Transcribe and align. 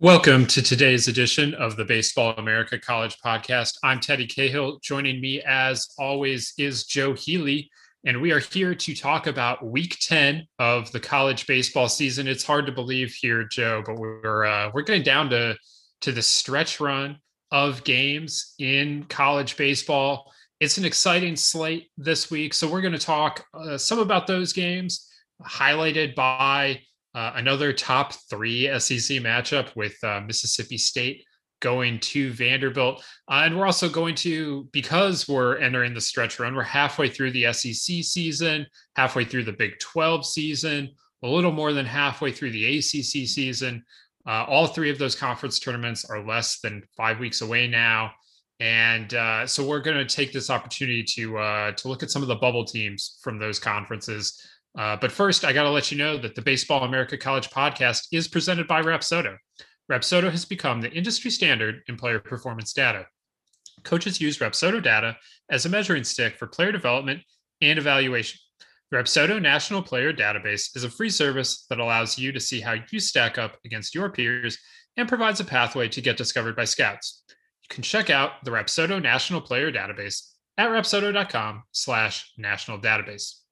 Welcome 0.00 0.48
to 0.48 0.60
today's 0.60 1.06
edition 1.06 1.54
of 1.54 1.76
the 1.76 1.84
Baseball 1.84 2.34
America 2.36 2.80
College 2.80 3.16
Podcast. 3.24 3.78
I'm 3.84 4.00
Teddy 4.00 4.26
Cahill. 4.26 4.80
Joining 4.82 5.20
me, 5.20 5.40
as 5.42 5.86
always, 6.00 6.52
is 6.58 6.84
Joe 6.84 7.12
Healy, 7.12 7.70
and 8.04 8.20
we 8.20 8.32
are 8.32 8.40
here 8.40 8.74
to 8.74 8.94
talk 8.96 9.28
about 9.28 9.64
Week 9.64 9.96
10 10.00 10.48
of 10.58 10.90
the 10.90 10.98
college 10.98 11.46
baseball 11.46 11.88
season. 11.88 12.26
It's 12.26 12.42
hard 12.42 12.66
to 12.66 12.72
believe 12.72 13.14
here, 13.14 13.44
Joe, 13.44 13.84
but 13.86 13.94
we're 13.94 14.44
uh, 14.44 14.72
we're 14.74 14.82
getting 14.82 15.04
down 15.04 15.30
to 15.30 15.56
to 16.00 16.10
the 16.10 16.22
stretch 16.22 16.80
run 16.80 17.20
of 17.52 17.84
games 17.84 18.54
in 18.58 19.04
college 19.04 19.56
baseball. 19.56 20.32
It's 20.58 20.76
an 20.76 20.84
exciting 20.84 21.36
slate 21.36 21.86
this 21.96 22.32
week, 22.32 22.52
so 22.52 22.68
we're 22.68 22.82
going 22.82 22.94
to 22.94 22.98
talk 22.98 23.46
uh, 23.54 23.78
some 23.78 24.00
about 24.00 24.26
those 24.26 24.52
games, 24.52 25.08
highlighted 25.40 26.16
by 26.16 26.80
uh, 27.14 27.32
another 27.36 27.72
top 27.72 28.12
three 28.28 28.66
SEC 28.78 29.18
matchup 29.18 29.74
with 29.76 29.96
uh, 30.02 30.20
Mississippi 30.26 30.76
State 30.76 31.24
going 31.60 31.98
to 32.00 32.32
Vanderbilt. 32.32 33.02
Uh, 33.28 33.42
and 33.44 33.56
we're 33.56 33.66
also 33.66 33.88
going 33.88 34.14
to, 34.16 34.68
because 34.72 35.28
we're 35.28 35.56
entering 35.58 35.94
the 35.94 36.00
stretch 36.00 36.38
run, 36.38 36.54
we're 36.54 36.62
halfway 36.62 37.08
through 37.08 37.30
the 37.30 37.52
SEC 37.52 38.04
season, 38.04 38.66
halfway 38.96 39.24
through 39.24 39.44
the 39.44 39.52
Big 39.52 39.78
12 39.78 40.26
season, 40.26 40.90
a 41.22 41.28
little 41.28 41.52
more 41.52 41.72
than 41.72 41.86
halfway 41.86 42.32
through 42.32 42.50
the 42.50 42.78
ACC 42.78 43.26
season. 43.28 43.82
Uh, 44.26 44.44
all 44.48 44.66
three 44.66 44.90
of 44.90 44.98
those 44.98 45.14
conference 45.14 45.58
tournaments 45.58 46.04
are 46.04 46.26
less 46.26 46.60
than 46.60 46.82
five 46.96 47.20
weeks 47.20 47.40
away 47.40 47.66
now. 47.68 48.10
And 48.60 49.14
uh, 49.14 49.46
so 49.46 49.66
we're 49.66 49.80
going 49.80 49.96
to 49.96 50.16
take 50.16 50.32
this 50.32 50.50
opportunity 50.50 51.02
to 51.02 51.72
to 51.76 51.88
look 51.88 52.02
at 52.02 52.10
some 52.10 52.22
of 52.22 52.28
the 52.28 52.36
bubble 52.36 52.64
teams 52.64 53.18
from 53.20 53.38
those 53.38 53.58
conferences 53.58 54.40
uh, 54.76 54.96
but 55.00 55.12
first, 55.12 55.44
I 55.44 55.52
got 55.52 55.64
to 55.64 55.70
let 55.70 55.92
you 55.92 55.98
know 55.98 56.16
that 56.18 56.34
the 56.34 56.42
Baseball 56.42 56.84
America 56.84 57.16
College 57.16 57.50
podcast 57.50 58.08
is 58.12 58.26
presented 58.26 58.66
by 58.66 58.82
Rapsodo. 58.82 59.36
Rapsodo 59.90 60.30
has 60.30 60.44
become 60.44 60.80
the 60.80 60.90
industry 60.90 61.30
standard 61.30 61.82
in 61.88 61.96
player 61.96 62.18
performance 62.18 62.72
data. 62.72 63.06
Coaches 63.84 64.20
use 64.20 64.38
Rapsodo 64.38 64.82
data 64.82 65.16
as 65.50 65.66
a 65.66 65.68
measuring 65.68 66.04
stick 66.04 66.36
for 66.36 66.46
player 66.46 66.72
development 66.72 67.20
and 67.60 67.78
evaluation. 67.78 68.40
The 68.90 68.98
Rapsodo 68.98 69.40
National 69.40 69.82
Player 69.82 70.12
Database 70.12 70.76
is 70.76 70.84
a 70.84 70.90
free 70.90 71.10
service 71.10 71.66
that 71.68 71.80
allows 71.80 72.18
you 72.18 72.32
to 72.32 72.40
see 72.40 72.60
how 72.60 72.76
you 72.90 73.00
stack 73.00 73.38
up 73.38 73.58
against 73.64 73.94
your 73.94 74.10
peers 74.10 74.58
and 74.96 75.08
provides 75.08 75.40
a 75.40 75.44
pathway 75.44 75.88
to 75.88 76.00
get 76.00 76.16
discovered 76.16 76.56
by 76.56 76.64
scouts. 76.64 77.24
You 77.28 77.74
can 77.74 77.82
check 77.82 78.10
out 78.10 78.44
the 78.44 78.50
Rapsodo 78.50 79.02
National 79.02 79.40
Player 79.40 79.72
Database 79.72 80.30
at 80.56 80.68
rapsodo.com 80.68 81.64
slash 81.72 82.32
national 82.38 82.78
database. 82.78 83.43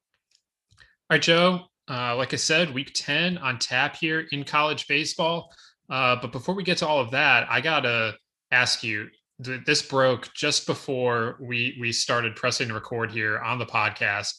All 1.10 1.16
right, 1.16 1.22
Joe. 1.22 1.60
Uh, 1.90 2.16
like 2.16 2.32
I 2.32 2.36
said, 2.36 2.72
week 2.72 2.92
10 2.94 3.38
on 3.38 3.58
tap 3.58 3.96
here 3.96 4.26
in 4.32 4.44
college 4.44 4.86
baseball. 4.86 5.52
Uh, 5.90 6.16
but 6.20 6.32
before 6.32 6.54
we 6.54 6.62
get 6.62 6.78
to 6.78 6.86
all 6.86 7.00
of 7.00 7.10
that, 7.10 7.46
I 7.50 7.60
got 7.60 7.80
to 7.80 8.14
ask 8.50 8.82
you 8.82 9.08
this 9.38 9.82
broke 9.82 10.32
just 10.32 10.66
before 10.66 11.36
we, 11.40 11.76
we 11.80 11.92
started 11.92 12.36
pressing 12.36 12.72
record 12.72 13.10
here 13.10 13.40
on 13.40 13.58
the 13.58 13.66
podcast. 13.66 14.32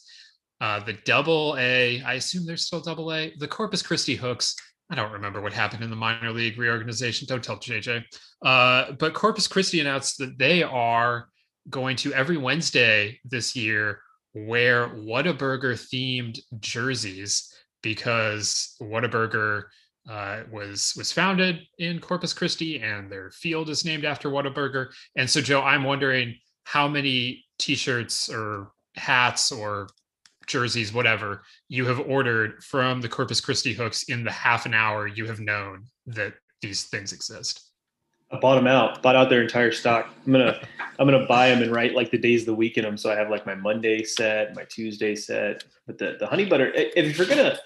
Uh, 0.60 0.80
the 0.80 0.94
double 1.04 1.54
A, 1.58 2.02
I 2.02 2.14
assume 2.14 2.46
there's 2.46 2.66
still 2.66 2.80
double 2.80 3.12
A, 3.12 3.32
the 3.38 3.46
Corpus 3.46 3.82
Christi 3.82 4.14
Hooks. 4.16 4.56
I 4.90 4.94
don't 4.94 5.12
remember 5.12 5.40
what 5.40 5.52
happened 5.52 5.84
in 5.84 5.90
the 5.90 5.96
minor 5.96 6.32
league 6.32 6.58
reorganization. 6.58 7.26
Don't 7.28 7.44
tell 7.44 7.58
JJ. 7.58 8.02
Uh, 8.44 8.92
but 8.92 9.14
Corpus 9.14 9.46
Christi 9.46 9.80
announced 9.80 10.18
that 10.18 10.38
they 10.38 10.62
are 10.62 11.28
going 11.70 11.96
to 11.96 12.12
every 12.14 12.36
Wednesday 12.36 13.20
this 13.24 13.54
year 13.54 14.00
wear 14.34 14.88
Whataburger 14.88 15.74
themed 15.74 16.38
jerseys 16.58 17.52
because 17.82 18.76
Whataburger 18.80 19.64
uh, 20.08 20.40
was 20.50 20.94
was 20.96 21.12
founded 21.12 21.60
in 21.78 21.98
Corpus 21.98 22.34
Christi 22.34 22.80
and 22.80 23.10
their 23.10 23.30
field 23.30 23.70
is 23.70 23.84
named 23.84 24.04
after 24.04 24.28
Whataburger. 24.28 24.88
And 25.16 25.28
so, 25.28 25.40
Joe, 25.40 25.62
I'm 25.62 25.84
wondering 25.84 26.36
how 26.64 26.88
many 26.88 27.44
T-shirts 27.58 28.28
or 28.28 28.72
hats 28.96 29.52
or 29.52 29.88
jerseys, 30.46 30.92
whatever, 30.92 31.42
you 31.68 31.86
have 31.86 32.00
ordered 32.00 32.62
from 32.62 33.00
the 33.00 33.08
Corpus 33.08 33.40
Christi 33.40 33.72
hooks 33.72 34.04
in 34.04 34.24
the 34.24 34.30
half 34.30 34.66
an 34.66 34.74
hour 34.74 35.06
you 35.06 35.26
have 35.26 35.40
known 35.40 35.84
that 36.06 36.34
these 36.60 36.84
things 36.84 37.12
exist. 37.12 37.70
I 38.34 38.38
bought 38.40 38.56
them 38.56 38.66
out, 38.66 39.02
bought 39.02 39.16
out 39.16 39.30
their 39.30 39.42
entire 39.42 39.72
stock. 39.72 40.12
I'm 40.26 40.32
gonna 40.32 40.60
I'm 40.98 41.06
gonna 41.06 41.26
buy 41.26 41.48
them 41.50 41.62
and 41.62 41.72
write 41.72 41.94
like 41.94 42.10
the 42.10 42.18
days 42.18 42.42
of 42.42 42.46
the 42.46 42.54
week 42.54 42.76
in 42.76 42.84
them. 42.84 42.96
So 42.96 43.10
I 43.10 43.16
have 43.16 43.30
like 43.30 43.46
my 43.46 43.54
Monday 43.54 44.02
set, 44.04 44.54
my 44.54 44.64
Tuesday 44.64 45.14
set. 45.14 45.64
But 45.86 45.98
the 45.98 46.16
the 46.18 46.26
honey 46.26 46.44
butter, 46.44 46.72
if 46.74 47.16
you're 47.16 47.26
gonna 47.26 47.58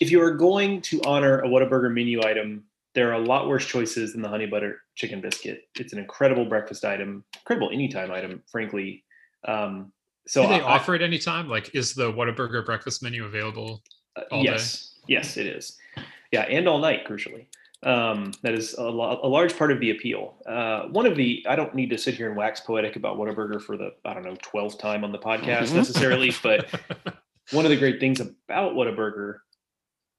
if 0.00 0.10
you 0.10 0.20
are 0.20 0.32
going 0.32 0.80
to 0.82 1.00
honor 1.06 1.40
a 1.40 1.48
Whataburger 1.48 1.92
menu 1.92 2.22
item, 2.22 2.64
there 2.94 3.10
are 3.10 3.14
a 3.14 3.24
lot 3.24 3.48
worse 3.48 3.66
choices 3.66 4.12
than 4.12 4.22
the 4.22 4.28
honey 4.28 4.46
butter 4.46 4.80
chicken 4.94 5.20
biscuit. 5.20 5.68
It's 5.78 5.92
an 5.92 5.98
incredible 5.98 6.44
breakfast 6.44 6.84
item, 6.84 7.24
incredible 7.34 7.70
anytime 7.72 8.10
item, 8.10 8.42
frankly. 8.50 9.04
Um, 9.46 9.92
so 10.26 10.42
do 10.42 10.48
they 10.48 10.60
I, 10.60 10.76
offer 10.76 10.94
it 10.94 11.02
anytime? 11.02 11.48
Like, 11.48 11.74
is 11.74 11.94
the 11.94 12.12
Whataburger 12.12 12.64
breakfast 12.64 13.02
menu 13.02 13.24
available? 13.24 13.82
Yes, 14.32 14.94
day? 15.06 15.14
yes, 15.14 15.36
it 15.36 15.46
is. 15.46 15.76
Yeah, 16.32 16.42
and 16.42 16.66
all 16.66 16.78
night, 16.78 17.06
crucially. 17.06 17.46
Um, 17.82 18.32
that 18.42 18.54
is 18.54 18.74
a, 18.74 18.82
lo- 18.82 19.20
a, 19.22 19.28
large 19.28 19.56
part 19.56 19.70
of 19.70 19.80
the 19.80 19.90
appeal. 19.90 20.42
Uh, 20.46 20.88
one 20.88 21.06
of 21.06 21.14
the, 21.14 21.44
I 21.48 21.54
don't 21.56 21.74
need 21.74 21.90
to 21.90 21.98
sit 21.98 22.14
here 22.14 22.28
and 22.28 22.36
wax 22.36 22.60
poetic 22.60 22.96
about 22.96 23.18
Whataburger 23.18 23.60
for 23.60 23.76
the, 23.76 23.90
I 24.04 24.14
don't 24.14 24.24
know, 24.24 24.36
12th 24.36 24.78
time 24.78 25.04
on 25.04 25.12
the 25.12 25.18
podcast 25.18 25.66
mm-hmm. 25.66 25.76
necessarily, 25.76 26.32
but 26.42 26.68
one 27.52 27.64
of 27.64 27.70
the 27.70 27.76
great 27.76 28.00
things 28.00 28.18
about 28.20 28.74
Whataburger 28.74 29.36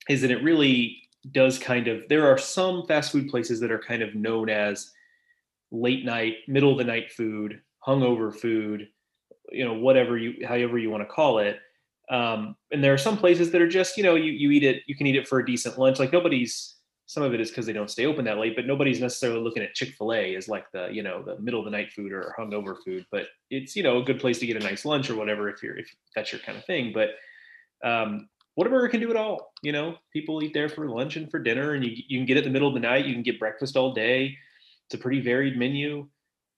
is 0.07 0.21
that 0.21 0.31
it 0.31 0.43
really 0.43 1.01
does 1.31 1.57
kind 1.57 1.87
of, 1.87 2.07
there 2.09 2.31
are 2.31 2.37
some 2.37 2.85
fast 2.87 3.11
food 3.11 3.27
places 3.27 3.59
that 3.59 3.71
are 3.71 3.79
kind 3.79 4.01
of 4.01 4.15
known 4.15 4.49
as 4.49 4.91
late 5.71 6.05
night, 6.05 6.35
middle 6.47 6.71
of 6.71 6.77
the 6.77 6.83
night 6.83 7.11
food, 7.11 7.59
hungover 7.85 8.33
food, 8.33 8.87
you 9.51 9.65
know, 9.65 9.73
whatever 9.73 10.17
you, 10.17 10.45
however 10.47 10.77
you 10.77 10.89
want 10.89 11.01
to 11.01 11.13
call 11.13 11.39
it. 11.39 11.59
Um, 12.09 12.55
and 12.71 12.83
there 12.83 12.93
are 12.93 12.97
some 12.97 13.17
places 13.17 13.51
that 13.51 13.61
are 13.61 13.67
just, 13.67 13.97
you 13.97 14.03
know, 14.03 14.15
you, 14.15 14.31
you 14.31 14.51
eat 14.51 14.63
it, 14.63 14.83
you 14.87 14.95
can 14.95 15.07
eat 15.07 15.15
it 15.15 15.27
for 15.27 15.39
a 15.39 15.45
decent 15.45 15.77
lunch. 15.77 15.99
Like 15.99 16.13
nobody's, 16.13 16.75
some 17.07 17.23
of 17.23 17.33
it 17.33 17.39
is 17.39 17.49
because 17.49 17.65
they 17.65 17.73
don't 17.73 17.89
stay 17.89 18.05
open 18.05 18.25
that 18.25 18.37
late, 18.37 18.53
but 18.55 18.67
nobody's 18.67 18.99
necessarily 18.99 19.39
looking 19.39 19.63
at 19.63 19.73
Chick 19.73 19.95
Fil 19.97 20.13
A 20.13 20.35
as 20.35 20.49
like 20.49 20.69
the 20.73 20.89
you 20.91 21.01
know 21.01 21.23
the 21.23 21.39
middle 21.39 21.59
of 21.59 21.65
the 21.65 21.71
night 21.71 21.91
food 21.93 22.11
or 22.11 22.35
hungover 22.37 22.75
food. 22.83 23.05
But 23.11 23.27
it's 23.49 23.77
you 23.77 23.83
know 23.83 23.99
a 23.99 24.03
good 24.03 24.19
place 24.19 24.39
to 24.39 24.45
get 24.45 24.61
a 24.61 24.65
nice 24.65 24.83
lunch 24.83 25.09
or 25.09 25.15
whatever 25.15 25.49
if 25.49 25.63
you're 25.63 25.77
if 25.77 25.89
that's 26.15 26.33
your 26.33 26.41
kind 26.41 26.57
of 26.57 26.65
thing. 26.65 26.93
But 26.93 27.11
um, 27.87 28.27
Whataburger 28.59 28.91
can 28.91 28.99
do 28.99 29.09
it 29.09 29.15
all. 29.15 29.53
You 29.61 29.71
know, 29.71 29.95
people 30.11 30.43
eat 30.43 30.53
there 30.53 30.67
for 30.67 30.89
lunch 30.89 31.15
and 31.15 31.31
for 31.31 31.39
dinner, 31.39 31.73
and 31.73 31.85
you 31.85 31.91
you 32.07 32.19
can 32.19 32.25
get 32.25 32.35
it 32.35 32.43
the 32.43 32.49
middle 32.49 32.67
of 32.67 32.73
the 32.73 32.81
night. 32.81 33.05
You 33.05 33.13
can 33.13 33.23
get 33.23 33.39
breakfast 33.39 33.77
all 33.77 33.93
day. 33.93 34.35
It's 34.85 34.95
a 34.95 34.97
pretty 34.97 35.21
varied 35.21 35.57
menu. 35.57 36.09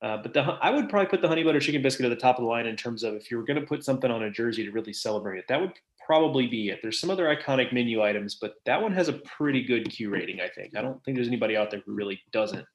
Uh, 0.02 0.16
but 0.20 0.34
the 0.34 0.40
I 0.40 0.70
would 0.70 0.88
probably 0.88 1.10
put 1.10 1.22
the 1.22 1.28
honey 1.28 1.44
butter 1.44 1.60
chicken 1.60 1.80
biscuit 1.80 2.06
at 2.06 2.08
the 2.08 2.16
top 2.16 2.38
of 2.38 2.42
the 2.42 2.48
line 2.48 2.66
in 2.66 2.74
terms 2.74 3.04
of 3.04 3.14
if 3.14 3.30
you 3.30 3.36
were 3.36 3.44
going 3.44 3.60
to 3.60 3.66
put 3.66 3.84
something 3.84 4.10
on 4.10 4.24
a 4.24 4.30
jersey 4.30 4.64
to 4.64 4.72
really 4.72 4.94
celebrate 4.94 5.38
it. 5.38 5.44
That 5.48 5.60
would 5.60 5.74
probably 6.04 6.46
be 6.46 6.70
it. 6.70 6.80
There's 6.82 6.98
some 7.00 7.10
other 7.10 7.26
iconic 7.26 7.72
menu 7.72 8.02
items, 8.02 8.36
but 8.40 8.54
that 8.66 8.80
one 8.80 8.92
has 8.92 9.08
a 9.08 9.14
pretty 9.14 9.62
good 9.62 9.90
Q 9.90 10.10
rating, 10.10 10.40
I 10.40 10.48
think. 10.48 10.76
I 10.76 10.82
don't 10.82 11.02
think 11.04 11.16
there's 11.16 11.28
anybody 11.28 11.56
out 11.56 11.70
there 11.70 11.82
who 11.86 11.94
really 11.94 12.20
doesn't 12.32 12.66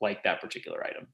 like 0.00 0.22
that 0.24 0.40
particular 0.40 0.84
item. 0.84 1.06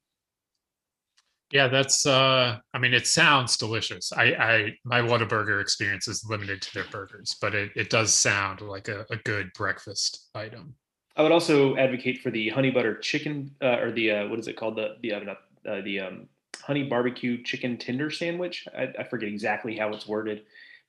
Yeah, 1.51 1.69
that's 1.69 2.05
uh 2.05 2.59
I 2.75 2.79
mean 2.79 2.93
it 2.93 3.07
sounds 3.07 3.57
delicious. 3.57 4.13
I 4.13 4.25
I 4.35 4.73
my 4.85 5.01
Whataburger 5.01 5.63
experience 5.63 6.07
is 6.07 6.25
limited 6.29 6.61
to 6.63 6.75
their 6.75 6.85
burgers, 6.91 7.37
but 7.41 7.55
it, 7.55 7.71
it 7.75 7.91
does 7.91 8.13
sound 8.13 8.61
like 8.61 8.89
a, 8.89 9.07
a 9.11 9.17
good 9.17 9.51
breakfast 9.55 10.29
item. 10.35 10.75
I 11.17 11.23
would 11.23 11.33
also 11.33 11.75
advocate 11.77 12.21
for 12.21 12.31
the 12.31 12.51
honey 12.51 12.71
butter 12.71 12.97
chicken 12.99 13.51
uh, 13.63 13.79
or 13.81 13.93
the 13.93 14.11
uh, 14.11 14.29
what 14.29 14.39
is 14.39 14.47
it 14.47 14.57
called 14.57 14.77
the 14.77 14.97
the 15.01 15.15
uh, 15.15 15.35
uh, 15.67 15.81
the 15.81 16.01
um, 16.01 16.29
honey 16.61 16.85
barbecue 16.85 17.43
chicken 17.43 17.77
tender 17.77 18.11
sandwich. 18.11 18.67
I, 18.77 18.93
I, 18.99 19.05
forget 19.05 19.29
exactly 19.29 19.77
how 19.77 19.89
it's 19.89 20.07
worded. 20.07 20.43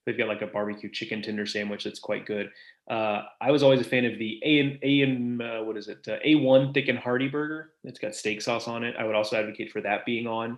They've 0.09 0.17
got 0.17 0.27
like 0.27 0.41
a 0.41 0.47
barbecue 0.47 0.89
chicken 0.89 1.21
tender 1.21 1.45
sandwich 1.45 1.83
that's 1.83 1.99
quite 1.99 2.25
good. 2.25 2.49
Uh, 2.89 3.25
I 3.39 3.51
was 3.51 3.61
always 3.61 3.79
a 3.79 3.83
fan 3.83 4.05
of 4.05 4.17
the 4.17 4.41
A 4.43 4.59
and 4.59 4.79
A 4.81 5.01
and 5.01 5.39
uh, 5.39 5.59
what 5.59 5.77
is 5.77 5.87
it? 5.87 5.99
Uh, 6.07 6.17
A 6.25 6.33
one 6.33 6.73
thick 6.73 6.87
and 6.87 6.97
hearty 6.97 7.27
burger. 7.27 7.73
It's 7.83 7.99
got 7.99 8.15
steak 8.15 8.41
sauce 8.41 8.67
on 8.67 8.83
it. 8.83 8.95
I 8.97 9.03
would 9.03 9.13
also 9.13 9.37
advocate 9.37 9.71
for 9.71 9.81
that 9.81 10.07
being 10.07 10.25
on 10.25 10.57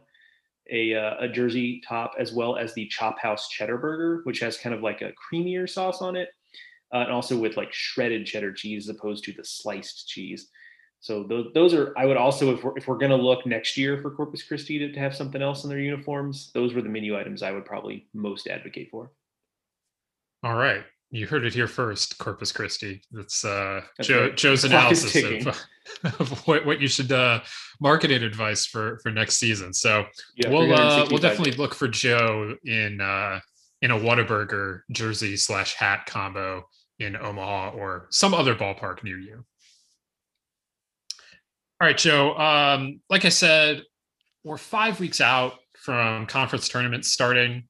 a 0.71 0.95
uh, 0.95 1.15
a 1.19 1.27
Jersey 1.27 1.81
top 1.85 2.13
as 2.17 2.31
well 2.31 2.55
as 2.55 2.73
the 2.73 2.87
Chop 2.87 3.19
House 3.19 3.49
cheddar 3.49 3.77
burger, 3.77 4.21
which 4.23 4.39
has 4.39 4.57
kind 4.57 4.73
of 4.73 4.81
like 4.81 5.01
a 5.01 5.11
creamier 5.11 5.69
sauce 5.69 6.01
on 6.01 6.15
it, 6.15 6.29
uh, 6.93 6.99
and 6.99 7.11
also 7.11 7.37
with 7.37 7.57
like 7.57 7.73
shredded 7.73 8.25
cheddar 8.25 8.53
cheese 8.53 8.87
as 8.87 8.95
opposed 8.95 9.25
to 9.25 9.33
the 9.33 9.43
sliced 9.43 10.07
cheese. 10.07 10.47
So 11.01 11.23
those 11.23 11.51
those 11.53 11.73
are 11.73 11.93
I 11.97 12.05
would 12.05 12.15
also 12.15 12.55
if 12.55 12.63
we're 12.63 12.77
if 12.77 12.87
we're 12.87 12.97
gonna 12.97 13.17
look 13.17 13.45
next 13.45 13.75
year 13.75 14.01
for 14.01 14.11
Corpus 14.11 14.43
Christi 14.43 14.79
to, 14.79 14.93
to 14.93 14.99
have 14.99 15.13
something 15.13 15.41
else 15.41 15.65
in 15.65 15.69
their 15.69 15.79
uniforms, 15.79 16.51
those 16.53 16.73
were 16.73 16.81
the 16.81 16.89
menu 16.89 17.19
items 17.19 17.43
I 17.43 17.51
would 17.51 17.65
probably 17.65 18.07
most 18.13 18.47
advocate 18.47 18.89
for. 18.89 19.11
All 20.43 20.55
right. 20.55 20.83
You 21.13 21.27
heard 21.27 21.45
it 21.45 21.53
here 21.53 21.67
first, 21.67 22.17
Corpus 22.17 22.53
Christi. 22.53 23.01
That's 23.11 23.43
uh, 23.43 23.81
That's 23.97 24.07
Joe, 24.07 24.21
right. 24.21 24.37
Joe's 24.37 24.63
analysis 24.63 25.45
of, 25.45 25.57
of, 26.19 26.47
what, 26.47 26.65
what 26.65 26.79
you 26.79 26.87
should 26.87 27.11
uh, 27.11 27.41
marketing 27.81 28.23
advice 28.23 28.65
for 28.65 28.97
for 29.03 29.11
next 29.11 29.37
season. 29.37 29.73
So 29.73 30.05
yeah, 30.37 30.49
we'll 30.49 30.73
uh, 30.73 31.07
we'll 31.09 31.19
definitely 31.19 31.53
look 31.53 31.75
for 31.75 31.89
Joe 31.89 32.55
in 32.63 33.01
uh, 33.01 33.41
in 33.81 33.91
a 33.91 33.99
Whataburger 33.99 34.81
jersey 34.91 35.35
slash 35.35 35.73
hat 35.75 36.05
combo 36.05 36.63
in 36.99 37.17
Omaha 37.17 37.71
or 37.71 38.07
some 38.09 38.33
other 38.33 38.55
ballpark 38.55 39.03
near 39.03 39.19
you. 39.19 39.43
All 41.81 41.87
right, 41.87 41.97
Joe. 41.97 42.35
Um, 42.37 43.01
like 43.09 43.25
I 43.25 43.29
said, 43.29 43.83
we're 44.43 44.57
five 44.57 44.99
weeks 44.99 45.19
out 45.19 45.55
from 45.75 46.25
conference 46.27 46.69
tournaments 46.69 47.11
starting 47.11 47.63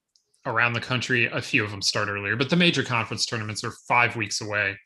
around 0.46 0.74
the 0.74 0.82
country. 0.82 1.28
A 1.28 1.42
few 1.42 1.64
of 1.64 1.72
them 1.72 1.82
start 1.82 2.10
earlier, 2.10 2.36
but 2.36 2.50
the 2.50 2.56
major 2.56 2.84
conference 2.84 3.26
tournaments 3.26 3.64
are 3.64 3.74
five 3.88 4.16
weeks 4.16 4.42
away. 4.42 4.78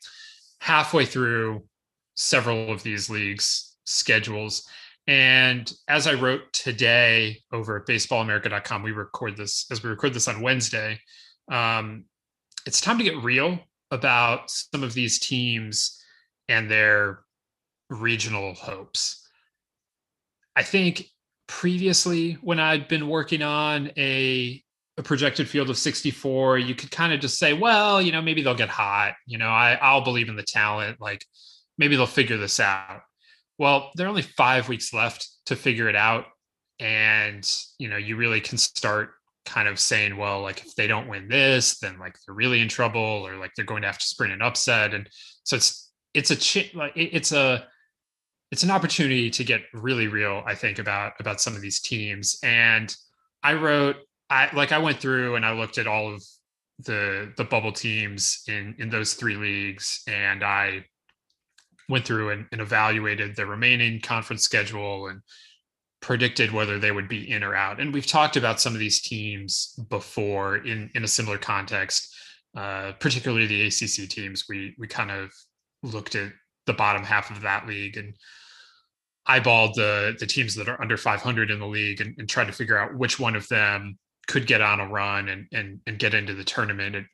Halfway 0.60 1.04
through 1.04 1.64
several 2.14 2.72
of 2.72 2.82
these 2.82 3.10
leagues' 3.10 3.76
schedules. 3.84 4.68
And 5.06 5.72
as 5.86 6.06
I 6.06 6.14
wrote 6.14 6.52
today 6.52 7.40
over 7.52 7.76
at 7.76 7.86
baseballamerica.com, 7.86 8.82
we 8.82 8.92
record 8.92 9.36
this 9.36 9.66
as 9.70 9.82
we 9.82 9.90
record 9.90 10.14
this 10.14 10.28
on 10.28 10.40
Wednesday. 10.42 10.98
Um, 11.50 12.04
it's 12.66 12.80
time 12.80 12.98
to 12.98 13.04
get 13.04 13.22
real 13.22 13.60
about 13.92 14.50
some 14.50 14.82
of 14.82 14.94
these 14.94 15.20
teams 15.20 16.02
and 16.48 16.68
their 16.68 17.20
regional 17.88 18.54
hopes. 18.54 19.28
I 20.56 20.62
think 20.62 21.06
previously, 21.46 22.32
when 22.40 22.58
I'd 22.58 22.88
been 22.88 23.08
working 23.08 23.42
on 23.42 23.92
a 23.96 24.62
a 24.98 25.02
projected 25.02 25.48
field 25.48 25.68
of 25.68 25.76
64, 25.76 26.58
you 26.58 26.74
could 26.74 26.90
kind 26.90 27.12
of 27.12 27.20
just 27.20 27.38
say, 27.38 27.52
well, 27.52 28.00
you 28.00 28.12
know, 28.12 28.22
maybe 28.22 28.42
they'll 28.42 28.54
get 28.54 28.68
hot. 28.68 29.14
You 29.26 29.38
know, 29.38 29.48
I, 29.48 29.78
I'll 29.80 30.04
believe 30.04 30.28
in 30.28 30.36
the 30.36 30.42
talent. 30.42 31.00
Like 31.00 31.24
maybe 31.76 31.96
they'll 31.96 32.06
figure 32.06 32.38
this 32.38 32.60
out. 32.60 33.02
Well, 33.58 33.90
there 33.94 34.06
are 34.06 34.10
only 34.10 34.22
five 34.22 34.68
weeks 34.68 34.94
left 34.94 35.28
to 35.46 35.56
figure 35.56 35.88
it 35.88 35.96
out. 35.96 36.24
And, 36.78 37.48
you 37.78 37.88
know, 37.88 37.96
you 37.96 38.16
really 38.16 38.40
can 38.40 38.58
start 38.58 39.10
kind 39.44 39.68
of 39.68 39.78
saying, 39.78 40.16
well, 40.16 40.42
like 40.42 40.64
if 40.64 40.74
they 40.74 40.86
don't 40.86 41.08
win 41.08 41.28
this, 41.28 41.78
then 41.78 41.98
like 41.98 42.16
they're 42.26 42.34
really 42.34 42.60
in 42.60 42.68
trouble 42.68 43.00
or 43.00 43.36
like 43.36 43.52
they're 43.54 43.64
going 43.64 43.82
to 43.82 43.88
have 43.88 43.98
to 43.98 44.06
sprint 44.06 44.32
an 44.32 44.42
upset. 44.42 44.94
And 44.94 45.08
so 45.44 45.56
it's, 45.56 45.90
it's 46.14 46.30
a, 46.30 46.70
like 46.74 46.92
it's 46.96 47.32
a, 47.32 47.66
it's 48.50 48.62
an 48.62 48.70
opportunity 48.70 49.30
to 49.30 49.44
get 49.44 49.62
really 49.74 50.08
real, 50.08 50.42
I 50.46 50.54
think, 50.54 50.78
about, 50.78 51.12
about 51.20 51.40
some 51.40 51.54
of 51.54 51.60
these 51.60 51.80
teams. 51.80 52.38
And 52.42 52.94
I 53.42 53.54
wrote 53.54 53.96
I 54.28 54.54
like 54.54 54.72
I 54.72 54.78
went 54.78 55.00
through 55.00 55.36
and 55.36 55.46
I 55.46 55.52
looked 55.52 55.78
at 55.78 55.86
all 55.86 56.12
of 56.12 56.22
the 56.80 57.32
the 57.36 57.44
bubble 57.44 57.72
teams 57.72 58.42
in 58.48 58.74
in 58.78 58.90
those 58.90 59.14
three 59.14 59.36
leagues 59.36 60.02
and 60.08 60.44
I 60.44 60.84
went 61.88 62.04
through 62.04 62.30
and, 62.30 62.46
and 62.52 62.60
evaluated 62.60 63.36
the 63.36 63.46
remaining 63.46 64.00
conference 64.00 64.42
schedule 64.42 65.06
and 65.06 65.20
predicted 66.00 66.52
whether 66.52 66.78
they 66.78 66.90
would 66.90 67.08
be 67.08 67.30
in 67.30 67.42
or 67.42 67.54
out. 67.54 67.80
And 67.80 67.94
we've 67.94 68.06
talked 68.06 68.36
about 68.36 68.60
some 68.60 68.72
of 68.72 68.78
these 68.78 69.00
teams 69.00 69.78
before 69.88 70.56
in 70.58 70.90
in 70.94 71.04
a 71.04 71.08
similar 71.08 71.38
context, 71.38 72.14
uh, 72.56 72.92
particularly 72.98 73.46
the 73.46 73.66
ACC 73.66 74.08
teams. 74.08 74.44
We 74.48 74.74
we 74.78 74.86
kind 74.88 75.10
of 75.10 75.32
looked 75.82 76.14
at 76.14 76.32
the 76.66 76.72
bottom 76.72 77.04
half 77.04 77.30
of 77.30 77.42
that 77.42 77.66
league 77.66 77.96
and 77.96 78.14
eyeballed 79.28 79.74
the 79.74 80.16
the 80.18 80.26
teams 80.26 80.54
that 80.56 80.68
are 80.68 80.80
under 80.80 80.96
500 80.96 81.50
in 81.50 81.58
the 81.58 81.66
league 81.66 82.00
and, 82.00 82.14
and 82.18 82.28
tried 82.28 82.46
to 82.46 82.52
figure 82.52 82.78
out 82.78 82.96
which 82.96 83.18
one 83.18 83.36
of 83.36 83.48
them 83.48 83.98
could 84.26 84.46
get 84.46 84.60
on 84.60 84.80
a 84.80 84.88
run 84.88 85.28
and 85.28 85.46
and 85.52 85.80
and 85.86 85.98
get 85.98 86.14
into 86.14 86.34
the 86.34 86.44
tournament. 86.44 86.96
And 86.96 87.06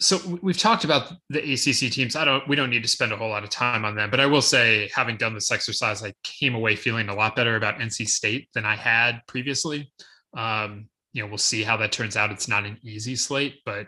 so 0.00 0.18
we've 0.42 0.58
talked 0.58 0.84
about 0.84 1.12
the 1.28 1.38
ACC 1.38 1.92
teams. 1.92 2.16
I 2.16 2.24
don't 2.24 2.46
we 2.48 2.56
don't 2.56 2.70
need 2.70 2.82
to 2.82 2.88
spend 2.88 3.12
a 3.12 3.16
whole 3.16 3.28
lot 3.28 3.44
of 3.44 3.50
time 3.50 3.84
on 3.84 3.94
them, 3.94 4.10
but 4.10 4.20
I 4.20 4.26
will 4.26 4.42
say, 4.42 4.90
having 4.94 5.16
done 5.16 5.34
this 5.34 5.52
exercise, 5.52 6.02
I 6.02 6.12
came 6.22 6.54
away 6.54 6.76
feeling 6.76 7.08
a 7.08 7.14
lot 7.14 7.36
better 7.36 7.56
about 7.56 7.78
NC 7.78 8.08
State 8.08 8.48
than 8.54 8.64
I 8.64 8.76
had 8.76 9.20
previously. 9.26 9.92
Um, 10.36 10.88
you 11.12 11.22
know, 11.22 11.28
we'll 11.28 11.38
see 11.38 11.62
how 11.62 11.76
that 11.76 11.92
turns 11.92 12.16
out. 12.16 12.32
It's 12.32 12.48
not 12.48 12.64
an 12.64 12.78
easy 12.82 13.16
slate, 13.16 13.60
but 13.64 13.86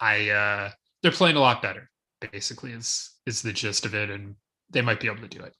I 0.00 0.30
uh, 0.30 0.70
they're 1.02 1.12
playing 1.12 1.36
a 1.36 1.40
lot 1.40 1.62
better. 1.62 1.90
Basically, 2.32 2.72
is 2.72 3.18
is 3.26 3.42
the 3.42 3.52
gist 3.52 3.86
of 3.86 3.94
it, 3.94 4.10
and 4.10 4.34
they 4.70 4.82
might 4.82 5.00
be 5.00 5.06
able 5.06 5.22
to 5.22 5.28
do 5.28 5.42
it. 5.42 5.54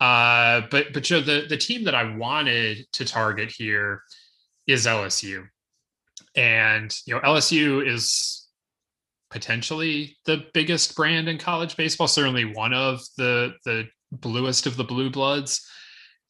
Uh, 0.00 0.62
but 0.70 0.92
but 0.92 1.02
Joe, 1.02 1.20
the 1.20 1.46
the 1.48 1.56
team 1.56 1.84
that 1.84 1.94
I 1.94 2.16
wanted 2.16 2.86
to 2.92 3.04
target 3.04 3.52
here 3.52 4.02
is 4.72 4.86
LSU. 4.86 5.46
And, 6.36 6.94
you 7.06 7.14
know, 7.14 7.20
LSU 7.20 7.86
is 7.86 8.48
potentially 9.30 10.16
the 10.26 10.44
biggest 10.52 10.96
brand 10.96 11.28
in 11.28 11.38
college 11.38 11.76
baseball, 11.76 12.08
certainly 12.08 12.44
one 12.44 12.74
of 12.74 13.00
the 13.16 13.54
the 13.64 13.86
bluest 14.12 14.66
of 14.66 14.76
the 14.76 14.84
blue 14.84 15.10
bloods. 15.10 15.66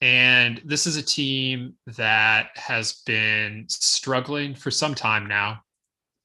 And 0.02 0.60
this 0.64 0.86
is 0.86 0.96
a 0.96 1.02
team 1.02 1.74
that 1.96 2.48
has 2.54 3.02
been 3.04 3.66
struggling 3.68 4.54
for 4.54 4.70
some 4.70 4.94
time 4.94 5.26
now. 5.26 5.60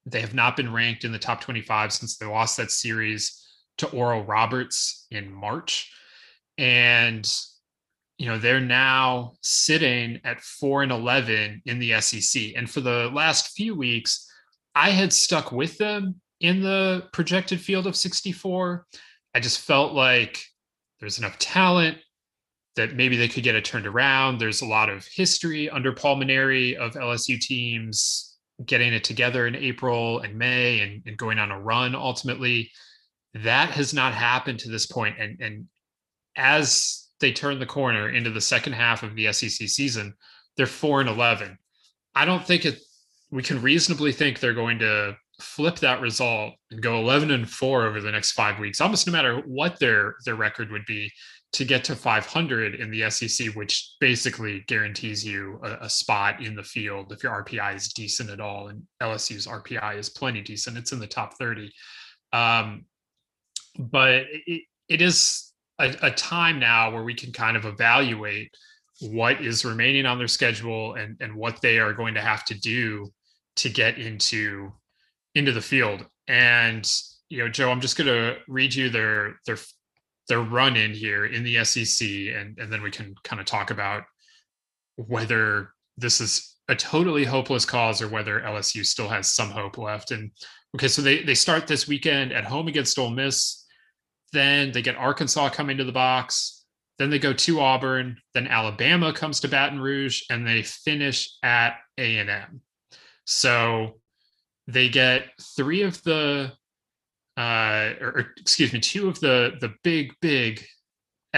They 0.05 0.21
have 0.21 0.33
not 0.33 0.55
been 0.55 0.71
ranked 0.71 1.03
in 1.03 1.11
the 1.11 1.19
top 1.19 1.41
25 1.41 1.91
since 1.91 2.17
they 2.17 2.25
lost 2.25 2.57
that 2.57 2.71
series 2.71 3.41
to 3.79 3.87
Oral 3.87 4.23
Roberts 4.23 5.07
in 5.11 5.31
March. 5.31 5.91
And 6.57 7.29
you 8.17 8.27
know 8.27 8.37
they're 8.37 8.59
now 8.59 9.33
sitting 9.41 10.19
at 10.23 10.41
4 10.41 10.83
and 10.83 10.91
11 10.91 11.61
in 11.65 11.79
the 11.79 11.99
SEC 12.01 12.53
and 12.55 12.69
for 12.69 12.81
the 12.81 13.09
last 13.13 13.55
few 13.55 13.75
weeks 13.75 14.29
I 14.73 14.89
had 14.89 15.13
stuck 15.13 15.51
with 15.51 15.77
them 15.77 16.15
in 16.39 16.61
the 16.61 17.07
projected 17.13 17.59
field 17.59 17.87
of 17.87 17.95
64 17.95 18.85
I 19.33 19.39
just 19.39 19.59
felt 19.59 19.93
like 19.93 20.43
there's 20.99 21.19
enough 21.19 21.37
talent 21.39 21.97
that 22.75 22.95
maybe 22.95 23.17
they 23.17 23.27
could 23.27 23.43
get 23.43 23.55
it 23.55 23.65
turned 23.65 23.87
around. 23.87 24.37
There's 24.37 24.61
a 24.61 24.65
lot 24.65 24.89
of 24.89 25.05
history 25.05 25.69
under 25.69 25.93
Paul 25.93 26.21
of 26.21 26.93
LSU 26.93 27.39
teams 27.39 28.37
getting 28.65 28.93
it 28.93 29.03
together 29.03 29.47
in 29.47 29.55
April 29.55 30.19
and 30.19 30.37
May 30.37 30.81
and, 30.81 31.01
and 31.05 31.17
going 31.17 31.39
on 31.39 31.51
a 31.51 31.59
run 31.59 31.95
ultimately. 31.95 32.71
That 33.33 33.71
has 33.71 33.93
not 33.93 34.13
happened 34.13 34.59
to 34.59 34.69
this 34.69 34.85
point. 34.85 35.17
And 35.19 35.39
and 35.41 35.67
as 36.37 37.04
they 37.19 37.31
turn 37.31 37.59
the 37.59 37.65
corner 37.65 38.09
into 38.09 38.29
the 38.29 38.41
second 38.41 38.73
half 38.73 39.03
of 39.03 39.15
the 39.15 39.31
SEC 39.31 39.67
season, 39.67 40.13
they're 40.57 40.65
four 40.65 40.99
and 40.99 41.09
eleven. 41.09 41.57
I 42.13 42.25
don't 42.25 42.45
think 42.45 42.65
it. 42.65 42.79
We 43.31 43.43
can 43.43 43.61
reasonably 43.61 44.11
think 44.11 44.39
they're 44.39 44.53
going 44.53 44.79
to 44.79 45.17
flip 45.41 45.77
that 45.79 46.01
result 46.01 46.53
and 46.71 46.81
go 46.81 46.99
11 46.99 47.31
and 47.31 47.49
4 47.49 47.85
over 47.85 47.99
the 47.99 48.11
next 48.11 48.31
five 48.31 48.57
weeks 48.57 48.79
almost 48.79 49.05
no 49.05 49.11
matter 49.11 49.41
what 49.45 49.77
their 49.79 50.15
their 50.23 50.35
record 50.35 50.71
would 50.71 50.85
be 50.85 51.11
to 51.51 51.65
get 51.65 51.83
to 51.83 51.95
500 51.95 52.75
in 52.75 52.89
the 52.89 53.09
sec 53.09 53.47
which 53.53 53.95
basically 53.99 54.63
guarantees 54.67 55.25
you 55.25 55.59
a, 55.63 55.85
a, 55.85 55.89
spot 55.89 56.41
in 56.41 56.55
the 56.55 56.63
field 56.63 57.11
if 57.11 57.21
your 57.21 57.43
rpi 57.43 57.75
is 57.75 57.89
decent 57.89 58.29
at 58.29 58.39
all 58.39 58.69
and 58.69 58.81
lsu's 59.01 59.47
rpi 59.47 59.97
is 59.97 60.09
plenty 60.09 60.41
decent 60.41 60.77
it's 60.77 60.93
in 60.93 60.99
the 60.99 61.07
top 61.07 61.33
30 61.37 61.69
um, 62.31 62.85
but 63.77 64.23
it, 64.29 64.63
it 64.87 65.01
is 65.01 65.51
a, 65.79 65.95
a 66.03 66.11
time 66.11 66.59
now 66.59 66.91
where 66.91 67.03
we 67.03 67.13
can 67.13 67.31
kind 67.31 67.57
of 67.57 67.65
evaluate 67.65 68.49
what 69.01 69.41
is 69.41 69.65
remaining 69.65 70.05
on 70.05 70.17
their 70.17 70.27
schedule 70.27 70.95
and 70.95 71.17
and 71.19 71.35
what 71.35 71.61
they 71.61 71.79
are 71.79 71.93
going 71.93 72.13
to 72.13 72.21
have 72.21 72.45
to 72.45 72.53
do 72.53 73.11
to 73.55 73.69
get 73.69 73.97
into 73.97 74.71
into 75.33 75.51
the 75.51 75.61
field 75.61 76.05
and 76.27 76.89
you 77.29 77.39
know 77.39 77.49
joe 77.49 77.69
i'm 77.69 77.81
just 77.81 77.97
going 77.97 78.07
to 78.07 78.37
read 78.47 78.73
you 78.73 78.89
their 78.89 79.35
their 79.45 79.57
their 80.29 80.41
run 80.41 80.77
in 80.77 80.93
here 80.93 81.25
in 81.25 81.43
the 81.43 81.63
sec 81.63 82.07
and 82.07 82.57
and 82.57 82.71
then 82.71 82.81
we 82.81 82.89
can 82.89 83.13
kind 83.23 83.39
of 83.39 83.45
talk 83.45 83.69
about 83.69 84.03
whether 84.95 85.71
this 85.97 86.21
is 86.21 86.55
a 86.67 86.75
totally 86.75 87.23
hopeless 87.23 87.65
cause 87.65 88.01
or 88.01 88.07
whether 88.07 88.41
LSU 88.41 88.85
still 88.85 89.07
has 89.07 89.31
some 89.31 89.49
hope 89.49 89.77
left. 89.77 90.11
And 90.11 90.31
okay, 90.75 90.87
so 90.87 91.01
they 91.01 91.23
they 91.23 91.35
start 91.35 91.67
this 91.67 91.87
weekend 91.87 92.31
at 92.31 92.45
home 92.45 92.67
against 92.67 92.97
Ole 92.97 93.11
Miss. 93.11 93.64
Then 94.35 94.73
they 94.73 94.81
get 94.81 94.97
Arkansas 94.97 95.49
coming 95.51 95.77
to 95.77 95.85
the 95.85 95.93
box. 95.93 96.65
Then 96.99 97.09
they 97.09 97.19
go 97.19 97.31
to 97.31 97.61
Auburn. 97.61 98.17
Then 98.33 98.47
Alabama 98.47 99.13
comes 99.13 99.39
to 99.39 99.47
Baton 99.47 99.79
Rouge, 99.79 100.23
and 100.29 100.45
they 100.45 100.61
finish 100.61 101.37
at 101.41 101.77
A 101.97 102.17
and 102.17 102.29
M. 102.29 102.61
So 103.23 104.01
they 104.67 104.89
get 104.89 105.29
three 105.55 105.83
of 105.83 106.03
the, 106.03 106.51
uh, 107.37 107.93
or, 108.01 108.07
or 108.07 108.25
excuse 108.37 108.73
me, 108.73 108.81
two 108.81 109.07
of 109.07 109.21
the 109.21 109.53
the 109.61 109.73
big 109.85 110.11
big 110.21 110.65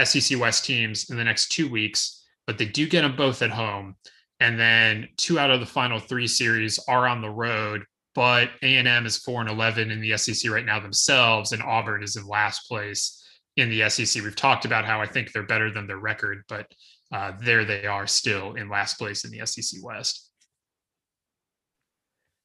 SEC 0.02 0.40
West 0.40 0.64
teams 0.64 1.08
in 1.08 1.16
the 1.16 1.24
next 1.24 1.50
two 1.50 1.68
weeks, 1.70 2.26
but 2.48 2.58
they 2.58 2.66
do 2.66 2.88
get 2.88 3.02
them 3.02 3.14
both 3.14 3.42
at 3.42 3.50
home. 3.50 3.94
And 4.40 4.58
then 4.58 5.08
two 5.16 5.38
out 5.38 5.52
of 5.52 5.60
the 5.60 5.66
final 5.66 6.00
three 6.00 6.26
series 6.26 6.80
are 6.88 7.06
on 7.06 7.22
the 7.22 7.30
road, 7.30 7.84
but 8.18 8.50
A&M 8.64 9.06
is 9.06 9.16
4 9.18 9.42
and 9.42 9.50
11 9.50 9.92
in 9.92 10.00
the 10.00 10.18
SEC 10.18 10.50
right 10.50 10.64
now 10.64 10.80
themselves, 10.80 11.52
and 11.52 11.62
Auburn 11.62 12.02
is 12.02 12.16
in 12.16 12.26
last 12.26 12.66
place 12.66 13.24
in 13.56 13.70
the 13.70 13.88
SEC. 13.88 14.24
We've 14.24 14.34
talked 14.34 14.64
about 14.64 14.84
how 14.84 15.00
I 15.00 15.06
think 15.06 15.30
they're 15.30 15.44
better 15.44 15.70
than 15.70 15.86
their 15.86 16.00
record, 16.00 16.42
but 16.48 16.66
uh, 17.12 17.34
there 17.40 17.64
they 17.64 17.86
are 17.86 18.08
still 18.08 18.54
in 18.54 18.68
last 18.68 18.98
place 18.98 19.24
in 19.24 19.30
the 19.30 19.46
SEC 19.46 19.84
West. 19.84 20.32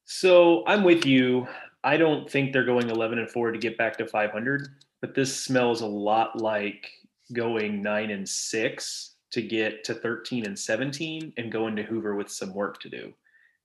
So 0.05 0.63
I'm 0.67 0.83
with 0.83 1.07
you. 1.07 1.47
I 1.83 1.97
don't 1.97 2.29
think 2.29 2.53
they're 2.53 2.65
going 2.65 2.91
11 2.91 3.17
and 3.17 3.31
4 3.31 3.53
to 3.53 3.57
get 3.57 3.75
back 3.75 3.97
to 3.97 4.05
500, 4.05 4.67
but 5.01 5.15
this 5.15 5.35
smells 5.35 5.81
a 5.81 5.87
lot 5.87 6.39
like 6.39 6.87
going 7.33 7.81
9 7.81 8.11
and 8.11 8.29
6 8.29 9.15
to 9.31 9.41
get 9.41 9.83
to 9.85 9.95
13 9.95 10.45
and 10.45 10.59
17 10.59 11.33
and 11.35 11.51
go 11.51 11.65
into 11.65 11.81
Hoover 11.81 12.13
with 12.13 12.29
some 12.29 12.53
work 12.53 12.79
to 12.81 12.89
do. 12.89 13.11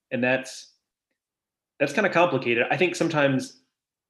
And 0.09 0.23
that's 0.23 0.68
that's 1.79 1.93
kind 1.93 2.05
of 2.05 2.13
complicated. 2.13 2.65
I 2.69 2.77
think 2.77 2.95
sometimes 2.95 3.61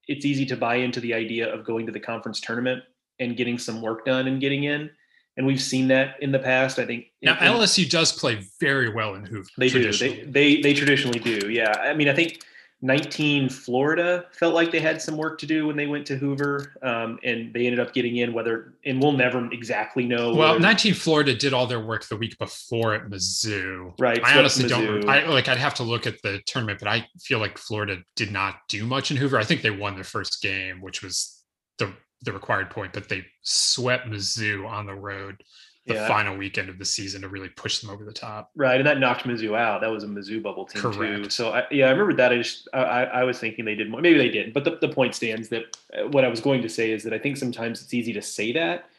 it's 0.07 0.25
easy 0.25 0.45
to 0.47 0.57
buy 0.57 0.75
into 0.75 0.99
the 0.99 1.13
idea 1.13 1.53
of 1.53 1.65
going 1.65 1.85
to 1.85 1.91
the 1.91 1.99
conference 1.99 2.41
tournament 2.41 2.83
and 3.19 3.37
getting 3.37 3.57
some 3.57 3.81
work 3.81 4.05
done 4.05 4.27
and 4.27 4.41
getting 4.41 4.63
in. 4.63 4.89
And 5.37 5.45
we've 5.45 5.61
seen 5.61 5.87
that 5.89 6.21
in 6.21 6.31
the 6.31 6.39
past. 6.39 6.79
I 6.79 6.85
think 6.85 7.05
now 7.21 7.33
in, 7.33 7.59
LSU 7.59 7.89
does 7.89 8.11
play 8.11 8.41
very 8.59 8.89
well 8.89 9.15
in 9.15 9.25
Hoover. 9.25 9.47
They 9.57 9.69
do. 9.69 9.93
They, 9.93 10.23
they 10.23 10.61
they 10.61 10.73
traditionally 10.73 11.19
do. 11.19 11.49
Yeah. 11.49 11.71
I 11.79 11.93
mean, 11.93 12.09
I 12.09 12.13
think 12.13 12.43
19 12.81 13.49
Florida 13.49 14.25
felt 14.31 14.53
like 14.53 14.71
they 14.71 14.79
had 14.79 15.01
some 15.01 15.17
work 15.17 15.37
to 15.39 15.45
do 15.45 15.67
when 15.67 15.75
they 15.75 15.87
went 15.87 16.05
to 16.07 16.15
Hoover, 16.15 16.73
um, 16.81 17.19
and 17.23 17.53
they 17.53 17.65
ended 17.65 17.79
up 17.79 17.93
getting 17.93 18.17
in. 18.17 18.31
Whether 18.31 18.73
and 18.85 19.01
we'll 19.01 19.11
never 19.11 19.51
exactly 19.51 20.05
know. 20.05 20.33
Well, 20.33 20.59
19 20.59 20.93
Florida 20.93 21.35
did 21.35 21.53
all 21.53 21.67
their 21.67 21.81
work 21.81 22.07
the 22.07 22.15
week 22.15 22.37
before 22.37 22.93
at 22.93 23.09
Mizzou. 23.09 23.93
Right. 23.99 24.23
I 24.23 24.37
honestly 24.37 24.69
don't. 24.69 25.07
I 25.09 25.27
like. 25.27 25.49
I'd 25.49 25.57
have 25.57 25.75
to 25.75 25.83
look 25.83 26.07
at 26.07 26.21
the 26.21 26.41
tournament, 26.45 26.79
but 26.79 26.87
I 26.87 27.05
feel 27.19 27.39
like 27.39 27.57
Florida 27.57 27.97
did 28.15 28.31
not 28.31 28.55
do 28.69 28.85
much 28.85 29.11
in 29.11 29.17
Hoover. 29.17 29.37
I 29.37 29.43
think 29.43 29.61
they 29.61 29.71
won 29.71 29.95
their 29.95 30.03
first 30.05 30.41
game, 30.41 30.81
which 30.81 31.03
was 31.03 31.43
the 31.79 31.93
the 32.21 32.31
required 32.31 32.69
point, 32.69 32.93
but 32.93 33.09
they 33.09 33.25
swept 33.41 34.07
Mizzou 34.07 34.67
on 34.67 34.85
the 34.85 34.95
road 34.95 35.41
the 35.85 35.95
yeah. 35.95 36.07
final 36.07 36.37
weekend 36.37 36.69
of 36.69 36.77
the 36.77 36.85
season 36.85 37.21
to 37.21 37.29
really 37.29 37.49
push 37.49 37.79
them 37.79 37.89
over 37.89 38.03
the 38.03 38.13
top. 38.13 38.51
Right, 38.55 38.77
and 38.77 38.85
that 38.85 38.99
knocked 38.99 39.23
Mizzou 39.23 39.57
out. 39.57 39.81
That 39.81 39.89
was 39.89 40.03
a 40.03 40.07
Mizzou 40.07 40.41
bubble 40.41 40.65
team 40.65 40.81
Correct. 40.81 41.23
too. 41.23 41.29
So 41.29 41.51
I, 41.51 41.63
yeah, 41.71 41.87
I 41.87 41.91
remember 41.91 42.13
that. 42.13 42.31
I 42.31 42.37
just 42.37 42.67
I, 42.73 43.05
I 43.05 43.23
was 43.23 43.39
thinking 43.39 43.65
they 43.65 43.75
did 43.75 43.89
more. 43.89 44.01
Maybe 44.01 44.17
they 44.17 44.29
didn't, 44.29 44.53
but 44.53 44.65
the, 44.65 44.77
the 44.81 44.89
point 44.89 45.15
stands 45.15 45.49
that 45.49 45.77
uh, 45.97 46.07
what 46.09 46.23
I 46.23 46.27
was 46.27 46.41
going 46.41 46.61
to 46.61 46.69
say 46.69 46.91
is 46.91 47.03
that 47.03 47.13
I 47.13 47.19
think 47.19 47.37
sometimes 47.37 47.81
it's 47.81 47.93
easy 47.93 48.13
to 48.13 48.21
say 48.21 48.51
that, 48.53 48.89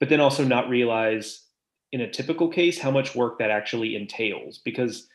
but 0.00 0.08
then 0.08 0.20
also 0.20 0.44
not 0.44 0.68
realize 0.68 1.44
in 1.92 2.02
a 2.02 2.10
typical 2.10 2.48
case 2.48 2.78
how 2.78 2.90
much 2.90 3.14
work 3.14 3.38
that 3.38 3.50
actually 3.50 3.96
entails. 3.96 4.58
Because 4.58 5.08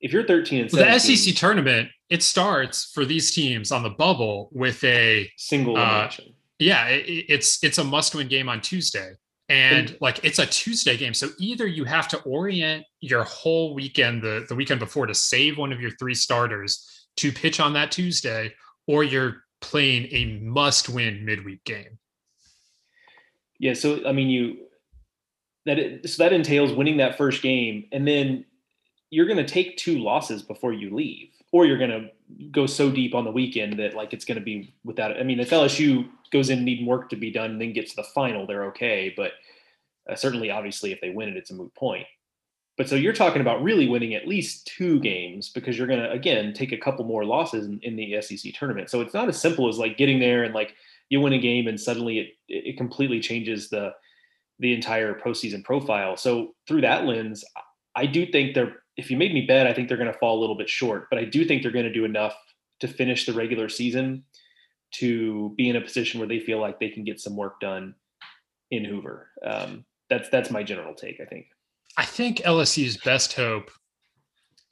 if 0.00 0.12
you're 0.12 0.26
13 0.26 0.62
and 0.62 0.70
17, 0.70 0.92
the 0.92 1.16
SEC 1.16 1.34
tournament, 1.34 1.88
it 2.10 2.22
starts 2.22 2.92
for 2.92 3.04
these 3.04 3.34
teams 3.34 3.72
on 3.72 3.82
the 3.82 3.90
bubble 3.90 4.50
with 4.52 4.84
a 4.84 5.28
single. 5.36 5.76
Uh, 5.76 6.10
yeah, 6.58 6.86
it, 6.86 7.24
it's 7.28 7.64
it's 7.64 7.78
a 7.78 7.84
must-win 7.84 8.28
game 8.28 8.48
on 8.48 8.60
Tuesday 8.60 9.14
and 9.50 9.96
like 10.00 10.20
it's 10.22 10.38
a 10.38 10.46
Tuesday 10.46 10.96
game. 10.96 11.12
So 11.12 11.30
either 11.38 11.66
you 11.66 11.84
have 11.84 12.06
to 12.08 12.18
orient 12.20 12.86
your 13.00 13.24
whole 13.24 13.74
weekend, 13.74 14.22
the, 14.22 14.46
the 14.48 14.54
weekend 14.54 14.78
before, 14.78 15.06
to 15.06 15.14
save 15.14 15.58
one 15.58 15.72
of 15.72 15.80
your 15.80 15.90
three 15.98 16.14
starters 16.14 17.08
to 17.16 17.32
pitch 17.32 17.58
on 17.58 17.72
that 17.72 17.90
Tuesday, 17.90 18.54
or 18.86 19.02
you're 19.02 19.42
playing 19.60 20.06
a 20.12 20.38
must 20.40 20.88
win 20.88 21.24
midweek 21.24 21.64
game. 21.64 21.98
Yeah. 23.58 23.74
So, 23.74 24.06
I 24.06 24.12
mean, 24.12 24.28
you, 24.28 24.56
that, 25.66 25.78
it, 25.78 26.08
so 26.08 26.22
that 26.22 26.32
entails 26.32 26.72
winning 26.72 26.98
that 26.98 27.18
first 27.18 27.42
game, 27.42 27.86
and 27.92 28.06
then 28.06 28.44
you're 29.10 29.26
going 29.26 29.36
to 29.36 29.44
take 29.44 29.76
two 29.76 29.98
losses 29.98 30.42
before 30.42 30.72
you 30.72 30.94
leave, 30.94 31.28
or 31.52 31.66
you're 31.66 31.78
going 31.78 31.90
to 31.90 32.08
go 32.50 32.66
so 32.66 32.90
deep 32.90 33.14
on 33.14 33.24
the 33.24 33.30
weekend 33.30 33.78
that 33.78 33.94
like 33.94 34.12
it's 34.12 34.24
going 34.24 34.38
to 34.38 34.44
be 34.44 34.72
without. 34.84 35.18
I 35.18 35.22
mean, 35.22 35.40
if 35.40 35.50
LSU 35.50 36.08
goes 36.32 36.50
in 36.50 36.64
needing 36.64 36.86
work 36.86 37.08
to 37.10 37.16
be 37.16 37.30
done 37.30 37.52
and 37.52 37.60
then 37.60 37.72
gets 37.72 37.90
to 37.90 37.96
the 37.96 38.04
final, 38.04 38.46
they're 38.46 38.66
okay. 38.66 39.12
But 39.16 39.32
uh, 40.08 40.14
certainly, 40.14 40.50
obviously, 40.50 40.92
if 40.92 41.00
they 41.00 41.10
win 41.10 41.28
it, 41.28 41.36
it's 41.36 41.50
a 41.50 41.54
moot 41.54 41.74
point. 41.74 42.06
But 42.80 42.88
so 42.88 42.94
you're 42.94 43.12
talking 43.12 43.42
about 43.42 43.62
really 43.62 43.88
winning 43.88 44.14
at 44.14 44.26
least 44.26 44.66
two 44.66 45.00
games 45.00 45.50
because 45.50 45.76
you're 45.76 45.86
going 45.86 46.00
to, 46.00 46.10
again, 46.10 46.54
take 46.54 46.72
a 46.72 46.78
couple 46.78 47.04
more 47.04 47.26
losses 47.26 47.66
in, 47.66 47.78
in, 47.82 47.94
the 47.94 48.22
SEC 48.22 48.54
tournament. 48.54 48.88
So 48.88 49.02
it's 49.02 49.12
not 49.12 49.28
as 49.28 49.38
simple 49.38 49.68
as 49.68 49.76
like 49.76 49.98
getting 49.98 50.18
there 50.18 50.44
and 50.44 50.54
like 50.54 50.74
you 51.10 51.20
win 51.20 51.34
a 51.34 51.38
game 51.38 51.66
and 51.66 51.78
suddenly 51.78 52.20
it, 52.20 52.28
it 52.48 52.78
completely 52.78 53.20
changes 53.20 53.68
the, 53.68 53.92
the 54.60 54.72
entire 54.72 55.12
postseason 55.12 55.62
profile. 55.62 56.16
So 56.16 56.54
through 56.66 56.80
that 56.80 57.04
lens, 57.04 57.44
I 57.94 58.06
do 58.06 58.24
think 58.24 58.54
they're, 58.54 58.79
if 58.96 59.10
you 59.10 59.16
made 59.16 59.32
me 59.32 59.46
bet, 59.46 59.66
I 59.66 59.72
think 59.72 59.88
they're 59.88 59.96
going 59.96 60.12
to 60.12 60.18
fall 60.18 60.38
a 60.38 60.40
little 60.40 60.56
bit 60.56 60.68
short, 60.68 61.08
but 61.10 61.18
I 61.18 61.24
do 61.24 61.44
think 61.44 61.62
they're 61.62 61.72
going 61.72 61.84
to 61.84 61.92
do 61.92 62.04
enough 62.04 62.34
to 62.80 62.88
finish 62.88 63.26
the 63.26 63.32
regular 63.32 63.68
season 63.68 64.24
to 64.92 65.54
be 65.56 65.68
in 65.68 65.76
a 65.76 65.80
position 65.80 66.18
where 66.18 66.28
they 66.28 66.40
feel 66.40 66.60
like 66.60 66.80
they 66.80 66.88
can 66.88 67.04
get 67.04 67.20
some 67.20 67.36
work 67.36 67.60
done 67.60 67.94
in 68.70 68.84
Hoover. 68.84 69.30
Um, 69.44 69.84
that's 70.08 70.28
that's 70.28 70.50
my 70.50 70.62
general 70.62 70.94
take. 70.94 71.20
I 71.20 71.24
think. 71.24 71.46
I 71.96 72.04
think 72.04 72.38
LSU's 72.38 72.96
best 72.96 73.34
hope 73.34 73.70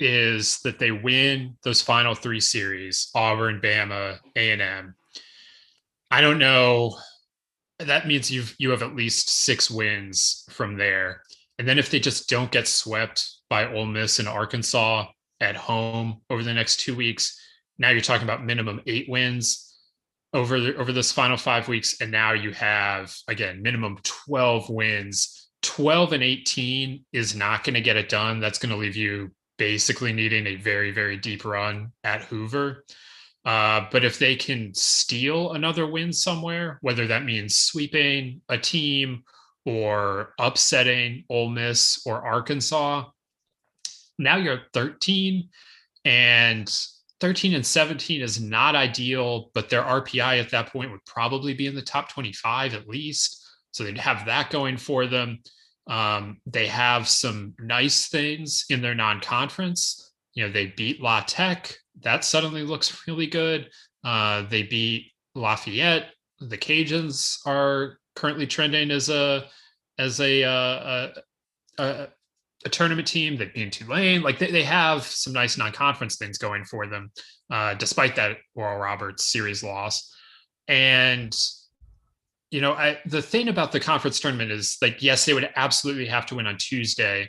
is 0.00 0.60
that 0.60 0.78
they 0.78 0.92
win 0.92 1.56
those 1.62 1.80
final 1.80 2.14
three 2.14 2.40
series: 2.40 3.10
Auburn, 3.14 3.60
Bama, 3.60 4.18
A 4.36 4.50
and 4.50 4.62
M. 4.62 4.94
I 6.10 6.20
don't 6.20 6.38
know. 6.38 6.96
That 7.78 8.08
means 8.08 8.30
you've 8.30 8.54
you 8.58 8.70
have 8.70 8.82
at 8.82 8.96
least 8.96 9.30
six 9.30 9.70
wins 9.70 10.44
from 10.50 10.76
there, 10.76 11.22
and 11.58 11.68
then 11.68 11.78
if 11.78 11.90
they 11.90 12.00
just 12.00 12.28
don't 12.28 12.50
get 12.50 12.66
swept 12.66 13.37
by 13.50 13.72
Ole 13.72 13.86
Miss 13.86 14.18
and 14.18 14.28
Arkansas 14.28 15.06
at 15.40 15.56
home 15.56 16.20
over 16.30 16.42
the 16.42 16.54
next 16.54 16.80
two 16.80 16.94
weeks, 16.94 17.40
now 17.78 17.90
you're 17.90 18.00
talking 18.00 18.26
about 18.26 18.44
minimum 18.44 18.80
eight 18.86 19.08
wins 19.08 19.64
over 20.34 20.60
the, 20.60 20.76
over 20.76 20.92
this 20.92 21.12
final 21.12 21.36
five 21.36 21.68
weeks, 21.68 22.00
and 22.00 22.10
now 22.10 22.32
you 22.32 22.52
have 22.52 23.14
again 23.28 23.62
minimum 23.62 23.98
twelve 24.02 24.68
wins. 24.68 25.48
Twelve 25.62 26.12
and 26.12 26.22
eighteen 26.22 27.04
is 27.12 27.34
not 27.34 27.64
going 27.64 27.74
to 27.74 27.80
get 27.80 27.96
it 27.96 28.08
done. 28.08 28.40
That's 28.40 28.58
going 28.58 28.70
to 28.70 28.76
leave 28.76 28.96
you 28.96 29.30
basically 29.56 30.12
needing 30.12 30.46
a 30.46 30.56
very 30.56 30.90
very 30.90 31.16
deep 31.16 31.44
run 31.44 31.92
at 32.04 32.22
Hoover. 32.22 32.84
Uh, 33.44 33.86
but 33.90 34.04
if 34.04 34.18
they 34.18 34.36
can 34.36 34.74
steal 34.74 35.52
another 35.52 35.86
win 35.86 36.12
somewhere, 36.12 36.78
whether 36.82 37.06
that 37.06 37.24
means 37.24 37.56
sweeping 37.56 38.42
a 38.48 38.58
team 38.58 39.22
or 39.64 40.34
upsetting 40.38 41.24
Ole 41.30 41.48
Miss 41.48 42.02
or 42.04 42.26
Arkansas, 42.26 43.04
now 44.18 44.36
you're 44.36 44.60
13 44.72 45.48
and 46.04 46.74
13 47.20 47.54
and 47.54 47.66
17 47.66 48.20
is 48.20 48.40
not 48.40 48.76
ideal, 48.76 49.50
but 49.54 49.68
their 49.68 49.82
RPI 49.82 50.40
at 50.40 50.50
that 50.50 50.72
point 50.72 50.90
would 50.90 51.04
probably 51.04 51.54
be 51.54 51.66
in 51.66 51.74
the 51.74 51.82
top 51.82 52.10
25 52.10 52.74
at 52.74 52.88
least. 52.88 53.44
So 53.72 53.84
they'd 53.84 53.98
have 53.98 54.26
that 54.26 54.50
going 54.50 54.76
for 54.76 55.06
them. 55.06 55.38
Um, 55.88 56.38
they 56.46 56.66
have 56.66 57.08
some 57.08 57.54
nice 57.58 58.08
things 58.08 58.66
in 58.70 58.82
their 58.82 58.94
non 58.94 59.20
conference. 59.20 60.12
You 60.34 60.46
know, 60.46 60.52
they 60.52 60.66
beat 60.66 61.02
La 61.02 61.20
Tech. 61.20 61.76
That 62.00 62.24
suddenly 62.24 62.62
looks 62.62 63.06
really 63.06 63.26
good. 63.26 63.70
Uh, 64.04 64.42
they 64.48 64.62
beat 64.62 65.12
Lafayette. 65.34 66.10
The 66.40 66.58
Cajuns 66.58 67.38
are 67.46 67.98
currently 68.14 68.46
trending 68.46 68.90
as 68.90 69.08
a 69.08 69.46
as 69.98 70.20
a, 70.20 70.44
uh, 70.44 71.08
a, 71.78 71.82
a 71.82 72.08
a 72.64 72.68
tournament 72.68 73.06
team. 73.06 73.36
They've 73.36 73.52
been 73.52 73.70
Tulane. 73.70 74.22
Like 74.22 74.38
they, 74.38 74.50
they 74.50 74.64
have 74.64 75.02
some 75.04 75.32
nice 75.32 75.56
non-conference 75.56 76.16
things 76.16 76.38
going 76.38 76.64
for 76.64 76.86
them, 76.86 77.10
uh, 77.50 77.74
despite 77.74 78.16
that 78.16 78.38
Oral 78.54 78.78
Roberts 78.78 79.26
series 79.26 79.62
loss. 79.62 80.14
And 80.66 81.36
you 82.50 82.60
know, 82.60 82.72
I, 82.72 82.98
the 83.04 83.20
thing 83.22 83.48
about 83.48 83.72
the 83.72 83.80
conference 83.80 84.20
tournament 84.20 84.50
is 84.50 84.78
like, 84.80 85.02
yes, 85.02 85.26
they 85.26 85.34
would 85.34 85.50
absolutely 85.56 86.06
have 86.06 86.24
to 86.26 86.34
win 86.34 86.46
on 86.46 86.56
Tuesday, 86.56 87.28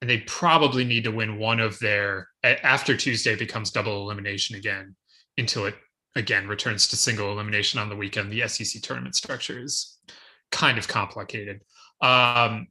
and 0.00 0.10
they 0.10 0.18
probably 0.18 0.84
need 0.84 1.04
to 1.04 1.10
win 1.10 1.38
one 1.38 1.58
of 1.58 1.78
their 1.78 2.28
after 2.44 2.96
Tuesday 2.96 3.34
becomes 3.34 3.70
double 3.70 4.02
elimination 4.02 4.56
again 4.56 4.94
until 5.38 5.66
it 5.66 5.74
again 6.16 6.46
returns 6.46 6.86
to 6.88 6.96
single 6.96 7.32
elimination 7.32 7.80
on 7.80 7.88
the 7.88 7.96
weekend. 7.96 8.30
The 8.30 8.46
SEC 8.46 8.82
tournament 8.82 9.16
structure 9.16 9.62
is 9.62 9.98
kind 10.52 10.78
of 10.78 10.86
complicated. 10.86 11.62
Um, 12.00 12.68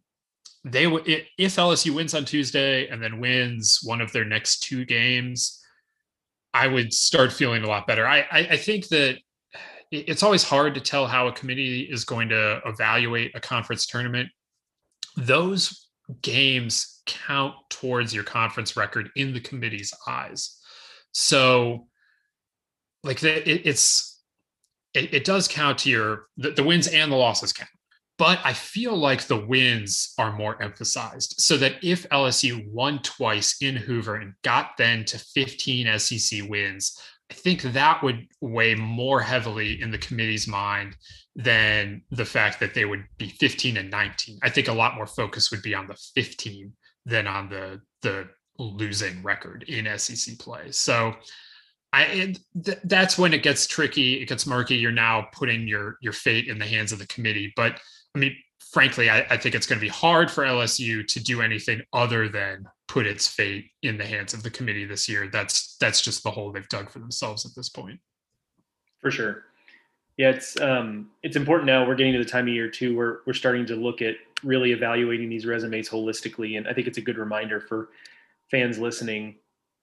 they 0.63 0.87
would 0.87 1.07
if 1.07 1.55
LSU 1.55 1.95
wins 1.95 2.13
on 2.13 2.25
Tuesday 2.25 2.87
and 2.87 3.01
then 3.01 3.19
wins 3.19 3.79
one 3.83 4.01
of 4.01 4.11
their 4.11 4.25
next 4.25 4.59
two 4.59 4.85
games, 4.85 5.63
I 6.53 6.67
would 6.67 6.93
start 6.93 7.31
feeling 7.31 7.63
a 7.63 7.67
lot 7.67 7.87
better. 7.87 8.07
I, 8.07 8.19
I, 8.31 8.39
I 8.39 8.57
think 8.57 8.87
that 8.89 9.17
it's 9.91 10.23
always 10.23 10.43
hard 10.43 10.75
to 10.75 10.81
tell 10.81 11.07
how 11.07 11.27
a 11.27 11.31
committee 11.31 11.81
is 11.89 12.03
going 12.03 12.29
to 12.29 12.61
evaluate 12.65 13.35
a 13.35 13.39
conference 13.39 13.85
tournament. 13.85 14.29
Those 15.15 15.87
games 16.21 17.01
count 17.05 17.55
towards 17.69 18.13
your 18.13 18.23
conference 18.23 18.75
record 18.75 19.09
in 19.15 19.33
the 19.33 19.39
committee's 19.39 19.93
eyes. 20.05 20.57
So, 21.13 21.87
like, 23.03 23.23
it, 23.23 23.47
it's 23.65 24.21
it, 24.93 25.13
it, 25.13 25.25
does 25.25 25.47
count 25.47 25.79
to 25.79 25.89
your 25.89 26.27
the, 26.37 26.51
the 26.51 26.63
wins 26.63 26.87
and 26.87 27.11
the 27.11 27.15
losses 27.15 27.53
count 27.53 27.69
but 28.17 28.39
I 28.43 28.53
feel 28.53 28.95
like 28.95 29.23
the 29.23 29.45
wins 29.45 30.13
are 30.17 30.35
more 30.35 30.61
emphasized. 30.61 31.35
So 31.37 31.57
that 31.57 31.75
if 31.83 32.09
LSU 32.09 32.67
won 32.69 32.99
twice 33.03 33.57
in 33.61 33.75
Hoover 33.75 34.15
and 34.15 34.33
got 34.43 34.71
then 34.77 35.05
to 35.05 35.19
15 35.19 35.99
SEC 35.99 36.49
wins, 36.49 36.99
I 37.29 37.33
think 37.33 37.61
that 37.61 38.01
would 38.03 38.27
weigh 38.41 38.75
more 38.75 39.21
heavily 39.21 39.81
in 39.81 39.91
the 39.91 39.97
committee's 39.97 40.47
mind 40.47 40.95
than 41.35 42.01
the 42.09 42.25
fact 42.25 42.59
that 42.59 42.73
they 42.73 42.85
would 42.85 43.05
be 43.17 43.29
15 43.29 43.77
and 43.77 43.91
19. 43.91 44.39
I 44.41 44.49
think 44.49 44.67
a 44.67 44.73
lot 44.73 44.95
more 44.95 45.05
focus 45.05 45.51
would 45.51 45.61
be 45.61 45.75
on 45.75 45.87
the 45.87 45.97
15 46.15 46.73
than 47.05 47.27
on 47.27 47.49
the 47.49 47.81
the 48.01 48.27
losing 48.59 49.21
record 49.21 49.63
in 49.67 49.97
SEC 49.99 50.39
play. 50.39 50.71
So 50.71 51.15
I 51.93 52.35
th- 52.63 52.79
that's 52.83 53.17
when 53.17 53.33
it 53.33 53.43
gets 53.43 53.67
tricky, 53.67 54.21
it 54.21 54.27
gets 54.27 54.47
murky. 54.47 54.75
You're 54.75 54.91
now 54.91 55.27
putting 55.31 55.67
your 55.67 55.97
your 56.01 56.13
fate 56.13 56.47
in 56.47 56.57
the 56.57 56.65
hands 56.65 56.91
of 56.91 56.99
the 56.99 57.07
committee, 57.07 57.53
but 57.55 57.79
I 58.15 58.19
mean, 58.19 58.35
frankly, 58.71 59.09
I, 59.09 59.19
I 59.29 59.37
think 59.37 59.55
it's 59.55 59.67
going 59.67 59.79
to 59.79 59.85
be 59.85 59.89
hard 59.89 60.29
for 60.29 60.43
LSU 60.43 61.07
to 61.07 61.23
do 61.23 61.41
anything 61.41 61.81
other 61.93 62.29
than 62.29 62.65
put 62.87 63.05
its 63.05 63.27
fate 63.27 63.69
in 63.83 63.97
the 63.97 64.05
hands 64.05 64.33
of 64.33 64.43
the 64.43 64.49
committee 64.49 64.85
this 64.85 65.07
year. 65.07 65.27
That's 65.27 65.77
that's 65.79 66.01
just 66.01 66.23
the 66.23 66.31
hole 66.31 66.51
they've 66.51 66.67
dug 66.69 66.89
for 66.89 66.99
themselves 66.99 67.45
at 67.45 67.51
this 67.55 67.69
point. 67.69 67.99
For 68.99 69.11
sure. 69.11 69.43
Yeah, 70.17 70.31
it's 70.31 70.59
um, 70.59 71.11
it's 71.21 71.35
important 71.35 71.67
now. 71.67 71.87
We're 71.87 71.95
getting 71.95 72.13
to 72.13 72.19
the 72.19 72.25
time 72.25 72.47
of 72.47 72.53
year 72.53 72.69
too 72.69 72.95
where 72.95 73.19
we're 73.27 73.33
starting 73.33 73.65
to 73.67 73.75
look 73.75 74.01
at 74.01 74.15
really 74.43 74.71
evaluating 74.71 75.29
these 75.29 75.45
resumes 75.45 75.89
holistically, 75.89 76.57
and 76.57 76.67
I 76.67 76.73
think 76.73 76.87
it's 76.87 76.97
a 76.97 77.01
good 77.01 77.17
reminder 77.17 77.59
for 77.59 77.89
fans 78.49 78.79
listening 78.79 79.35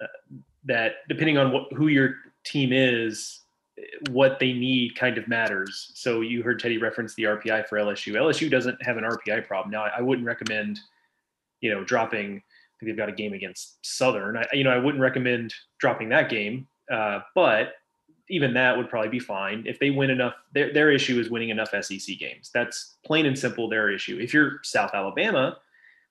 uh, 0.02 0.06
that 0.64 0.94
depending 1.08 1.38
on 1.38 1.52
what 1.52 1.72
who 1.72 1.86
your 1.86 2.16
team 2.44 2.72
is, 2.72 3.42
what 4.10 4.38
they 4.38 4.52
need 4.52 4.96
kind 4.96 5.18
of 5.18 5.26
matters. 5.26 5.90
So 5.94 6.20
you 6.20 6.42
heard 6.42 6.60
Teddy 6.60 6.78
reference 6.78 7.14
the 7.14 7.24
RPI 7.24 7.66
for 7.68 7.78
LSU. 7.78 8.14
LSU 8.14 8.50
doesn't 8.50 8.80
have 8.84 8.96
an 8.96 9.04
RPI 9.04 9.46
problem. 9.46 9.70
Now 9.70 9.86
I 9.96 10.00
wouldn't 10.00 10.26
recommend, 10.26 10.80
you 11.60 11.70
know, 11.70 11.84
dropping. 11.84 12.42
They've 12.80 12.96
got 12.96 13.08
a 13.08 13.12
game 13.12 13.32
against 13.32 13.84
Southern. 13.84 14.36
I, 14.36 14.46
you 14.52 14.62
know, 14.62 14.70
I 14.70 14.76
wouldn't 14.76 15.00
recommend 15.00 15.54
dropping 15.78 16.10
that 16.10 16.28
game. 16.28 16.68
Uh, 16.92 17.20
but 17.34 17.72
even 18.28 18.52
that 18.54 18.76
would 18.76 18.90
probably 18.90 19.08
be 19.08 19.18
fine 19.18 19.64
if 19.66 19.78
they 19.78 19.90
win 19.90 20.10
enough. 20.10 20.34
Their 20.52 20.72
their 20.72 20.90
issue 20.90 21.18
is 21.18 21.30
winning 21.30 21.48
enough 21.48 21.70
SEC 21.70 22.18
games. 22.18 22.50
That's 22.52 22.96
plain 23.04 23.26
and 23.26 23.38
simple 23.38 23.68
their 23.68 23.90
issue. 23.90 24.18
If 24.20 24.34
you're 24.34 24.60
South 24.62 24.90
Alabama, 24.92 25.58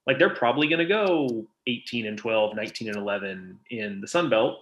like 0.07 0.17
they're 0.17 0.35
probably 0.35 0.67
going 0.67 0.79
to 0.79 0.85
go 0.85 1.45
18 1.67 2.07
and 2.07 2.17
12, 2.17 2.55
19 2.55 2.87
and 2.89 2.97
11 2.97 3.59
in 3.69 4.01
the 4.01 4.07
Sun 4.07 4.29
Belt. 4.29 4.59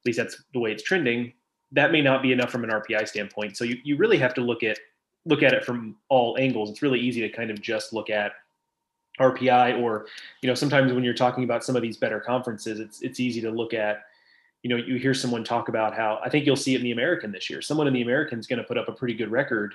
At 0.00 0.06
least 0.06 0.18
that's 0.18 0.42
the 0.52 0.60
way 0.60 0.72
it's 0.72 0.82
trending 0.82 1.32
that 1.72 1.92
may 1.92 2.00
not 2.00 2.22
be 2.22 2.32
enough 2.32 2.50
from 2.50 2.64
an 2.64 2.70
RPI 2.70 3.08
standpoint. 3.08 3.56
So 3.56 3.64
you, 3.64 3.78
you 3.84 3.96
really 3.96 4.18
have 4.18 4.34
to 4.34 4.40
look 4.40 4.62
at 4.62 4.78
look 5.26 5.42
at 5.42 5.52
it 5.52 5.64
from 5.64 5.96
all 6.08 6.36
angles. 6.38 6.70
It's 6.70 6.82
really 6.82 7.00
easy 7.00 7.20
to 7.20 7.28
kind 7.28 7.50
of 7.50 7.60
just 7.60 7.92
look 7.92 8.08
at 8.08 8.32
RPI 9.20 9.82
or, 9.82 10.06
you 10.42 10.46
know, 10.46 10.54
sometimes 10.54 10.92
when 10.92 11.04
you're 11.04 11.12
talking 11.12 11.44
about 11.44 11.64
some 11.64 11.76
of 11.76 11.82
these 11.82 11.96
better 11.96 12.20
conferences, 12.20 12.80
it's 12.80 13.02
it's 13.02 13.20
easy 13.20 13.40
to 13.42 13.50
look 13.50 13.74
at, 13.74 14.04
you 14.62 14.70
know, 14.70 14.76
you 14.76 14.96
hear 14.96 15.14
someone 15.14 15.44
talk 15.44 15.68
about 15.68 15.94
how 15.94 16.20
I 16.24 16.28
think 16.28 16.46
you'll 16.46 16.56
see 16.56 16.74
it 16.74 16.78
in 16.78 16.84
the 16.84 16.92
American 16.92 17.32
this 17.32 17.50
year. 17.50 17.60
Someone 17.60 17.86
in 17.86 17.92
the 17.92 18.02
American 18.02 18.38
is 18.38 18.46
going 18.46 18.60
to 18.60 18.64
put 18.64 18.78
up 18.78 18.88
a 18.88 18.92
pretty 18.92 19.14
good 19.14 19.30
record 19.30 19.74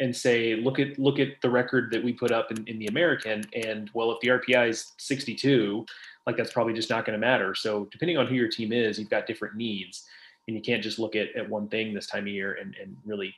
and 0.00 0.14
say, 0.14 0.56
look 0.56 0.78
at 0.78 0.98
look 0.98 1.18
at 1.18 1.40
the 1.42 1.50
record 1.50 1.90
that 1.92 2.02
we 2.02 2.12
put 2.12 2.32
up 2.32 2.50
in, 2.50 2.66
in 2.66 2.78
the 2.78 2.86
American. 2.86 3.44
And 3.54 3.90
well, 3.94 4.10
if 4.12 4.20
the 4.20 4.28
RPI 4.28 4.68
is 4.68 4.92
62, 4.98 5.86
like 6.26 6.36
that's 6.36 6.52
probably 6.52 6.74
just 6.74 6.90
not 6.90 7.06
going 7.06 7.18
to 7.18 7.24
matter. 7.24 7.54
So 7.54 7.88
depending 7.90 8.18
on 8.18 8.26
who 8.26 8.34
your 8.34 8.48
team 8.48 8.72
is, 8.72 8.98
you've 8.98 9.10
got 9.10 9.26
different 9.26 9.54
needs 9.56 10.06
and 10.48 10.56
you 10.56 10.62
can't 10.62 10.82
just 10.82 10.98
look 10.98 11.14
at, 11.14 11.34
at 11.36 11.48
one 11.48 11.68
thing 11.68 11.94
this 11.94 12.06
time 12.06 12.24
of 12.24 12.28
year 12.28 12.54
and, 12.60 12.74
and 12.80 12.96
really 13.04 13.34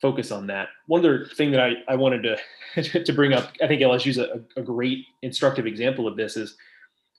focus 0.00 0.30
on 0.30 0.46
that. 0.46 0.68
One 0.86 1.00
other 1.00 1.26
thing 1.26 1.50
that 1.50 1.60
I, 1.60 1.72
I 1.88 1.96
wanted 1.96 2.22
to 2.74 3.02
to 3.04 3.12
bring 3.12 3.32
up, 3.32 3.52
I 3.62 3.66
think 3.66 3.82
LSU 3.82 4.08
is 4.08 4.18
a, 4.18 4.40
a 4.56 4.62
great 4.62 5.04
instructive 5.22 5.66
example 5.66 6.06
of 6.06 6.16
this 6.16 6.36
is 6.36 6.56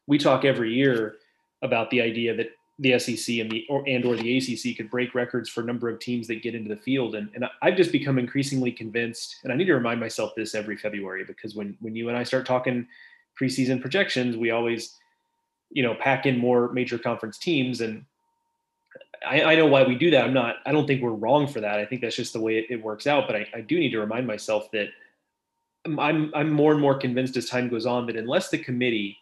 we 0.08 0.18
talk 0.18 0.46
every 0.46 0.74
year 0.74 1.18
about 1.62 1.90
the 1.90 2.02
idea 2.02 2.36
that 2.36 2.52
the 2.80 2.98
SEC 2.98 3.40
and 3.40 3.52
the 3.52 3.66
or, 3.70 3.84
and 3.88 4.06
or 4.06 4.16
the 4.16 4.38
ACC 4.38 4.78
could 4.78 4.90
break 4.90 5.14
records 5.14 5.50
for 5.50 5.62
number 5.62 5.90
of 5.90 6.00
teams 6.00 6.28
that 6.28 6.42
get 6.42 6.56
into 6.56 6.74
the 6.74 6.82
field, 6.82 7.16
and 7.16 7.30
and 7.36 7.46
I've 7.62 7.76
just 7.76 7.92
become 7.92 8.18
increasingly 8.18 8.72
convinced. 8.72 9.36
And 9.44 9.52
I 9.52 9.56
need 9.58 9.66
to 9.66 9.74
remind 9.74 10.00
myself 10.00 10.32
this 10.36 10.56
every 10.56 10.78
February 10.78 11.26
because 11.26 11.56
when 11.56 11.76
when 11.82 11.96
you 11.96 12.08
and 12.08 12.18
I 12.18 12.24
start 12.24 12.46
talking 12.46 12.88
preseason 13.40 13.82
projections, 13.82 14.38
we 14.38 14.52
always 14.52 14.96
you 15.72 15.84
know 15.84 15.94
pack 15.94 16.26
in 16.26 16.38
more 16.38 16.72
major 16.72 16.98
conference 16.98 17.38
teams, 17.38 17.82
and 17.82 18.06
I, 19.28 19.42
I, 19.44 19.56
know 19.56 19.66
why 19.66 19.84
we 19.84 19.96
do 19.96 20.12
that. 20.12 20.24
I'm 20.24 20.34
not, 20.34 20.58
I 20.66 20.72
don't 20.72 20.88
think 20.88 21.02
we're 21.02 21.12
wrong 21.12 21.48
for 21.48 21.60
that. 21.62 21.80
I 21.80 21.86
think 21.86 22.02
that's 22.02 22.16
just 22.16 22.34
the 22.34 22.40
way 22.40 22.58
it, 22.58 22.68
it 22.70 22.84
works 22.84 23.08
out. 23.08 23.28
But 23.28 23.36
I, 23.36 23.48
I, 23.54 23.62
do 23.62 23.78
need 23.78 23.92
to 23.92 24.00
remind 24.00 24.28
myself 24.28 24.72
that 24.72 24.88
I'm, 25.86 26.32
I'm 26.34 26.52
more 26.52 26.72
and 26.72 26.82
more 26.82 26.98
convinced 26.98 27.36
as 27.38 27.50
time 27.50 27.70
goes 27.70 27.86
on 27.86 28.06
that 28.08 28.16
unless 28.16 28.50
the 28.50 28.58
committee 28.58 29.18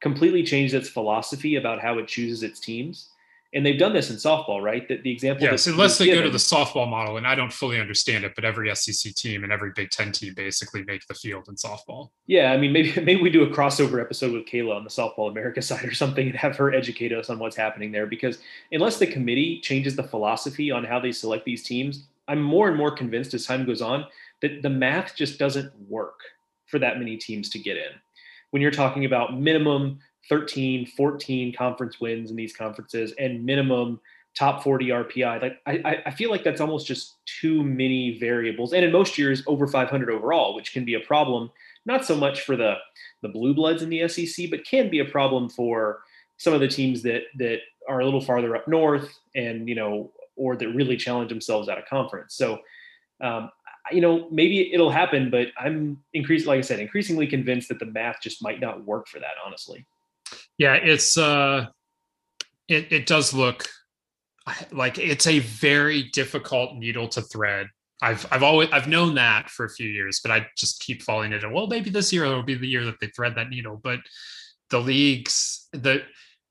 completely 0.00 0.42
changes 0.42 0.74
its 0.74 0.88
philosophy 0.88 1.56
about 1.56 1.80
how 1.80 1.98
it 1.98 2.08
chooses 2.08 2.42
its 2.42 2.60
teams, 2.60 3.10
and 3.54 3.64
they've 3.64 3.78
done 3.78 3.94
this 3.94 4.10
in 4.10 4.16
softball, 4.16 4.60
right? 4.60 4.86
That 4.88 5.02
the 5.02 5.10
example. 5.10 5.44
Yes, 5.44 5.66
unless 5.66 5.96
they 5.96 6.06
given, 6.06 6.20
go 6.20 6.24
to 6.26 6.30
the 6.30 6.38
softball 6.38 6.88
model, 6.88 7.16
and 7.16 7.26
I 7.26 7.34
don't 7.34 7.52
fully 7.52 7.80
understand 7.80 8.24
it, 8.24 8.34
but 8.34 8.44
every 8.44 8.74
SEC 8.74 9.14
team 9.14 9.42
and 9.42 9.52
every 9.52 9.72
Big 9.74 9.90
Ten 9.90 10.12
team 10.12 10.34
basically 10.34 10.84
make 10.84 11.06
the 11.06 11.14
field 11.14 11.48
in 11.48 11.54
softball. 11.54 12.10
Yeah, 12.26 12.52
I 12.52 12.58
mean, 12.58 12.72
maybe 12.72 12.92
maybe 13.02 13.22
we 13.22 13.30
do 13.30 13.44
a 13.44 13.50
crossover 13.50 14.00
episode 14.00 14.32
with 14.32 14.44
Kayla 14.44 14.76
on 14.76 14.84
the 14.84 14.90
softball 14.90 15.30
America 15.30 15.62
side 15.68 15.84
or 15.84 15.94
something, 15.94 16.26
and 16.28 16.36
have 16.36 16.56
her 16.56 16.74
educate 16.74 17.12
us 17.12 17.30
on 17.30 17.38
what's 17.38 17.56
happening 17.56 17.90
there. 17.90 18.06
Because 18.06 18.38
unless 18.72 18.98
the 18.98 19.06
committee 19.06 19.60
changes 19.62 19.96
the 19.96 20.04
philosophy 20.04 20.70
on 20.70 20.84
how 20.84 21.00
they 21.00 21.12
select 21.12 21.44
these 21.44 21.62
teams, 21.62 22.06
I'm 22.28 22.42
more 22.42 22.68
and 22.68 22.76
more 22.76 22.90
convinced 22.90 23.32
as 23.32 23.46
time 23.46 23.64
goes 23.64 23.80
on 23.80 24.04
that 24.42 24.62
the 24.62 24.70
math 24.70 25.16
just 25.16 25.38
doesn't 25.38 25.72
work 25.88 26.20
for 26.66 26.78
that 26.78 26.98
many 26.98 27.16
teams 27.16 27.48
to 27.50 27.58
get 27.58 27.76
in. 27.76 27.92
When 28.50 28.62
you're 28.62 28.70
talking 28.70 29.04
about 29.04 29.38
minimum 29.38 29.98
13, 30.28 30.86
14 30.86 31.54
conference 31.54 32.00
wins 32.00 32.30
in 32.30 32.36
these 32.36 32.54
conferences 32.54 33.12
and 33.18 33.44
minimum 33.44 34.00
top 34.36 34.62
40 34.62 34.88
RPI. 34.88 35.42
Like 35.42 35.60
I, 35.66 36.02
I 36.06 36.10
feel 36.10 36.30
like 36.30 36.44
that's 36.44 36.60
almost 36.60 36.86
just 36.86 37.16
too 37.40 37.64
many 37.64 38.18
variables. 38.18 38.72
And 38.72 38.84
in 38.84 38.92
most 38.92 39.18
years, 39.18 39.42
over 39.46 39.66
500 39.66 40.10
overall, 40.10 40.54
which 40.54 40.72
can 40.72 40.84
be 40.84 40.94
a 40.94 41.00
problem, 41.00 41.50
not 41.86 42.04
so 42.04 42.16
much 42.16 42.42
for 42.42 42.56
the 42.56 42.74
the 43.22 43.28
blue 43.28 43.52
bloods 43.54 43.82
in 43.82 43.88
the 43.88 44.06
SEC, 44.06 44.48
but 44.50 44.64
can 44.64 44.88
be 44.88 45.00
a 45.00 45.04
problem 45.04 45.48
for 45.48 46.02
some 46.36 46.52
of 46.52 46.60
the 46.60 46.68
teams 46.68 47.02
that 47.02 47.22
that 47.38 47.58
are 47.88 48.00
a 48.00 48.04
little 48.04 48.20
farther 48.20 48.54
up 48.54 48.68
north 48.68 49.18
and 49.34 49.68
you 49.68 49.74
know, 49.74 50.12
or 50.36 50.56
that 50.56 50.68
really 50.68 50.96
challenge 50.96 51.30
themselves 51.30 51.68
at 51.68 51.78
a 51.78 51.82
conference. 51.82 52.34
So 52.34 52.60
um, 53.20 53.50
you 53.90 54.00
know, 54.00 54.28
maybe 54.30 54.72
it'll 54.72 54.90
happen, 54.90 55.30
but 55.30 55.48
I'm 55.58 55.98
increased, 56.12 56.46
like 56.46 56.58
I 56.58 56.62
said, 56.62 56.78
increasingly 56.78 57.26
convinced 57.26 57.68
that 57.68 57.78
the 57.78 57.86
math 57.86 58.20
just 58.20 58.42
might 58.42 58.60
not 58.60 58.84
work 58.84 59.08
for 59.08 59.18
that, 59.18 59.32
honestly. 59.44 59.86
Yeah, 60.58 60.74
it's 60.74 61.16
uh 61.16 61.66
it 62.68 62.92
it 62.92 63.06
does 63.06 63.32
look 63.32 63.68
like 64.72 64.98
it's 64.98 65.26
a 65.26 65.38
very 65.38 66.04
difficult 66.12 66.76
needle 66.76 67.08
to 67.08 67.22
thread. 67.22 67.68
I've 68.02 68.26
I've 68.30 68.42
always 68.42 68.68
I've 68.72 68.88
known 68.88 69.14
that 69.14 69.50
for 69.50 69.64
a 69.64 69.70
few 69.70 69.88
years, 69.88 70.20
but 70.22 70.32
I 70.32 70.46
just 70.56 70.80
keep 70.80 71.02
falling 71.02 71.32
into 71.32 71.48
well, 71.48 71.66
maybe 71.66 71.90
this 71.90 72.12
year 72.12 72.24
will 72.24 72.42
be 72.42 72.54
the 72.54 72.68
year 72.68 72.84
that 72.84 73.00
they 73.00 73.08
thread 73.08 73.34
that 73.36 73.50
needle. 73.50 73.80
But 73.82 74.00
the 74.70 74.80
leagues, 74.80 75.68
the 75.72 76.02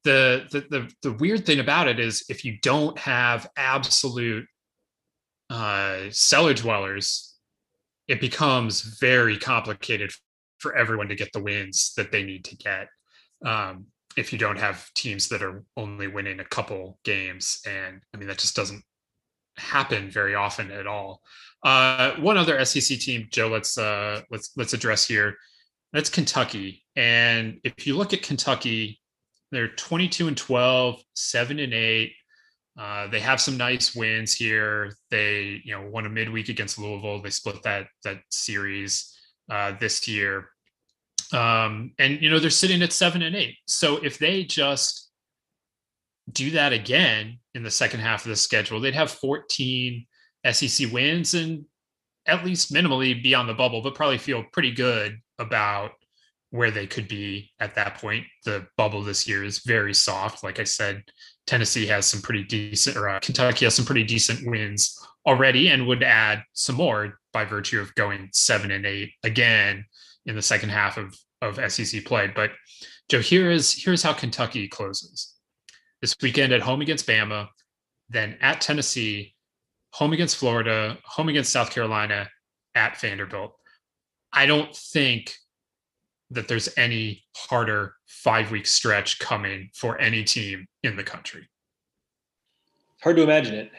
the 0.04 0.48
the 0.52 0.66
the, 0.70 0.92
the 1.04 1.14
weird 1.14 1.46
thing 1.46 1.60
about 1.60 1.88
it 1.88 2.00
is 2.00 2.26
if 2.30 2.46
you 2.46 2.58
don't 2.62 2.98
have 2.98 3.50
absolute 3.58 4.46
uh 5.50 6.04
cellar 6.12 6.54
dwellers, 6.54 7.36
it 8.08 8.22
becomes 8.22 8.82
very 9.00 9.38
complicated 9.38 10.12
for 10.60 10.76
everyone 10.76 11.08
to 11.10 11.16
get 11.16 11.32
the 11.34 11.44
wins 11.44 11.94
that 11.98 12.12
they 12.12 12.24
need 12.24 12.46
to 12.46 12.56
get. 12.56 12.88
Um, 13.46 13.88
if 14.18 14.34
you 14.34 14.40
don't 14.40 14.58
have 14.58 14.92
teams 14.96 15.30
that 15.30 15.44
are 15.44 15.64
only 15.78 16.08
winning 16.08 16.40
a 16.40 16.46
couple 16.46 17.00
games. 17.06 17.62
And 17.66 18.02
I 18.14 18.18
mean, 18.18 18.28
that 18.28 18.40
just 18.40 18.56
doesn't 18.56 18.84
happen 19.58 20.10
very 20.10 20.36
often 20.36 20.72
at 20.72 20.88
all. 20.88 21.22
Uh, 21.64 22.16
one 22.16 22.38
other 22.38 22.64
SEC 22.66 23.00
team, 23.00 23.28
Joe, 23.32 23.48
let's 23.48 23.78
uh, 23.78 24.22
let's 24.30 24.52
let's 24.58 24.74
address 24.74 25.08
here. 25.08 25.36
That's 25.94 26.10
Kentucky. 26.10 26.84
And 26.96 27.60
if 27.64 27.88
you 27.88 27.96
look 27.96 28.14
at 28.14 28.24
Kentucky, 28.24 29.00
they're 29.52 29.70
22 29.70 30.28
and 30.28 30.38
12, 30.38 31.02
7 31.16 31.60
and 31.60 31.74
8. 31.74 32.12
Uh, 32.78 33.08
they 33.08 33.20
have 33.20 33.40
some 33.40 33.58
nice 33.58 33.96
wins 33.96 34.34
here. 34.34 34.94
They, 35.10 35.62
you 35.64 35.74
know, 35.74 35.90
won 35.90 36.06
a 36.06 36.10
midweek 36.10 36.50
against 36.50 36.78
Louisville. 36.78 37.22
They 37.22 37.30
split 37.30 37.64
that 37.64 37.88
that 38.04 38.22
series 38.30 39.16
uh, 39.50 39.74
this 39.80 40.08
year. 40.08 40.50
Um, 41.34 41.92
and 42.00 42.22
you 42.22 42.30
know 42.30 42.40
they're 42.40 42.50
sitting 42.50 42.82
at 42.82 42.94
seven 42.94 43.22
and 43.22 43.36
eight. 43.36 43.58
So 43.66 43.98
if 43.98 44.18
they 44.18 44.44
just 44.44 45.10
do 46.32 46.52
that 46.52 46.74
again 46.74 47.40
in 47.54 47.64
the 47.64 47.72
second 47.72 48.00
half 48.00 48.26
of 48.26 48.30
the 48.30 48.36
schedule, 48.36 48.80
they'd 48.80 48.94
have 48.94 49.12
14 49.12 50.06
SEC 50.52 50.92
wins 50.92 51.34
and 51.34 51.66
at 52.26 52.46
least 52.46 52.74
minimally 52.74 53.22
be 53.22 53.34
on 53.34 53.48
the 53.48 53.54
bubble, 53.54 53.82
but 53.82 53.96
probably 53.96 54.18
feel 54.18 54.44
pretty 54.52 54.72
good 54.72 55.18
about 55.40 55.92
where 56.50 56.72
they 56.72 56.88
could 56.88 57.08
be 57.08 57.52
at 57.60 57.76
that 57.76 57.96
point. 57.96 58.26
The 58.46 58.68
bubble 58.78 59.02
this 59.02 59.28
year 59.28 59.44
is 59.44 59.60
very 59.60 59.94
soft. 59.94 60.44
Like 60.44 60.60
I 60.60 60.64
said, 60.64 61.04
Tennessee 61.46 61.86
has 61.88 62.06
some 62.06 62.22
pretty 62.22 62.44
decent, 62.44 62.98
or 62.98 63.10
uh, 63.10 63.20
Kentucky 63.20 63.66
has 63.66 63.76
some 63.76 63.86
pretty 63.86 64.04
decent 64.04 64.50
wins 64.50 64.98
already, 65.26 65.70
and 65.70 65.88
would 65.88 66.04
add 66.04 66.44
some 66.54 66.76
more 66.76 67.20
by 67.34 67.46
virtue 67.46 67.80
of 67.80 67.94
going 67.96 68.30
seven 68.34 68.72
and 68.72 68.86
eight 68.86 69.12
again 69.24 69.86
in 70.28 70.36
the 70.36 70.42
second 70.42 70.70
half 70.70 70.98
of 70.98 71.18
of 71.42 71.60
SEC 71.72 72.04
play. 72.06 72.32
But 72.34 72.52
Joe, 73.10 73.20
here 73.20 73.50
is 73.50 73.74
here's 73.74 74.04
how 74.04 74.14
Kentucky 74.14 74.68
closes 74.68 75.34
this 76.02 76.16
weekend 76.22 76.54
at 76.54 76.62
home 76.62 76.82
against 76.82 77.08
Bama, 77.08 77.48
then 78.10 78.38
at 78.42 78.62
Tennessee, 78.62 79.34
home 79.92 80.14
against 80.14 80.38
Florida, 80.38 80.98
home 81.04 81.30
against 81.30 81.52
South 81.52 81.72
Carolina, 81.72 82.30
at 82.76 83.00
Vanderbilt. 83.00 83.54
I 84.32 84.46
don't 84.46 84.76
think 84.76 85.34
that 86.30 86.48
there's 86.48 86.70
any 86.78 87.24
harder 87.36 87.96
five 88.06 88.52
week 88.52 88.68
stretch 88.68 89.20
coming 89.20 89.70
for 89.74 90.00
any 90.00 90.24
team 90.24 90.68
in 90.84 90.96
the 90.96 91.04
country. 91.04 91.48
It's 92.96 93.04
Hard 93.04 93.16
to 93.16 93.24
imagine 93.24 93.56
it. 93.56 93.72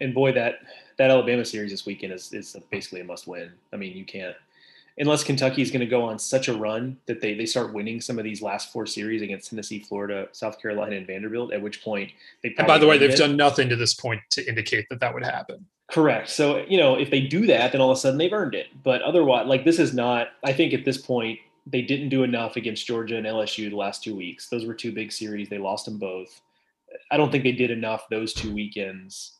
And 0.00 0.12
boy, 0.14 0.32
that 0.32 0.56
that 0.98 1.10
Alabama 1.10 1.44
series 1.44 1.70
this 1.70 1.86
weekend 1.86 2.12
is, 2.12 2.32
is 2.32 2.56
basically 2.70 3.00
a 3.00 3.04
must 3.04 3.26
win. 3.26 3.50
I 3.72 3.76
mean, 3.76 3.96
you 3.96 4.04
can't 4.04 4.36
unless 4.98 5.24
Kentucky 5.24 5.62
is 5.62 5.70
going 5.70 5.80
to 5.80 5.86
go 5.86 6.02
on 6.02 6.18
such 6.18 6.48
a 6.48 6.54
run 6.54 6.96
that 7.06 7.20
they 7.20 7.34
they 7.34 7.46
start 7.46 7.72
winning 7.72 8.00
some 8.00 8.18
of 8.18 8.24
these 8.24 8.42
last 8.42 8.72
four 8.72 8.86
series 8.86 9.22
against 9.22 9.50
Tennessee, 9.50 9.80
Florida, 9.80 10.28
South 10.32 10.60
Carolina, 10.60 10.96
and 10.96 11.06
Vanderbilt. 11.06 11.52
At 11.52 11.62
which 11.62 11.82
point 11.82 12.10
they. 12.42 12.54
And 12.58 12.66
by 12.66 12.78
the 12.78 12.86
way, 12.86 12.98
they've 12.98 13.10
it. 13.10 13.18
done 13.18 13.36
nothing 13.36 13.68
to 13.68 13.76
this 13.76 13.94
point 13.94 14.20
to 14.30 14.46
indicate 14.48 14.86
that 14.90 15.00
that 15.00 15.12
would 15.14 15.24
happen. 15.24 15.66
Correct. 15.90 16.28
So 16.28 16.64
you 16.68 16.78
know, 16.78 16.94
if 16.96 17.10
they 17.10 17.20
do 17.20 17.46
that, 17.46 17.72
then 17.72 17.80
all 17.80 17.90
of 17.90 17.96
a 17.96 18.00
sudden 18.00 18.18
they've 18.18 18.32
earned 18.32 18.54
it. 18.54 18.68
But 18.82 19.02
otherwise, 19.02 19.46
like 19.46 19.64
this 19.64 19.78
is 19.78 19.94
not. 19.94 20.28
I 20.44 20.52
think 20.52 20.72
at 20.72 20.84
this 20.84 20.98
point 20.98 21.38
they 21.66 21.82
didn't 21.82 22.10
do 22.10 22.22
enough 22.24 22.56
against 22.56 22.86
Georgia 22.86 23.16
and 23.16 23.26
LSU 23.26 23.70
the 23.70 23.76
last 23.76 24.02
two 24.02 24.14
weeks. 24.14 24.48
Those 24.48 24.66
were 24.66 24.74
two 24.74 24.92
big 24.92 25.10
series. 25.10 25.48
They 25.48 25.58
lost 25.58 25.86
them 25.86 25.98
both. 25.98 26.40
I 27.10 27.16
don't 27.16 27.32
think 27.32 27.42
they 27.42 27.52
did 27.52 27.70
enough 27.70 28.08
those 28.08 28.32
two 28.32 28.52
weekends 28.52 29.38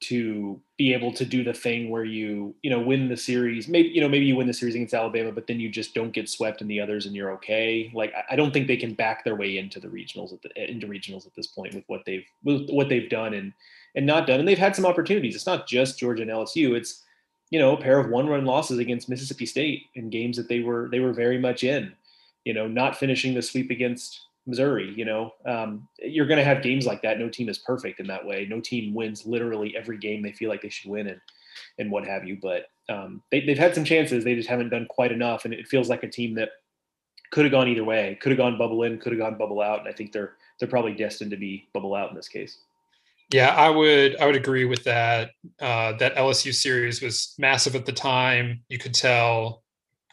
to 0.00 0.58
be 0.78 0.94
able 0.94 1.12
to 1.12 1.26
do 1.26 1.44
the 1.44 1.52
thing 1.52 1.90
where 1.90 2.04
you 2.04 2.54
you 2.62 2.70
know 2.70 2.80
win 2.80 3.08
the 3.08 3.16
series. 3.16 3.68
Maybe 3.68 3.88
you 3.90 4.00
know 4.00 4.08
maybe 4.08 4.24
you 4.24 4.36
win 4.36 4.46
the 4.46 4.54
series 4.54 4.74
against 4.74 4.94
alabama 4.94 5.30
but 5.30 5.46
then 5.46 5.60
you 5.60 5.68
just 5.68 5.94
don't 5.94 6.12
get 6.12 6.28
swept 6.28 6.62
in 6.62 6.68
the 6.68 6.80
others 6.80 7.06
and 7.06 7.14
you're 7.14 7.32
okay. 7.32 7.90
Like 7.94 8.14
i 8.30 8.36
don't 8.36 8.52
think 8.52 8.66
they 8.66 8.76
can 8.76 8.94
back 8.94 9.24
their 9.24 9.36
way 9.36 9.58
into 9.58 9.78
the 9.78 9.88
regionals 9.88 10.32
at 10.32 10.42
the 10.42 10.50
eh, 10.56 10.66
into 10.70 10.86
regionals 10.86 11.26
at 11.26 11.34
this 11.34 11.46
point 11.46 11.74
with 11.74 11.84
what 11.86 12.02
they've 12.06 12.24
with 12.44 12.70
what 12.70 12.88
they've 12.88 13.10
done 13.10 13.34
and 13.34 13.52
and 13.94 14.06
not 14.06 14.26
done. 14.26 14.40
And 14.40 14.48
they've 14.48 14.58
had 14.58 14.74
some 14.74 14.86
opportunities. 14.86 15.34
It's 15.34 15.46
not 15.46 15.66
just 15.66 15.98
georgia 15.98 16.22
and 16.22 16.30
lsu 16.30 16.76
it's 16.76 17.04
you 17.50 17.58
know 17.58 17.76
a 17.76 17.80
pair 17.80 17.98
of 17.98 18.08
one 18.08 18.28
run 18.28 18.44
losses 18.44 18.78
against 18.78 19.08
mississippi 19.08 19.44
state 19.44 19.82
in 19.94 20.08
games 20.08 20.36
that 20.36 20.48
they 20.48 20.60
were 20.60 20.88
they 20.90 21.00
were 21.00 21.12
very 21.12 21.38
much 21.38 21.64
in 21.64 21.92
you 22.44 22.54
know 22.54 22.66
not 22.66 22.96
finishing 22.96 23.34
the 23.34 23.42
sweep 23.42 23.70
against 23.70 24.20
Missouri. 24.50 24.92
You 24.96 25.04
know, 25.04 25.32
um, 25.46 25.88
you're 25.98 26.26
going 26.26 26.38
to 26.38 26.44
have 26.44 26.62
games 26.62 26.86
like 26.86 27.02
that. 27.02 27.18
No 27.18 27.28
team 27.28 27.48
is 27.48 27.58
perfect 27.58 28.00
in 28.00 28.06
that 28.08 28.24
way. 28.24 28.46
No 28.48 28.60
team 28.60 28.92
wins 28.94 29.26
literally 29.26 29.76
every 29.76 29.98
game 29.98 30.22
they 30.22 30.32
feel 30.32 30.50
like 30.50 30.62
they 30.62 30.68
should 30.68 30.90
win 30.90 31.06
and 31.08 31.20
and 31.78 31.90
what 31.90 32.06
have 32.06 32.26
you. 32.26 32.38
But 32.40 32.66
um, 32.88 33.22
they, 33.30 33.40
they've 33.40 33.58
had 33.58 33.74
some 33.74 33.84
chances. 33.84 34.24
They 34.24 34.34
just 34.34 34.48
haven't 34.48 34.70
done 34.70 34.86
quite 34.86 35.12
enough. 35.12 35.44
And 35.44 35.54
it 35.54 35.68
feels 35.68 35.88
like 35.88 36.02
a 36.02 36.08
team 36.08 36.34
that 36.34 36.50
could 37.30 37.44
have 37.44 37.52
gone 37.52 37.68
either 37.68 37.84
way. 37.84 38.18
Could 38.20 38.32
have 38.32 38.38
gone 38.38 38.58
bubble 38.58 38.82
in. 38.82 38.98
Could 38.98 39.12
have 39.12 39.20
gone 39.20 39.38
bubble 39.38 39.60
out. 39.60 39.80
And 39.80 39.88
I 39.88 39.92
think 39.92 40.12
they're 40.12 40.34
they're 40.58 40.68
probably 40.68 40.94
destined 40.94 41.30
to 41.30 41.36
be 41.36 41.68
bubble 41.72 41.94
out 41.94 42.10
in 42.10 42.16
this 42.16 42.28
case. 42.28 42.58
Yeah, 43.32 43.54
I 43.54 43.70
would 43.70 44.16
I 44.16 44.26
would 44.26 44.36
agree 44.36 44.64
with 44.64 44.84
that. 44.84 45.30
Uh, 45.60 45.92
that 45.98 46.16
LSU 46.16 46.52
series 46.52 47.00
was 47.00 47.34
massive 47.38 47.76
at 47.76 47.86
the 47.86 47.92
time. 47.92 48.62
You 48.68 48.78
could 48.78 48.94
tell 48.94 49.62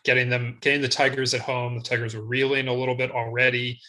getting 0.04 0.30
them 0.30 0.58
getting 0.62 0.82
the 0.82 0.88
Tigers 0.88 1.34
at 1.34 1.42
home. 1.42 1.76
The 1.76 1.84
Tigers 1.84 2.16
were 2.16 2.22
reeling 2.22 2.68
a 2.68 2.74
little 2.74 2.96
bit 2.96 3.12
already 3.12 3.80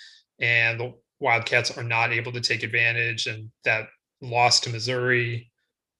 and 0.41 0.81
the 0.81 0.95
Wildcats 1.21 1.77
are 1.77 1.83
not 1.83 2.13
able 2.13 2.33
to 2.33 2.41
take 2.41 2.63
advantage. 2.63 3.27
And 3.27 3.51
that 3.65 3.89
loss 4.21 4.61
to 4.61 4.71
Missouri 4.71 5.51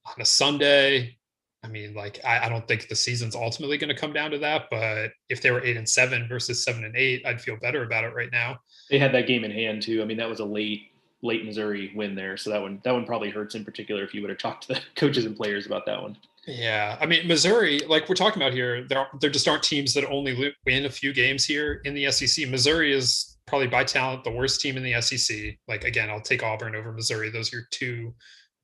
on 0.05 0.21
a 0.21 0.25
Sunday. 0.25 1.17
I 1.61 1.67
mean, 1.67 1.93
like, 1.93 2.19
I, 2.23 2.45
I 2.45 2.49
don't 2.49 2.65
think 2.67 2.87
the 2.87 2.95
season's 2.95 3.35
ultimately 3.35 3.77
going 3.77 3.93
to 3.93 3.99
come 3.99 4.13
down 4.13 4.31
to 4.31 4.37
that. 4.39 4.67
But 4.71 5.11
if 5.27 5.41
they 5.41 5.51
were 5.51 5.63
eight 5.63 5.75
and 5.75 5.87
seven 5.87 6.27
versus 6.27 6.63
seven 6.63 6.85
and 6.85 6.95
eight, 6.95 7.25
I'd 7.25 7.41
feel 7.41 7.57
better 7.57 7.83
about 7.83 8.05
it 8.05 8.15
right 8.15 8.31
now. 8.31 8.59
They 8.89 8.97
had 8.97 9.13
that 9.13 9.27
game 9.27 9.43
in 9.43 9.51
hand 9.51 9.81
too. 9.81 10.01
I 10.01 10.05
mean, 10.05 10.17
that 10.17 10.29
was 10.29 10.39
a 10.39 10.45
late, 10.45 10.83
late 11.21 11.45
Missouri 11.45 11.91
win 11.95 12.15
there. 12.15 12.37
So 12.37 12.49
that 12.51 12.61
one, 12.61 12.79
that 12.83 12.93
one 12.93 13.05
probably 13.05 13.29
hurts 13.29 13.55
in 13.55 13.65
particular 13.65 14.03
if 14.03 14.13
you 14.13 14.21
would 14.21 14.29
have 14.29 14.39
talked 14.39 14.67
to 14.67 14.75
the 14.75 14.81
coaches 14.95 15.25
and 15.25 15.35
players 15.35 15.65
about 15.65 15.85
that 15.85 16.01
one. 16.01 16.17
Yeah, 16.47 16.97
I 16.99 17.05
mean 17.05 17.27
Missouri, 17.27 17.79
like 17.87 18.09
we're 18.09 18.15
talking 18.15 18.41
about 18.41 18.53
here, 18.53 18.83
there 18.83 19.07
there 19.19 19.29
just 19.29 19.47
aren't 19.47 19.61
teams 19.61 19.93
that 19.93 20.05
only 20.09 20.53
win 20.65 20.85
a 20.85 20.89
few 20.89 21.13
games 21.13 21.45
here 21.45 21.81
in 21.85 21.93
the 21.93 22.09
SEC. 22.11 22.49
Missouri 22.49 22.91
is 22.91 23.28
probably 23.49 23.67
by 23.67 23.83
talent 23.83 24.23
the 24.23 24.31
worst 24.31 24.61
team 24.61 24.77
in 24.77 24.83
the 24.83 25.01
SEC. 25.01 25.57
Like 25.67 25.83
again, 25.83 26.09
I'll 26.09 26.21
take 26.21 26.43
Auburn 26.43 26.75
over 26.75 26.93
Missouri. 26.93 27.29
Those 27.29 27.53
are 27.53 27.67
two 27.71 28.13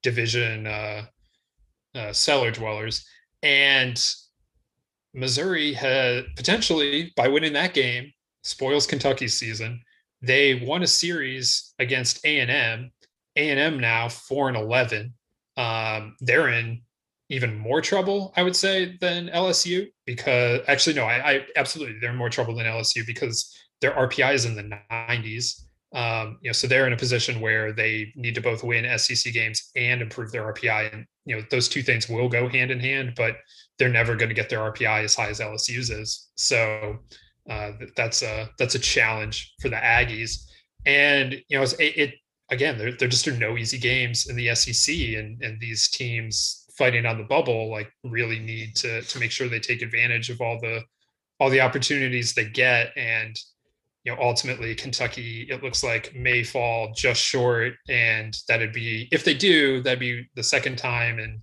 division 0.03 0.67
uh, 0.67 1.05
uh, 1.95 2.13
cellar 2.13 2.51
dwellers, 2.51 3.05
and 3.41 4.01
Missouri 5.13 5.73
had 5.73 6.25
potentially 6.35 7.11
by 7.17 7.27
winning 7.27 7.53
that 7.53 7.73
game 7.73 8.11
spoils 8.43 8.85
Kentucky's 8.85 9.37
season. 9.37 9.81
They 10.21 10.55
won 10.55 10.83
a 10.83 10.87
series 10.87 11.73
against 11.79 12.23
A 12.25 12.39
and 12.39 12.51
M. 12.51 12.91
A 13.35 13.49
and 13.49 13.59
M 13.59 13.79
now 13.79 14.07
four 14.07 14.47
and 14.47 14.55
eleven. 14.55 15.13
Um, 15.57 16.15
they're 16.21 16.49
in 16.49 16.81
even 17.29 17.57
more 17.57 17.81
trouble, 17.81 18.33
I 18.37 18.43
would 18.43 18.55
say, 18.55 18.97
than 19.01 19.29
LSU 19.29 19.87
because 20.05 20.61
actually 20.67 20.95
no, 20.95 21.05
I, 21.05 21.31
I 21.31 21.45
absolutely 21.55 21.97
they're 21.99 22.11
in 22.11 22.17
more 22.17 22.29
trouble 22.29 22.55
than 22.55 22.67
LSU 22.67 23.05
because 23.05 23.51
their 23.81 23.91
RPI 23.91 24.33
is 24.33 24.45
in 24.45 24.55
the 24.55 24.79
90s. 24.91 25.61
Um, 25.93 26.39
you 26.41 26.49
know, 26.49 26.53
so 26.53 26.67
they're 26.67 26.87
in 26.87 26.93
a 26.93 26.97
position 26.97 27.39
where 27.39 27.71
they 27.71 28.11
need 28.15 28.35
to 28.35 28.41
both 28.41 28.63
win 28.63 28.97
SEC 28.97 29.33
games 29.33 29.71
and 29.75 30.01
improve 30.01 30.31
their 30.31 30.51
RPI, 30.53 30.93
and 30.93 31.05
you 31.23 31.35
know 31.35 31.43
those 31.49 31.69
two 31.69 31.81
things 31.81 32.09
will 32.09 32.27
go 32.27 32.49
hand 32.49 32.69
in 32.69 32.81
hand, 32.81 33.13
but 33.15 33.37
they're 33.79 33.87
never 33.87 34.15
going 34.15 34.27
to 34.27 34.35
get 34.35 34.49
their 34.49 34.59
RPI 34.59 35.05
as 35.05 35.15
high 35.15 35.29
as 35.29 35.39
LSU's 35.39 35.89
is. 35.89 36.31
So 36.35 36.97
uh, 37.49 37.71
that's 37.95 38.23
a 38.23 38.49
that's 38.59 38.75
a 38.75 38.79
challenge 38.79 39.53
for 39.61 39.69
the 39.69 39.77
Aggies, 39.77 40.43
and 40.85 41.33
you 41.47 41.57
know 41.57 41.63
it, 41.63 41.79
it 41.79 42.13
again 42.51 42.77
there 42.77 42.91
there 42.91 43.07
just 43.07 43.27
no 43.27 43.55
easy 43.57 43.77
games 43.77 44.27
in 44.27 44.35
the 44.35 44.53
SEC, 44.53 44.93
and 44.93 45.41
and 45.41 45.61
these 45.61 45.89
teams 45.89 46.65
fighting 46.77 47.05
on 47.05 47.17
the 47.17 47.23
bubble 47.23 47.71
like 47.71 47.89
really 48.03 48.39
need 48.39 48.75
to 48.75 49.01
to 49.03 49.19
make 49.19 49.31
sure 49.31 49.47
they 49.47 49.59
take 49.59 49.81
advantage 49.81 50.29
of 50.29 50.41
all 50.41 50.59
the 50.59 50.81
all 51.39 51.49
the 51.49 51.61
opportunities 51.61 52.33
they 52.33 52.45
get 52.45 52.91
and 52.97 53.37
you 54.05 54.11
know, 54.11 54.21
ultimately 54.21 54.75
Kentucky, 54.75 55.47
it 55.49 55.63
looks 55.63 55.83
like 55.83 56.15
may 56.15 56.43
fall 56.43 56.93
just 56.95 57.19
short, 57.19 57.73
and 57.89 58.37
that'd 58.47 58.71
be 58.71 59.09
if 59.11 59.25
they 59.25 59.33
do, 59.33 59.81
that'd 59.81 59.99
be 59.99 60.27
the 60.35 60.43
second 60.43 60.77
time 60.77 61.19
in 61.19 61.41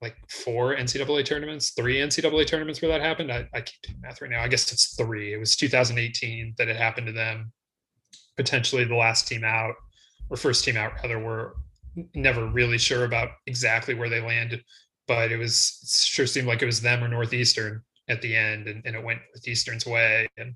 like 0.00 0.16
four 0.28 0.76
NCAA 0.76 1.24
tournaments, 1.24 1.70
three 1.70 1.96
NCAA 1.96 2.46
tournaments 2.46 2.80
where 2.80 2.90
that 2.90 3.00
happened. 3.00 3.32
I, 3.32 3.48
I 3.52 3.62
keep 3.62 3.82
doing 3.82 4.00
math 4.00 4.22
right 4.22 4.30
now. 4.30 4.42
I 4.42 4.48
guess 4.48 4.72
it's 4.72 4.94
three. 4.94 5.34
It 5.34 5.38
was 5.38 5.56
2018 5.56 6.54
that 6.58 6.68
it 6.68 6.76
happened 6.76 7.08
to 7.08 7.12
them. 7.12 7.52
Potentially 8.36 8.84
the 8.84 8.94
last 8.94 9.26
team 9.26 9.42
out, 9.42 9.74
or 10.30 10.36
first 10.36 10.64
team 10.64 10.76
out 10.76 10.92
rather, 11.02 11.18
were 11.18 11.56
never 12.14 12.46
really 12.46 12.78
sure 12.78 13.04
about 13.04 13.30
exactly 13.46 13.94
where 13.94 14.10
they 14.10 14.20
landed, 14.20 14.62
but 15.08 15.32
it 15.32 15.36
was 15.36 15.80
it 15.82 15.90
sure 15.90 16.26
seemed 16.26 16.46
like 16.46 16.62
it 16.62 16.66
was 16.66 16.80
them 16.80 17.02
or 17.02 17.08
Northeastern 17.08 17.82
at 18.08 18.22
the 18.22 18.36
end, 18.36 18.68
and, 18.68 18.82
and 18.84 18.94
it 18.94 19.02
went 19.02 19.20
Northeastern's 19.34 19.86
way. 19.86 20.28
And 20.36 20.54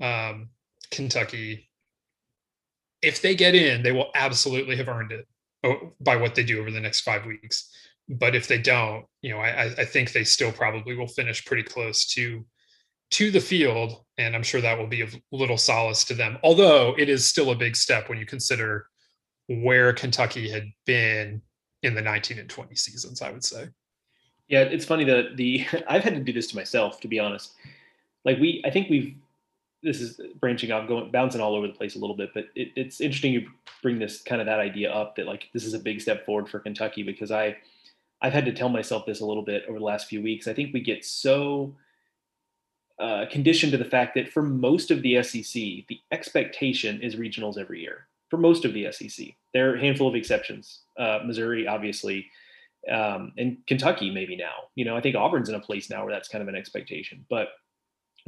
um, 0.00 0.50
Kentucky, 0.90 1.68
if 3.02 3.22
they 3.22 3.34
get 3.34 3.54
in, 3.54 3.82
they 3.82 3.92
will 3.92 4.10
absolutely 4.14 4.76
have 4.76 4.88
earned 4.88 5.12
it 5.12 5.26
oh, 5.64 5.92
by 6.00 6.16
what 6.16 6.34
they 6.34 6.42
do 6.42 6.60
over 6.60 6.70
the 6.70 6.80
next 6.80 7.00
five 7.00 7.26
weeks. 7.26 7.70
But 8.08 8.34
if 8.34 8.48
they 8.48 8.58
don't, 8.58 9.04
you 9.20 9.30
know, 9.30 9.38
I, 9.38 9.64
I 9.64 9.84
think 9.84 10.12
they 10.12 10.24
still 10.24 10.50
probably 10.50 10.96
will 10.96 11.08
finish 11.08 11.44
pretty 11.44 11.62
close 11.62 12.06
to 12.14 12.44
to 13.10 13.30
the 13.30 13.40
field, 13.40 14.04
and 14.18 14.34
I'm 14.34 14.42
sure 14.42 14.60
that 14.60 14.78
will 14.78 14.86
be 14.86 15.00
of 15.00 15.14
little 15.32 15.56
solace 15.56 16.04
to 16.04 16.14
them. 16.14 16.38
Although 16.42 16.94
it 16.98 17.08
is 17.08 17.26
still 17.26 17.50
a 17.50 17.56
big 17.56 17.74
step 17.74 18.08
when 18.08 18.18
you 18.18 18.26
consider 18.26 18.86
where 19.46 19.94
Kentucky 19.94 20.50
had 20.50 20.64
been 20.84 21.40
in 21.82 21.94
the 21.94 22.02
19 22.02 22.38
and 22.38 22.50
20 22.50 22.74
seasons, 22.74 23.22
I 23.22 23.30
would 23.30 23.44
say. 23.44 23.68
Yeah, 24.48 24.62
it's 24.62 24.84
funny 24.84 25.04
that 25.04 25.36
the 25.36 25.66
I've 25.88 26.04
had 26.04 26.14
to 26.14 26.20
do 26.20 26.32
this 26.32 26.48
to 26.48 26.56
myself, 26.56 27.00
to 27.00 27.08
be 27.08 27.18
honest. 27.18 27.52
Like 28.24 28.38
we, 28.38 28.62
I 28.64 28.70
think 28.70 28.90
we've 28.90 29.14
this 29.82 30.00
is 30.00 30.20
branching 30.40 30.72
off, 30.72 30.88
going 30.88 31.10
bouncing 31.10 31.40
all 31.40 31.54
over 31.54 31.66
the 31.66 31.72
place 31.72 31.96
a 31.96 31.98
little 31.98 32.16
bit, 32.16 32.30
but 32.34 32.46
it, 32.54 32.72
it's 32.76 33.00
interesting 33.00 33.32
you 33.32 33.48
bring 33.82 33.98
this 33.98 34.22
kind 34.22 34.40
of 34.40 34.46
that 34.46 34.58
idea 34.58 34.90
up 34.90 35.16
that 35.16 35.26
like 35.26 35.48
this 35.54 35.64
is 35.64 35.74
a 35.74 35.78
big 35.78 36.00
step 36.00 36.26
forward 36.26 36.48
for 36.48 36.58
Kentucky 36.58 37.02
because 37.02 37.30
I 37.30 37.56
I've 38.20 38.32
had 38.32 38.44
to 38.46 38.52
tell 38.52 38.68
myself 38.68 39.06
this 39.06 39.20
a 39.20 39.26
little 39.26 39.44
bit 39.44 39.64
over 39.68 39.78
the 39.78 39.84
last 39.84 40.08
few 40.08 40.20
weeks. 40.22 40.48
I 40.48 40.52
think 40.52 40.74
we 40.74 40.80
get 40.80 41.04
so 41.04 41.76
uh, 42.98 43.26
conditioned 43.30 43.72
to 43.72 43.78
the 43.78 43.84
fact 43.84 44.14
that 44.16 44.28
for 44.28 44.42
most 44.42 44.90
of 44.90 45.02
the 45.02 45.22
SEC, 45.22 45.52
the 45.52 46.00
expectation 46.10 47.00
is 47.00 47.14
regionals 47.14 47.56
every 47.56 47.80
year. 47.80 48.08
For 48.28 48.36
most 48.36 48.64
of 48.64 48.74
the 48.74 48.90
SEC, 48.90 49.28
there 49.54 49.70
are 49.70 49.76
a 49.76 49.80
handful 49.80 50.08
of 50.08 50.16
exceptions. 50.16 50.80
Uh, 50.98 51.20
Missouri, 51.24 51.68
obviously, 51.68 52.26
um, 52.90 53.32
and 53.38 53.58
Kentucky, 53.66 54.10
maybe 54.10 54.36
now. 54.36 54.54
You 54.74 54.84
know, 54.84 54.96
I 54.96 55.00
think 55.00 55.14
Auburn's 55.14 55.48
in 55.48 55.54
a 55.54 55.60
place 55.60 55.88
now 55.88 56.04
where 56.04 56.12
that's 56.12 56.28
kind 56.28 56.42
of 56.42 56.48
an 56.48 56.56
expectation, 56.56 57.24
but 57.30 57.48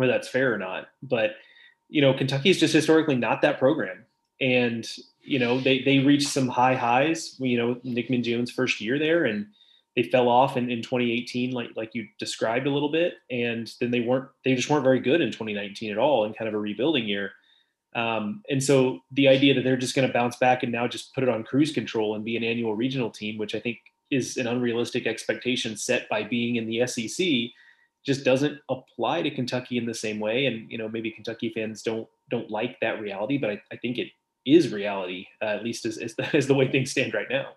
whether 0.01 0.13
that's 0.13 0.31
fair 0.31 0.55
or 0.55 0.57
not. 0.57 0.89
But 1.03 1.33
you 1.91 2.01
know, 2.01 2.15
Kentucky 2.15 2.49
is 2.49 2.59
just 2.59 2.73
historically 2.73 3.17
not 3.17 3.43
that 3.43 3.59
program, 3.59 4.07
and 4.41 4.89
you 5.21 5.39
know 5.39 5.61
they 5.61 5.83
they 5.83 5.99
reached 5.99 6.29
some 6.29 6.49
high 6.49 6.75
highs. 6.75 7.37
You 7.39 7.59
know, 7.59 7.81
Nick 7.85 8.09
Mingione's 8.09 8.51
first 8.51 8.81
year 8.81 8.99
there, 8.99 9.27
and 9.27 9.49
they 9.95 10.05
fell 10.05 10.31
off 10.31 10.57
in, 10.57 10.71
in 10.71 10.81
2018, 10.81 11.51
like 11.51 11.69
like 11.77 11.95
you 11.95 12.09
described 12.19 12.67
a 12.67 12.71
little 12.71 12.91
bit, 12.91 13.15
and 13.31 13.71
then 13.79 13.91
they 13.91 14.01
weren't 14.01 14.31
they 14.43 14.55
just 14.55 14.71
weren't 14.71 14.85
very 14.85 15.01
good 15.01 15.21
in 15.21 15.31
2019 15.33 15.93
at 15.93 15.99
all, 15.99 16.25
in 16.25 16.33
kind 16.33 16.49
of 16.49 16.55
a 16.55 16.59
rebuilding 16.59 17.07
year. 17.07 17.33
Um, 17.95 18.43
and 18.49 18.63
so 18.65 19.01
the 19.13 19.29
idea 19.29 19.53
that 19.53 19.65
they're 19.65 19.77
just 19.77 19.95
going 19.95 20.09
to 20.09 20.15
bounce 20.15 20.37
back 20.37 20.63
and 20.63 20.73
now 20.73 20.89
just 20.89 21.15
put 21.15 21.25
it 21.25 21.29
on 21.29 21.45
cruise 21.45 21.73
control 21.73 22.15
and 22.15 22.25
be 22.25 22.37
an 22.37 22.45
annual 22.45 22.75
regional 22.75 23.11
team, 23.11 23.37
which 23.37 23.55
I 23.55 23.61
think 23.61 23.79
is 24.11 24.39
an 24.39 24.47
unrealistic 24.47 25.07
expectation 25.07 25.77
set 25.77 26.09
by 26.09 26.23
being 26.23 26.57
in 26.57 26.67
the 26.67 26.87
SEC, 26.87 27.53
just 28.05 28.25
doesn't 28.25 28.59
apply 28.71 29.23
to 29.23 29.31
Kentucky 29.31 29.77
in 29.77 29.87
the 29.87 29.95
same 29.95 30.21
way. 30.21 30.47
And 30.47 30.71
you 30.71 30.79
know 30.79 30.89
maybe 30.89 31.11
Kentucky 31.11 31.53
fans 31.55 31.83
don't 31.83 32.09
don't 32.31 32.51
like 32.51 32.79
that 32.81 33.01
reality, 33.01 33.39
but 33.39 33.51
I, 33.51 33.63
I 33.73 33.77
think 33.77 33.99
it 33.99 34.09
is 34.47 34.73
reality, 34.73 35.27
uh, 35.43 35.47
at 35.47 35.65
least 35.65 35.85
as, 35.85 35.99
as 35.99 36.15
the, 36.15 36.29
as 36.37 36.47
the 36.47 36.55
way 36.55 36.71
things 36.71 36.91
stand 36.91 37.15
right 37.15 37.29
now. 37.31 37.49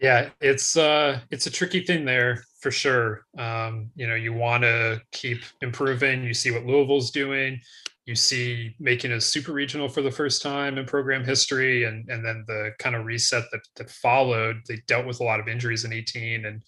Yeah, 0.00 0.30
it's 0.40 0.76
uh 0.76 1.20
it's 1.30 1.46
a 1.46 1.50
tricky 1.50 1.84
thing 1.84 2.04
there 2.04 2.44
for 2.60 2.70
sure. 2.70 3.26
Um, 3.36 3.90
you 3.94 4.06
know, 4.06 4.14
you 4.14 4.32
want 4.32 4.62
to 4.62 5.02
keep 5.12 5.42
improving. 5.60 6.24
You 6.24 6.34
see 6.34 6.50
what 6.50 6.64
Louisville's 6.64 7.10
doing. 7.10 7.60
You 8.06 8.14
see 8.14 8.74
making 8.80 9.12
a 9.12 9.20
super 9.20 9.52
regional 9.52 9.88
for 9.88 10.00
the 10.00 10.10
first 10.10 10.42
time 10.42 10.78
in 10.78 10.86
program 10.86 11.22
history, 11.22 11.84
and 11.84 12.08
and 12.08 12.24
then 12.24 12.44
the 12.46 12.72
kind 12.78 12.96
of 12.96 13.04
reset 13.04 13.44
that 13.52 13.60
that 13.76 13.90
followed. 13.90 14.62
They 14.66 14.78
dealt 14.86 15.06
with 15.06 15.20
a 15.20 15.24
lot 15.24 15.38
of 15.38 15.48
injuries 15.48 15.84
in 15.84 15.92
18, 15.92 16.46
and 16.46 16.62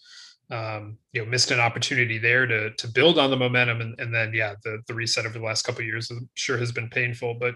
um, 0.53 0.99
you 1.13 1.23
know 1.23 1.29
missed 1.29 1.51
an 1.51 1.61
opportunity 1.61 2.19
there 2.19 2.47
to 2.47 2.71
to 2.75 2.89
build 2.89 3.19
on 3.19 3.31
the 3.31 3.37
momentum, 3.37 3.81
and, 3.81 3.99
and 3.99 4.15
then 4.15 4.33
yeah, 4.35 4.55
the 4.63 4.81
the 4.87 4.95
reset 4.95 5.27
over 5.27 5.39
the 5.39 5.45
last 5.45 5.63
couple 5.63 5.83
years 5.83 6.11
I'm 6.11 6.29
sure 6.35 6.59
has 6.59 6.71
been 6.71 6.89
painful, 6.89 7.39
but 7.41 7.55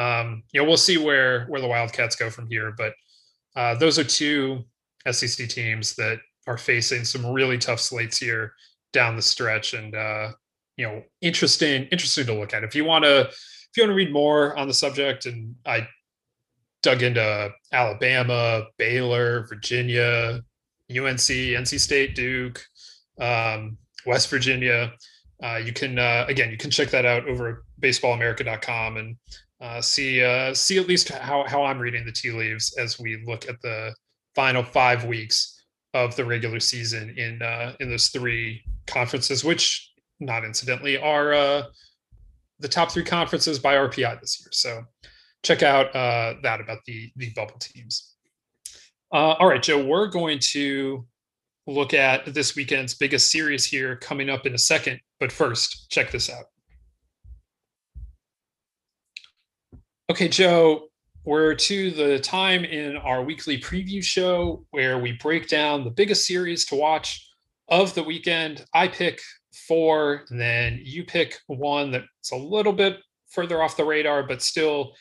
um, 0.00 0.42
you 0.52 0.60
know 0.60 0.66
we'll 0.66 0.76
see 0.76 0.96
where 0.96 1.46
where 1.46 1.60
the 1.60 1.68
Wildcats 1.68 2.16
go 2.16 2.30
from 2.30 2.48
here. 2.48 2.72
But 2.76 2.94
uh, 3.56 3.74
those 3.74 3.98
are 3.98 4.04
two 4.04 4.64
SEC 5.10 5.48
teams 5.48 5.94
that 5.96 6.18
are 6.46 6.56
facing 6.56 7.04
some 7.04 7.26
really 7.26 7.58
tough 7.58 7.80
slates 7.80 8.18
here 8.18 8.54
down 8.92 9.16
the 9.16 9.22
stretch, 9.22 9.74
and 9.74 9.94
uh, 9.94 10.32
you 10.80 10.86
know, 10.86 11.02
interesting, 11.20 11.84
interesting 11.92 12.24
to 12.24 12.32
look 12.32 12.54
at. 12.54 12.64
If 12.64 12.74
you 12.74 12.86
want 12.86 13.04
to, 13.04 13.20
if 13.20 13.70
you 13.76 13.82
want 13.82 13.90
to 13.90 13.94
read 13.94 14.12
more 14.12 14.56
on 14.56 14.66
the 14.66 14.72
subject, 14.72 15.26
and 15.26 15.54
I 15.66 15.86
dug 16.82 17.02
into 17.02 17.50
Alabama, 17.70 18.64
Baylor, 18.78 19.46
Virginia, 19.46 20.40
UNC, 20.90 21.18
NC 21.18 21.78
State, 21.78 22.14
Duke, 22.14 22.62
um, 23.20 23.76
West 24.06 24.28
Virginia. 24.30 24.92
Uh, 25.42 25.56
you 25.64 25.72
can 25.72 25.98
uh, 25.98 26.24
again, 26.28 26.50
you 26.50 26.56
can 26.56 26.70
check 26.70 26.88
that 26.90 27.06
out 27.06 27.26
over 27.28 27.48
at 27.48 27.56
baseballamerica.com 27.80 28.96
and 28.96 29.16
uh, 29.60 29.80
see 29.80 30.22
uh, 30.22 30.54
see 30.54 30.78
at 30.78 30.88
least 30.88 31.08
how 31.08 31.44
how 31.46 31.64
I'm 31.64 31.78
reading 31.78 32.04
the 32.04 32.12
tea 32.12 32.30
leaves 32.30 32.76
as 32.78 32.98
we 32.98 33.22
look 33.26 33.48
at 33.48 33.60
the 33.62 33.94
final 34.34 34.62
five 34.62 35.04
weeks 35.04 35.62
of 35.92 36.14
the 36.16 36.24
regular 36.24 36.60
season 36.60 37.14
in 37.18 37.42
uh, 37.42 37.74
in 37.80 37.90
those 37.90 38.08
three 38.08 38.62
conferences, 38.86 39.44
which 39.44 39.92
not 40.18 40.44
incidentally 40.44 40.98
are 40.98 41.32
uh, 41.32 41.62
the 42.58 42.68
top 42.68 42.90
three 42.90 43.04
conferences 43.04 43.58
by 43.58 43.74
RPI 43.74 44.20
this 44.20 44.40
year. 44.40 44.50
So 44.52 44.84
check 45.42 45.62
out 45.62 45.92
that 45.92 46.60
about 46.60 46.78
the 46.86 47.10
the 47.16 47.30
bubble 47.34 47.58
teams. 47.58 48.09
Uh, 49.12 49.34
all 49.38 49.48
right, 49.48 49.62
Joe, 49.62 49.84
we're 49.84 50.06
going 50.06 50.38
to 50.52 51.04
look 51.66 51.94
at 51.94 52.32
this 52.32 52.54
weekend's 52.54 52.94
biggest 52.94 53.30
series 53.30 53.64
here 53.64 53.96
coming 53.96 54.30
up 54.30 54.46
in 54.46 54.54
a 54.54 54.58
second. 54.58 55.00
But 55.18 55.32
first, 55.32 55.90
check 55.90 56.12
this 56.12 56.30
out. 56.30 56.44
Okay, 60.08 60.28
Joe, 60.28 60.88
we're 61.24 61.54
to 61.54 61.90
the 61.90 62.20
time 62.20 62.64
in 62.64 62.96
our 62.96 63.22
weekly 63.22 63.60
preview 63.60 64.02
show 64.02 64.64
where 64.70 64.98
we 64.98 65.12
break 65.12 65.48
down 65.48 65.82
the 65.82 65.90
biggest 65.90 66.24
series 66.24 66.64
to 66.66 66.76
watch 66.76 67.28
of 67.68 67.92
the 67.94 68.02
weekend. 68.02 68.64
I 68.74 68.86
pick 68.86 69.20
four, 69.66 70.24
and 70.30 70.40
then 70.40 70.80
you 70.82 71.04
pick 71.04 71.36
one 71.48 71.90
that's 71.90 72.30
a 72.32 72.36
little 72.36 72.72
bit 72.72 72.98
further 73.28 73.60
off 73.60 73.76
the 73.76 73.84
radar, 73.84 74.22
but 74.22 74.40
still 74.40 74.92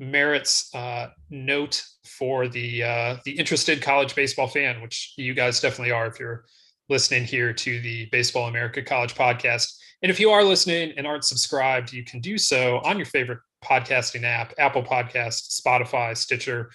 merits 0.00 0.74
uh, 0.74 1.08
note 1.30 1.84
for 2.18 2.48
the 2.48 2.82
uh, 2.82 3.16
the 3.24 3.32
interested 3.32 3.82
college 3.82 4.14
baseball 4.14 4.46
fan, 4.46 4.80
which 4.80 5.14
you 5.16 5.34
guys 5.34 5.60
definitely 5.60 5.92
are 5.92 6.06
if 6.06 6.18
you're 6.18 6.44
listening 6.88 7.24
here 7.24 7.52
to 7.52 7.80
the 7.80 8.06
Baseball 8.06 8.48
America 8.48 8.82
College 8.82 9.14
Podcast. 9.14 9.74
And 10.02 10.10
if 10.10 10.20
you 10.20 10.30
are 10.30 10.44
listening 10.44 10.92
and 10.96 11.06
aren't 11.06 11.24
subscribed, 11.24 11.92
you 11.92 12.04
can 12.04 12.20
do 12.20 12.36
so 12.36 12.78
on 12.84 12.96
your 12.98 13.06
favorite 13.06 13.38
podcasting 13.64 14.24
app, 14.24 14.52
Apple 14.58 14.82
Podcast, 14.82 15.60
Spotify, 15.60 16.16
Stitcher, 16.16 16.70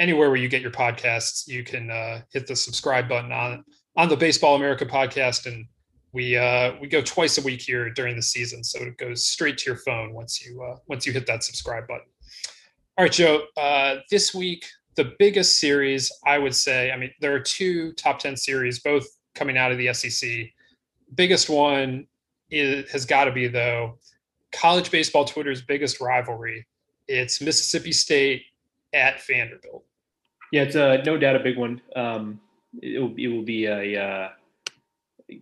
anywhere 0.00 0.28
where 0.30 0.38
you 0.38 0.48
get 0.48 0.62
your 0.62 0.72
podcasts. 0.72 1.46
You 1.46 1.62
can 1.62 1.90
uh, 1.90 2.22
hit 2.32 2.46
the 2.46 2.56
subscribe 2.56 3.08
button 3.08 3.32
on 3.32 3.64
on 3.96 4.08
the 4.08 4.16
Baseball 4.16 4.56
America 4.56 4.86
podcast, 4.86 5.46
and 5.46 5.66
we 6.12 6.36
uh, 6.36 6.72
we 6.80 6.88
go 6.88 7.00
twice 7.00 7.38
a 7.38 7.42
week 7.42 7.62
here 7.62 7.88
during 7.90 8.16
the 8.16 8.22
season, 8.22 8.64
so 8.64 8.82
it 8.82 8.96
goes 8.96 9.24
straight 9.24 9.58
to 9.58 9.70
your 9.70 9.78
phone 9.78 10.12
once 10.12 10.44
you 10.44 10.62
uh, 10.62 10.76
once 10.88 11.06
you 11.06 11.12
hit 11.12 11.26
that 11.26 11.44
subscribe 11.44 11.86
button. 11.86 12.06
All 12.98 13.04
right, 13.04 13.12
Joe. 13.12 13.44
Uh, 13.56 13.96
this 14.10 14.34
week, 14.34 14.66
the 14.94 15.14
biggest 15.18 15.58
series, 15.58 16.12
I 16.26 16.38
would 16.38 16.54
say. 16.54 16.90
I 16.90 16.96
mean, 16.96 17.12
there 17.20 17.34
are 17.34 17.40
two 17.40 17.92
top 17.92 18.18
ten 18.18 18.36
series, 18.36 18.80
both 18.80 19.06
coming 19.34 19.56
out 19.56 19.72
of 19.72 19.78
the 19.78 19.92
SEC. 19.92 20.50
Biggest 21.14 21.48
one 21.48 22.06
is, 22.50 22.90
has 22.90 23.04
got 23.04 23.24
to 23.24 23.32
be 23.32 23.48
though 23.48 23.98
college 24.52 24.90
baseball 24.90 25.24
Twitter's 25.24 25.62
biggest 25.62 26.00
rivalry. 26.00 26.66
It's 27.08 27.40
Mississippi 27.40 27.92
State 27.92 28.44
at 28.92 29.24
Vanderbilt. 29.26 29.84
Yeah, 30.52 30.62
it's 30.62 30.76
uh, 30.76 31.02
no 31.04 31.16
doubt 31.16 31.36
a 31.36 31.40
big 31.40 31.56
one. 31.56 31.80
Um, 31.96 32.40
it 32.80 33.00
will 33.00 33.14
it 33.16 33.28
will 33.28 33.42
be 33.42 33.66
a 33.66 34.02
uh, 34.02 34.28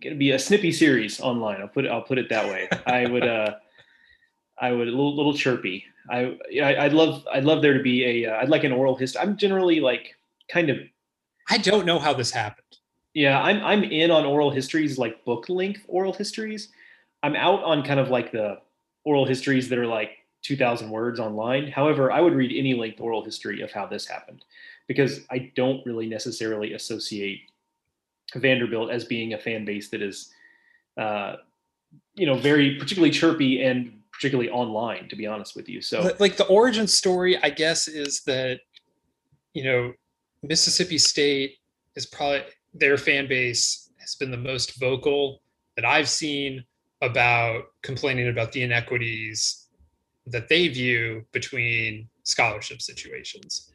to 0.01 0.15
be 0.15 0.31
a 0.31 0.39
snippy 0.39 0.71
series 0.71 1.19
online. 1.19 1.61
I'll 1.61 1.67
put 1.67 1.85
it 1.85 1.91
I'll 1.91 2.01
put 2.01 2.17
it 2.17 2.29
that 2.29 2.47
way. 2.47 2.69
I 2.85 3.07
would 3.07 3.27
uh, 3.27 3.55
I 4.57 4.71
would 4.71 4.87
a 4.87 4.91
little 4.91 5.15
little 5.15 5.33
chirpy. 5.33 5.85
I, 6.09 6.37
I 6.61 6.83
would 6.83 6.93
love 6.93 7.25
I'd 7.31 7.45
love 7.45 7.61
there 7.61 7.73
to 7.73 7.83
be 7.83 8.25
a 8.25 8.31
uh, 8.31 8.41
I'd 8.41 8.49
like 8.49 8.63
an 8.63 8.71
oral 8.71 8.95
history. 8.95 9.21
I'm 9.21 9.37
generally 9.37 9.79
like 9.79 10.15
kind 10.49 10.69
of. 10.69 10.77
I 11.49 11.57
don't 11.57 11.85
know 11.85 11.99
how 11.99 12.13
this 12.13 12.31
happened. 12.31 12.65
Yeah, 13.13 13.41
I'm 13.41 13.63
I'm 13.63 13.83
in 13.83 14.11
on 14.11 14.25
oral 14.25 14.51
histories 14.51 14.97
like 14.97 15.23
book 15.25 15.49
length 15.49 15.83
oral 15.87 16.13
histories. 16.13 16.69
I'm 17.23 17.35
out 17.35 17.63
on 17.63 17.83
kind 17.83 17.99
of 17.99 18.09
like 18.09 18.31
the 18.31 18.59
oral 19.03 19.25
histories 19.25 19.69
that 19.69 19.77
are 19.77 19.87
like 19.87 20.11
2000 20.43 20.89
words 20.89 21.19
online. 21.19 21.67
However, 21.67 22.11
I 22.11 22.21
would 22.21 22.33
read 22.33 22.57
any 22.57 22.73
length 22.73 22.99
oral 22.99 23.23
history 23.23 23.61
of 23.61 23.71
how 23.71 23.85
this 23.85 24.07
happened 24.07 24.43
because 24.87 25.21
I 25.29 25.51
don't 25.55 25.85
really 25.85 26.07
necessarily 26.07 26.73
associate 26.73 27.41
Vanderbilt 28.35 28.91
as 28.91 29.05
being 29.05 29.33
a 29.33 29.37
fan 29.37 29.65
base 29.65 29.89
that 29.89 30.01
is, 30.01 30.31
uh, 30.97 31.35
you 32.15 32.25
know, 32.25 32.35
very 32.35 32.77
particularly 32.77 33.11
chirpy 33.11 33.63
and 33.63 34.00
particularly 34.21 34.51
online, 34.51 35.09
to 35.09 35.15
be 35.15 35.25
honest 35.25 35.55
with 35.55 35.67
you. 35.67 35.81
So, 35.81 36.15
like 36.19 36.37
the 36.37 36.45
origin 36.45 36.85
story, 36.85 37.41
I 37.41 37.49
guess, 37.49 37.87
is 37.87 38.21
that, 38.27 38.59
you 39.55 39.63
know, 39.63 39.93
Mississippi 40.43 40.99
State 40.99 41.55
is 41.95 42.05
probably 42.05 42.43
their 42.71 42.97
fan 42.97 43.27
base 43.27 43.89
has 43.97 44.13
been 44.13 44.29
the 44.29 44.37
most 44.37 44.79
vocal 44.79 45.41
that 45.75 45.85
I've 45.85 46.07
seen 46.07 46.63
about 47.01 47.63
complaining 47.81 48.27
about 48.27 48.51
the 48.51 48.61
inequities 48.61 49.69
that 50.27 50.47
they 50.49 50.67
view 50.67 51.25
between 51.31 52.07
scholarship 52.21 52.79
situations. 52.79 53.71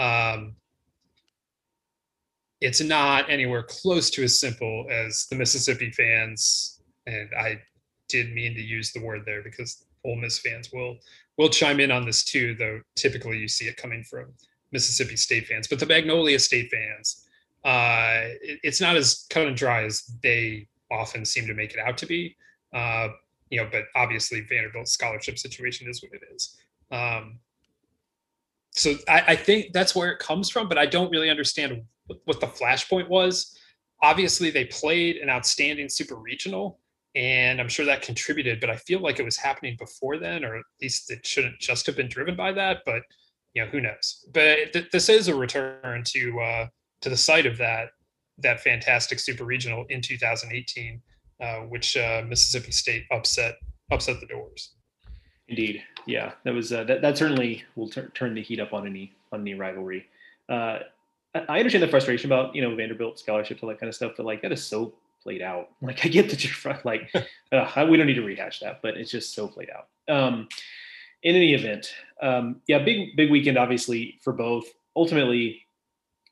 Um, 0.00 0.56
it's 2.60 2.80
not 2.80 3.30
anywhere 3.30 3.62
close 3.62 4.10
to 4.10 4.24
as 4.24 4.40
simple 4.40 4.86
as 4.90 5.28
the 5.30 5.36
Mississippi 5.36 5.92
fans, 5.92 6.80
and 7.06 7.28
I 7.38 7.60
did 8.08 8.34
mean 8.34 8.54
to 8.54 8.60
use 8.60 8.92
the 8.92 9.00
word 9.00 9.22
there 9.24 9.42
because 9.42 9.83
Ole 10.04 10.16
Miss 10.16 10.38
fans 10.38 10.70
will 10.72 10.98
will 11.36 11.48
chime 11.48 11.80
in 11.80 11.90
on 11.90 12.04
this 12.04 12.24
too. 12.24 12.54
Though 12.54 12.80
typically 12.96 13.38
you 13.38 13.48
see 13.48 13.66
it 13.66 13.76
coming 13.76 14.04
from 14.04 14.32
Mississippi 14.72 15.16
State 15.16 15.46
fans, 15.46 15.68
but 15.68 15.78
the 15.78 15.86
Magnolia 15.86 16.38
State 16.38 16.70
fans, 16.70 17.26
uh, 17.64 18.30
it, 18.42 18.60
it's 18.62 18.80
not 18.80 18.96
as 18.96 19.26
cut 19.30 19.46
and 19.46 19.56
dry 19.56 19.84
as 19.84 20.04
they 20.22 20.68
often 20.90 21.24
seem 21.24 21.46
to 21.46 21.54
make 21.54 21.72
it 21.72 21.80
out 21.80 21.98
to 21.98 22.06
be. 22.06 22.36
Uh, 22.72 23.08
you 23.50 23.60
know, 23.60 23.68
but 23.70 23.84
obviously 23.94 24.40
Vanderbilt's 24.40 24.92
scholarship 24.92 25.38
situation 25.38 25.88
is 25.88 26.02
what 26.02 26.12
it 26.12 26.22
is. 26.34 26.56
Um, 26.90 27.38
so 28.72 28.94
I, 29.08 29.22
I, 29.28 29.36
think 29.36 29.72
that's 29.72 29.94
where 29.94 30.10
it 30.10 30.18
comes 30.18 30.50
from, 30.50 30.68
but 30.68 30.76
I 30.76 30.86
don't 30.86 31.10
really 31.10 31.30
understand 31.30 31.82
what, 32.06 32.18
what 32.24 32.40
the 32.40 32.46
flashpoint 32.46 33.08
was. 33.08 33.56
Obviously, 34.02 34.50
they 34.50 34.64
played 34.64 35.16
an 35.16 35.30
outstanding 35.30 35.88
super 35.88 36.16
regional, 36.16 36.80
and 37.14 37.60
I'm 37.60 37.68
sure 37.68 37.86
that 37.86 38.02
contributed. 38.02 38.60
But 38.60 38.70
I 38.70 38.76
feel 38.76 39.00
like 39.00 39.18
it 39.18 39.24
was 39.24 39.36
happening 39.36 39.76
before 39.78 40.18
then, 40.18 40.44
or 40.44 40.56
at 40.56 40.64
least 40.80 41.10
it 41.10 41.26
shouldn't 41.26 41.58
just 41.60 41.86
have 41.86 41.96
been 41.96 42.08
driven 42.08 42.36
by 42.36 42.52
that. 42.52 42.82
But 42.84 43.02
you 43.54 43.64
know, 43.64 43.70
who 43.70 43.80
knows? 43.80 44.26
But 44.32 44.72
th- 44.72 44.90
this 44.90 45.08
is 45.08 45.28
a 45.28 45.34
return 45.34 46.02
to 46.04 46.40
uh, 46.40 46.66
to 47.02 47.08
the 47.08 47.16
site 47.16 47.46
of 47.46 47.56
that 47.58 47.90
that 48.38 48.60
fantastic 48.60 49.20
super 49.20 49.44
regional 49.44 49.84
in 49.88 50.00
2018, 50.00 51.00
uh, 51.40 51.56
which 51.60 51.96
uh, 51.96 52.22
Mississippi 52.26 52.72
State 52.72 53.04
upset 53.12 53.56
upset 53.92 54.20
the 54.20 54.26
Dores. 54.26 54.74
Indeed, 55.48 55.82
yeah, 56.06 56.32
that 56.44 56.54
was 56.54 56.72
uh, 56.72 56.84
that. 56.84 57.02
That 57.02 57.18
certainly 57.18 57.62
will 57.76 57.88
tur- 57.88 58.10
turn 58.14 58.34
the 58.34 58.42
heat 58.42 58.60
up 58.60 58.72
on 58.72 58.86
any 58.86 59.12
on 59.32 59.42
any 59.42 59.54
rivalry. 59.54 60.06
Uh, 60.48 60.80
I 61.34 61.58
understand 61.58 61.82
the 61.82 61.88
frustration 61.88 62.30
about 62.30 62.54
you 62.54 62.62
know 62.62 62.74
Vanderbilt 62.74 63.18
scholarships 63.18 63.62
all 63.62 63.68
that 63.68 63.78
kind 63.78 63.88
of 63.88 63.94
stuff, 63.94 64.12
but 64.16 64.26
like 64.26 64.42
that 64.42 64.52
is 64.52 64.64
so 64.64 64.94
played 65.24 65.42
out. 65.42 65.70
Like 65.82 66.04
I 66.04 66.08
get 66.08 66.30
that 66.30 66.44
you're 66.44 66.80
like 66.84 67.12
uh, 67.52 67.86
we 67.90 67.96
don't 67.96 68.06
need 68.06 68.14
to 68.14 68.22
rehash 68.22 68.60
that, 68.60 68.80
but 68.82 68.96
it's 68.96 69.10
just 69.10 69.34
so 69.34 69.48
played 69.48 69.70
out. 69.70 69.88
Um, 70.14 70.48
in 71.22 71.34
any 71.34 71.54
event, 71.54 71.92
um, 72.22 72.60
yeah, 72.68 72.78
big 72.78 73.16
big 73.16 73.30
weekend 73.30 73.58
obviously 73.58 74.18
for 74.22 74.32
both. 74.32 74.66
Ultimately, 74.94 75.66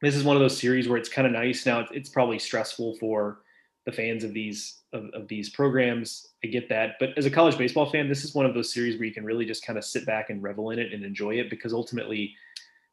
this 0.01 0.15
is 0.15 0.25
one 0.25 0.37
of 0.37 0.41
those 0.41 0.57
series 0.57 0.89
where 0.89 0.99
it's 0.99 1.09
kind 1.09 1.27
of 1.27 1.33
nice. 1.33 1.67
Now 1.67 1.81
it's, 1.81 1.91
it's 1.93 2.09
probably 2.09 2.39
stressful 2.39 2.97
for 2.97 3.41
the 3.85 3.93
fans 3.93 4.23
of 4.23 4.33
these 4.33 4.81
of, 4.93 5.07
of, 5.15 5.27
these 5.29 5.49
programs. 5.49 6.29
I 6.45 6.49
get 6.49 6.69
that, 6.69 6.97
but 7.01 7.11
as 7.17 7.27
a 7.27 7.31
college 7.31 7.59
baseball 7.59 7.91
fan, 7.91 8.09
this 8.09 8.25
is 8.25 8.35
one 8.35 8.47
of 8.47 8.55
those 8.55 8.73
series 8.73 8.97
where 8.97 9.07
you 9.07 9.15
can 9.15 9.25
really 9.25 9.47
just 9.47 9.65
kind 9.65 9.79
of 9.79 9.85
sit 9.85 10.07
back 10.07 10.31
and 10.31 10.43
revel 10.43 10.71
in 10.71 10.79
it 10.79 10.93
and 10.93 11.05
enjoy 11.05 11.35
it 11.37 11.51
because 11.51 11.73
ultimately 11.73 12.35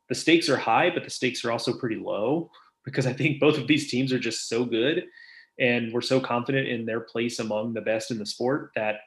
the 0.07 0.15
stakes 0.15 0.49
are 0.49 0.57
high, 0.57 0.89
but 0.89 1.03
the 1.03 1.09
stakes 1.09 1.45
are 1.45 1.51
also 1.51 1.73
pretty 1.73 1.97
low 1.97 2.49
because 2.85 3.05
I 3.05 3.13
think 3.13 3.39
both 3.39 3.57
of 3.57 3.67
these 3.67 3.91
teams 3.91 4.12
are 4.13 4.19
just 4.19 4.49
so 4.49 4.65
good 4.65 5.05
and 5.60 5.91
we're 5.91 6.02
so 6.02 6.19
confident 6.19 6.67
in 6.67 6.86
their 6.86 7.02
place 7.02 7.39
among 7.39 7.74
the 7.74 7.82
best 7.82 8.12
in 8.12 8.17
the 8.17 8.26
sport 8.26 8.72
that 8.76 9.02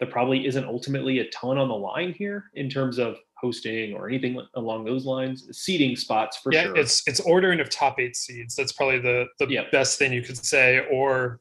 there 0.00 0.08
probably 0.08 0.46
isn't 0.46 0.64
ultimately 0.64 1.18
a 1.18 1.28
ton 1.30 1.58
on 1.58 1.68
the 1.68 1.74
line 1.74 2.12
here 2.12 2.44
in 2.54 2.68
terms 2.68 2.98
of 2.98 3.16
hosting 3.36 3.94
or 3.94 4.08
anything 4.08 4.40
along 4.54 4.84
those 4.84 5.04
lines. 5.04 5.48
Seeding 5.52 5.96
spots 5.96 6.38
for 6.38 6.52
sure. 6.52 6.60
yeah, 6.60 6.66
sure. 6.68 6.76
it's 6.76 7.02
it's 7.06 7.20
ordering 7.20 7.60
of 7.60 7.68
top 7.68 7.98
eight 7.98 8.16
seeds. 8.16 8.54
That's 8.54 8.72
probably 8.72 9.00
the 9.00 9.26
the 9.38 9.66
best 9.72 9.98
thing 9.98 10.12
you 10.12 10.22
could 10.22 10.44
say. 10.44 10.86
Or 10.90 11.40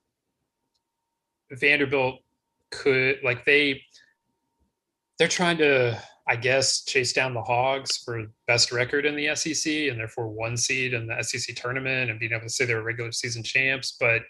Vanderbilt 1.51 2.19
could 2.71 3.19
like 3.23 3.45
they 3.45 3.81
they're 5.19 5.27
trying 5.27 5.57
to 5.57 6.01
I 6.27 6.35
guess 6.35 6.83
chase 6.83 7.13
down 7.13 7.33
the 7.33 7.41
Hogs 7.41 7.97
for 7.97 8.25
best 8.47 8.71
record 8.71 9.05
in 9.05 9.15
the 9.15 9.33
SEC 9.35 9.71
and 9.71 9.97
therefore 9.97 10.27
one 10.27 10.57
seed 10.57 10.93
in 10.93 11.07
the 11.07 11.23
SEC 11.23 11.55
tournament 11.55 12.09
and 12.09 12.19
being 12.19 12.33
able 12.33 12.43
to 12.43 12.49
say 12.49 12.65
they're 12.65 12.81
regular 12.81 13.11
season 13.11 13.43
champs. 13.43 13.95
But 13.97 14.23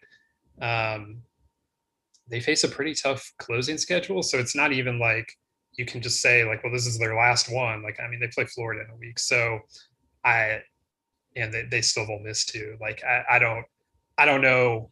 um, 0.62 1.22
they 2.30 2.40
face 2.40 2.64
a 2.64 2.70
pretty 2.70 2.94
tough 2.94 3.32
closing 3.38 3.78
schedule, 3.78 4.24
so 4.24 4.38
it's 4.38 4.56
not 4.56 4.74
even 4.74 5.00
like 5.00 5.32
you 5.74 5.86
can 5.86 6.02
just 6.02 6.22
say 6.22 6.44
like, 6.44 6.64
well, 6.64 6.74
this 6.74 6.88
is 6.88 6.98
their 6.98 7.16
last 7.16 7.52
one. 7.52 7.84
Like, 7.84 8.00
I 8.00 8.08
mean, 8.08 8.20
they 8.20 8.28
play 8.28 8.46
Florida 8.46 8.84
in 8.84 8.92
a 8.92 8.98
week, 8.98 9.20
so 9.20 9.60
I 10.24 10.62
and 11.36 11.54
they, 11.54 11.64
they 11.64 11.82
still 11.82 12.08
will 12.08 12.20
miss 12.20 12.46
too. 12.46 12.78
Like, 12.82 13.04
I, 13.04 13.24
I 13.32 13.40
don't, 13.40 13.66
I 14.18 14.26
don't 14.26 14.42
know, 14.42 14.90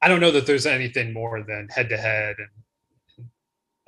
I 0.00 0.08
don't 0.08 0.20
know 0.20 0.30
that 0.30 0.46
there's 0.46 0.66
anything 0.66 1.12
more 1.12 1.42
than 1.42 1.68
head 1.68 1.88
to 1.90 1.96
head 1.96 2.36
and 2.38 3.28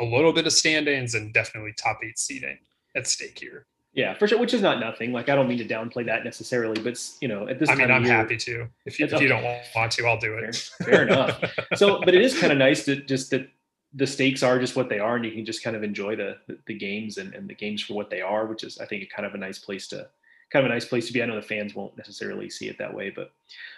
a 0.01 0.05
little 0.05 0.33
bit 0.33 0.47
of 0.47 0.53
standings 0.53 1.15
and 1.15 1.33
definitely 1.33 1.73
top 1.77 2.01
eight 2.05 2.19
seeding 2.19 2.59
at 2.95 3.07
stake 3.07 3.39
here. 3.39 3.67
Yeah, 3.99 4.15
for 4.15 4.29
sure. 4.29 4.39
Which 4.39 4.55
is 4.55 4.63
not 4.63 4.79
nothing. 4.79 5.11
Like 5.11 5.29
I 5.29 5.35
don't 5.35 5.49
mean 5.49 5.59
to 5.59 5.65
downplay 5.65 6.07
that 6.07 6.23
necessarily, 6.23 6.81
but 6.81 6.91
it's 6.91 7.19
you 7.21 7.27
know, 7.27 7.49
at 7.49 7.59
this. 7.59 7.69
Point. 7.69 7.81
I 7.81 7.85
mean, 7.85 7.91
I'm 7.91 8.05
year, 8.05 8.13
happy 8.13 8.37
to. 8.37 8.69
If 8.87 9.01
you, 9.01 9.07
if 9.07 9.21
you 9.21 9.27
don't 9.27 9.43
want 9.43 9.91
to, 9.91 10.07
I'll 10.07 10.21
do 10.21 10.35
it. 10.35 10.55
Fair, 10.55 10.87
fair 10.87 11.03
enough. 11.03 11.43
So, 11.75 11.99
but 12.05 12.15
it 12.15 12.23
is 12.23 12.39
kind 12.39 12.53
of 12.53 12.59
nice 12.59 12.85
to 12.85 12.95
just 12.95 13.33
that 13.33 13.49
the 13.93 14.07
stakes 14.07 14.45
are 14.45 14.61
just 14.61 14.77
what 14.77 14.89
they 14.89 15.01
are, 15.01 15.17
and 15.17 15.25
you 15.25 15.33
can 15.33 15.45
just 15.45 15.65
kind 15.65 15.75
of 15.75 15.83
enjoy 15.83 16.15
the 16.15 16.37
the, 16.47 16.57
the 16.69 16.75
games 16.75 17.19
and, 17.19 17.35
and 17.35 17.51
the 17.51 17.57
games 17.57 17.83
for 17.83 17.95
what 17.95 18.09
they 18.09 18.21
are, 18.21 18.47
which 18.47 18.63
is 18.63 18.79
I 18.79 18.87
think 18.87 19.11
kind 19.11 19.27
of 19.27 19.35
a 19.35 19.39
nice 19.39 19.59
place 19.59 19.89
to 19.89 20.09
kind 20.53 20.65
of 20.65 20.71
a 20.71 20.75
nice 20.75 20.85
place 20.85 21.09
to 21.09 21.13
be. 21.13 21.21
I 21.21 21.27
know 21.27 21.35
the 21.35 21.43
fans 21.43 21.75
won't 21.75 21.97
necessarily 21.97 22.49
see 22.49 22.69
it 22.69 22.79
that 22.79 22.95
way, 22.95 23.11
but 23.11 23.33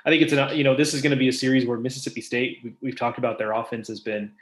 I 0.04 0.10
think 0.10 0.20
it's 0.20 0.34
an 0.34 0.54
you 0.54 0.64
know 0.64 0.76
this 0.76 0.92
is 0.92 1.00
going 1.00 1.12
to 1.12 1.16
be 1.16 1.28
a 1.28 1.32
series 1.32 1.64
where 1.64 1.78
Mississippi 1.78 2.20
State 2.20 2.58
we, 2.62 2.74
we've 2.82 2.98
talked 2.98 3.16
about 3.16 3.38
their 3.38 3.52
offense 3.52 3.88
has 3.88 4.00
been 4.00 4.32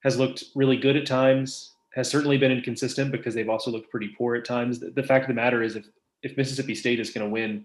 has 0.00 0.18
looked 0.18 0.44
really 0.54 0.78
good 0.78 0.96
at 0.96 1.04
times 1.04 1.72
has 1.98 2.08
certainly 2.08 2.38
been 2.38 2.52
inconsistent 2.52 3.10
because 3.10 3.34
they've 3.34 3.48
also 3.48 3.72
looked 3.72 3.90
pretty 3.90 4.14
poor 4.16 4.36
at 4.36 4.44
times. 4.44 4.78
The, 4.78 4.90
the 4.90 5.02
fact 5.02 5.24
of 5.24 5.28
the 5.28 5.34
matter 5.34 5.64
is, 5.64 5.74
if 5.74 5.84
if 6.22 6.36
Mississippi 6.36 6.76
State 6.76 7.00
is 7.00 7.10
going 7.10 7.26
to 7.26 7.30
win 7.30 7.64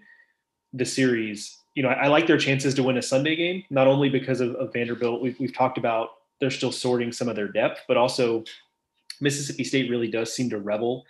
the 0.74 0.86
series, 0.86 1.56
you 1.76 1.84
know, 1.84 1.89
I, 1.89 2.06
I, 2.06 2.08
like 2.08 2.26
their 2.26 2.38
chances 2.38 2.74
to 2.76 2.84
win 2.84 2.98
a 2.98 3.02
Sunday 3.02 3.36
game, 3.36 3.63
not 3.69 3.86
only 3.86 4.10
because 4.10 4.41
of, 4.41 4.56
of 4.56 4.74
Vanderbilt. 4.74 5.22
We've 5.22 5.39
we've 5.39 5.56
talked 5.56 5.78
about 5.78 6.10
they're 6.39 6.50
still 6.50 6.72
sorting 6.72 7.12
some 7.12 7.30
of 7.30 7.36
their 7.36 7.48
depth, 7.48 7.82
but 7.88 7.96
also 7.96 8.43
Mississippi 9.22 9.63
State 9.63 9.91
really 9.91 10.10
does 10.10 10.36
seem 10.36 10.50
to 10.50 10.58
revel 10.58 11.06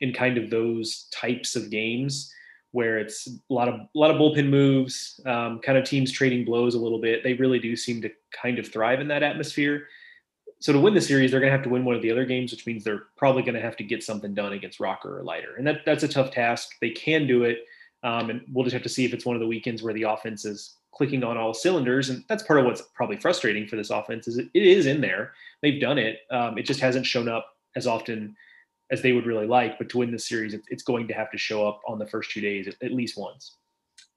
in 0.00 0.12
kind 0.12 0.38
of 0.38 0.48
those 0.48 1.08
types 1.12 1.56
of 1.56 1.70
games 1.70 2.32
where 2.70 3.00
it's 3.00 3.26
a 3.26 3.52
lot 3.52 3.68
of 3.68 3.74
a 3.74 3.88
lot 3.94 4.12
of 4.12 4.16
bullpen 4.16 4.48
moves, 4.48 5.20
um, 5.26 5.58
kind 5.58 5.76
of 5.76 5.84
teams 5.84 6.12
trading 6.12 6.44
blows 6.44 6.76
a 6.76 6.78
little 6.78 7.00
bit. 7.00 7.24
They 7.24 7.34
really 7.34 7.58
do 7.58 7.74
seem 7.74 8.00
to 8.02 8.10
kind 8.30 8.60
of 8.60 8.68
thrive 8.68 9.00
in 9.00 9.08
that 9.08 9.24
atmosphere 9.24 9.88
so 10.60 10.72
to 10.72 10.80
win 10.80 10.94
the 10.94 11.00
series, 11.00 11.30
they're 11.30 11.40
going 11.40 11.50
to 11.50 11.56
have 11.56 11.64
to 11.64 11.70
win 11.70 11.84
one 11.84 11.96
of 11.96 12.02
the 12.02 12.10
other 12.10 12.24
games, 12.24 12.52
which 12.52 12.66
means 12.66 12.84
they're 12.84 13.04
probably 13.16 13.42
going 13.42 13.54
to 13.54 13.60
have 13.60 13.76
to 13.78 13.84
get 13.84 14.02
something 14.02 14.34
done 14.34 14.52
against 14.52 14.78
Rocker 14.78 15.18
or 15.18 15.22
Leiter, 15.22 15.56
and 15.56 15.66
that 15.66 15.80
that's 15.84 16.02
a 16.04 16.08
tough 16.08 16.30
task. 16.30 16.76
They 16.80 16.90
can 16.90 17.26
do 17.26 17.44
it, 17.44 17.64
um, 18.02 18.30
and 18.30 18.42
we'll 18.52 18.64
just 18.64 18.74
have 18.74 18.82
to 18.82 18.88
see 18.88 19.04
if 19.04 19.12
it's 19.12 19.26
one 19.26 19.36
of 19.36 19.40
the 19.40 19.48
weekends 19.48 19.82
where 19.82 19.94
the 19.94 20.02
offense 20.04 20.44
is 20.44 20.76
clicking 20.92 21.24
on 21.24 21.38
all 21.38 21.54
cylinders, 21.54 22.10
and 22.10 22.24
that's 22.28 22.42
part 22.42 22.60
of 22.60 22.66
what's 22.66 22.82
probably 22.94 23.16
frustrating 23.16 23.66
for 23.66 23.76
this 23.76 23.90
offense 23.90 24.28
is 24.28 24.36
it, 24.36 24.48
it 24.52 24.62
is 24.62 24.86
in 24.86 25.00
there. 25.00 25.32
They've 25.62 25.80
done 25.80 25.98
it. 25.98 26.18
Um, 26.30 26.58
it 26.58 26.64
just 26.64 26.80
hasn't 26.80 27.06
shown 27.06 27.28
up 27.28 27.46
as 27.76 27.86
often 27.86 28.36
as 28.90 29.00
they 29.00 29.12
would 29.12 29.26
really 29.26 29.46
like. 29.46 29.78
But 29.78 29.88
to 29.90 29.98
win 29.98 30.10
the 30.10 30.18
series, 30.18 30.52
it, 30.52 30.62
it's 30.68 30.82
going 30.82 31.08
to 31.08 31.14
have 31.14 31.30
to 31.30 31.38
show 31.38 31.66
up 31.66 31.80
on 31.86 31.98
the 31.98 32.06
first 32.06 32.30
two 32.30 32.40
days 32.40 32.68
at, 32.68 32.74
at 32.82 32.92
least 32.92 33.16
once. 33.16 33.56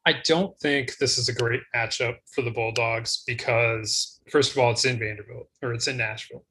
I 0.06 0.16
don't 0.26 0.58
think 0.60 0.98
this 0.98 1.18
is 1.18 1.30
a 1.30 1.34
great 1.34 1.62
matchup 1.74 2.18
for 2.26 2.42
the 2.42 2.52
Bulldogs 2.52 3.24
because, 3.26 4.13
first 4.30 4.52
of 4.52 4.58
all, 4.58 4.72
it's 4.72 4.86
in 4.86 5.00
Vanderbilt 5.00 5.50
or 5.62 5.74
it's 5.74 5.88
in 5.88 5.98
Nashville. 5.98 6.46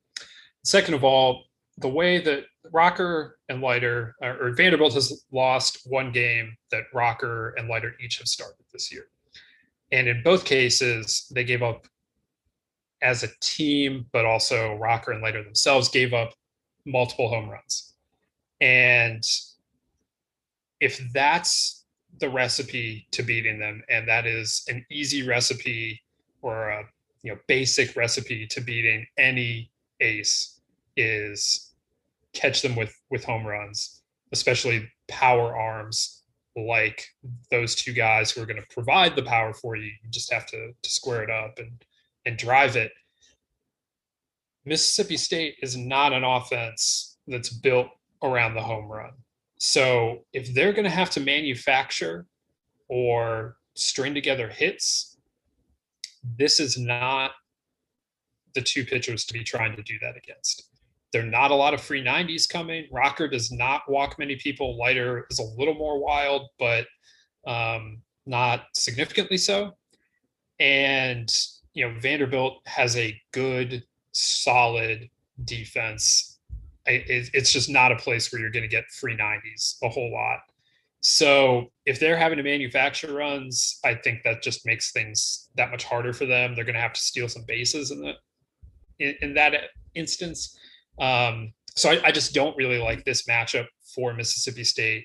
Second 0.64 0.94
of 0.94 1.04
all, 1.04 1.44
the 1.78 1.88
way 1.88 2.20
that 2.20 2.44
Rocker 2.70 3.38
and 3.48 3.60
Leiter 3.60 4.14
uh, 4.22 4.34
or 4.40 4.52
Vanderbilt 4.52 4.94
has 4.94 5.24
lost 5.32 5.80
one 5.86 6.12
game 6.12 6.56
that 6.70 6.84
Rocker 6.94 7.54
and 7.56 7.68
Leiter 7.68 7.94
each 8.00 8.18
have 8.18 8.28
started 8.28 8.64
this 8.72 8.92
year. 8.92 9.06
And 9.90 10.08
in 10.08 10.22
both 10.22 10.44
cases, 10.44 11.26
they 11.34 11.44
gave 11.44 11.62
up 11.62 11.86
as 13.02 13.22
a 13.22 13.28
team, 13.40 14.06
but 14.12 14.24
also 14.24 14.76
Rocker 14.76 15.12
and 15.12 15.22
Leiter 15.22 15.42
themselves 15.42 15.88
gave 15.88 16.14
up 16.14 16.32
multiple 16.86 17.28
home 17.28 17.48
runs. 17.48 17.94
And 18.60 19.24
if 20.80 21.00
that's 21.12 21.84
the 22.20 22.30
recipe 22.30 23.06
to 23.10 23.22
beating 23.22 23.58
them, 23.58 23.82
and 23.88 24.06
that 24.08 24.26
is 24.26 24.64
an 24.68 24.84
easy 24.90 25.26
recipe 25.26 26.00
or 26.42 26.68
a 26.70 26.84
you 27.22 27.32
know 27.32 27.38
basic 27.46 27.96
recipe 27.96 28.46
to 28.48 28.60
beating 28.60 29.06
any 29.18 29.70
ace 30.00 30.60
is 30.96 31.72
catch 32.32 32.62
them 32.62 32.76
with 32.76 32.94
with 33.10 33.24
home 33.24 33.46
runs, 33.46 34.02
especially 34.32 34.88
power 35.08 35.56
arms 35.56 36.22
like 36.56 37.06
those 37.50 37.74
two 37.74 37.92
guys 37.92 38.30
who 38.30 38.42
are 38.42 38.46
going 38.46 38.60
to 38.60 38.74
provide 38.74 39.16
the 39.16 39.22
power 39.22 39.54
for 39.54 39.76
you. 39.76 39.84
You 39.84 40.10
just 40.10 40.32
have 40.32 40.46
to 40.46 40.72
to 40.82 40.90
square 40.90 41.22
it 41.22 41.30
up 41.30 41.58
and 41.58 41.84
and 42.26 42.36
drive 42.36 42.76
it. 42.76 42.92
Mississippi 44.64 45.16
State 45.16 45.56
is 45.62 45.76
not 45.76 46.12
an 46.12 46.24
offense 46.24 47.18
that's 47.26 47.48
built 47.48 47.88
around 48.22 48.54
the 48.54 48.62
home 48.62 48.90
run. 48.90 49.10
So 49.58 50.24
if 50.32 50.54
they're 50.54 50.72
going 50.72 50.84
to 50.84 50.90
have 50.90 51.10
to 51.10 51.20
manufacture 51.20 52.26
or 52.88 53.56
string 53.74 54.14
together 54.14 54.48
hits, 54.48 55.11
this 56.38 56.60
is 56.60 56.78
not 56.78 57.32
the 58.54 58.62
two 58.62 58.84
pitchers 58.84 59.24
to 59.26 59.34
be 59.34 59.44
trying 59.44 59.76
to 59.76 59.82
do 59.82 59.94
that 60.00 60.16
against. 60.16 60.68
There 61.12 61.22
are 61.22 61.26
not 61.30 61.50
a 61.50 61.54
lot 61.54 61.74
of 61.74 61.80
free 61.80 62.02
90s 62.02 62.48
coming. 62.48 62.86
Rocker 62.90 63.28
does 63.28 63.50
not 63.52 63.82
walk 63.88 64.18
many 64.18 64.36
people. 64.36 64.78
Leiter 64.78 65.26
is 65.30 65.38
a 65.38 65.58
little 65.58 65.74
more 65.74 65.98
wild, 65.98 66.48
but 66.58 66.86
um, 67.46 68.02
not 68.24 68.64
significantly 68.74 69.36
so. 69.36 69.76
And, 70.58 71.30
you 71.74 71.86
know, 71.86 71.98
Vanderbilt 71.98 72.60
has 72.66 72.96
a 72.96 73.20
good, 73.32 73.84
solid 74.12 75.10
defense 75.44 76.32
it's 76.86 77.52
just 77.52 77.70
not 77.70 77.92
a 77.92 77.96
place 77.96 78.32
where 78.32 78.40
you're 78.40 78.50
going 78.50 78.64
to 78.64 78.68
get 78.68 78.90
free 78.90 79.16
90s 79.16 79.76
a 79.82 79.88
whole 79.88 80.12
lot. 80.12 80.40
So 81.02 81.66
if 81.84 81.98
they're 81.98 82.16
having 82.16 82.38
to 82.38 82.44
manufacture 82.44 83.12
runs, 83.12 83.80
I 83.84 83.94
think 83.94 84.22
that 84.22 84.40
just 84.40 84.64
makes 84.64 84.92
things 84.92 85.48
that 85.56 85.72
much 85.72 85.82
harder 85.82 86.12
for 86.12 86.26
them. 86.26 86.54
They're 86.54 86.64
going 86.64 86.76
to 86.76 86.80
have 86.80 86.92
to 86.92 87.00
steal 87.00 87.28
some 87.28 87.44
bases 87.46 87.90
in 87.90 88.02
that 88.02 88.14
in, 89.00 89.16
in 89.20 89.34
that 89.34 89.54
instance. 89.94 90.56
Um, 91.00 91.52
so 91.76 91.90
I, 91.90 92.00
I, 92.04 92.12
just 92.12 92.34
don't 92.34 92.56
really 92.56 92.78
like 92.78 93.04
this 93.04 93.26
matchup 93.26 93.66
for 93.94 94.14
Mississippi 94.14 94.62
State. 94.62 95.04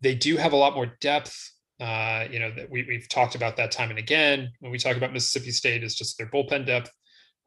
They 0.00 0.14
do 0.14 0.36
have 0.36 0.52
a 0.52 0.56
lot 0.56 0.74
more 0.74 0.96
depth. 1.00 1.36
Uh, 1.78 2.24
you 2.30 2.38
know, 2.38 2.52
that 2.56 2.70
we, 2.70 2.84
we've 2.88 3.08
talked 3.08 3.34
about 3.34 3.56
that 3.56 3.72
time 3.72 3.90
and 3.90 3.98
again 3.98 4.48
when 4.60 4.70
we 4.70 4.78
talk 4.78 4.96
about 4.96 5.12
Mississippi 5.12 5.50
State 5.50 5.82
is 5.82 5.96
just 5.96 6.16
their 6.16 6.30
bullpen 6.30 6.64
depth 6.64 6.90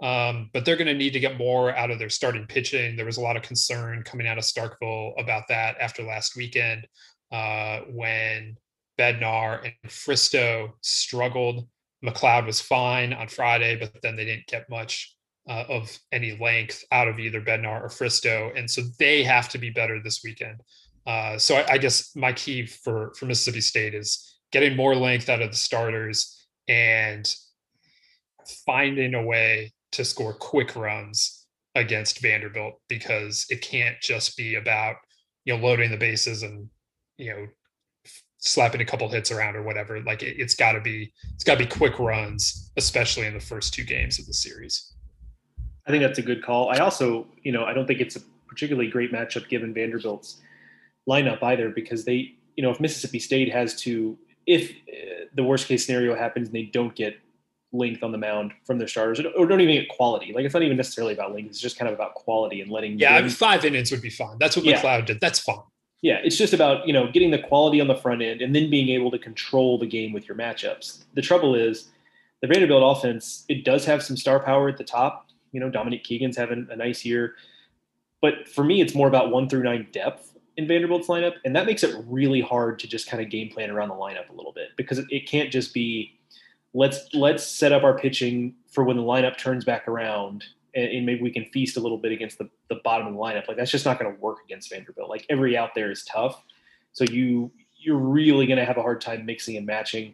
Um, 0.04 0.50
but 0.54 0.66
they're 0.66 0.76
going 0.76 0.88
to 0.88 0.93
need 0.93 1.14
to 1.14 1.20
get 1.22 1.38
more 1.38 1.74
out 1.74 1.91
of 1.91 1.98
their 1.98 2.10
starting 2.10 2.45
pitching. 2.45 2.98
There 2.98 3.06
was 3.06 3.18
a 3.18 3.22
lot 3.22 3.38
of 3.38 3.41
concern 3.41 4.04
coming 4.04 4.28
out 4.28 4.38
of 4.38 4.43
Starkville 4.43 5.14
about 5.18 5.48
that 5.48 5.78
after 5.80 6.04
last 6.04 6.36
weekend 6.36 6.86
uh, 7.32 7.82
when 7.90 8.58
Bednar 8.98 9.64
and 9.64 9.92
Fristoe 9.92 10.72
struggled. 10.82 11.68
MacLeod 12.02 12.46
was 12.46 12.62
fine 12.62 13.14
on 13.14 13.28
Friday, 13.28 13.76
but 13.76 13.92
then 14.02 14.16
they 14.16 14.26
didn't 14.26 14.48
get 14.48 14.70
much 14.70 15.16
uh, 15.50 15.64
of 15.70 15.98
any 16.12 16.38
length 16.40 16.84
out 16.92 17.08
of 17.08 17.20
either 17.20 17.42
Bednar 17.42 17.82
or 17.82 17.90
Fristoe, 17.90 18.52
and 18.58 18.70
so 18.70 18.82
they 19.00 19.24
have 19.24 19.50
to 19.50 19.58
be 19.58 19.70
better 19.70 20.02
this 20.02 20.22
weekend. 20.24 20.62
Uh, 21.06 21.38
so 21.38 21.56
I, 21.56 21.74
I, 21.74 21.78
guess 21.78 22.14
my 22.16 22.34
key 22.34 22.66
for 22.66 23.14
for 23.18 23.28
Mississippi 23.28 23.62
State 23.62 23.94
is 23.94 24.40
getting 24.52 24.76
more 24.76 24.94
length 24.94 25.30
out 25.30 25.42
of 25.42 25.50
the 25.50 25.58
starters 25.58 26.48
and 26.68 27.34
finding 28.66 29.14
a 29.14 29.24
way 29.24 29.72
to 29.94 30.04
score 30.04 30.34
quick 30.34 30.76
runs 30.76 31.46
against 31.76 32.22
Vanderbilt 32.22 32.82
because 32.90 33.46
it 33.50 33.62
can't 33.62 33.96
just 34.02 34.36
be 34.36 34.56
about 34.56 34.98
you 35.46 35.56
know 35.56 35.64
loading 35.64 35.92
the 35.92 35.98
bases 35.98 36.44
and 36.44 36.70
you 37.18 37.32
know 37.32 37.47
slapping 38.39 38.82
a 38.82 38.86
couple 38.86 39.09
hits 39.09 39.32
around 39.32 39.55
or 39.55 39.63
whatever. 39.63 39.99
Like 40.01 40.24
it, 40.24 40.39
has 40.39 40.53
got 40.53 40.74
to 40.74 40.82
be 40.82 41.11
it's 41.34 41.43
got 41.43 41.57
to 41.57 41.63
be 41.63 41.70
quick 41.70 41.99
runs, 41.99 42.72
especially 42.78 43.28
in 43.28 43.34
the 43.34 43.39
first 43.39 43.74
two 43.74 43.84
games 43.84 44.20
of 44.20 44.26
the 44.26 44.34
series. 44.34 44.93
I 45.88 45.91
think 45.91 46.03
that's 46.03 46.20
a 46.20 46.24
good 46.24 46.43
call. 46.43 46.70
I 46.70 46.80
also, 46.80 47.28
you 47.43 47.51
know, 47.51 47.63
I 47.63 47.74
don't 47.74 47.88
think 47.88 48.01
it's 48.01 48.18
a 48.18 48.20
particularly 48.47 48.89
great 48.89 49.11
matchup 49.11 49.47
given 49.47 49.74
Vanderbilt's 49.74 50.41
lineup 51.09 51.41
either, 51.41 51.70
because 51.70 52.03
they, 52.03 52.36
you 52.57 52.63
know, 52.63 52.72
if 52.72 52.80
Mississippi 52.80 53.20
State 53.20 53.53
has 53.53 53.80
to, 53.82 54.18
if 54.45 54.72
uh, 54.72 55.26
the 55.34 55.43
worst 55.43 55.68
case 55.68 55.86
scenario 55.86 56.13
happens 56.15 56.47
and 56.49 56.55
they 56.55 56.63
don't 56.63 56.93
get 56.93 57.18
length 57.72 58.03
on 58.03 58.11
the 58.11 58.18
mound 58.18 58.51
from 58.65 58.80
their 58.80 58.88
starters, 58.88 59.22
or 59.38 59.45
don't 59.45 59.61
even 59.61 59.76
get 59.76 59.88
quality. 59.89 60.34
Like 60.34 60.43
it's 60.43 60.53
not 60.53 60.63
even 60.63 60.76
necessarily 60.76 61.13
about 61.13 61.34
length; 61.34 61.49
it's 61.49 61.61
just 61.61 61.78
kind 61.78 61.88
of 61.88 61.95
about 61.95 62.15
quality 62.15 62.59
and 62.61 62.70
letting. 62.70 62.99
Yeah, 62.99 63.15
I 63.15 63.22
mean, 63.22 63.30
five 63.30 63.63
innings 63.63 63.91
would 63.91 64.01
be 64.01 64.09
fine. 64.09 64.38
That's 64.39 64.57
what 64.57 64.65
yeah. 64.65 65.01
Did. 65.01 65.22
That's 65.22 65.39
fine. 65.39 65.59
Yeah, 66.02 66.20
it's 66.24 66.38
just 66.38 66.54
about 66.54 66.88
you 66.88 66.93
know 66.93 67.12
getting 67.12 67.32
the 67.32 67.39
quality 67.39 67.82
on 67.82 67.88
the 67.88 67.95
front 67.95 68.22
end 68.22 68.41
and 68.41 68.56
then 68.56 68.70
being 68.70 68.89
able 68.89 69.12
to 69.12 69.20
control 69.20 69.78
the 69.78 69.88
game 69.88 70.14
with 70.14 70.28
your 70.28 70.38
matchups. 70.38 71.06
The 71.14 71.22
trouble 71.22 71.56
is 71.56 71.89
the 72.41 72.48
Vanderbilt 72.48 72.98
offense; 72.98 73.45
it 73.50 73.66
does 73.66 73.86
have 73.86 74.04
some 74.04 74.18
star 74.18 74.39
power 74.39 74.70
at 74.70 74.78
the 74.78 74.84
top, 74.84 75.28
you 75.52 75.60
know, 75.60 75.70
Dominic 75.70 76.04
Keegan's 76.04 76.38
having 76.38 76.68
a 76.70 76.76
nice 76.76 77.04
year. 77.04 77.36
But 78.22 78.48
for 78.48 78.64
me, 78.64 78.82
it's 78.82 78.95
more 78.95 79.08
about 79.08 79.32
one 79.32 79.48
through 79.48 79.64
nine 79.64 79.88
depth 79.91 80.38
in 80.58 80.68
Vanderbilt's 80.68 81.08
lineup. 81.08 81.36
And 81.45 81.56
that 81.56 81.66
makes 81.66 81.84
it 81.84 81.95
really 82.08 82.41
hard 82.41 82.80
to 82.80 82.88
just 82.88 83.08
kind 83.08 83.24
of 83.24 83.30
game 83.30 83.50
plan 83.50 83.70
around 83.70 83.89
the 83.89 83.95
lineup 83.95 84.30
a 84.30 84.34
little 84.34 84.52
bit 84.52 84.70
because 84.76 85.00
it, 85.10 85.28
can't 85.28 85.52
just 85.52 85.74
be 85.74 86.20
let's 86.74 87.08
let's 87.14 87.45
set 87.45 87.72
up 87.72 87.84
our 87.84 87.98
pitching 87.98 88.56
for 88.70 88.84
when 88.84 88.98
the 88.98 89.04
lineup 89.04 89.38
turns 89.38 89.64
back 89.64 89.88
around 89.88 90.43
and, 90.78 90.92
and 90.92 91.06
maybe 91.06 91.22
we 91.22 91.32
can 91.32 91.46
feast 91.46 91.76
a 91.76 91.80
little 91.80 91.98
bit 91.98 92.12
against 92.12 92.38
the, 92.38 92.48
the 92.70 92.80
bottom 92.84 93.08
of 93.08 93.14
the 93.14 93.20
lineup. 93.20 93.48
Like 93.48 93.58
that's 93.58 93.72
just 93.72 93.86
not 93.86 94.00
going 94.00 94.14
to 94.14 94.22
work 94.22 94.38
against 94.46 94.70
Vanderbilt. 94.70 95.10
Like 95.10 95.26
every 95.30 95.58
out 95.58 95.74
there 95.76 95.92
is 95.92 96.06
tough. 96.06 96.44
So 96.94 97.04
you 97.04 97.52
you're 97.80 97.98
really 97.98 98.48
going 98.48 98.58
to 98.58 98.66
have 98.66 98.78
a 98.78 98.82
hard 98.82 99.02
time 99.02 99.26
mixing 99.26 99.56
and 99.56 99.66
matching 99.66 100.14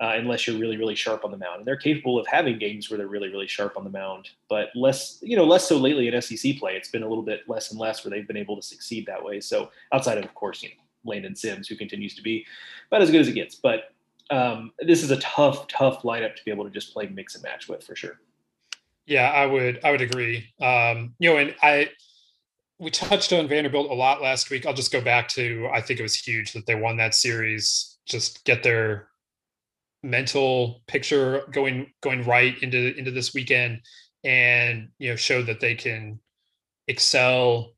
uh, 0.00 0.12
unless 0.14 0.46
you're 0.46 0.58
really 0.58 0.76
really 0.76 0.94
sharp 0.94 1.24
on 1.24 1.30
the 1.30 1.36
mound. 1.36 1.58
And 1.58 1.66
they're 1.66 1.76
capable 1.76 2.18
of 2.18 2.26
having 2.26 2.58
games 2.58 2.88
where 2.88 2.98
they're 2.98 3.08
really 3.08 3.28
really 3.28 3.48
sharp 3.48 3.76
on 3.76 3.84
the 3.84 3.90
mound, 3.90 4.30
but 4.48 4.68
less 4.76 5.18
you 5.22 5.36
know 5.36 5.44
less 5.44 5.68
so 5.68 5.76
lately 5.76 6.08
in 6.08 6.22
SEC 6.22 6.56
play. 6.58 6.76
It's 6.76 6.88
been 6.88 7.02
a 7.02 7.08
little 7.08 7.24
bit 7.24 7.42
less 7.48 7.70
and 7.72 7.80
less 7.80 8.04
where 8.04 8.10
they've 8.10 8.26
been 8.26 8.36
able 8.36 8.56
to 8.56 8.62
succeed 8.62 9.06
that 9.06 9.22
way. 9.22 9.40
So 9.40 9.70
outside 9.92 10.18
of 10.18 10.24
of 10.24 10.34
course 10.34 10.62
you 10.62 10.70
know 10.70 10.74
Landon 11.04 11.34
Sims 11.34 11.68
who 11.68 11.76
continues 11.76 12.14
to 12.14 12.22
be 12.22 12.46
about 12.88 13.02
as 13.02 13.10
good 13.10 13.20
as 13.20 13.28
it 13.28 13.34
gets, 13.34 13.56
but 13.56 13.92
um, 14.30 14.72
this 14.80 15.02
is 15.02 15.10
a 15.10 15.18
tough 15.18 15.66
tough 15.68 16.02
lineup 16.02 16.36
to 16.36 16.44
be 16.44 16.50
able 16.50 16.64
to 16.64 16.70
just 16.70 16.92
play 16.92 17.08
mix 17.08 17.34
and 17.34 17.42
match 17.42 17.68
with 17.68 17.82
for 17.82 17.96
sure. 17.96 18.20
Yeah, 19.06 19.30
I 19.30 19.46
would 19.46 19.80
I 19.84 19.90
would 19.90 20.00
agree. 20.02 20.48
Um, 20.60 21.14
you 21.18 21.30
know, 21.30 21.36
and 21.38 21.54
I 21.62 21.90
we 22.78 22.90
touched 22.90 23.32
on 23.32 23.48
Vanderbilt 23.48 23.90
a 23.90 23.94
lot 23.94 24.22
last 24.22 24.50
week. 24.50 24.66
I'll 24.66 24.74
just 24.74 24.92
go 24.92 25.00
back 25.00 25.28
to 25.30 25.68
I 25.72 25.80
think 25.82 26.00
it 26.00 26.04
was 26.04 26.16
huge 26.16 26.52
that 26.54 26.66
they 26.66 26.74
won 26.76 26.96
that 26.98 27.14
series. 27.14 27.98
Just 28.06 28.44
get 28.44 28.62
their 28.62 29.08
mental 30.02 30.82
picture 30.86 31.42
going 31.52 31.92
going 32.02 32.24
right 32.24 32.62
into 32.62 32.96
into 32.98 33.10
this 33.10 33.34
weekend 33.34 33.80
and 34.24 34.88
you 34.98 35.10
know 35.10 35.16
show 35.16 35.42
that 35.42 35.60
they 35.60 35.74
can 35.74 36.20
excel 36.88 37.72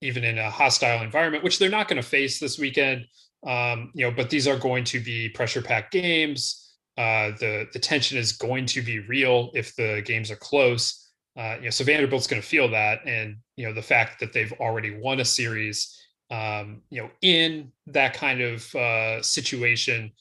even 0.00 0.24
in 0.24 0.38
a 0.38 0.50
hostile 0.50 1.02
environment 1.02 1.44
which 1.44 1.58
they're 1.58 1.70
not 1.70 1.88
going 1.88 2.00
to 2.02 2.08
face 2.08 2.38
this 2.40 2.58
weekend 2.58 3.04
um, 3.46 3.90
you 3.94 4.04
know 4.04 4.12
but 4.16 4.30
these 4.30 4.48
are 4.48 4.58
going 4.58 4.84
to 4.84 5.00
be 5.00 5.28
pressure 5.30 5.62
packed 5.62 5.92
games 5.92 6.63
uh, 6.96 7.32
the 7.40 7.68
the 7.72 7.78
tension 7.78 8.18
is 8.18 8.32
going 8.32 8.66
to 8.66 8.82
be 8.82 9.00
real 9.00 9.50
if 9.54 9.74
the 9.76 10.02
games 10.04 10.30
are 10.30 10.36
close. 10.36 11.00
Uh, 11.36 11.56
you 11.58 11.64
know 11.64 11.70
so 11.70 11.82
vanderbilt's 11.82 12.28
going 12.28 12.40
to 12.40 12.46
feel 12.46 12.68
that 12.70 13.00
and 13.06 13.36
you 13.56 13.66
know 13.66 13.74
the 13.74 13.82
fact 13.82 14.20
that 14.20 14.32
they've 14.32 14.52
already 14.60 14.96
won 14.96 15.18
a 15.18 15.24
series 15.24 16.00
um, 16.30 16.80
you 16.90 17.02
know 17.02 17.10
in 17.22 17.72
that 17.88 18.14
kind 18.14 18.40
of 18.40 18.72
uh, 18.76 19.20
situation 19.20 20.12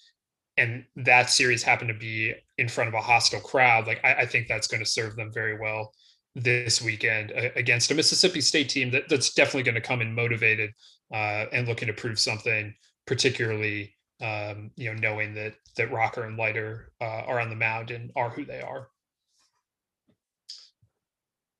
and 0.57 0.86
that 0.95 1.30
series 1.30 1.63
happened 1.63 1.89
to 1.89 1.93
be 1.93 2.34
in 2.57 2.69
front 2.69 2.88
of 2.88 2.93
a 2.93 3.01
hostile 3.01 3.39
crowd, 3.39 3.88
like 3.88 4.03
I, 4.03 4.13
I 4.13 4.26
think 4.26 4.47
that's 4.47 4.67
going 4.67 4.84
to 4.84 4.89
serve 4.89 5.15
them 5.15 5.32
very 5.34 5.57
well 5.59 5.93
this 6.36 6.82
weekend 6.82 7.32
uh, 7.32 7.49
against 7.55 7.91
a 7.91 7.95
Mississippi 7.95 8.41
State 8.41 8.69
team 8.69 8.91
that, 8.91 9.09
that's 9.09 9.34
definitely 9.34 9.63
going 9.63 9.76
to 9.76 9.82
come 9.82 10.01
in 10.01 10.13
motivated 10.13 10.71
uh, 11.13 11.45
and 11.51 11.67
looking 11.67 11.88
to 11.88 11.93
prove 11.93 12.19
something, 12.19 12.74
particularly 13.07 13.95
um, 14.22 14.72
you 14.76 14.93
know 14.93 14.99
knowing 14.99 15.34
that 15.36 15.55
that 15.78 15.91
Rocker 15.91 16.24
and 16.24 16.38
Leiter 16.38 16.91
uh, 17.01 17.24
are 17.26 17.39
on 17.39 17.49
the 17.49 17.55
mound 17.55 17.91
and 17.91 18.11
are 18.16 18.30
who 18.30 18.45
they 18.45 18.61
are. 18.61 18.89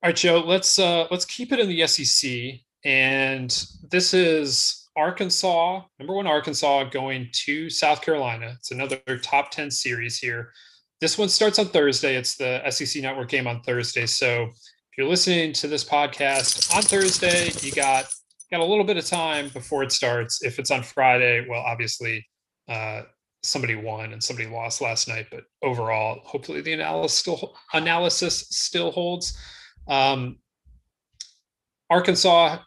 All 0.02 0.08
right, 0.08 0.16
Joe. 0.16 0.42
Let's 0.44 0.78
uh, 0.78 1.06
let's 1.10 1.24
keep 1.24 1.52
it 1.52 1.60
in 1.60 1.68
the 1.68 1.86
SEC, 1.86 2.60
and 2.84 3.66
this 3.90 4.14
is 4.14 4.84
Arkansas, 4.96 5.82
number 5.98 6.14
one 6.14 6.26
Arkansas 6.26 6.84
going 6.84 7.28
to 7.32 7.68
South 7.68 8.00
Carolina. 8.00 8.54
It's 8.58 8.70
another 8.70 9.00
top 9.22 9.50
10 9.50 9.70
series 9.70 10.18
here. 10.18 10.52
This 11.00 11.18
one 11.18 11.28
starts 11.28 11.58
on 11.58 11.66
Thursday. 11.66 12.16
It's 12.16 12.36
the 12.36 12.62
SEC 12.70 13.02
Network 13.02 13.28
game 13.28 13.46
on 13.46 13.60
Thursday. 13.62 14.06
So 14.06 14.44
if 14.44 14.98
you're 14.98 15.08
listening 15.08 15.52
to 15.54 15.66
this 15.66 15.84
podcast 15.84 16.72
on 16.74 16.82
Thursday, 16.82 17.50
you 17.60 17.72
got 17.72 18.06
got 18.52 18.60
a 18.60 18.64
little 18.64 18.84
bit 18.84 18.96
of 18.96 19.04
time 19.04 19.48
before 19.48 19.82
it 19.82 19.90
starts. 19.90 20.44
If 20.44 20.60
it's 20.60 20.70
on 20.70 20.84
Friday, 20.84 21.44
well, 21.48 21.60
obviously 21.60 22.24
uh, 22.68 23.02
somebody 23.42 23.74
won 23.74 24.12
and 24.12 24.22
somebody 24.22 24.48
lost 24.48 24.80
last 24.80 25.08
night, 25.08 25.26
but 25.30 25.44
overall, 25.62 26.20
hopefully 26.24 26.60
the 26.60 26.72
analysis 26.72 27.18
still 27.18 27.56
analysis 27.72 28.46
still 28.50 28.90
holds. 28.90 29.38
Um, 29.86 30.38
Arkansas 31.90 32.58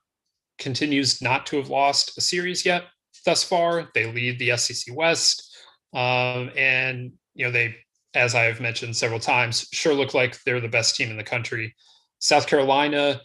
continues 0.60 1.22
not 1.22 1.45
to 1.48 1.58
have 1.58 1.70
lost 1.70 2.18
a 2.18 2.22
series 2.22 2.66
yet 2.66 2.84
thus 3.26 3.43
far. 3.43 3.89
They 3.93 4.12
lead 4.12 4.39
the 4.39 4.56
SEC 4.58 4.95
West. 4.95 5.56
Um, 5.93 6.52
and, 6.56 7.12
you 7.36 7.45
know, 7.45 7.52
they, 7.52 7.76
as 8.14 8.36
I 8.36 8.43
have 8.43 8.62
mentioned 8.62 8.95
several 8.95 9.20
times, 9.20 9.68
sure 9.74 9.93
look 9.93 10.14
like 10.14 10.41
they're 10.43 10.62
the 10.62 10.68
best 10.68 10.95
team 10.95 11.10
in 11.10 11.18
the 11.18 11.24
country. 11.24 11.76
South 12.20 12.48
Carolina 12.48 13.22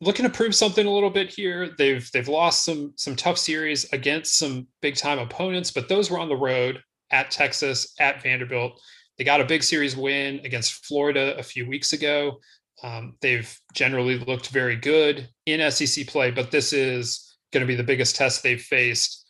looking 0.00 0.24
to 0.24 0.30
prove 0.30 0.54
something 0.54 0.86
a 0.86 0.90
little 0.90 1.10
bit 1.10 1.32
here. 1.32 1.70
They've 1.76 2.08
they've 2.12 2.28
lost 2.28 2.64
some 2.64 2.92
some 2.96 3.16
tough 3.16 3.38
series 3.38 3.90
against 3.92 4.38
some 4.38 4.66
big 4.82 4.96
time 4.96 5.18
opponents, 5.18 5.70
but 5.70 5.88
those 5.88 6.10
were 6.10 6.18
on 6.18 6.28
the 6.28 6.36
road 6.36 6.80
at 7.10 7.30
Texas, 7.30 7.94
at 7.98 8.22
Vanderbilt. 8.22 8.80
They 9.16 9.24
got 9.24 9.40
a 9.40 9.46
big 9.46 9.62
series 9.62 9.96
win 9.96 10.40
against 10.44 10.84
Florida 10.86 11.36
a 11.38 11.42
few 11.42 11.66
weeks 11.66 11.92
ago. 11.92 12.38
Um, 12.82 13.16
they've 13.22 13.58
generally 13.72 14.18
looked 14.18 14.48
very 14.48 14.76
good 14.76 15.28
in 15.46 15.70
SEC 15.70 16.06
play, 16.06 16.30
but 16.30 16.50
this 16.50 16.72
is 16.72 17.36
going 17.52 17.62
to 17.62 17.66
be 17.66 17.74
the 17.76 17.82
biggest 17.82 18.16
test 18.16 18.42
they've 18.42 18.60
faced 18.60 19.26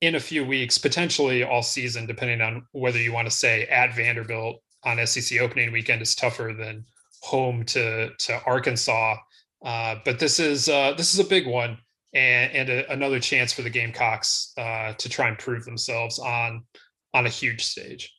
in 0.00 0.14
a 0.16 0.20
few 0.20 0.44
weeks, 0.44 0.78
potentially 0.78 1.44
all 1.44 1.62
season, 1.62 2.06
depending 2.06 2.40
on 2.40 2.66
whether 2.72 2.98
you 2.98 3.12
want 3.12 3.28
to 3.28 3.36
say 3.36 3.64
at 3.66 3.94
Vanderbilt 3.94 4.56
on 4.82 5.04
SEC 5.06 5.40
opening 5.40 5.70
weekend 5.72 6.02
is 6.02 6.14
tougher 6.14 6.54
than 6.58 6.84
home 7.22 7.64
to 7.66 8.10
to 8.18 8.42
Arkansas. 8.44 9.16
Uh, 9.64 9.96
but 10.04 10.18
this 10.18 10.38
is 10.38 10.68
uh, 10.68 10.94
this 10.96 11.12
is 11.12 11.20
a 11.20 11.24
big 11.24 11.46
one 11.46 11.78
and, 12.14 12.52
and 12.52 12.68
a, 12.70 12.92
another 12.92 13.20
chance 13.20 13.52
for 13.52 13.62
the 13.62 13.70
Gamecocks 13.70 14.52
uh, 14.56 14.94
to 14.94 15.08
try 15.08 15.28
and 15.28 15.38
prove 15.38 15.64
themselves 15.64 16.18
on 16.18 16.64
on 17.12 17.26
a 17.26 17.28
huge 17.28 17.64
stage 17.64 18.12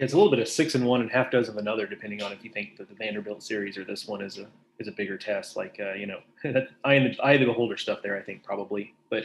it's 0.00 0.14
a 0.14 0.16
little 0.16 0.30
bit 0.30 0.40
of 0.40 0.48
six 0.48 0.74
and 0.74 0.84
one 0.84 1.02
and 1.02 1.10
half 1.10 1.30
dozen 1.30 1.54
of 1.54 1.58
another, 1.58 1.86
depending 1.86 2.22
on 2.22 2.32
if 2.32 2.42
you 2.42 2.50
think 2.50 2.78
that 2.78 2.88
the 2.88 2.94
Vanderbilt 2.94 3.42
series 3.42 3.76
or 3.76 3.84
this 3.84 4.08
one 4.08 4.22
is 4.22 4.38
a 4.38 4.46
is 4.78 4.88
a 4.88 4.92
bigger 4.92 5.18
test. 5.18 5.56
Like 5.56 5.78
uh, 5.78 5.92
you 5.92 6.06
know, 6.06 6.20
I 6.84 6.94
am 6.94 7.04
the 7.04 7.16
eye 7.22 7.36
the 7.36 7.44
beholder 7.44 7.76
stuff 7.76 8.00
there. 8.02 8.16
I 8.16 8.22
think 8.22 8.42
probably, 8.42 8.94
but 9.10 9.24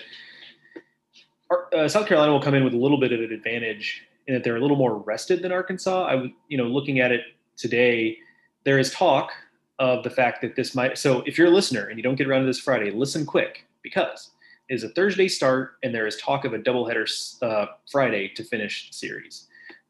uh, 1.73 1.87
South 1.87 2.07
Carolina 2.07 2.33
will 2.33 2.41
come 2.41 2.55
in 2.55 2.65
with 2.65 2.73
a 2.73 2.77
little 2.77 2.99
bit 2.99 3.13
of 3.13 3.21
an 3.21 3.31
advantage 3.31 4.03
in 4.27 4.33
that 4.33 4.43
they're 4.43 4.57
a 4.57 4.61
little 4.61 4.75
more 4.75 4.97
rested 4.97 5.41
than 5.41 5.53
Arkansas. 5.53 6.05
I 6.05 6.15
would, 6.15 6.31
you 6.49 6.57
know, 6.57 6.65
looking 6.65 6.99
at 6.99 7.11
it 7.11 7.21
today, 7.55 8.17
there 8.65 8.77
is 8.77 8.91
talk 8.91 9.31
of 9.79 10.03
the 10.03 10.09
fact 10.09 10.41
that 10.41 10.55
this 10.55 10.75
might. 10.75 10.97
So 10.97 11.21
if 11.25 11.37
you're 11.37 11.47
a 11.47 11.51
listener 11.51 11.87
and 11.87 11.97
you 11.97 12.03
don't 12.03 12.15
get 12.15 12.27
around 12.27 12.41
to 12.41 12.47
this 12.47 12.59
Friday, 12.59 12.91
listen 12.91 13.25
quick 13.25 13.65
because 13.81 14.31
it 14.69 14.73
is 14.73 14.83
a 14.83 14.89
Thursday 14.89 15.27
start 15.27 15.73
and 15.83 15.93
there 15.93 16.07
is 16.07 16.17
talk 16.17 16.45
of 16.45 16.53
a 16.53 16.59
doubleheader 16.59 17.07
uh, 17.41 17.67
Friday 17.91 18.29
to 18.29 18.43
finish 18.43 18.89
the 18.89 18.93
series 18.93 19.47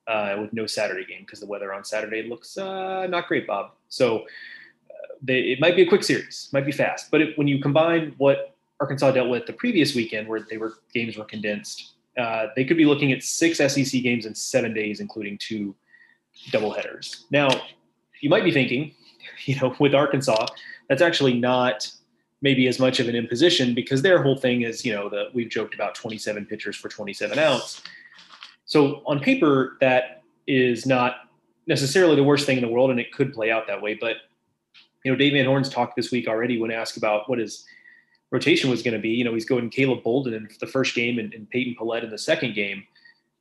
uh, 0.08 0.38
with 0.40 0.52
no 0.54 0.66
Saturday 0.66 1.06
game 1.06 1.22
because 1.22 1.40
the 1.40 1.46
weather 1.46 1.74
on 1.74 1.84
Saturday 1.84 2.24
looks 2.24 2.58
uh, 2.58 3.08
not 3.08 3.28
great, 3.28 3.48
Bob. 3.48 3.72
So 3.90 4.20
uh, 4.20 5.16
they, 5.22 5.40
it 5.40 5.60
might 5.60 5.76
be 5.76 5.84
a 5.84 5.88
quick 5.88 6.04
series, 6.04 6.50
might 6.52 6.66
be 6.66 6.72
fast. 6.72 7.12
But 7.12 7.22
it, 7.22 7.38
when 7.38 7.48
you 7.48 7.62
combine 7.62 8.14
what 8.18 8.56
Arkansas 8.80 9.12
dealt 9.12 9.30
with 9.30 9.46
the 9.46 9.54
previous 9.54 9.96
weekend, 9.96 10.28
where 10.28 10.46
they 10.50 10.58
were 10.58 10.74
games 10.94 11.16
were 11.16 11.26
condensed, 11.26 11.94
uh, 12.18 12.48
they 12.56 12.66
could 12.66 12.78
be 12.78 12.86
looking 12.86 13.12
at 13.12 13.24
six 13.24 13.58
SEC 13.58 14.02
games 14.02 14.26
in 14.26 14.34
seven 14.36 14.74
days, 14.74 15.00
including 15.00 15.38
two 15.38 15.76
doubleheaders. 16.50 17.24
Now, 17.32 17.50
you 18.22 18.30
might 18.30 18.44
be 18.44 18.52
thinking, 18.52 18.94
you 19.46 19.56
know, 19.60 19.76
with 19.80 19.96
Arkansas, 19.96 20.48
that's 20.90 21.02
actually 21.02 21.34
not 21.34 21.92
maybe 22.42 22.68
as 22.68 22.80
much 22.80 23.00
of 23.00 23.08
an 23.08 23.16
imposition 23.16 23.74
because 23.74 24.02
their 24.02 24.22
whole 24.22 24.38
thing 24.38 24.62
is, 24.62 24.86
you 24.86 24.94
know, 24.94 25.10
the 25.10 25.30
we've 25.34 25.50
joked 25.50 25.74
about 25.74 25.96
27 25.96 26.46
pitchers 26.46 26.76
for 26.76 26.90
27 26.90 27.40
outs. 27.40 27.82
So 28.66 29.02
on 29.06 29.20
paper, 29.20 29.78
that 29.82 30.24
is 30.48 30.86
not 30.86 31.30
necessarily 31.68 32.16
the 32.16 32.24
worst 32.24 32.46
thing 32.46 32.58
in 32.58 32.64
the 32.64 32.70
world, 32.70 32.92
and 32.92 33.00
it 33.00 33.12
could 33.12 33.34
play 33.34 33.52
out 33.52 33.68
that 33.68 33.82
way. 33.82 33.96
But 33.96 34.18
you 35.04 35.12
know, 35.12 35.18
Dave 35.18 35.34
Van 35.34 35.46
Horn's 35.46 35.70
talked 35.70 35.96
this 35.96 36.12
week 36.12 36.28
already 36.28 36.60
when 36.60 36.72
asked 36.72 36.98
about 36.98 37.30
what 37.30 37.40
his 37.40 37.66
rotation 38.32 38.70
was 38.70 38.82
going 38.82 38.96
to 38.96 39.00
be. 39.00 39.10
You 39.10 39.24
know, 39.24 39.34
he's 39.34 39.46
going 39.46 39.70
Caleb 39.70 40.04
Bolden 40.04 40.34
in 40.34 40.50
the 40.60 40.68
first 40.68 40.96
game 40.96 41.20
and, 41.20 41.34
and 41.34 41.50
Peyton 41.50 41.76
Pallette 41.80 42.04
in 42.04 42.10
the 42.10 42.18
second 42.18 42.56
game. 42.56 42.84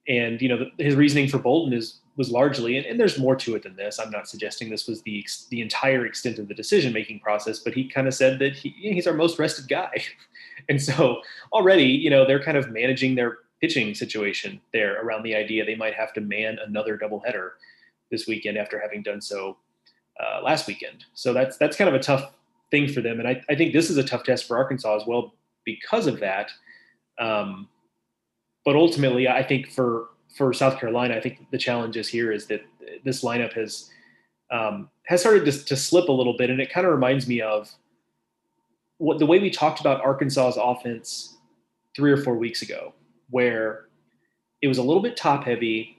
And 0.07 0.41
you 0.41 0.49
know, 0.49 0.59
the, 0.59 0.85
his 0.85 0.95
reasoning 0.95 1.29
for 1.29 1.39
Bolden 1.39 1.73
is 1.73 2.01
was 2.17 2.31
largely, 2.31 2.77
and, 2.77 2.87
and, 2.87 2.99
there's 2.99 3.19
more 3.19 3.35
to 3.35 3.57
it 3.57 3.63
than 3.65 3.75
this. 3.75 3.99
I'm 3.99 4.11
not 4.11 4.29
suggesting 4.29 4.71
this 4.71 4.87
was 4.87 5.03
the 5.03 5.27
the 5.51 5.61
entire 5.61 6.07
extent 6.07 6.39
of 6.39 6.49
the 6.49 6.55
decision 6.55 6.93
making 6.93 7.21
process, 7.21 7.59
but 7.59 7.75
he 7.75 7.89
kind 7.89 8.07
of 8.07 8.15
said 8.15 8.39
that 8.39 8.55
he, 8.55 8.71
he's 8.71 9.07
our 9.07 9.15
most 9.15 9.39
rested 9.39 9.69
guy, 9.69 10.05
and 10.69 10.81
so 10.81 11.21
already, 11.53 11.87
you 11.87 12.11
know, 12.11 12.27
they're 12.27 12.43
kind 12.43 12.57
of 12.57 12.71
managing 12.71 13.15
their 13.15 13.39
pitching 13.61 13.95
situation 13.95 14.61
there 14.73 15.03
around 15.05 15.23
the 15.23 15.35
idea 15.35 15.65
they 15.65 15.75
might 15.75 15.95
have 15.95 16.13
to 16.13 16.21
man 16.21 16.59
another 16.67 16.99
doubleheader 16.99 17.51
this 18.11 18.27
weekend 18.27 18.59
after 18.59 18.79
having 18.79 19.03
done 19.03 19.21
so 19.21 19.57
uh, 20.21 20.43
last 20.43 20.67
weekend. 20.67 21.05
So 21.15 21.33
that's 21.33 21.57
that's 21.57 21.77
kind 21.77 21.89
of 21.89 21.95
a 21.95 22.03
tough 22.03 22.33
thing 22.71 22.89
for 22.89 23.01
them, 23.01 23.19
and 23.19 23.29
I, 23.29 23.43
I 23.49 23.57
think 23.57 23.73
this 23.73 23.91
is 23.91 23.97
a 23.97 24.05
tough 24.05 24.23
test 24.23 24.47
for 24.47 24.57
Arkansas 24.57 24.97
as 24.97 25.07
well 25.07 25.35
because 25.65 26.07
of 26.07 26.21
that. 26.21 26.51
Um, 27.19 27.69
but 28.65 28.77
ultimately, 28.77 29.29
I 29.29 29.43
think 29.43 29.71
for 29.71 30.09
for 30.37 30.53
South 30.53 30.79
Carolina, 30.79 31.15
I 31.15 31.21
think 31.21 31.51
the 31.51 31.59
challenge 31.59 31.97
is 31.97 32.09
here 32.09 32.33
is 32.33 32.47
that 32.47 32.63
this 33.05 33.23
lineup 33.23 33.53
has 33.55 33.91
um, 34.51 34.91
has 35.07 35.21
started 35.21 35.45
to, 35.47 35.65
to 35.65 35.77
slip 35.77 36.09
a 36.09 36.13
little 36.13 36.37
bit, 36.37 36.51
and 36.51 36.61
it 36.61 36.71
kind 36.71 36.87
of 36.87 36.93
reminds 36.93 37.27
me 37.27 37.41
of 37.41 37.71
what 38.99 39.19
the 39.19 39.27
way 39.27 39.39
we 39.39 39.51
talked 39.51 39.81
about 39.81 40.03
Arkansas's 40.03 40.59
offense 40.61 41.37
three 41.97 42.13
or 42.13 42.17
four 42.17 42.37
weeks 42.37 42.63
ago, 42.63 42.93
where 43.31 43.87
it 44.63 44.69
was 44.69 44.79
a 44.79 44.83
little 44.83 45.03
bit 45.03 45.17
top 45.17 45.45
heavy 45.45 45.99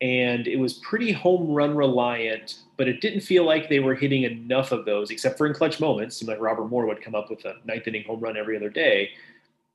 and 0.00 0.46
it 0.46 0.56
was 0.56 0.74
pretty 0.74 1.10
home 1.10 1.50
run 1.50 1.74
reliant, 1.74 2.58
but 2.76 2.86
it 2.86 3.00
didn't 3.00 3.20
feel 3.20 3.44
like 3.44 3.68
they 3.68 3.80
were 3.80 3.94
hitting 3.94 4.24
enough 4.24 4.70
of 4.72 4.84
those, 4.84 5.10
except 5.10 5.38
for 5.38 5.46
in 5.46 5.54
clutch 5.54 5.80
moments. 5.80 6.16
It 6.16 6.18
seemed 6.18 6.28
like 6.28 6.40
Robert 6.40 6.66
Moore 6.66 6.86
would 6.86 7.00
come 7.00 7.14
up 7.14 7.30
with 7.30 7.44
a 7.46 7.54
ninth 7.64 7.88
inning 7.88 8.04
home 8.04 8.20
run 8.20 8.36
every 8.36 8.56
other 8.56 8.68
day. 8.68 9.10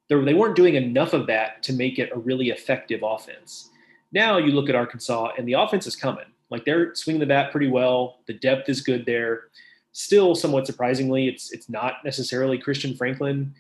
They 0.10 0.34
weren't 0.34 0.56
doing 0.56 0.76
enough 0.76 1.14
of 1.14 1.26
that 1.28 1.64
to 1.64 1.74
make 1.74 1.98
it 1.98 2.12
a 2.14 2.20
really 2.20 2.50
effective 2.50 3.00
offense. 3.02 3.71
Now 4.12 4.38
you 4.38 4.52
look 4.52 4.70
at 4.70 4.76
Arkansas 4.76 5.32
and 5.38 5.48
the 5.48 5.54
offense 5.54 5.88
is 5.88 5.96
coming. 5.96 6.26
Like 6.50 6.66
they're 6.66 6.94
swinging 6.96 7.22
the 7.22 7.26
bat 7.26 7.52
pretty 7.52 7.70
well. 7.70 8.20
The 8.28 8.34
depth 8.34 8.70
is 8.70 8.82
good 8.82 9.06
there. 9.06 9.46
Still, 9.94 10.36
somewhat 10.36 10.68
surprisingly, 10.68 11.28
it's 11.28 11.52
it's 11.52 11.70
not 11.70 11.96
necessarily 12.06 12.58
Christian 12.58 12.96
Franklin, 12.96 13.54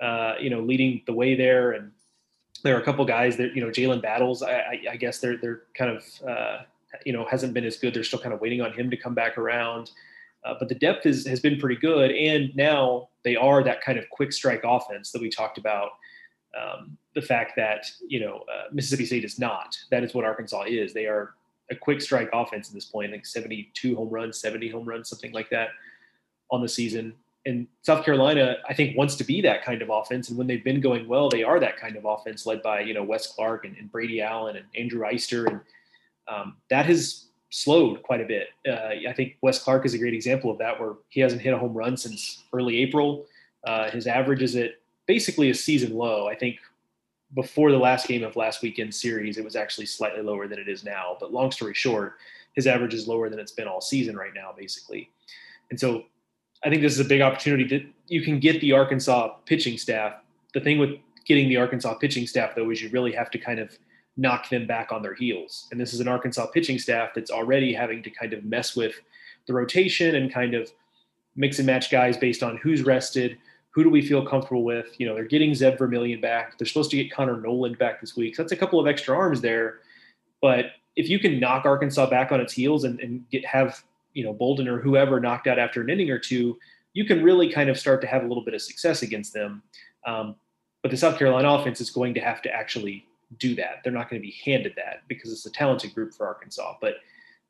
uh, 0.00 0.34
you 0.40 0.50
know, 0.50 0.60
leading 0.60 1.02
the 1.06 1.12
way 1.12 1.34
there. 1.34 1.72
And 1.72 1.92
there 2.62 2.76
are 2.76 2.80
a 2.80 2.84
couple 2.84 3.04
guys 3.04 3.36
that 3.36 3.54
you 3.54 3.60
know, 3.62 3.70
Jalen 3.70 4.02
Battles. 4.02 4.42
I, 4.42 4.52
I, 4.52 4.80
I, 4.92 4.96
guess 4.96 5.18
they're 5.18 5.36
they're 5.36 5.62
kind 5.74 5.96
of 5.96 6.04
uh, 6.28 6.58
you 7.04 7.12
know 7.12 7.24
hasn't 7.30 7.54
been 7.54 7.64
as 7.64 7.76
good. 7.76 7.94
They're 7.94 8.04
still 8.04 8.18
kind 8.18 8.34
of 8.34 8.40
waiting 8.40 8.60
on 8.60 8.72
him 8.72 8.90
to 8.90 8.96
come 8.96 9.14
back 9.14 9.38
around. 9.38 9.90
Uh, 10.44 10.54
but 10.58 10.68
the 10.68 10.74
depth 10.76 11.06
is, 11.06 11.26
has 11.26 11.40
been 11.40 11.58
pretty 11.58 11.74
good, 11.80 12.12
and 12.12 12.54
now 12.54 13.08
they 13.24 13.34
are 13.34 13.64
that 13.64 13.80
kind 13.80 13.98
of 13.98 14.08
quick 14.10 14.32
strike 14.32 14.62
offense 14.64 15.10
that 15.10 15.20
we 15.20 15.28
talked 15.28 15.58
about 15.58 15.90
um, 16.56 16.96
the 17.14 17.22
fact 17.22 17.52
that 17.56 17.86
you 18.06 18.20
know 18.20 18.44
uh, 18.52 18.64
Mississippi 18.72 19.06
State 19.06 19.24
is 19.24 19.38
not. 19.38 19.76
That 19.90 20.04
is 20.04 20.14
what 20.14 20.24
Arkansas 20.24 20.64
is. 20.68 20.92
They 20.92 21.06
are 21.06 21.34
a 21.70 21.74
quick 21.74 22.00
strike 22.00 22.30
offense 22.32 22.68
at 22.68 22.74
this 22.74 22.84
point. 22.84 23.08
I 23.08 23.12
think 23.12 23.26
72 23.26 23.96
home 23.96 24.08
runs, 24.08 24.38
70 24.38 24.68
home 24.68 24.84
runs, 24.84 25.08
something 25.08 25.32
like 25.32 25.50
that 25.50 25.70
on 26.50 26.62
the 26.62 26.68
season. 26.68 27.14
And 27.44 27.66
South 27.82 28.04
Carolina, 28.04 28.56
I 28.68 28.74
think, 28.74 28.96
wants 28.96 29.14
to 29.16 29.24
be 29.24 29.40
that 29.42 29.64
kind 29.64 29.80
of 29.80 29.88
offense. 29.88 30.28
And 30.28 30.38
when 30.38 30.46
they've 30.46 30.64
been 30.64 30.80
going 30.80 31.06
well, 31.06 31.28
they 31.28 31.44
are 31.44 31.60
that 31.60 31.76
kind 31.76 31.96
of 31.96 32.04
offense, 32.04 32.44
led 32.44 32.62
by 32.62 32.80
you 32.80 32.94
know 32.94 33.04
Wes 33.04 33.26
Clark 33.26 33.64
and, 33.64 33.76
and 33.76 33.90
Brady 33.90 34.20
Allen 34.20 34.56
and 34.56 34.66
Andrew 34.76 35.02
Eyster, 35.02 35.46
and 35.46 35.60
um, 36.28 36.56
that 36.70 36.86
has 36.86 37.26
slowed 37.50 38.02
quite 38.02 38.20
a 38.20 38.26
bit. 38.26 38.48
Uh, 38.68 39.08
I 39.08 39.12
think 39.14 39.36
Wes 39.42 39.62
Clark 39.62 39.86
is 39.86 39.94
a 39.94 39.98
great 39.98 40.14
example 40.14 40.50
of 40.50 40.58
that, 40.58 40.78
where 40.78 40.94
he 41.08 41.20
hasn't 41.20 41.40
hit 41.40 41.54
a 41.54 41.58
home 41.58 41.72
run 41.72 41.96
since 41.96 42.44
early 42.52 42.78
April. 42.78 43.26
Uh, 43.64 43.90
his 43.90 44.06
average 44.06 44.42
is 44.42 44.56
at 44.56 44.72
basically 45.06 45.50
a 45.50 45.54
season 45.54 45.94
low. 45.94 46.28
I 46.28 46.34
think 46.34 46.58
before 47.34 47.70
the 47.70 47.78
last 47.78 48.06
game 48.06 48.22
of 48.22 48.36
last 48.36 48.62
weekend's 48.62 49.00
series, 49.00 49.38
it 49.38 49.44
was 49.44 49.56
actually 49.56 49.86
slightly 49.86 50.22
lower 50.22 50.46
than 50.46 50.58
it 50.58 50.68
is 50.68 50.84
now. 50.84 51.16
But 51.18 51.32
long 51.32 51.50
story 51.50 51.74
short, 51.74 52.14
his 52.54 52.66
average 52.66 52.94
is 52.94 53.08
lower 53.08 53.28
than 53.28 53.38
it's 53.38 53.52
been 53.52 53.68
all 53.68 53.80
season 53.80 54.16
right 54.16 54.32
now, 54.34 54.54
basically. 54.56 55.10
And 55.70 55.78
so 55.78 56.04
I 56.64 56.70
think 56.70 56.82
this 56.82 56.92
is 56.92 57.00
a 57.00 57.08
big 57.08 57.20
opportunity 57.20 57.64
that 57.68 57.86
you 58.06 58.22
can 58.22 58.38
get 58.38 58.60
the 58.60 58.72
Arkansas 58.72 59.28
pitching 59.44 59.76
staff. 59.76 60.14
The 60.54 60.60
thing 60.60 60.78
with 60.78 60.90
getting 61.26 61.48
the 61.48 61.56
Arkansas 61.56 61.94
pitching 61.94 62.26
staff, 62.26 62.54
though, 62.54 62.70
is 62.70 62.80
you 62.80 62.88
really 62.90 63.12
have 63.12 63.30
to 63.32 63.38
kind 63.38 63.58
of 63.58 63.76
knock 64.16 64.48
them 64.48 64.66
back 64.66 64.92
on 64.92 65.02
their 65.02 65.14
heels. 65.14 65.68
And 65.70 65.80
this 65.80 65.92
is 65.92 66.00
an 66.00 66.08
Arkansas 66.08 66.46
pitching 66.46 66.78
staff 66.78 67.10
that's 67.14 67.30
already 67.30 67.74
having 67.74 68.02
to 68.04 68.10
kind 68.10 68.32
of 68.32 68.44
mess 68.44 68.74
with 68.74 68.94
the 69.46 69.52
rotation 69.52 70.14
and 70.14 70.32
kind 70.32 70.54
of 70.54 70.70
mix 71.34 71.58
and 71.58 71.66
match 71.66 71.90
guys 71.90 72.16
based 72.16 72.42
on 72.42 72.56
who's 72.56 72.82
rested, 72.82 73.36
who 73.76 73.84
do 73.84 73.90
we 73.90 74.00
feel 74.00 74.24
comfortable 74.24 74.64
with? 74.64 74.98
You 74.98 75.06
know, 75.06 75.14
they're 75.14 75.24
getting 75.24 75.54
Zeb 75.54 75.76
Vermillion 75.76 76.18
back. 76.18 76.56
They're 76.56 76.66
supposed 76.66 76.90
to 76.92 76.96
get 76.96 77.12
Connor 77.12 77.38
Noland 77.38 77.76
back 77.76 78.00
this 78.00 78.16
week. 78.16 78.34
So 78.34 78.42
that's 78.42 78.52
a 78.52 78.56
couple 78.56 78.80
of 78.80 78.86
extra 78.86 79.14
arms 79.14 79.42
there. 79.42 79.80
But 80.40 80.70
if 80.96 81.10
you 81.10 81.18
can 81.18 81.38
knock 81.38 81.66
Arkansas 81.66 82.08
back 82.08 82.32
on 82.32 82.40
its 82.40 82.54
heels 82.54 82.84
and, 82.84 82.98
and 83.00 83.28
get 83.28 83.44
have 83.44 83.84
you 84.14 84.24
know 84.24 84.32
Bolden 84.32 84.66
or 84.66 84.80
whoever 84.80 85.20
knocked 85.20 85.46
out 85.46 85.58
after 85.58 85.82
an 85.82 85.90
inning 85.90 86.10
or 86.10 86.18
two, 86.18 86.56
you 86.94 87.04
can 87.04 87.22
really 87.22 87.52
kind 87.52 87.68
of 87.68 87.78
start 87.78 88.00
to 88.00 88.06
have 88.06 88.24
a 88.24 88.26
little 88.26 88.42
bit 88.42 88.54
of 88.54 88.62
success 88.62 89.02
against 89.02 89.34
them. 89.34 89.62
Um, 90.06 90.36
but 90.80 90.90
the 90.90 90.96
South 90.96 91.18
Carolina 91.18 91.50
offense 91.50 91.78
is 91.78 91.90
going 91.90 92.14
to 92.14 92.20
have 92.20 92.40
to 92.42 92.50
actually 92.50 93.04
do 93.38 93.54
that. 93.56 93.82
They're 93.84 93.92
not 93.92 94.08
going 94.08 94.22
to 94.22 94.26
be 94.26 94.36
handed 94.42 94.72
that 94.76 95.02
because 95.06 95.30
it's 95.32 95.44
a 95.44 95.50
talented 95.50 95.94
group 95.94 96.14
for 96.14 96.26
Arkansas, 96.26 96.76
but 96.80 96.94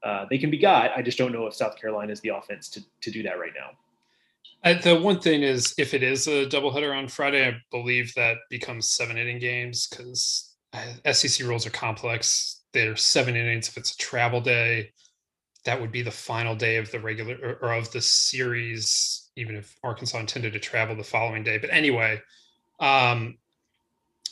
uh, 0.02 0.26
they 0.28 0.38
can 0.38 0.50
be 0.50 0.58
got. 0.58 0.90
I 0.96 1.02
just 1.02 1.18
don't 1.18 1.30
know 1.30 1.46
if 1.46 1.54
South 1.54 1.76
Carolina 1.80 2.10
is 2.10 2.20
the 2.22 2.30
offense 2.30 2.68
to 2.70 2.82
to 3.02 3.12
do 3.12 3.22
that 3.22 3.38
right 3.38 3.52
now. 3.56 3.78
I, 4.64 4.74
the 4.74 4.98
one 4.98 5.20
thing 5.20 5.42
is, 5.42 5.74
if 5.78 5.94
it 5.94 6.02
is 6.02 6.26
a 6.26 6.46
doubleheader 6.46 6.96
on 6.96 7.08
Friday, 7.08 7.46
I 7.46 7.56
believe 7.70 8.12
that 8.14 8.36
becomes 8.50 8.90
seven 8.90 9.16
inning 9.16 9.38
games 9.38 9.86
because 9.86 10.54
uh, 10.72 11.12
SEC 11.12 11.46
rules 11.46 11.66
are 11.66 11.70
complex. 11.70 12.62
They're 12.72 12.96
seven 12.96 13.36
innings 13.36 13.68
if 13.68 13.76
it's 13.76 13.92
a 13.92 13.98
travel 13.98 14.40
day. 14.40 14.90
That 15.64 15.80
would 15.80 15.92
be 15.92 16.02
the 16.02 16.10
final 16.10 16.54
day 16.54 16.76
of 16.76 16.90
the 16.90 17.00
regular 17.00 17.36
or, 17.42 17.68
or 17.68 17.74
of 17.74 17.90
the 17.92 18.00
series, 18.00 19.30
even 19.36 19.56
if 19.56 19.76
Arkansas 19.82 20.18
intended 20.18 20.52
to 20.52 20.58
travel 20.58 20.96
the 20.96 21.04
following 21.04 21.42
day. 21.42 21.58
But 21.58 21.70
anyway, 21.70 22.20
um, 22.80 23.38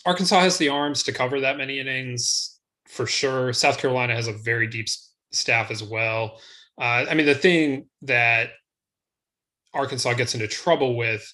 Arkansas 0.07 0.41
has 0.41 0.59
the 0.59 0.69
arms 0.69 1.03
to 1.05 1.13
cover 1.13 1.41
that 1.41 1.59
many 1.59 1.79
innings 1.79 2.61
for 2.87 3.07
sure. 3.07 3.53
South 3.53 3.79
Carolina 3.79 4.15
has 4.15 4.29
a 4.29 4.33
very 4.33 4.67
deep 4.67 4.89
staff 5.33 5.71
as 5.71 5.83
well. 5.83 6.41
Uh, 6.79 7.07
I 7.09 7.15
mean, 7.15 7.27
the 7.27 7.35
thing 7.35 7.87
that 8.03 8.51
Arkansas 9.75 10.15
gets 10.15 10.35
into 10.35 10.49
trouble 10.49 10.97
with 10.97 11.31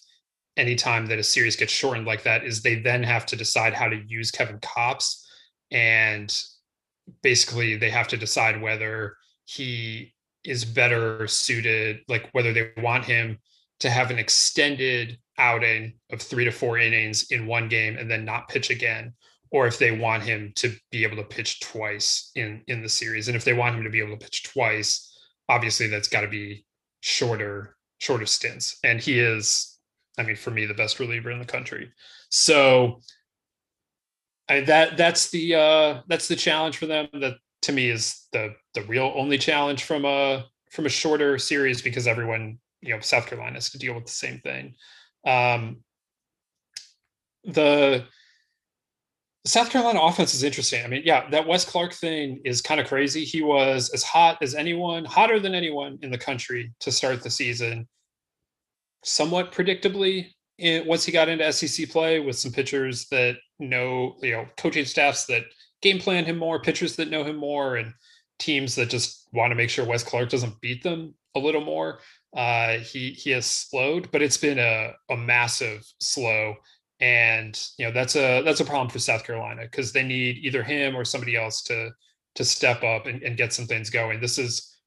anytime 0.56 1.06
that 1.06 1.18
a 1.18 1.22
series 1.22 1.56
gets 1.56 1.72
shortened 1.72 2.06
like 2.06 2.22
that 2.24 2.44
is 2.44 2.62
they 2.62 2.76
then 2.76 3.02
have 3.02 3.26
to 3.26 3.36
decide 3.36 3.74
how 3.74 3.88
to 3.88 4.02
use 4.06 4.30
Kevin 4.30 4.58
Kopps. 4.58 5.22
And 5.70 6.36
basically, 7.22 7.76
they 7.76 7.90
have 7.90 8.08
to 8.08 8.16
decide 8.16 8.60
whether 8.60 9.16
he 9.44 10.14
is 10.44 10.64
better 10.64 11.26
suited, 11.26 12.00
like 12.08 12.28
whether 12.32 12.52
they 12.52 12.70
want 12.78 13.04
him 13.04 13.38
to 13.80 13.90
have 13.90 14.10
an 14.10 14.18
extended 14.18 15.18
outing 15.38 15.94
of 16.12 16.20
three 16.20 16.44
to 16.44 16.50
four 16.50 16.78
innings 16.78 17.26
in 17.30 17.46
one 17.46 17.68
game 17.68 17.96
and 17.96 18.10
then 18.10 18.24
not 18.24 18.48
pitch 18.48 18.70
again 18.70 19.12
or 19.50 19.66
if 19.66 19.78
they 19.78 19.90
want 19.90 20.22
him 20.22 20.52
to 20.54 20.72
be 20.90 21.02
able 21.02 21.16
to 21.16 21.24
pitch 21.24 21.60
twice 21.60 22.30
in 22.34 22.62
in 22.68 22.82
the 22.82 22.88
series 22.88 23.26
and 23.26 23.36
if 23.36 23.44
they 23.44 23.54
want 23.54 23.74
him 23.74 23.82
to 23.82 23.90
be 23.90 24.00
able 24.00 24.16
to 24.16 24.24
pitch 24.24 24.44
twice 24.44 25.18
obviously 25.48 25.86
that's 25.86 26.08
got 26.08 26.20
to 26.20 26.28
be 26.28 26.64
shorter 27.00 27.76
shorter 28.00 28.26
stints. 28.26 28.78
And 28.82 29.00
he 29.00 29.20
is, 29.20 29.78
I 30.18 30.24
mean, 30.24 30.36
for 30.36 30.50
me, 30.50 30.66
the 30.66 30.74
best 30.74 30.98
reliever 30.98 31.30
in 31.30 31.38
the 31.38 31.44
country. 31.44 31.92
So 32.30 33.00
I, 34.48 34.60
that 34.62 34.96
that's 34.96 35.30
the 35.30 35.54
uh, 35.54 36.00
that's 36.08 36.26
the 36.26 36.36
challenge 36.36 36.76
for 36.76 36.86
them. 36.86 37.08
That 37.12 37.36
to 37.62 37.72
me 37.72 37.88
is 37.88 38.26
the 38.32 38.54
the 38.74 38.82
real 38.82 39.12
only 39.14 39.38
challenge 39.38 39.84
from 39.84 40.04
a 40.04 40.46
from 40.72 40.86
a 40.86 40.90
shorter 40.90 41.38
series 41.38 41.82
because 41.82 42.06
everyone 42.06 42.58
you 42.80 42.94
know 42.94 43.00
South 43.00 43.26
Carolina 43.26 43.54
has 43.54 43.70
to 43.70 43.78
deal 43.78 43.94
with 43.94 44.06
the 44.06 44.12
same 44.12 44.40
thing. 44.40 44.74
Um, 45.24 45.84
the 47.44 48.04
South 49.46 49.70
Carolina 49.70 50.00
offense 50.00 50.34
is 50.34 50.42
interesting. 50.42 50.84
I 50.84 50.88
mean, 50.88 51.02
yeah, 51.04 51.28
that 51.30 51.46
Wes 51.46 51.64
Clark 51.64 51.94
thing 51.94 52.40
is 52.44 52.60
kind 52.60 52.80
of 52.80 52.86
crazy. 52.86 53.24
He 53.24 53.42
was 53.42 53.90
as 53.90 54.02
hot 54.02 54.38
as 54.42 54.54
anyone, 54.54 55.04
hotter 55.04 55.40
than 55.40 55.54
anyone 55.54 55.98
in 56.02 56.10
the 56.10 56.18
country 56.18 56.72
to 56.80 56.92
start 56.92 57.22
the 57.22 57.30
season. 57.30 57.88
Somewhat 59.02 59.50
predictably, 59.50 60.26
once 60.58 61.04
he 61.04 61.12
got 61.12 61.30
into 61.30 61.50
SEC 61.52 61.88
play 61.88 62.20
with 62.20 62.36
some 62.36 62.52
pitchers 62.52 63.06
that 63.08 63.36
know, 63.58 64.16
you 64.20 64.32
know, 64.32 64.46
coaching 64.58 64.84
staffs 64.84 65.24
that 65.26 65.44
game 65.80 65.98
plan 65.98 66.26
him 66.26 66.36
more, 66.36 66.60
pitchers 66.60 66.96
that 66.96 67.10
know 67.10 67.24
him 67.24 67.36
more, 67.36 67.76
and 67.76 67.94
teams 68.38 68.74
that 68.74 68.90
just 68.90 69.28
want 69.32 69.50
to 69.50 69.54
make 69.54 69.70
sure 69.70 69.86
Wes 69.86 70.02
Clark 70.02 70.28
doesn't 70.28 70.60
beat 70.60 70.82
them 70.82 71.14
a 71.34 71.38
little 71.38 71.64
more. 71.64 72.00
Uh, 72.36 72.78
he 72.78 73.10
he 73.12 73.30
has 73.30 73.46
slowed, 73.46 74.10
but 74.10 74.20
it's 74.20 74.36
been 74.36 74.58
a, 74.58 74.92
a 75.10 75.16
massive 75.16 75.82
slow 75.98 76.56
and 77.00 77.68
you 77.78 77.86
know 77.86 77.92
that's 77.92 78.16
a 78.16 78.42
that's 78.42 78.60
a 78.60 78.64
problem 78.64 78.88
for 78.90 78.98
South 78.98 79.24
Carolina 79.24 79.62
because 79.62 79.92
they 79.92 80.02
need 80.02 80.38
either 80.38 80.62
him 80.62 80.96
or 80.96 81.04
somebody 81.04 81.36
else 81.36 81.62
to 81.62 81.90
to 82.36 82.44
step 82.44 82.84
up 82.84 83.06
and, 83.06 83.22
and, 83.22 83.36
get 83.36 83.52
some 83.52 83.66
things 83.66 83.90
going. 83.90 84.20
This 84.20 84.38
is 84.38 84.78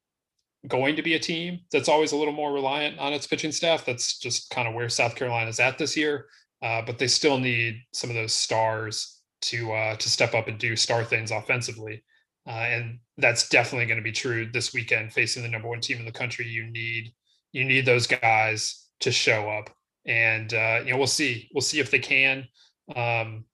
going 0.69 0.95
to 0.95 1.01
be 1.01 1.15
a 1.15 1.19
team 1.19 1.59
that's 1.73 1.89
always 1.89 2.13
a 2.13 2.15
little 2.15 2.33
more 2.33 2.53
reliant 2.53 2.97
on 2.97 3.11
its 3.11 3.27
pitching 3.27 3.51
staff. 3.51 3.83
That's 3.83 4.17
just 4.17 4.49
kind 4.49 4.65
of 4.65 4.73
where 4.73 4.87
South 4.87 5.15
Carolina's 5.15 5.59
at 5.59 5.77
this 5.77 5.97
year, 5.97 6.27
uh, 6.61 6.81
but 6.85 6.97
they 6.97 7.07
still 7.07 7.37
need 7.37 7.81
some 7.91 8.09
of 8.09 8.15
those 8.15 8.33
stars 8.33 9.21
to 9.41 9.73
uh, 9.73 9.95
to 9.95 10.09
step 10.09 10.33
up 10.33 10.47
and 10.47 10.57
do 10.57 10.75
star 10.75 11.03
things 11.03 11.31
offensively. 11.31 12.03
Uh, 12.47 12.51
and 12.51 12.99
that's 13.17 13.49
definitely 13.49 13.85
going 13.85 13.97
to 13.97 14.03
be 14.03 14.11
true 14.11 14.49
this 14.51 14.73
weekend 14.73 15.13
facing 15.13 15.43
the 15.43 15.49
number 15.49 15.67
one 15.67 15.81
team 15.81 15.97
in 15.97 16.05
the 16.05 16.11
country. 16.11 16.45
You 16.47 16.69
need 16.71 17.11
you 17.51 17.65
need 17.65 17.85
those 17.85 18.07
guys 18.07 18.87
to 19.01 19.11
show 19.11 19.49
up 19.49 19.69
and 20.05 20.53
uh, 20.53 20.81
you 20.85 20.91
know 20.91 20.97
we'll 20.97 21.07
see 21.07 21.49
we'll 21.53 21.61
see 21.61 21.79
if 21.79 21.91
they 21.91 21.99
can. 21.99 22.47
Um, 22.95 23.45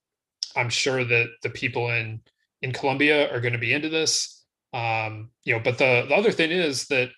I'm 0.55 0.69
sure 0.69 1.03
that 1.03 1.27
the 1.43 1.49
people 1.49 1.89
in 1.89 2.21
in 2.61 2.71
Columbia 2.71 3.31
are 3.33 3.41
going 3.41 3.53
to 3.53 3.59
be 3.59 3.73
into 3.73 3.89
this. 3.89 4.45
Um, 4.73 5.31
you 5.43 5.53
know, 5.53 5.61
but 5.63 5.77
the 5.77 6.05
the 6.07 6.15
other 6.15 6.31
thing 6.31 6.51
is 6.51 6.87
that 6.87 7.09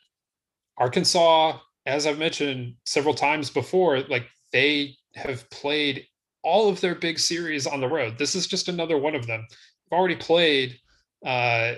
Arkansas, 0.77 1.57
as 1.85 2.07
I've 2.07 2.19
mentioned 2.19 2.75
several 2.85 3.13
times 3.13 3.49
before, 3.49 4.01
like 4.01 4.27
they 4.51 4.95
have 5.15 5.49
played 5.49 6.05
all 6.43 6.69
of 6.69 6.81
their 6.81 6.95
big 6.95 7.19
series 7.19 7.67
on 7.67 7.81
the 7.81 7.87
road. 7.87 8.17
This 8.17 8.35
is 8.35 8.47
just 8.47 8.67
another 8.67 8.97
one 8.97 9.15
of 9.15 9.27
them. 9.27 9.45
They've 9.49 9.97
already 9.97 10.15
played, 10.15 10.79
uh, 11.25 11.73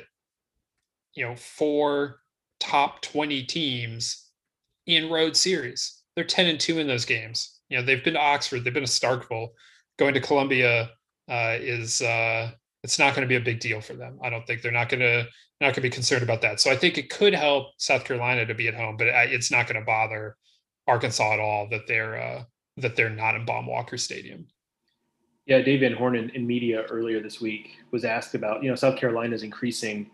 you 1.14 1.26
know, 1.26 1.36
four 1.36 2.20
top 2.60 3.02
20 3.02 3.44
teams 3.44 4.30
in 4.86 5.10
road 5.10 5.36
series 5.36 6.03
they're 6.16 6.26
10 6.26 6.48
and 6.48 6.60
2 6.60 6.80
in 6.80 6.88
those 6.88 7.06
games. 7.06 7.60
You 7.70 7.78
know, 7.78 7.86
they've 7.86 8.04
been 8.04 8.14
to 8.14 8.20
Oxford, 8.20 8.64
they've 8.64 8.74
been 8.74 8.86
to 8.86 8.90
Starkville. 8.90 9.50
Going 9.98 10.14
to 10.16 10.20
Columbia 10.22 10.90
uh, 11.30 11.58
is 11.60 12.02
uh, 12.02 12.52
it's 12.84 13.00
not 13.00 13.16
going 13.16 13.22
to 13.22 13.28
be 13.28 13.36
a 13.36 13.42
big 13.42 13.60
deal 13.60 13.80
for 13.80 13.94
them. 13.94 14.20
I 14.24 14.30
don't 14.30 14.46
think 14.46 14.62
they're 14.62 14.72
not 14.72 14.90
going 14.90 15.02
to 15.02 15.28
not 15.62 15.68
going 15.68 15.76
to 15.76 15.82
be 15.82 15.90
concerned 15.90 16.24
about 16.24 16.42
that. 16.42 16.60
So 16.60 16.72
I 16.72 16.76
think 16.76 16.98
it 16.98 17.10
could 17.10 17.34
help 17.34 17.68
South 17.78 18.04
Carolina 18.04 18.46
to 18.46 18.54
be 18.54 18.68
at 18.68 18.74
home, 18.74 18.98
but 18.98 19.08
it's 19.08 19.52
not 19.52 19.68
going 19.68 19.80
to 19.80 19.86
bother 19.86 20.36
Arkansas 20.88 21.34
at 21.34 21.40
all 21.40 21.70
that 21.70 21.88
they're 21.88 22.20
uh, 22.20 22.44
that 22.78 22.96
they're 22.96 23.10
not 23.10 23.36
in 23.36 23.46
Baum-Walker 23.46 23.98
Stadium. 23.98 24.48
Yeah, 25.46 25.62
Dave 25.62 25.82
Van 25.82 25.94
Horn 25.94 26.16
in, 26.16 26.30
in 26.32 26.48
media 26.48 26.84
earlier 26.84 27.22
this 27.22 27.40
week 27.40 27.78
was 27.92 28.04
asked 28.04 28.36
about 28.36 28.64
you 28.64 28.70
know 28.70 28.76
South 28.76 28.98
Carolina's 28.98 29.44
increasing 29.44 30.10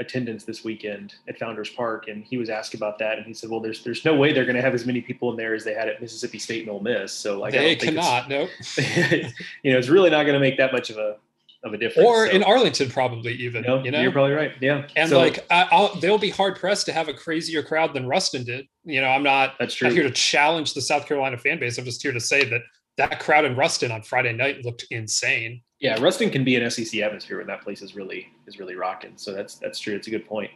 attendance 0.00 0.44
this 0.44 0.64
weekend 0.64 1.14
at 1.28 1.38
Founders 1.38 1.70
Park, 1.70 2.08
and 2.08 2.24
he 2.24 2.36
was 2.36 2.50
asked 2.50 2.74
about 2.74 2.98
that, 2.98 3.18
and 3.18 3.26
he 3.26 3.34
said, 3.34 3.50
"Well, 3.50 3.60
there's 3.60 3.82
there's 3.84 4.04
no 4.04 4.14
way 4.14 4.32
they're 4.32 4.44
going 4.44 4.56
to 4.56 4.62
have 4.62 4.74
as 4.74 4.86
many 4.86 5.00
people 5.00 5.30
in 5.30 5.36
there 5.36 5.54
as 5.54 5.64
they 5.64 5.74
had 5.74 5.88
at 5.88 6.00
Mississippi 6.00 6.38
State 6.38 6.62
and 6.62 6.70
Ole 6.70 6.80
Miss. 6.80 7.12
So 7.12 7.38
like, 7.38 7.52
they 7.52 7.76
cannot. 7.76 8.28
Nope. 8.28 8.50
you 8.76 9.72
know, 9.72 9.78
it's 9.78 9.88
really 9.88 10.10
not 10.10 10.24
going 10.24 10.34
to 10.34 10.40
make 10.40 10.56
that 10.58 10.72
much 10.72 10.90
of 10.90 10.96
a 10.96 11.16
of 11.64 11.72
a 11.72 11.78
difference. 11.78 12.06
Or 12.06 12.26
so, 12.26 12.32
in 12.32 12.42
Arlington, 12.42 12.90
probably 12.90 13.34
even. 13.34 13.62
You 13.62 13.68
know, 13.68 13.84
you 13.84 13.90
know? 13.90 14.00
you're 14.00 14.12
probably 14.12 14.32
right. 14.32 14.52
Yeah, 14.60 14.86
and 14.96 15.08
so, 15.08 15.18
like 15.18 15.44
I, 15.50 15.90
they'll 16.00 16.18
be 16.18 16.30
hard 16.30 16.56
pressed 16.56 16.86
to 16.86 16.92
have 16.92 17.08
a 17.08 17.14
crazier 17.14 17.62
crowd 17.62 17.94
than 17.94 18.06
Ruston 18.06 18.44
did. 18.44 18.66
You 18.84 19.00
know, 19.00 19.08
I'm 19.08 19.22
not. 19.22 19.54
That's 19.58 19.74
true. 19.74 19.88
I'm 19.88 19.94
here 19.94 20.02
to 20.02 20.10
challenge 20.10 20.74
the 20.74 20.82
South 20.82 21.06
Carolina 21.06 21.38
fan 21.38 21.58
base. 21.58 21.78
I'm 21.78 21.84
just 21.84 22.02
here 22.02 22.12
to 22.12 22.20
say 22.20 22.44
that 22.44 22.62
that 22.98 23.20
crowd 23.20 23.44
in 23.44 23.56
Ruston 23.56 23.90
on 23.90 24.02
Friday 24.02 24.32
night 24.32 24.64
looked 24.64 24.84
insane. 24.90 25.62
Yeah, 25.80 26.00
Ruston 26.00 26.30
can 26.30 26.44
be 26.44 26.56
an 26.56 26.70
SEC 26.70 27.00
atmosphere 27.00 27.38
when 27.38 27.46
that 27.46 27.62
place 27.62 27.82
is 27.82 27.96
really 27.96 28.28
is 28.46 28.58
really 28.58 28.74
rocking. 28.74 29.12
So 29.16 29.32
that's 29.32 29.56
that's 29.56 29.78
true. 29.78 29.94
It's 29.94 30.06
a 30.06 30.10
good 30.10 30.26
point. 30.26 30.50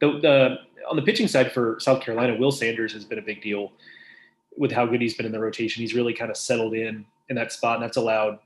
The, 0.00 0.18
the 0.20 0.56
on 0.88 0.96
the 0.96 1.02
pitching 1.02 1.28
side 1.28 1.52
for 1.52 1.78
South 1.80 2.02
Carolina, 2.02 2.36
Will 2.36 2.50
Sanders 2.50 2.92
has 2.92 3.04
been 3.04 3.18
a 3.18 3.22
big 3.22 3.42
deal 3.42 3.72
with 4.56 4.72
how 4.72 4.86
good 4.86 5.00
he's 5.00 5.14
been 5.14 5.26
in 5.26 5.32
the 5.32 5.40
rotation. 5.40 5.80
He's 5.80 5.94
really 5.94 6.12
kind 6.12 6.30
of 6.30 6.36
settled 6.36 6.74
in 6.74 7.04
in 7.28 7.36
that 7.36 7.52
spot, 7.52 7.76
and 7.76 7.84
that's 7.84 7.96
allowed 7.96 8.38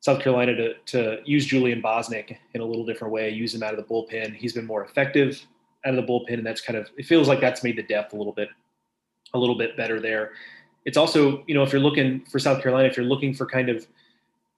South 0.00 0.20
Carolina 0.20 0.54
to 0.54 0.74
to 0.86 1.18
use 1.24 1.46
Julian 1.46 1.80
Bosnic 1.80 2.38
in 2.54 2.60
a 2.60 2.64
little 2.64 2.84
different 2.84 3.12
way, 3.12 3.30
use 3.30 3.54
him 3.54 3.62
out 3.62 3.72
of 3.72 3.78
the 3.78 3.92
bullpen. 3.92 4.34
He's 4.34 4.52
been 4.52 4.66
more 4.66 4.84
effective 4.84 5.44
out 5.84 5.94
of 5.94 6.06
the 6.06 6.12
bullpen, 6.12 6.34
and 6.34 6.46
that's 6.46 6.60
kind 6.60 6.78
of 6.78 6.88
it 6.96 7.06
feels 7.06 7.28
like 7.28 7.40
that's 7.40 7.64
made 7.64 7.76
the 7.76 7.82
depth 7.82 8.12
a 8.12 8.16
little 8.16 8.32
bit 8.32 8.48
a 9.34 9.38
little 9.38 9.56
bit 9.56 9.76
better 9.76 10.00
there. 10.00 10.32
It's 10.84 10.96
also, 10.96 11.44
you 11.46 11.54
know, 11.54 11.62
if 11.62 11.72
you're 11.72 11.82
looking 11.82 12.24
for 12.24 12.38
South 12.38 12.62
Carolina, 12.62 12.88
if 12.88 12.96
you're 12.96 13.06
looking 13.06 13.34
for 13.34 13.46
kind 13.46 13.68
of 13.68 13.86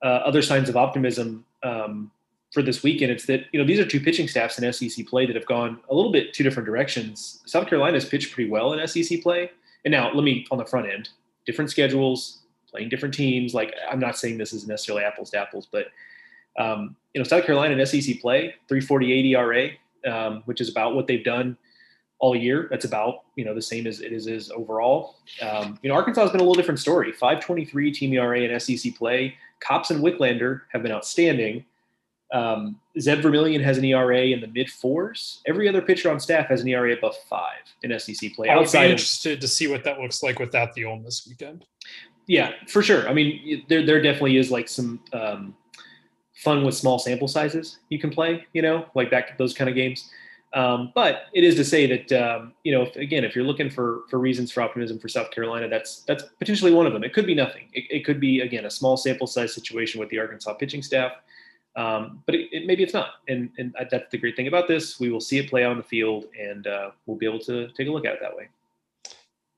uh, 0.03 0.23
other 0.25 0.43
signs 0.43 0.69
of 0.69 0.77
optimism, 0.77 1.45
um, 1.63 2.11
for 2.55 2.63
this 2.63 2.85
weekend, 2.85 3.11
it's 3.11 3.27
that 3.27 3.47
you 3.53 3.59
know 3.59 3.67
these 3.67 3.81
are 3.81 3.85
two 3.85 4.01
pitching 4.01 4.29
staffs 4.29 4.59
in 4.59 4.73
SEC 4.73 5.07
play 5.07 5.27
that 5.27 5.35
have 5.35 5.45
gone 5.45 5.81
a 5.91 5.95
little 5.95 6.13
bit 6.13 6.33
two 6.33 6.45
different 6.45 6.65
directions. 6.65 7.43
South 7.47 7.67
Carolina's 7.67 8.05
pitched 8.05 8.33
pretty 8.33 8.49
well 8.49 8.73
in 8.73 8.87
SEC 8.87 9.21
play, 9.23 9.51
and 9.85 9.91
now 9.91 10.13
let 10.15 10.23
me 10.23 10.47
on 10.53 10.59
the 10.59 10.65
front 10.65 10.89
end, 10.89 11.09
different 11.47 11.69
schedules, 11.69 12.43
playing 12.71 12.89
different 12.89 13.13
teams. 13.13 13.55
Like 13.55 13.75
I'm 13.91 13.99
not 13.99 14.17
saying 14.17 14.39
this 14.39 14.53
is 14.53 14.69
necessarily 14.69 15.03
apples 15.03 15.31
to 15.31 15.39
apples, 15.39 15.67
but 15.71 15.89
um, 16.57 16.95
you 17.13 17.21
know 17.21 17.25
South 17.25 17.45
Carolina 17.45 17.77
in 17.77 17.85
SEC 17.85 18.21
play 18.21 18.55
348 18.69 19.25
ERA, 19.27 19.71
um, 20.07 20.43
which 20.45 20.61
is 20.61 20.71
about 20.71 20.95
what 20.95 21.09
they've 21.09 21.25
done 21.25 21.59
all 22.19 22.37
year. 22.37 22.69
That's 22.71 22.85
about 22.85 23.25
you 23.37 23.45
know 23.45 23.55
the 23.55 23.63
same 23.63 23.87
as 23.87 24.01
it 24.01 24.13
is, 24.13 24.27
is 24.27 24.51
overall. 24.51 25.17
Um, 25.43 25.79
you 25.83 25.89
know 25.89 25.95
Arkansas 25.95 26.23
has 26.23 26.31
been 26.31 26.41
a 26.41 26.45
little 26.45 26.55
different 26.55 26.81
story. 26.81 27.13
523 27.13 27.93
team 27.93 28.13
ERA 28.13 28.41
in 28.41 28.61
SEC 28.61 28.95
play. 28.95 29.35
Kopps 29.63 29.91
and 29.91 30.03
Wicklander 30.03 30.63
have 30.73 30.83
been 30.83 30.93
outstanding. 30.93 31.65
Um, 32.33 32.81
Zeb 32.99 33.21
Vermillion 33.21 33.63
has 33.63 33.79
an 33.79 33.85
ERA 33.85 34.23
in 34.27 34.41
the 34.41 34.49
mid 34.49 34.71
fours. 34.71 35.41
Every 35.47 35.69
other 35.69 35.81
pitcher 35.81 36.11
on 36.11 36.19
staff 36.19 36.49
has 36.49 36.63
an 36.63 36.69
ERA 36.69 36.93
above 36.93 37.15
five 37.29 37.63
in 37.83 37.97
SEC 37.99 38.33
play. 38.35 38.49
I 38.49 38.57
would 38.57 38.71
be 38.71 38.79
interested 38.79 39.35
of, 39.35 39.41
to 39.41 39.49
see 39.49 39.69
what 39.69 39.85
that 39.85 40.01
looks 40.01 40.23
like 40.23 40.39
without 40.39 40.75
the 40.75 40.85
Ole 40.85 40.99
Miss 40.99 41.27
weekend. 41.29 41.65
Yeah, 42.27 42.53
for 42.69 42.83
sure. 42.83 43.09
I 43.09 43.13
mean, 43.13 43.65
there 43.69 43.85
there 43.85 44.01
definitely 44.01 44.39
is 44.39 44.51
like 44.51 44.69
some 44.69 45.01
um, 45.13 45.55
fun 46.35 46.65
with 46.65 46.75
small 46.75 46.99
sample 46.99 47.29
sizes 47.29 47.79
you 47.91 47.99
can 47.99 48.11
play. 48.11 48.45
You 48.53 48.63
know, 48.63 48.87
like 48.95 49.11
that 49.11 49.37
those 49.39 49.55
kind 49.55 49.69
of 49.69 49.77
games. 49.77 50.11
Um, 50.55 50.93
but 50.95 51.25
it 51.33 51.43
is 51.43 51.57
to 51.57 51.65
say 51.65 51.87
that 51.87 52.13
um, 52.13 52.53
you 52.63 52.73
know, 52.73 52.83
if, 52.83 52.95
again, 52.97 53.25
if 53.25 53.35
you're 53.35 53.45
looking 53.45 53.69
for 53.69 54.03
for 54.09 54.19
reasons 54.19 54.53
for 54.53 54.63
optimism 54.63 54.99
for 54.99 55.09
South 55.09 55.31
Carolina, 55.31 55.69
that's 55.69 56.03
that's 56.03 56.25
potentially 56.39 56.73
one 56.73 56.87
of 56.87 56.93
them. 56.93 57.03
It 57.03 57.13
could 57.13 57.27
be 57.27 57.35
nothing. 57.35 57.69
It, 57.73 57.85
it 57.91 58.05
could 58.05 58.21
be 58.21 58.41
again 58.41 58.65
a 58.65 58.71
small 58.71 58.97
sample 58.97 59.27
size 59.27 59.53
situation 59.53 59.99
with 59.99 60.09
the 60.11 60.19
Arkansas 60.19 60.55
pitching 60.55 60.83
staff. 60.83 61.13
Um, 61.77 62.23
but 62.27 62.35
it, 62.35 62.49
it, 62.53 62.67
maybe 62.67 62.83
it's 62.83 62.95
not. 62.95 63.15
And, 63.29 63.51
and 63.59 63.75
that's 63.91 64.11
the 64.11 64.19
great 64.19 64.37
thing 64.37 64.47
about 64.47 64.69
this. 64.69 65.01
We 65.01 65.11
will 65.11 65.21
see 65.21 65.39
it 65.39 65.51
play 65.51 65.65
out 65.65 65.73
on 65.73 65.77
the 65.77 65.83
field 65.83 66.27
and 66.41 66.67
uh, 66.67 66.91
we'll 67.07 67.17
be 67.17 67.27
able 67.27 67.41
to 67.41 67.69
take 67.73 67.89
a 67.89 67.91
look 67.91 68.07
at 68.07 68.15
it 68.15 68.21
that 68.21 68.37
way. 68.37 68.49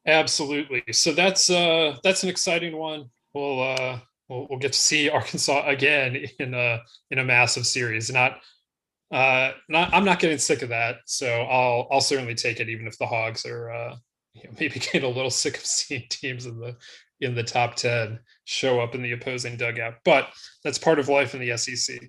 Absolutely. 0.07 0.83
So 0.93 1.13
that's 1.13 1.51
uh, 1.51 1.97
that's 2.03 2.23
an 2.23 2.29
exciting 2.29 2.77
one. 2.77 3.11
We'll, 3.35 3.63
uh, 3.63 3.99
we'll 4.29 4.47
we'll 4.49 4.59
get 4.59 4.73
to 4.73 4.79
see 4.79 5.11
Arkansas 5.11 5.69
again 5.69 6.27
in 6.39 6.55
a 6.55 6.83
in 7.11 7.19
a 7.19 7.25
massive 7.25 7.67
series. 7.67 8.11
Not 8.11 8.41
uh, 9.13 9.53
not 9.69 9.93
I'm 9.95 10.05
not 10.05 10.19
getting 10.19 10.39
sick 10.39 10.63
of 10.63 10.71
that. 10.71 10.97
So 11.07 11.27
I'll 11.27 11.89
I'll 11.91 12.01
certainly 12.01 12.35
take 12.35 12.61
it, 12.61 12.69
even 12.69 12.87
if 12.87 12.99
the 12.99 13.07
Hogs 13.07 13.47
are 13.47 13.71
uh, 13.71 13.97
you 14.35 14.45
know, 14.45 14.51
maybe 14.59 14.81
getting 14.81 15.05
a 15.05 15.09
little 15.09 15.31
sick 15.31 15.57
of 15.57 15.65
seeing 15.65 16.05
teams 16.11 16.47
in 16.47 16.59
the 16.59 16.77
in 17.21 17.35
the 17.35 17.43
top 17.43 17.75
10 17.77 18.19
show 18.45 18.81
up 18.81 18.95
in 18.95 19.03
the 19.03 19.13
opposing 19.13 19.57
dugout 19.57 19.95
but 20.05 20.29
that's 20.63 20.79
part 20.79 20.99
of 20.99 21.09
life 21.09 21.35
in 21.35 21.41
the 21.41 21.57
sec 21.57 22.01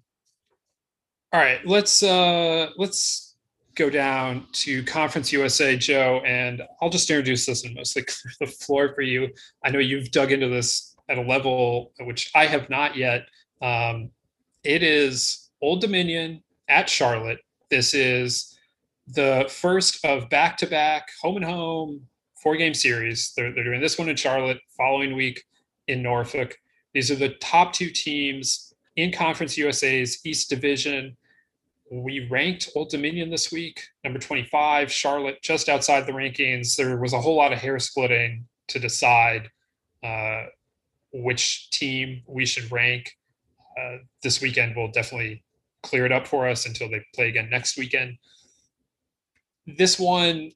all 1.31 1.39
right 1.39 1.65
let's 1.65 2.03
uh 2.03 2.69
let's 2.77 3.35
go 3.75 3.89
down 3.89 4.45
to 4.51 4.83
conference 4.83 5.31
usa 5.31 5.77
joe 5.77 6.21
and 6.25 6.61
i'll 6.81 6.89
just 6.89 7.09
introduce 7.09 7.45
this 7.45 7.63
and 7.63 7.73
mostly 7.73 8.01
clear 8.07 8.33
the 8.41 8.47
floor 8.47 8.93
for 8.93 9.01
you 9.01 9.29
i 9.63 9.69
know 9.69 9.79
you've 9.79 10.11
dug 10.11 10.31
into 10.31 10.49
this 10.49 10.95
at 11.09 11.17
a 11.17 11.21
level 11.21 11.93
which 12.01 12.29
i 12.35 12.45
have 12.45 12.69
not 12.69 12.97
yet 12.97 13.27
um, 13.61 14.11
it 14.63 14.83
is 14.83 15.49
old 15.61 15.79
dominion 15.79 16.43
at 16.69 16.89
charlotte 16.89 17.39
this 17.69 17.93
is 17.93 18.57
the 19.07 19.45
first 19.49 20.03
of 20.05 20.29
back-to-back 20.29 21.09
home 21.21 21.37
and 21.37 21.45
home 21.45 22.07
four 22.41 22.55
game 22.55 22.73
series. 22.73 23.33
They're, 23.35 23.53
they're 23.53 23.63
doing 23.63 23.81
this 23.81 23.97
one 23.97 24.09
in 24.09 24.15
Charlotte, 24.15 24.59
following 24.75 25.15
week 25.15 25.43
in 25.87 26.01
Norfolk. 26.01 26.57
These 26.93 27.11
are 27.11 27.15
the 27.15 27.35
top 27.41 27.73
two 27.73 27.89
teams 27.89 28.73
in 28.95 29.11
Conference 29.11 29.57
USA's 29.57 30.19
East 30.25 30.49
Division. 30.49 31.17
We 31.91 32.27
ranked 32.29 32.69
Old 32.75 32.89
Dominion 32.89 33.29
this 33.29 33.51
week, 33.51 33.81
number 34.03 34.19
25, 34.19 34.91
Charlotte 34.91 35.41
just 35.41 35.69
outside 35.69 36.05
the 36.05 36.11
rankings. 36.11 36.75
There 36.75 36.97
was 36.97 37.13
a 37.13 37.21
whole 37.21 37.35
lot 37.35 37.53
of 37.53 37.59
hair 37.59 37.79
splitting 37.79 38.45
to 38.69 38.79
decide 38.79 39.49
uh, 40.03 40.45
which 41.13 41.69
team 41.71 42.23
we 42.27 42.45
should 42.45 42.71
rank. 42.71 43.13
uh, 43.79 43.97
this 44.23 44.41
weekend 44.41 44.75
will 44.75 44.91
definitely 44.91 45.43
clear 45.83 46.05
it 46.05 46.11
up 46.11 46.27
for 46.27 46.47
us 46.47 46.65
until 46.65 46.89
they 46.89 47.03
play 47.13 47.29
again 47.29 47.49
next 47.49 47.77
weekend. 47.77 48.17
This 49.65 49.99
one, 49.99 50.51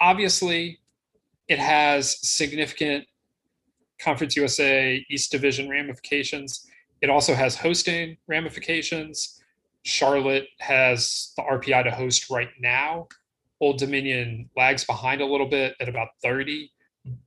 obviously, 0.00 0.80
it 1.48 1.58
has 1.58 2.18
significant 2.28 3.04
Conference 4.00 4.36
USA 4.36 5.04
East 5.10 5.30
Division 5.30 5.68
ramifications. 5.68 6.66
It 7.00 7.10
also 7.10 7.34
has 7.34 7.56
hosting 7.56 8.16
ramifications. 8.26 9.40
Charlotte 9.82 10.46
has 10.60 11.32
the 11.36 11.42
RPI 11.42 11.84
to 11.84 11.90
host 11.90 12.30
right 12.30 12.48
now. 12.58 13.08
Old 13.60 13.78
Dominion 13.78 14.48
lags 14.56 14.84
behind 14.84 15.20
a 15.20 15.26
little 15.26 15.48
bit 15.48 15.74
at 15.80 15.88
about 15.88 16.08
30, 16.22 16.70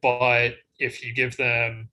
but 0.02 0.56
if 0.80 1.04
you 1.04 1.14
give 1.14 1.38
them, 1.38 1.90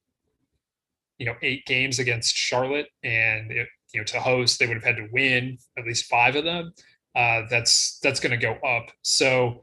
you 1.19 1.27
know, 1.27 1.35
eight 1.43 1.67
games 1.67 1.99
against 1.99 2.37
Charlotte 2.37 2.89
and 3.03 3.51
it, 3.53 3.69
you 3.95 4.01
know 4.01 4.05
to 4.05 4.21
host, 4.21 4.59
they 4.59 4.67
would 4.67 4.77
have 4.77 4.85
had 4.85 4.97
to 4.97 5.09
win 5.13 5.57
at 5.79 5.87
least 5.87 6.07
five 6.07 6.37
of 6.37 6.45
them. 6.45 6.73
Uh, 7.15 7.43
that's 7.49 8.01
that's 8.03 8.21
going 8.21 8.33
to 8.33 8.37
go 8.37 8.55
up. 8.67 8.91
So, 9.03 9.61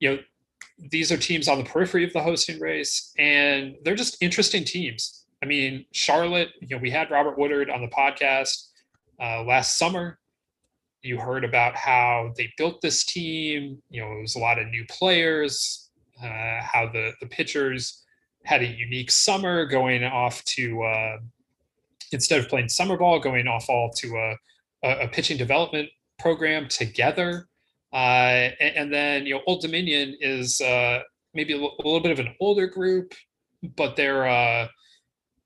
you 0.00 0.10
know, 0.10 0.18
these 0.90 1.12
are 1.12 1.16
teams 1.16 1.46
on 1.48 1.58
the 1.58 1.64
periphery 1.64 2.04
of 2.04 2.12
the 2.12 2.22
hosting 2.22 2.58
race, 2.60 3.12
and 3.18 3.76
they're 3.84 3.94
just 3.94 4.20
interesting 4.20 4.64
teams. 4.64 5.24
I 5.42 5.46
mean, 5.46 5.86
Charlotte, 5.92 6.50
you 6.60 6.68
know, 6.76 6.78
we 6.78 6.90
had 6.90 7.10
Robert 7.10 7.38
Woodard 7.38 7.70
on 7.70 7.80
the 7.80 7.88
podcast 7.88 8.66
uh, 9.22 9.44
last 9.44 9.78
summer. 9.78 10.18
You 11.02 11.18
heard 11.18 11.44
about 11.44 11.76
how 11.76 12.32
they 12.36 12.52
built 12.56 12.80
this 12.80 13.04
team. 13.04 13.80
You 13.88 14.02
know, 14.02 14.18
it 14.18 14.22
was 14.22 14.34
a 14.34 14.40
lot 14.40 14.58
of 14.58 14.66
new 14.66 14.84
players, 14.86 15.90
uh, 16.20 16.60
how 16.60 16.90
the, 16.92 17.12
the 17.20 17.28
pitchers 17.28 18.02
had 18.44 18.62
a 18.62 18.66
unique 18.66 19.12
summer 19.12 19.64
going 19.64 20.02
off 20.02 20.42
to, 20.44 20.82
uh, 20.82 21.18
instead 22.12 22.40
of 22.40 22.48
playing 22.48 22.68
summer 22.68 22.96
ball, 22.96 23.18
going 23.18 23.46
off 23.48 23.68
all 23.68 23.90
to 23.90 24.16
a, 24.82 24.88
a 25.04 25.08
pitching 25.08 25.36
development 25.36 25.88
program 26.18 26.68
together. 26.68 27.48
Uh, 27.92 28.50
and, 28.60 28.76
and, 28.76 28.92
then 28.92 29.26
you 29.26 29.34
know, 29.34 29.40
Old 29.46 29.62
Dominion 29.62 30.16
is 30.20 30.60
uh, 30.60 31.00
maybe 31.34 31.54
a, 31.54 31.58
l- 31.58 31.74
a 31.78 31.82
little 31.82 32.00
bit 32.00 32.12
of 32.12 32.18
an 32.18 32.34
older 32.40 32.66
group, 32.66 33.14
but 33.76 33.96
they're 33.96 34.28
uh, 34.28 34.68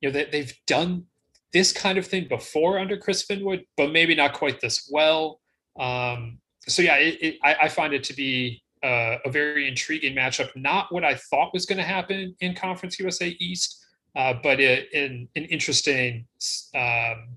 you 0.00 0.08
know 0.08 0.12
they, 0.12 0.24
they've 0.24 0.54
done 0.66 1.04
this 1.52 1.72
kind 1.72 1.98
of 1.98 2.06
thing 2.06 2.26
before 2.28 2.78
under 2.78 2.96
Chris 2.96 3.24
Finwood, 3.24 3.64
but 3.76 3.92
maybe 3.92 4.14
not 4.14 4.32
quite 4.32 4.60
this 4.60 4.88
well. 4.90 5.40
Um, 5.78 6.38
so 6.66 6.82
yeah, 6.82 6.96
it, 6.96 7.18
it, 7.20 7.38
I, 7.42 7.54
I, 7.62 7.68
find 7.68 7.92
it 7.92 8.04
to 8.04 8.14
be 8.14 8.62
uh, 8.82 9.16
a 9.24 9.30
very 9.30 9.68
intriguing 9.68 10.14
matchup. 10.14 10.50
Not 10.56 10.92
what 10.92 11.04
I 11.04 11.14
thought 11.14 11.52
was 11.52 11.66
going 11.66 11.78
to 11.78 11.84
happen 11.84 12.34
in 12.40 12.54
Conference 12.54 12.98
USA 12.98 13.28
East, 13.38 13.81
uh, 14.16 14.34
but 14.42 14.60
it, 14.60 14.92
in 14.92 15.28
an 15.36 15.44
interesting. 15.44 16.26
Um, 16.74 17.36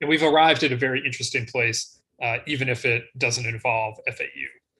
and 0.00 0.10
we've 0.10 0.22
arrived 0.22 0.62
at 0.62 0.72
a 0.72 0.76
very 0.76 1.04
interesting 1.04 1.46
place 1.46 1.96
uh, 2.22 2.38
even 2.46 2.68
if 2.68 2.84
it 2.84 3.04
doesn't 3.18 3.46
involve 3.46 3.96
FAU, 4.06 4.26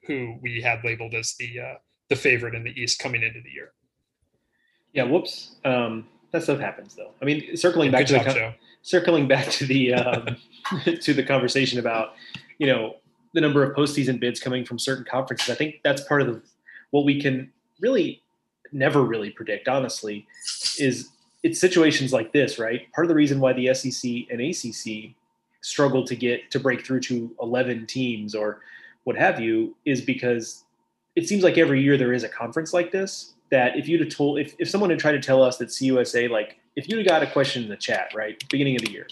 who 0.05 0.37
we 0.41 0.61
had 0.61 0.83
labeled 0.83 1.13
as 1.13 1.35
the 1.35 1.59
uh, 1.59 1.73
the 2.09 2.15
favorite 2.15 2.55
in 2.55 2.63
the 2.63 2.71
East 2.71 2.99
coming 2.99 3.21
into 3.21 3.41
the 3.41 3.49
year. 3.49 3.73
Yeah, 4.93 5.03
whoops. 5.03 5.55
Um, 5.65 6.07
that 6.31 6.43
stuff 6.43 6.59
happens, 6.59 6.95
though. 6.95 7.11
I 7.21 7.25
mean, 7.25 7.55
circling 7.55 7.91
back 7.91 8.07
to 8.07 8.13
job, 8.13 8.25
the 8.25 8.53
circling 8.81 9.27
back 9.27 9.49
to 9.51 9.65
the 9.65 9.93
um, 9.93 10.37
to 11.01 11.13
the 11.13 11.23
conversation 11.23 11.79
about 11.79 12.13
you 12.57 12.67
know 12.67 12.95
the 13.33 13.41
number 13.41 13.63
of 13.63 13.75
postseason 13.75 14.19
bids 14.19 14.39
coming 14.39 14.65
from 14.65 14.79
certain 14.79 15.05
conferences. 15.05 15.49
I 15.49 15.55
think 15.55 15.75
that's 15.83 16.01
part 16.01 16.21
of 16.21 16.27
the, 16.27 16.41
what 16.89 17.05
we 17.05 17.21
can 17.21 17.51
really 17.79 18.23
never 18.71 19.03
really 19.03 19.29
predict. 19.29 19.67
Honestly, 19.67 20.27
is 20.79 21.09
it's 21.43 21.59
situations 21.59 22.13
like 22.13 22.33
this, 22.33 22.59
right? 22.59 22.91
Part 22.93 23.05
of 23.05 23.09
the 23.09 23.15
reason 23.15 23.39
why 23.39 23.53
the 23.53 23.73
SEC 23.73 24.11
and 24.29 24.41
ACC 24.41 25.15
struggle 25.61 26.05
to 26.05 26.15
get 26.15 26.49
to 26.51 26.59
break 26.59 26.85
through 26.85 27.01
to 27.01 27.35
11 27.41 27.87
teams 27.87 28.35
or 28.35 28.61
what 29.03 29.15
have 29.15 29.39
you 29.39 29.75
is 29.85 30.01
because 30.01 30.63
it 31.15 31.27
seems 31.27 31.43
like 31.43 31.57
every 31.57 31.81
year 31.81 31.97
there 31.97 32.13
is 32.13 32.23
a 32.23 32.29
conference 32.29 32.73
like 32.73 32.91
this 32.91 33.33
that 33.49 33.77
if 33.77 33.87
you'd 33.87 34.01
have 34.01 34.09
told 34.09 34.39
if, 34.39 34.55
if 34.59 34.69
someone 34.69 34.89
had 34.89 34.99
tried 34.99 35.13
to 35.13 35.21
tell 35.21 35.41
us 35.41 35.57
that 35.57 35.69
CUSA 35.69 36.29
like 36.29 36.57
if 36.75 36.87
you'd 36.87 37.07
got 37.07 37.23
a 37.23 37.27
question 37.27 37.63
in 37.63 37.69
the 37.69 37.77
chat 37.77 38.13
right 38.15 38.41
beginning 38.49 38.75
of 38.75 38.81
the 38.83 38.91
year 38.91 39.07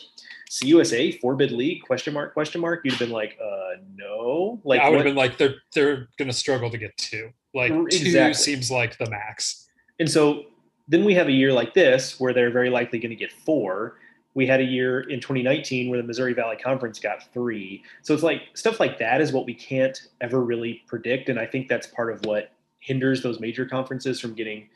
CUSA 0.49 1.19
four 1.19 1.35
bid 1.35 1.51
league 1.51 1.81
question 1.83 2.13
mark 2.13 2.33
question 2.33 2.61
mark 2.61 2.81
you'd 2.83 2.91
have 2.91 2.99
been 2.99 3.09
like 3.09 3.37
uh 3.43 3.79
no 3.95 4.59
like 4.63 4.81
I 4.81 4.89
would 4.89 4.97
have 4.97 5.05
been 5.05 5.15
like 5.15 5.37
they're 5.37 5.55
they're 5.73 6.07
gonna 6.17 6.33
struggle 6.33 6.69
to 6.69 6.77
get 6.77 6.95
two 6.97 7.31
like 7.55 7.71
exactly. 7.71 8.11
two 8.11 8.33
seems 8.33 8.69
like 8.69 8.97
the 8.97 9.09
max 9.09 9.67
and 9.99 10.09
so 10.09 10.43
then 10.87 11.03
we 11.03 11.15
have 11.15 11.27
a 11.27 11.31
year 11.31 11.51
like 11.51 11.73
this 11.73 12.19
where 12.19 12.33
they're 12.33 12.51
very 12.51 12.69
likely 12.69 12.99
going 12.99 13.09
to 13.09 13.15
get 13.15 13.31
four 13.31 13.95
we 14.35 14.45
had 14.45 14.59
a 14.59 14.63
year 14.63 15.01
in 15.01 15.19
2019 15.19 15.89
where 15.89 15.99
the 15.99 16.05
Missouri 16.05 16.33
Valley 16.33 16.57
Conference 16.57 16.99
got 16.99 17.33
three. 17.33 17.81
So 18.03 18.13
it's 18.13 18.21
like 18.21 18.41
stuff 18.53 18.81
like 18.81 18.99
that 18.99 19.21
is 19.21 19.31
what 19.31 19.45
we 19.45 19.53
can't 19.53 19.99
ever 20.21 20.41
really 20.41 20.83
predict. 20.87 21.29
And 21.29 21.39
I 21.39 21.45
think 21.45 21.69
that's 21.69 21.87
part 21.87 22.11
of 22.11 22.23
what 22.25 22.51
hinders 22.79 23.23
those 23.23 23.39
major 23.39 23.65
conferences 23.65 24.19
from 24.19 24.35
getting 24.35 24.67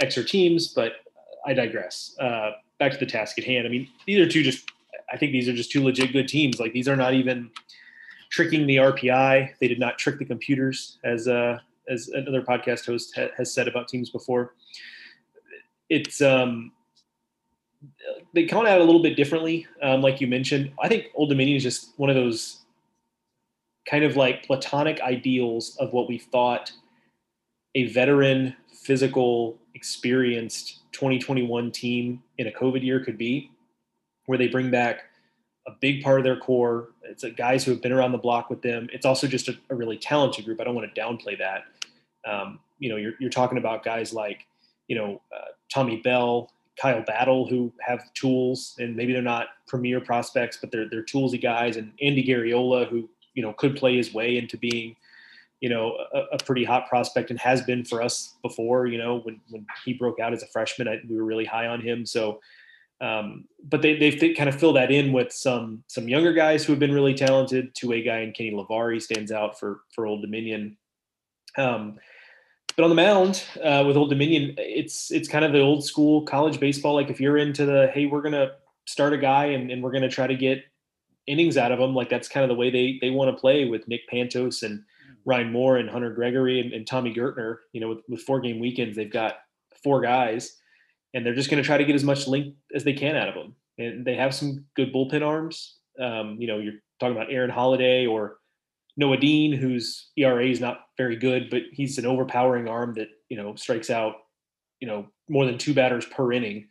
extra 0.00 0.24
teams. 0.24 0.68
But 0.68 0.94
I 1.46 1.52
digress. 1.52 2.16
Uh, 2.18 2.52
back 2.78 2.92
to 2.92 2.98
the 2.98 3.06
task 3.06 3.38
at 3.38 3.44
hand. 3.44 3.66
I 3.66 3.70
mean, 3.70 3.86
these 4.06 4.18
are 4.18 4.28
two 4.28 4.42
just, 4.42 4.68
I 5.12 5.18
think 5.18 5.32
these 5.32 5.46
are 5.46 5.52
just 5.52 5.70
two 5.70 5.84
legit 5.84 6.12
good 6.12 6.26
teams. 6.26 6.58
Like 6.58 6.72
these 6.72 6.88
are 6.88 6.96
not 6.96 7.12
even 7.12 7.50
tricking 8.30 8.66
the 8.66 8.76
RPI. 8.76 9.50
They 9.60 9.68
did 9.68 9.78
not 9.78 9.98
trick 9.98 10.18
the 10.18 10.24
computers, 10.24 10.98
as 11.04 11.28
uh, 11.28 11.58
as 11.88 12.08
another 12.08 12.42
podcast 12.42 12.86
host 12.86 13.12
ha- 13.16 13.30
has 13.36 13.52
said 13.52 13.68
about 13.68 13.88
teams 13.88 14.10
before. 14.10 14.54
It's 15.88 16.20
um, 16.20 16.72
they 18.34 18.46
come 18.46 18.66
out 18.66 18.80
a 18.80 18.84
little 18.84 19.02
bit 19.02 19.16
differently. 19.16 19.66
Um, 19.82 20.00
like 20.00 20.20
you 20.20 20.26
mentioned, 20.26 20.72
I 20.82 20.88
think 20.88 21.06
Old 21.14 21.28
Dominion 21.28 21.56
is 21.56 21.62
just 21.62 21.92
one 21.96 22.10
of 22.10 22.16
those 22.16 22.62
kind 23.88 24.04
of 24.04 24.16
like 24.16 24.46
platonic 24.46 25.00
ideals 25.00 25.76
of 25.78 25.92
what 25.92 26.08
we 26.08 26.18
thought 26.18 26.72
a 27.74 27.88
veteran, 27.88 28.54
physical, 28.84 29.58
experienced 29.74 30.80
2021 30.92 31.70
team 31.72 32.22
in 32.38 32.46
a 32.46 32.50
COVID 32.52 32.82
year 32.82 33.02
could 33.02 33.16
be, 33.16 33.50
where 34.26 34.38
they 34.38 34.48
bring 34.48 34.70
back 34.70 35.04
a 35.66 35.72
big 35.80 36.02
part 36.02 36.18
of 36.18 36.24
their 36.24 36.38
core. 36.38 36.90
It's 37.02 37.24
guys 37.36 37.64
who 37.64 37.70
have 37.70 37.82
been 37.82 37.92
around 37.92 38.12
the 38.12 38.18
block 38.18 38.50
with 38.50 38.62
them. 38.62 38.88
It's 38.92 39.06
also 39.06 39.26
just 39.26 39.48
a, 39.48 39.56
a 39.70 39.74
really 39.74 39.96
talented 39.96 40.44
group. 40.44 40.60
I 40.60 40.64
don't 40.64 40.74
want 40.74 40.92
to 40.92 41.00
downplay 41.00 41.38
that. 41.38 41.64
Um, 42.28 42.60
you 42.78 42.88
know, 42.88 42.96
you're, 42.96 43.12
you're 43.20 43.30
talking 43.30 43.58
about 43.58 43.84
guys 43.84 44.12
like, 44.12 44.46
you 44.88 44.96
know, 44.96 45.20
uh, 45.34 45.52
Tommy 45.72 45.98
Bell, 45.98 46.50
Kyle 46.80 47.02
Battle 47.02 47.46
who 47.46 47.72
have 47.80 48.00
tools 48.14 48.74
and 48.78 48.96
maybe 48.96 49.12
they're 49.12 49.22
not 49.22 49.48
premier 49.66 50.00
prospects, 50.00 50.58
but 50.60 50.70
they're 50.70 50.88
they're 50.88 51.04
toolsy 51.04 51.40
guys, 51.40 51.76
and 51.76 51.92
Andy 52.00 52.24
Garriola 52.24 52.88
who 52.88 53.08
you 53.34 53.42
know 53.42 53.52
could 53.52 53.76
play 53.76 53.96
his 53.96 54.12
way 54.12 54.36
into 54.36 54.56
being 54.56 54.96
you 55.60 55.68
know 55.68 55.96
a, 56.12 56.20
a, 56.32 56.38
pretty 56.44 56.64
hot 56.64 56.88
prospect 56.88 57.30
and 57.30 57.38
has 57.38 57.62
been 57.62 57.84
for 57.84 58.02
us 58.02 58.34
before. 58.42 58.86
You 58.86 58.98
know 58.98 59.20
when 59.20 59.40
when 59.50 59.66
he 59.84 59.92
broke 59.92 60.18
out 60.18 60.32
as 60.32 60.42
a 60.42 60.46
freshman, 60.48 60.88
I, 60.88 61.00
we 61.08 61.16
were 61.16 61.24
really 61.24 61.44
high 61.44 61.66
on 61.66 61.80
him. 61.80 62.06
So. 62.06 62.40
Um, 63.02 63.46
but 63.68 63.82
they, 63.82 63.98
they've 63.98 64.36
kind 64.36 64.48
of 64.48 64.54
fill 64.54 64.72
that 64.74 64.92
in 64.92 65.12
with 65.12 65.32
some 65.32 65.82
some 65.88 66.08
younger 66.08 66.32
guys 66.32 66.64
who 66.64 66.72
have 66.72 66.78
been 66.78 66.94
really 66.94 67.14
talented. 67.14 67.74
Two 67.74 67.88
way 67.88 68.02
guy 68.02 68.20
in 68.20 68.32
Kenny 68.32 68.52
Lavari 68.52 69.02
stands 69.02 69.32
out 69.32 69.58
for 69.58 69.80
for 69.92 70.06
Old 70.06 70.22
Dominion. 70.22 70.76
Um, 71.58 71.98
but 72.76 72.84
on 72.84 72.90
the 72.90 72.96
mound 72.96 73.44
uh, 73.62 73.84
with 73.86 73.96
Old 73.96 74.10
Dominion, 74.10 74.54
it's 74.56 75.10
it's 75.10 75.28
kind 75.28 75.44
of 75.44 75.52
the 75.52 75.60
old 75.60 75.84
school 75.84 76.22
college 76.22 76.60
baseball. 76.60 76.94
Like 76.94 77.10
if 77.10 77.20
you're 77.20 77.36
into 77.36 77.66
the 77.66 77.90
hey, 77.92 78.06
we're 78.06 78.22
gonna 78.22 78.52
start 78.86 79.12
a 79.12 79.18
guy 79.18 79.46
and, 79.46 79.70
and 79.70 79.82
we're 79.82 79.92
gonna 79.92 80.08
try 80.08 80.28
to 80.28 80.36
get 80.36 80.64
innings 81.26 81.56
out 81.56 81.72
of 81.72 81.80
him, 81.80 81.94
like 81.94 82.08
that's 82.08 82.28
kind 82.28 82.44
of 82.44 82.48
the 82.48 82.54
way 82.54 82.70
they 82.70 82.98
they 83.00 83.10
want 83.10 83.34
to 83.34 83.40
play 83.40 83.64
with 83.64 83.86
Nick 83.88 84.08
Pantos 84.10 84.62
and 84.62 84.84
Ryan 85.24 85.50
Moore 85.52 85.76
and 85.76 85.90
Hunter 85.90 86.12
Gregory 86.12 86.60
and, 86.60 86.72
and 86.72 86.86
Tommy 86.86 87.12
Gertner. 87.12 87.56
You 87.72 87.80
know, 87.80 87.88
with, 87.88 88.00
with 88.08 88.22
four 88.22 88.40
game 88.40 88.60
weekends, 88.60 88.96
they've 88.96 89.12
got 89.12 89.38
four 89.82 90.00
guys, 90.00 90.58
and 91.14 91.24
they're 91.24 91.34
just 91.34 91.50
going 91.50 91.62
to 91.62 91.66
try 91.66 91.76
to 91.76 91.84
get 91.84 91.94
as 91.94 92.04
much 92.04 92.26
length 92.26 92.56
as 92.74 92.84
they 92.84 92.92
can 92.92 93.16
out 93.16 93.28
of 93.28 93.34
them. 93.34 93.54
And 93.78 94.04
they 94.04 94.14
have 94.14 94.34
some 94.34 94.64
good 94.76 94.92
bullpen 94.92 95.26
arms. 95.26 95.78
Um, 96.00 96.36
you 96.38 96.46
know, 96.46 96.58
you're 96.58 96.74
talking 97.00 97.16
about 97.16 97.32
Aaron 97.32 97.50
Holiday 97.50 98.06
or 98.06 98.38
Noah 98.96 99.16
Dean, 99.16 99.52
whose 99.52 100.10
ERA 100.16 100.46
is 100.46 100.60
not 100.60 100.80
very 100.98 101.16
good, 101.16 101.50
but 101.50 101.62
he's 101.72 101.98
an 101.98 102.06
overpowering 102.06 102.68
arm 102.68 102.94
that 102.94 103.08
you 103.28 103.36
know 103.36 103.54
strikes 103.54 103.90
out, 103.90 104.14
you 104.80 104.86
know, 104.86 105.06
more 105.28 105.46
than 105.46 105.58
two 105.58 105.74
batters 105.74 106.04
per 106.06 106.32
inning. 106.32 106.68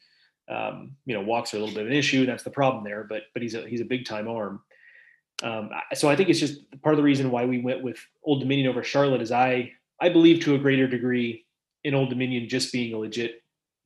Um, 0.49 0.95
you 1.05 1.15
know, 1.15 1.21
walks 1.21 1.53
are 1.53 1.57
a 1.57 1.59
little 1.59 1.73
bit 1.73 1.85
of 1.85 1.91
an 1.91 1.97
issue. 1.97 2.25
That's 2.25 2.43
the 2.43 2.49
problem 2.49 2.83
there, 2.83 3.05
but 3.07 3.23
but 3.33 3.41
he's 3.41 3.55
a 3.55 3.67
he's 3.67 3.81
a 3.81 3.85
big 3.85 4.05
time 4.05 4.27
arm. 4.27 4.61
Um, 5.43 5.71
so 5.93 6.07
I 6.07 6.15
think 6.15 6.29
it's 6.29 6.39
just 6.39 6.59
part 6.81 6.93
of 6.93 6.97
the 6.97 7.03
reason 7.03 7.31
why 7.31 7.45
we 7.45 7.59
went 7.59 7.81
with 7.81 7.97
Old 8.23 8.41
Dominion 8.41 8.69
over 8.69 8.83
Charlotte 8.83 9.21
is 9.21 9.31
I 9.31 9.71
I 9.99 10.09
believe 10.09 10.43
to 10.43 10.55
a 10.55 10.59
greater 10.59 10.87
degree 10.87 11.45
in 11.83 11.95
Old 11.95 12.09
Dominion 12.09 12.47
just 12.47 12.71
being 12.71 12.93
a 12.93 12.97
legit 12.97 13.40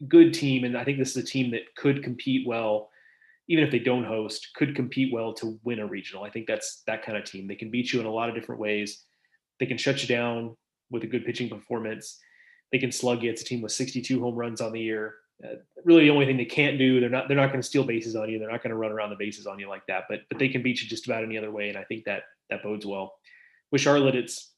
good 0.08 0.34
team, 0.34 0.64
and 0.64 0.78
I 0.78 0.84
think 0.84 0.98
this 0.98 1.16
is 1.16 1.24
a 1.24 1.26
team 1.26 1.52
that 1.52 1.76
could 1.76 2.04
compete 2.04 2.48
well 2.48 2.90
even 3.48 3.64
if 3.64 3.72
they 3.72 3.80
don't 3.80 4.06
host, 4.06 4.50
could 4.56 4.76
compete 4.76 5.14
well 5.14 5.34
to 5.34 5.60
win 5.64 5.80
a 5.80 5.86
regional. 5.86 6.24
I 6.24 6.30
think 6.30 6.48
that's 6.48 6.82
that 6.88 7.06
kind 7.06 7.18
of 7.18 7.26
team. 7.26 7.48
They 7.48 7.56
can 7.56 7.70
beat 7.70 7.94
you 7.94 8.00
in 8.00 8.06
a 8.06 8.12
lot 8.12 8.30
of 8.30 8.36
different 8.36 8.60
ways. 8.60 9.04
They 9.60 9.66
can 9.66 9.78
shut 9.78 10.02
you 10.02 10.08
down 10.08 10.56
with 10.90 11.04
a 11.04 11.08
good 11.08 11.26
pitching 11.26 11.50
performance. 11.50 12.20
They 12.72 12.80
can 12.80 12.92
slug 12.92 13.24
you. 13.24 13.30
It's 13.30 13.44
a 13.44 13.46
team 13.46 13.62
with 13.62 13.72
62 13.72 14.20
home 14.20 14.36
runs 14.36 14.62
on 14.62 14.72
the 14.72 14.82
year. 14.82 15.16
uh, 15.44 15.56
really 15.84 16.06
the 16.06 16.10
only 16.10 16.26
thing 16.26 16.38
they 16.38 16.46
can't 16.46 16.80
do. 16.80 17.00
They're 17.00 17.10
not 17.10 17.28
they're 17.28 17.38
not 17.38 17.48
going 17.48 17.62
to 17.62 17.68
steal 17.68 17.84
bases 17.84 18.16
on 18.16 18.30
you. 18.30 18.40
They're 18.40 18.52
not 18.52 18.64
going 18.64 18.72
to 18.72 18.78
run 18.78 18.92
around 18.92 19.12
the 19.12 19.16
bases 19.16 19.46
on 19.46 19.60
you 19.60 19.70
like 19.70 19.86
that. 19.88 20.06
But 20.10 20.22
but 20.30 20.40
they 20.40 20.50
can 20.50 20.64
beat 20.64 20.82
you 20.82 20.88
just 20.88 21.06
about 21.06 21.24
any 21.24 21.38
other 21.38 21.52
way, 21.52 21.70
and 21.70 21.78
I 21.78 21.84
think 21.84 22.06
that 22.06 22.24
that 22.50 22.64
bodes 22.64 22.86
well. 22.86 23.14
With 23.72 23.82
Charlotte, 23.82 24.16
it's 24.16 24.54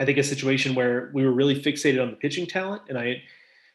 I 0.00 0.04
think 0.04 0.16
a 0.16 0.22
situation 0.22 0.74
where 0.74 1.10
we 1.12 1.24
were 1.24 1.32
really 1.32 1.60
fixated 1.60 2.00
on 2.00 2.10
the 2.10 2.16
pitching 2.16 2.46
talent, 2.46 2.82
and 2.88 2.96
I 2.96 3.22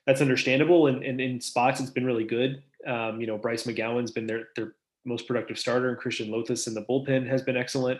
that's 0.06 0.22
understandable. 0.22 0.88
And, 0.88 1.04
and 1.04 1.20
in 1.22 1.40
spots, 1.40 1.80
it's 1.80 1.90
been 1.90 2.06
really 2.06 2.26
good. 2.26 2.62
Um, 2.86 3.22
you 3.22 3.28
know, 3.28 3.38
Bryce 3.38 3.64
McGowan's 3.64 4.12
been 4.12 4.28
their 4.28 4.50
their 4.56 4.76
most 5.06 5.28
productive 5.28 5.58
starter, 5.58 5.90
and 5.90 5.98
Christian 5.98 6.32
Lothes 6.32 6.68
in 6.68 6.74
the 6.74 6.82
bullpen 6.82 7.28
has 7.28 7.42
been 7.42 7.58
excellent. 7.58 8.00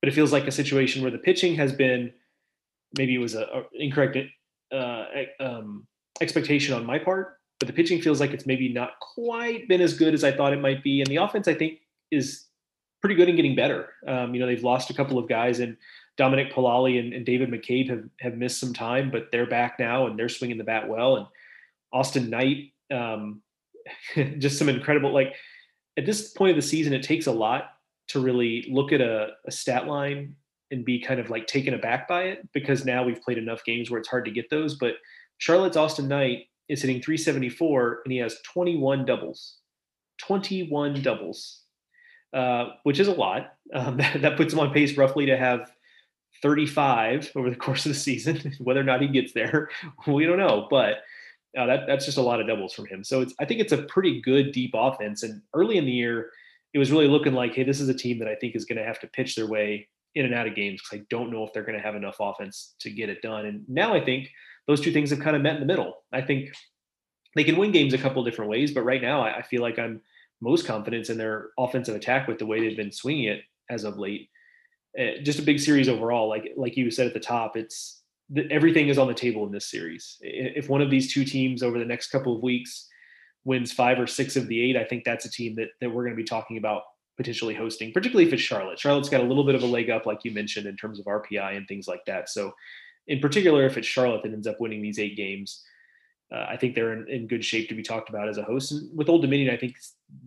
But 0.00 0.08
it 0.08 0.14
feels 0.14 0.32
like 0.32 0.48
a 0.48 0.52
situation 0.52 1.02
where 1.02 1.12
the 1.12 1.18
pitching 1.18 1.54
has 1.54 1.72
been 1.72 2.12
maybe 2.98 3.14
it 3.14 3.18
was 3.18 3.34
a 3.34 3.64
incorrect 3.74 4.18
uh, 4.72 5.04
um, 5.40 5.86
expectation 6.20 6.74
on 6.74 6.84
my 6.84 6.98
part, 6.98 7.38
but 7.58 7.66
the 7.66 7.72
pitching 7.72 8.00
feels 8.00 8.20
like 8.20 8.32
it's 8.32 8.46
maybe 8.46 8.72
not 8.72 8.98
quite 9.00 9.68
been 9.68 9.80
as 9.80 9.94
good 9.94 10.14
as 10.14 10.24
I 10.24 10.32
thought 10.32 10.52
it 10.52 10.60
might 10.60 10.82
be. 10.82 11.00
And 11.00 11.06
the 11.08 11.16
offense, 11.16 11.48
I 11.48 11.54
think, 11.54 11.78
is 12.10 12.46
pretty 13.00 13.14
good 13.14 13.28
and 13.28 13.36
getting 13.36 13.54
better. 13.54 13.90
Um, 14.06 14.34
you 14.34 14.40
know, 14.40 14.46
they've 14.46 14.62
lost 14.62 14.90
a 14.90 14.94
couple 14.94 15.18
of 15.18 15.28
guys, 15.28 15.60
and 15.60 15.76
Dominic 16.16 16.52
Pallali 16.52 16.98
and, 16.98 17.12
and, 17.12 17.24
David 17.24 17.50
McCabe 17.50 17.88
have, 17.88 18.04
have 18.20 18.34
missed 18.36 18.60
some 18.60 18.74
time, 18.74 19.10
but 19.10 19.28
they're 19.32 19.46
back 19.46 19.78
now 19.78 20.06
and 20.06 20.18
they're 20.18 20.28
swinging 20.28 20.58
the 20.58 20.64
bat 20.64 20.88
well. 20.88 21.16
And 21.16 21.26
Austin 21.92 22.28
Knight, 22.28 22.72
um, 22.92 23.42
just 24.38 24.58
some 24.58 24.68
incredible, 24.68 25.12
like 25.12 25.34
at 25.96 26.06
this 26.06 26.30
point 26.32 26.50
of 26.50 26.56
the 26.56 26.62
season, 26.62 26.92
it 26.92 27.02
takes 27.02 27.26
a 27.26 27.32
lot 27.32 27.70
to 28.08 28.20
really 28.20 28.66
look 28.70 28.92
at 28.92 29.00
a, 29.00 29.28
a 29.46 29.50
stat 29.50 29.86
line 29.86 30.36
and 30.70 30.84
be 30.84 31.00
kind 31.00 31.20
of 31.20 31.30
like 31.30 31.46
taken 31.46 31.74
aback 31.74 32.08
by 32.08 32.24
it 32.24 32.48
because 32.52 32.84
now 32.84 33.04
we've 33.04 33.20
played 33.22 33.38
enough 33.38 33.64
games 33.64 33.90
where 33.90 34.00
it's 34.00 34.08
hard 34.08 34.24
to 34.24 34.30
get 34.30 34.50
those. 34.50 34.74
But 34.74 34.94
Charlotte's 35.38 35.76
Austin 35.76 36.08
Knight 36.08 36.46
is 36.68 36.80
hitting 36.80 37.00
374 37.00 38.00
and 38.04 38.12
he 38.12 38.18
has 38.18 38.38
21 38.42 39.04
doubles. 39.04 39.58
21 40.18 41.02
doubles, 41.02 41.62
uh, 42.32 42.70
which 42.84 43.00
is 43.00 43.08
a 43.08 43.12
lot. 43.12 43.54
Um, 43.74 43.96
that, 43.98 44.20
that, 44.22 44.36
puts 44.36 44.52
him 44.52 44.60
on 44.60 44.72
pace 44.72 44.96
roughly 44.96 45.26
to 45.26 45.36
have 45.36 45.72
35 46.42 47.32
over 47.36 47.50
the 47.50 47.56
course 47.64 47.86
of 47.86 47.92
the 47.92 47.98
season. 47.98 48.54
Whether 48.58 48.80
or 48.80 48.84
not 48.84 49.00
he 49.00 49.08
gets 49.08 49.32
there, 49.32 49.70
we 50.06 50.26
don't 50.26 50.38
know. 50.38 50.66
But 50.70 51.02
uh, 51.56 51.66
that, 51.66 51.86
that's 51.86 52.04
just 52.04 52.18
a 52.18 52.22
lot 52.22 52.40
of 52.40 52.46
doubles 52.46 52.74
from 52.74 52.86
him. 52.86 53.04
So 53.04 53.26
I 53.38 53.44
think 53.44 53.60
it's 53.60 53.72
a 53.72 53.82
pretty 53.82 54.20
good 54.20 54.52
deep 54.52 54.72
offense. 54.74 55.22
And 55.22 55.42
early 55.54 55.76
in 55.76 55.84
the 55.84 55.92
year, 55.92 56.30
it 56.74 56.78
was 56.78 56.90
really 56.90 57.08
looking 57.08 57.34
like, 57.34 57.54
hey, 57.54 57.64
this 57.64 57.80
is 57.80 57.88
a 57.88 57.94
team 57.94 58.18
that 58.18 58.28
I 58.28 58.34
think 58.34 58.56
is 58.56 58.64
going 58.64 58.78
to 58.78 58.84
have 58.84 58.98
to 59.00 59.06
pitch 59.08 59.36
their 59.36 59.46
way 59.46 59.88
in 60.14 60.24
and 60.24 60.34
out 60.34 60.46
of 60.46 60.54
games 60.54 60.80
because 60.80 61.00
I 61.00 61.06
don't 61.10 61.30
know 61.30 61.44
if 61.44 61.52
they're 61.52 61.62
going 61.62 61.78
to 61.78 61.84
have 61.84 61.94
enough 61.94 62.16
offense 62.20 62.74
to 62.80 62.90
get 62.90 63.08
it 63.08 63.22
done. 63.22 63.46
And 63.46 63.64
now 63.68 63.94
I 63.94 64.04
think 64.04 64.30
those 64.66 64.80
two 64.80 64.92
things 64.92 65.10
have 65.10 65.20
kind 65.20 65.36
of 65.36 65.42
met 65.42 65.54
in 65.54 65.60
the 65.60 65.66
middle. 65.66 66.04
I 66.12 66.22
think 66.22 66.52
they 67.34 67.44
can 67.44 67.56
win 67.56 67.72
games 67.72 67.94
a 67.94 67.98
couple 67.98 68.22
different 68.24 68.50
ways, 68.50 68.72
but 68.72 68.82
right 68.82 69.00
now 69.00 69.22
I, 69.22 69.38
I 69.38 69.42
feel 69.42 69.62
like 69.62 69.78
I'm 69.78 70.00
most 70.40 70.66
confident 70.66 71.08
in 71.08 71.18
their 71.18 71.50
offensive 71.58 71.94
attack 71.94 72.28
with 72.28 72.38
the 72.38 72.46
way 72.46 72.60
they've 72.60 72.76
been 72.76 72.92
swinging 72.92 73.24
it 73.24 73.42
as 73.70 73.84
of 73.84 73.98
late. 73.98 74.28
Uh, 74.98 75.22
just 75.22 75.38
a 75.38 75.42
big 75.42 75.58
series 75.58 75.88
overall. 75.88 76.28
Like 76.28 76.52
like 76.56 76.76
you 76.76 76.90
said 76.90 77.06
at 77.06 77.14
the 77.14 77.20
top, 77.20 77.56
it's 77.56 78.02
everything 78.50 78.88
is 78.88 78.98
on 78.98 79.08
the 79.08 79.14
table 79.14 79.46
in 79.46 79.52
this 79.52 79.70
series. 79.70 80.18
If 80.20 80.68
one 80.68 80.82
of 80.82 80.90
these 80.90 81.12
two 81.12 81.24
teams 81.24 81.62
over 81.62 81.78
the 81.78 81.84
next 81.84 82.08
couple 82.08 82.36
of 82.36 82.42
weeks 82.42 82.88
wins 83.44 83.72
five 83.72 83.98
or 83.98 84.06
six 84.06 84.36
of 84.36 84.48
the 84.48 84.60
eight, 84.60 84.76
I 84.76 84.84
think 84.84 85.04
that's 85.04 85.24
a 85.24 85.30
team 85.30 85.54
that 85.56 85.68
that 85.80 85.90
we're 85.90 86.04
going 86.04 86.16
to 86.16 86.22
be 86.22 86.28
talking 86.28 86.58
about 86.58 86.82
potentially 87.16 87.54
hosting, 87.54 87.92
particularly 87.92 88.26
if 88.26 88.32
it's 88.32 88.42
Charlotte. 88.42 88.78
Charlotte's 88.78 89.08
got 89.08 89.20
a 89.20 89.24
little 89.24 89.44
bit 89.44 89.54
of 89.54 89.62
a 89.62 89.66
leg 89.66 89.90
up, 89.90 90.06
like 90.06 90.24
you 90.24 90.30
mentioned, 90.30 90.66
in 90.66 90.76
terms 90.76 90.98
of 90.98 91.06
RPI 91.06 91.56
and 91.56 91.66
things 91.68 91.86
like 91.86 92.04
that. 92.06 92.28
So, 92.28 92.52
in 93.06 93.20
particular, 93.20 93.66
if 93.66 93.76
it's 93.76 93.86
Charlotte 93.86 94.22
that 94.22 94.32
ends 94.32 94.46
up 94.46 94.60
winning 94.60 94.82
these 94.82 94.98
eight 94.98 95.16
games, 95.16 95.62
uh, 96.32 96.46
I 96.48 96.56
think 96.56 96.74
they're 96.74 96.94
in, 96.94 97.08
in, 97.08 97.26
good 97.26 97.44
shape 97.44 97.68
to 97.68 97.74
be 97.74 97.82
talked 97.82 98.08
about 98.08 98.28
as 98.28 98.38
a 98.38 98.42
host. 98.42 98.72
And 98.72 98.96
with 98.96 99.08
Old 99.08 99.22
Dominion, 99.22 99.52
I 99.52 99.58
think 99.58 99.76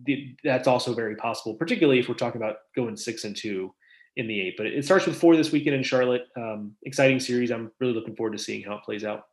the, 0.04 0.36
that's 0.44 0.68
also 0.68 0.94
very 0.94 1.16
possible, 1.16 1.54
particularly 1.54 1.98
if 1.98 2.08
we're 2.08 2.14
talking 2.14 2.40
about 2.40 2.58
going 2.76 2.96
six 2.96 3.24
and 3.24 3.34
two 3.34 3.74
in 4.16 4.26
the 4.26 4.40
eight. 4.40 4.56
But 4.56 4.66
it 4.66 4.84
starts 4.84 5.06
with 5.06 5.18
four 5.18 5.36
this 5.36 5.52
weekend 5.52 5.76
in 5.76 5.82
Charlotte. 5.82 6.26
Um, 6.36 6.72
exciting 6.82 7.20
series. 7.20 7.50
I'm 7.50 7.70
really 7.80 7.92
looking 7.92 8.16
forward 8.16 8.36
to 8.36 8.42
seeing 8.42 8.62
how 8.62 8.74
it 8.76 8.82
plays 8.82 9.04
out. 9.04 9.24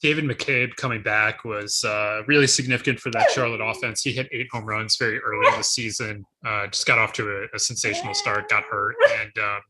David 0.00 0.24
McCabe 0.24 0.76
coming 0.76 1.02
back 1.02 1.44
was 1.44 1.82
uh, 1.82 2.22
really 2.28 2.46
significant 2.46 3.00
for 3.00 3.10
that 3.10 3.30
Charlotte 3.32 3.60
offense. 3.60 4.00
He 4.02 4.12
hit 4.12 4.28
eight 4.30 4.46
home 4.52 4.64
runs 4.64 4.96
very 4.96 5.18
early 5.18 5.48
in 5.48 5.58
the 5.58 5.64
season. 5.64 6.24
Uh, 6.46 6.68
just 6.68 6.86
got 6.86 6.98
off 6.98 7.12
to 7.14 7.28
a, 7.28 7.56
a, 7.56 7.58
sensational 7.58 8.14
start, 8.14 8.48
got 8.48 8.62
hurt, 8.62 8.94
and 9.18 9.36
um, 9.38 9.60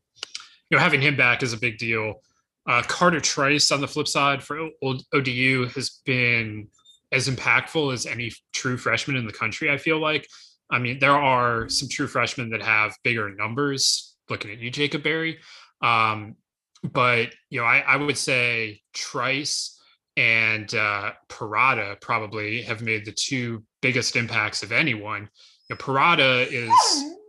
you 0.69 0.77
know 0.77 0.79
having 0.79 1.01
him 1.01 1.17
back 1.17 1.41
is 1.41 1.53
a 1.53 1.57
big 1.57 1.79
deal. 1.79 2.21
Uh, 2.67 2.83
Carter 2.83 3.19
Trice 3.19 3.71
on 3.71 3.81
the 3.81 3.87
flip 3.87 4.07
side 4.07 4.43
for 4.43 4.69
ODU 4.83 5.65
has 5.73 6.01
been 6.05 6.67
as 7.11 7.27
impactful 7.27 7.91
as 7.91 8.05
any 8.05 8.31
true 8.53 8.77
freshman 8.77 9.17
in 9.17 9.25
the 9.25 9.33
country. 9.33 9.71
I 9.71 9.77
feel 9.77 9.99
like. 9.99 10.27
I 10.71 10.79
mean, 10.79 10.99
there 10.99 11.11
are 11.11 11.67
some 11.69 11.89
true 11.89 12.07
freshmen 12.07 12.49
that 12.51 12.61
have 12.61 12.95
bigger 13.03 13.33
numbers. 13.33 14.15
Looking 14.29 14.51
at 14.51 14.59
you, 14.59 14.69
Jacob 14.69 15.01
Berry, 15.01 15.39
um, 15.81 16.35
but 16.83 17.29
you 17.49 17.59
know, 17.59 17.65
I, 17.65 17.79
I 17.79 17.95
would 17.95 18.17
say 18.17 18.81
Trice 18.93 19.79
and 20.17 20.73
uh, 20.75 21.13
Parada 21.29 21.99
probably 22.01 22.61
have 22.63 22.81
made 22.81 23.05
the 23.05 23.11
two 23.11 23.63
biggest 23.81 24.15
impacts 24.15 24.63
of 24.63 24.71
anyone. 24.71 25.29
You 25.69 25.75
know, 25.75 25.77
Parada 25.77 26.45
is 26.47 26.71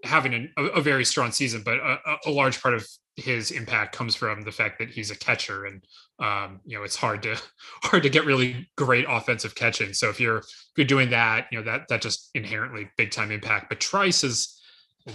having 0.05 0.49
a, 0.57 0.63
a, 0.63 0.81
very 0.81 1.05
strong 1.05 1.31
season, 1.31 1.63
but 1.65 1.79
a, 1.79 1.99
a, 2.27 2.31
large 2.31 2.61
part 2.61 2.75
of 2.75 2.87
his 3.17 3.51
impact 3.51 3.95
comes 3.95 4.15
from 4.17 4.43
the 4.43 4.51
fact 4.51 4.79
that 4.79 4.89
he's 4.89 5.11
a 5.11 5.19
catcher, 5.19 5.67
and 5.67 5.85
um, 6.21 6.61
you 6.65 6.77
know 6.77 6.85
it's 6.85 6.97
hard 6.97 7.23
to 7.25 7.41
hard 7.83 8.03
to 8.03 8.11
get 8.11 8.25
really 8.25 8.69
great 8.77 9.07
offensive 9.09 9.55
catching. 9.55 9.93
So 9.93 10.09
if 10.09 10.21
you're 10.21 10.39
if 10.39 10.73
you're 10.77 10.87
doing 10.87 11.11
that, 11.11 11.47
you 11.51 11.59
know 11.59 11.65
that 11.65 11.89
that 11.89 12.03
just 12.03 12.31
inherently 12.35 12.89
big 12.97 13.11
time 13.11 13.31
impact. 13.31 13.69
But 13.69 13.81
Trice 13.81 14.25
is 14.25 14.61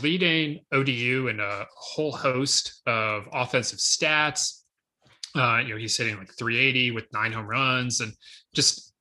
leading 0.01 0.61
ODU 0.71 1.27
in 1.27 1.39
a 1.39 1.65
whole 1.75 2.11
host 2.11 2.81
of 2.87 3.29
offensive 3.31 3.79
stats 3.79 4.65
uh, 5.35 5.57
you 5.57 5.73
know, 5.73 5.77
he's 5.77 5.97
hitting 5.97 6.17
like 6.17 6.31
380 6.37 6.91
with 6.91 7.11
nine 7.11 7.31
home 7.31 7.47
runs, 7.47 7.99
and 7.99 8.13
just 8.53 8.93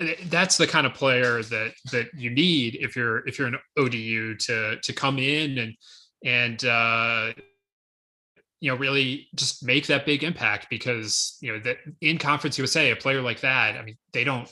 eh, 0.00 0.14
that's 0.26 0.56
the 0.56 0.66
kind 0.66 0.86
of 0.86 0.94
player 0.94 1.42
that 1.42 1.72
that 1.90 2.06
you 2.16 2.30
need 2.30 2.76
if 2.80 2.94
you're 2.94 3.26
if 3.26 3.38
you're 3.38 3.48
an 3.48 3.58
ODU 3.76 4.36
to 4.36 4.76
to 4.80 4.92
come 4.92 5.18
in 5.18 5.58
and 5.58 5.74
and 6.24 6.64
uh, 6.64 7.32
you 8.60 8.70
know 8.70 8.76
really 8.76 9.28
just 9.34 9.64
make 9.64 9.86
that 9.86 10.06
big 10.06 10.22
impact 10.22 10.68
because 10.70 11.38
you 11.40 11.52
know 11.52 11.58
that 11.60 11.78
in 12.00 12.18
Conference 12.18 12.58
USA, 12.58 12.90
a 12.90 12.96
player 12.96 13.22
like 13.22 13.40
that, 13.40 13.76
I 13.76 13.82
mean, 13.82 13.96
they 14.12 14.24
don't. 14.24 14.50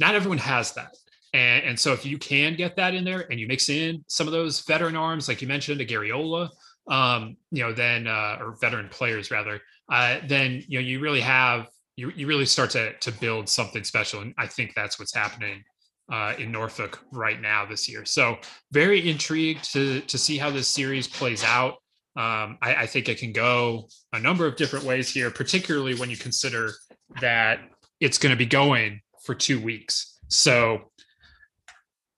Not 0.00 0.14
everyone 0.14 0.38
has 0.38 0.72
that. 0.74 0.94
And, 1.34 1.64
and 1.64 1.80
so 1.80 1.92
if 1.92 2.06
you 2.06 2.18
can 2.18 2.54
get 2.54 2.76
that 2.76 2.94
in 2.94 3.04
there 3.04 3.26
and 3.30 3.38
you 3.38 3.46
mix 3.46 3.68
in 3.68 4.04
some 4.06 4.26
of 4.26 4.32
those 4.32 4.60
veteran 4.62 4.96
arms, 4.96 5.28
like 5.28 5.42
you 5.42 5.48
mentioned, 5.48 5.80
a 5.80 5.86
Garriola, 5.86 6.48
um, 6.88 7.36
you 7.50 7.62
know, 7.62 7.72
then 7.72 8.06
uh, 8.06 8.38
or 8.40 8.56
veteran 8.60 8.88
players 8.88 9.30
rather, 9.30 9.60
uh, 9.90 10.18
then 10.26 10.62
you 10.68 10.78
know 10.78 10.84
you 10.84 11.00
really 11.00 11.20
have 11.20 11.68
you 11.96 12.12
you 12.14 12.26
really 12.26 12.46
start 12.46 12.70
to 12.70 12.92
to 12.98 13.12
build 13.12 13.48
something 13.48 13.84
special, 13.84 14.20
and 14.20 14.34
I 14.38 14.46
think 14.46 14.74
that's 14.74 14.98
what's 14.98 15.14
happening 15.14 15.62
uh, 16.10 16.34
in 16.38 16.50
Norfolk 16.52 17.00
right 17.12 17.40
now 17.40 17.66
this 17.66 17.88
year. 17.88 18.04
So 18.04 18.38
very 18.72 19.10
intrigued 19.10 19.70
to 19.72 20.00
to 20.02 20.18
see 20.18 20.38
how 20.38 20.50
this 20.50 20.68
series 20.68 21.06
plays 21.06 21.44
out. 21.44 21.74
Um, 22.18 22.58
I, 22.60 22.74
I 22.74 22.86
think 22.86 23.08
it 23.08 23.18
can 23.18 23.30
go 23.30 23.88
a 24.12 24.18
number 24.18 24.44
of 24.44 24.56
different 24.56 24.84
ways 24.84 25.08
here, 25.08 25.30
particularly 25.30 25.94
when 25.94 26.10
you 26.10 26.16
consider 26.16 26.72
that 27.20 27.60
it's 28.00 28.18
going 28.18 28.32
to 28.32 28.36
be 28.36 28.44
going 28.44 29.00
for 29.22 29.36
two 29.36 29.60
weeks. 29.60 30.18
So 30.26 30.90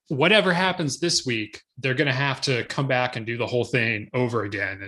whatever 0.08 0.54
happens 0.54 1.00
this 1.00 1.26
week, 1.26 1.60
they're 1.76 1.92
going 1.92 2.06
to 2.06 2.14
have 2.14 2.40
to 2.42 2.64
come 2.64 2.88
back 2.88 3.16
and 3.16 3.26
do 3.26 3.36
the 3.36 3.46
whole 3.46 3.64
thing 3.64 4.08
over 4.14 4.44
again. 4.44 4.80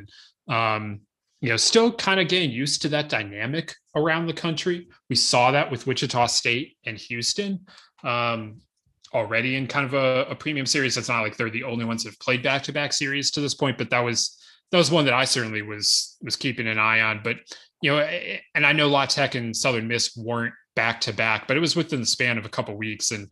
And 0.49 0.55
um, 0.55 1.01
you 1.43 1.51
know, 1.51 1.59
still 1.59 1.93
kind 1.93 2.19
of 2.19 2.29
getting 2.29 2.51
used 2.51 2.81
to 2.83 2.89
that 2.89 3.11
dynamic 3.11 3.75
around 3.95 4.29
the 4.29 4.33
country. 4.33 4.89
We 5.11 5.17
saw 5.17 5.51
that 5.51 5.71
with 5.71 5.87
Wichita 5.87 6.27
State 6.29 6.79
and 6.87 6.97
Houston 6.97 7.67
um, 8.03 8.63
already 9.13 9.57
in 9.57 9.67
kind 9.67 9.85
of 9.85 9.93
a, 9.93 10.31
a, 10.31 10.35
premium 10.35 10.67
series. 10.67 10.97
It's 10.97 11.09
not 11.09 11.21
like 11.21 11.37
they're 11.37 11.51
the 11.51 11.65
only 11.65 11.85
ones 11.85 12.05
that 12.05 12.11
have 12.11 12.19
played 12.21 12.43
back 12.43 12.63
to 12.63 12.73
back 12.73 12.93
series 12.93 13.31
to 13.33 13.41
this 13.41 13.55
point, 13.55 13.77
but 13.77 13.91
that 13.91 14.01
was 14.01 14.39
that 14.73 14.79
was 14.79 14.91
one 14.91 15.05
that 15.05 15.15
I 15.15 15.25
certainly 15.25 15.63
was 15.63 16.17
was 16.23 16.35
keeping 16.35 16.67
an 16.67 16.79
eye 16.79 17.01
on. 17.01 17.21
But 17.23 17.37
you 17.83 17.93
know, 17.93 18.01
and 18.55 18.67
I 18.67 18.73
know 18.73 18.89
La 18.89 19.07
Tech 19.07 19.35
and 19.35 19.57
Southern 19.57 19.87
Miss 19.87 20.17
weren't 20.17 20.55
back 20.75 21.01
to 21.03 21.13
back, 21.13 21.47
but 21.47 21.57
it 21.57 21.61
was 21.61 21.77
within 21.77 22.01
the 22.01 22.07
span 22.07 22.39
of 22.39 22.47
a 22.47 22.49
couple 22.49 22.75
weeks, 22.77 23.11
and 23.11 23.29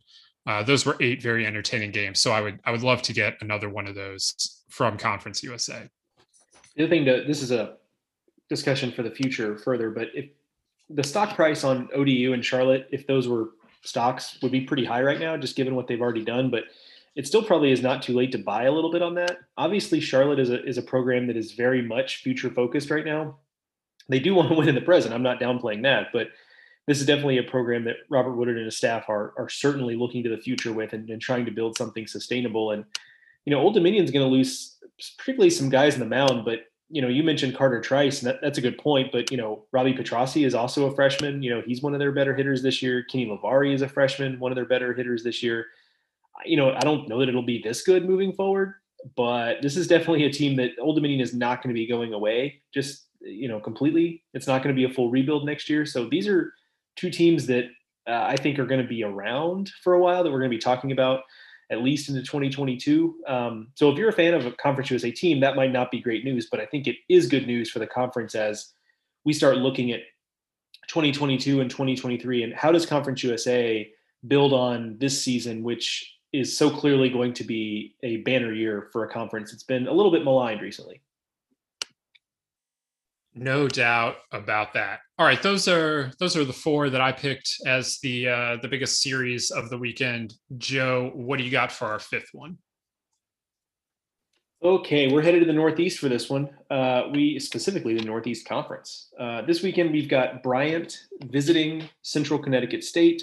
uh, 0.46 0.62
those 0.62 0.84
were 0.84 0.96
eight 1.00 1.22
very 1.22 1.46
entertaining 1.46 1.90
games. 1.90 2.20
So 2.20 2.30
I 2.30 2.40
would 2.40 2.60
I 2.64 2.70
would 2.70 2.82
love 2.82 3.02
to 3.02 3.12
get 3.12 3.34
another 3.40 3.70
one 3.70 3.88
of 3.88 3.94
those 3.94 4.62
from 4.68 4.98
Conference 4.98 5.42
USA. 5.42 5.88
The 6.76 6.84
other 6.84 6.90
thing 6.90 7.04
to 7.06 7.24
this 7.26 7.42
is 7.42 7.50
a 7.50 7.76
discussion 8.50 8.92
for 8.92 9.02
the 9.02 9.10
future 9.10 9.56
further, 9.56 9.90
but 9.90 10.08
if 10.14 10.26
the 10.90 11.04
stock 11.04 11.34
price 11.36 11.64
on 11.64 11.88
ODU 11.94 12.32
and 12.34 12.44
Charlotte, 12.44 12.88
if 12.90 13.06
those 13.06 13.28
were 13.28 13.50
stocks, 13.82 14.38
would 14.42 14.52
be 14.52 14.60
pretty 14.60 14.84
high 14.84 15.02
right 15.02 15.20
now, 15.20 15.36
just 15.36 15.56
given 15.56 15.74
what 15.74 15.86
they've 15.86 16.00
already 16.02 16.24
done. 16.24 16.50
But 16.50 16.64
it 17.16 17.26
still 17.26 17.42
probably 17.42 17.72
is 17.72 17.82
not 17.82 18.02
too 18.02 18.14
late 18.14 18.32
to 18.32 18.38
buy 18.38 18.64
a 18.64 18.72
little 18.72 18.92
bit 18.92 19.02
on 19.02 19.14
that. 19.14 19.38
Obviously, 19.56 20.00
Charlotte 20.00 20.38
is 20.38 20.50
a 20.50 20.64
is 20.64 20.78
a 20.78 20.82
program 20.82 21.26
that 21.26 21.36
is 21.36 21.52
very 21.52 21.82
much 21.82 22.22
future 22.22 22.50
focused 22.50 22.90
right 22.90 23.04
now. 23.04 23.38
They 24.08 24.20
do 24.20 24.34
want 24.36 24.48
to 24.48 24.54
win 24.54 24.68
in 24.68 24.74
the 24.74 24.80
present. 24.80 25.14
I'm 25.14 25.22
not 25.22 25.40
downplaying 25.40 25.82
that, 25.82 26.08
but 26.12 26.28
this 26.86 27.00
is 27.00 27.06
definitely 27.06 27.38
a 27.38 27.42
program 27.42 27.84
that 27.84 27.96
Robert 28.08 28.34
Woodard 28.34 28.56
and 28.56 28.64
his 28.64 28.76
staff 28.76 29.08
are 29.08 29.34
are 29.36 29.48
certainly 29.48 29.96
looking 29.96 30.22
to 30.24 30.30
the 30.30 30.38
future 30.38 30.72
with 30.72 30.92
and, 30.92 31.08
and 31.10 31.20
trying 31.20 31.44
to 31.46 31.52
build 31.52 31.76
something 31.76 32.06
sustainable. 32.06 32.72
And 32.72 32.84
you 33.44 33.52
know, 33.52 33.60
Old 33.60 33.74
Dominion's 33.74 34.10
going 34.10 34.26
to 34.26 34.32
lose 34.32 34.76
particularly 35.18 35.50
some 35.50 35.68
guys 35.70 35.94
in 35.94 36.00
the 36.00 36.06
mound, 36.06 36.44
but 36.44 36.66
you 36.92 37.00
know, 37.00 37.08
you 37.08 37.22
mentioned 37.22 37.56
Carter 37.56 37.80
Trice, 37.80 38.20
and 38.20 38.28
that, 38.28 38.40
that's 38.42 38.58
a 38.58 38.60
good 38.60 38.76
point. 38.76 39.12
But 39.12 39.30
you 39.30 39.36
know, 39.36 39.64
Robbie 39.72 39.94
Petrossi 39.94 40.44
is 40.44 40.54
also 40.54 40.86
a 40.86 40.94
freshman. 40.94 41.42
You 41.42 41.50
know, 41.50 41.62
he's 41.64 41.82
one 41.82 41.94
of 41.94 42.00
their 42.00 42.12
better 42.12 42.34
hitters 42.34 42.62
this 42.62 42.82
year. 42.82 43.04
Kenny 43.04 43.26
Lavari 43.26 43.72
is 43.72 43.82
a 43.82 43.88
freshman, 43.88 44.38
one 44.40 44.50
of 44.50 44.56
their 44.56 44.64
better 44.64 44.92
hitters 44.92 45.22
this 45.22 45.42
year. 45.42 45.66
You 46.44 46.56
know, 46.56 46.72
I 46.74 46.80
don't 46.80 47.08
know 47.08 47.18
that 47.18 47.28
it'll 47.28 47.42
be 47.42 47.60
this 47.62 47.82
good 47.82 48.04
moving 48.08 48.32
forward, 48.32 48.74
but 49.16 49.62
this 49.62 49.76
is 49.76 49.86
definitely 49.86 50.24
a 50.24 50.32
team 50.32 50.56
that 50.56 50.70
Old 50.80 50.96
Dominion 50.96 51.20
is 51.20 51.34
not 51.34 51.62
going 51.62 51.74
to 51.74 51.78
be 51.78 51.86
going 51.86 52.12
away 52.12 52.60
just 52.72 53.06
you 53.20 53.48
know 53.48 53.60
completely. 53.60 54.22
It's 54.34 54.46
not 54.46 54.62
going 54.62 54.74
to 54.74 54.78
be 54.78 54.90
a 54.90 54.94
full 54.94 55.10
rebuild 55.10 55.44
next 55.44 55.68
year. 55.68 55.84
So 55.86 56.08
these 56.08 56.26
are 56.26 56.52
two 56.96 57.10
teams 57.10 57.46
that 57.46 57.64
uh, 58.06 58.24
I 58.28 58.36
think 58.36 58.58
are 58.58 58.66
going 58.66 58.82
to 58.82 58.88
be 58.88 59.04
around 59.04 59.70
for 59.82 59.94
a 59.94 60.00
while 60.00 60.24
that 60.24 60.30
we're 60.30 60.38
going 60.38 60.50
to 60.50 60.56
be 60.56 60.60
talking 60.60 60.92
about 60.92 61.22
at 61.70 61.82
least 61.82 62.08
into 62.08 62.20
2022. 62.22 63.14
Um, 63.28 63.68
so 63.74 63.90
if 63.90 63.98
you're 63.98 64.08
a 64.08 64.12
fan 64.12 64.34
of 64.34 64.44
a 64.44 64.52
Conference 64.52 64.90
USA 64.90 65.10
team, 65.10 65.40
that 65.40 65.54
might 65.54 65.72
not 65.72 65.90
be 65.90 66.00
great 66.00 66.24
news, 66.24 66.48
but 66.50 66.58
I 66.58 66.66
think 66.66 66.88
it 66.88 66.96
is 67.08 67.28
good 67.28 67.46
news 67.46 67.70
for 67.70 67.78
the 67.78 67.86
conference 67.86 68.34
as 68.34 68.72
we 69.24 69.32
start 69.32 69.58
looking 69.58 69.92
at 69.92 70.00
2022 70.88 71.60
and 71.60 71.70
2023 71.70 72.42
and 72.42 72.54
how 72.54 72.72
does 72.72 72.86
Conference 72.86 73.22
USA 73.22 73.88
build 74.26 74.52
on 74.52 74.96
this 74.98 75.22
season, 75.22 75.62
which 75.62 76.12
is 76.32 76.56
so 76.56 76.70
clearly 76.70 77.08
going 77.08 77.32
to 77.34 77.44
be 77.44 77.96
a 78.02 78.18
banner 78.18 78.52
year 78.52 78.88
for 78.92 79.04
a 79.04 79.08
conference. 79.12 79.52
It's 79.52 79.64
been 79.64 79.86
a 79.88 79.92
little 79.92 80.12
bit 80.12 80.24
maligned 80.24 80.60
recently. 80.60 81.02
No 83.34 83.68
doubt 83.68 84.16
about 84.32 84.74
that. 84.74 85.00
All 85.18 85.26
right, 85.26 85.40
those 85.40 85.68
are 85.68 86.12
those 86.18 86.36
are 86.36 86.44
the 86.44 86.52
four 86.52 86.90
that 86.90 87.00
I 87.00 87.12
picked 87.12 87.60
as 87.64 87.98
the 88.02 88.28
uh, 88.28 88.56
the 88.60 88.68
biggest 88.68 89.02
series 89.02 89.50
of 89.50 89.70
the 89.70 89.78
weekend. 89.78 90.34
Joe, 90.58 91.12
what 91.14 91.38
do 91.38 91.44
you 91.44 91.50
got 91.50 91.70
for 91.70 91.86
our 91.86 92.00
fifth 92.00 92.30
one? 92.32 92.58
Okay, 94.62 95.10
we're 95.10 95.22
headed 95.22 95.40
to 95.40 95.46
the 95.46 95.54
Northeast 95.54 95.98
for 96.00 96.10
this 96.10 96.28
one. 96.28 96.50
Uh, 96.70 97.04
we 97.12 97.38
specifically 97.38 97.94
the 97.94 98.04
Northeast 98.04 98.46
Conference. 98.46 99.08
Uh, 99.18 99.40
this 99.42 99.62
weekend 99.62 99.90
we've 99.90 100.08
got 100.08 100.42
Bryant 100.42 100.98
visiting 101.24 101.88
Central 102.02 102.38
Connecticut 102.38 102.84
State. 102.84 103.22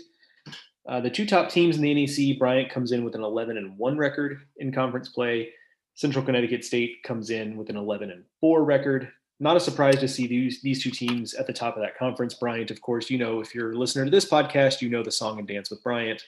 Uh, 0.87 1.01
the 1.01 1.09
two 1.09 1.25
top 1.25 1.49
teams 1.49 1.75
in 1.75 1.81
the 1.81 1.93
NEC, 1.93 2.39
Bryant 2.39 2.69
comes 2.69 2.91
in 2.91 3.03
with 3.03 3.15
an 3.15 3.23
11 3.23 3.57
and 3.57 3.77
one 3.77 3.97
record 3.97 4.39
in 4.57 4.71
conference 4.71 5.09
play. 5.09 5.49
Central 5.95 6.23
Connecticut 6.23 6.63
State 6.63 7.03
comes 7.03 7.29
in 7.29 7.57
with 7.57 7.69
an 7.69 7.75
11 7.75 8.11
and 8.11 8.23
four 8.39 8.63
record 8.63 9.11
not 9.39 9.57
a 9.57 9.59
surprise 9.59 9.99
to 9.99 10.07
see 10.07 10.27
these 10.27 10.61
these 10.61 10.81
two 10.81 10.91
teams 10.91 11.33
at 11.35 11.47
the 11.47 11.53
top 11.53 11.75
of 11.75 11.83
that 11.83 11.97
conference. 11.97 12.33
Bryant, 12.33 12.71
of 12.71 12.81
course, 12.81 13.09
you 13.09 13.17
know 13.17 13.39
if 13.39 13.53
you're 13.53 13.73
a 13.73 13.77
listener 13.77 14.05
to 14.05 14.11
this 14.11 14.29
podcast, 14.29 14.81
you 14.81 14.89
know 14.89 15.03
the 15.03 15.11
song 15.11 15.39
and 15.39 15.47
dance 15.47 15.69
with 15.69 15.83
Bryant. 15.83 16.23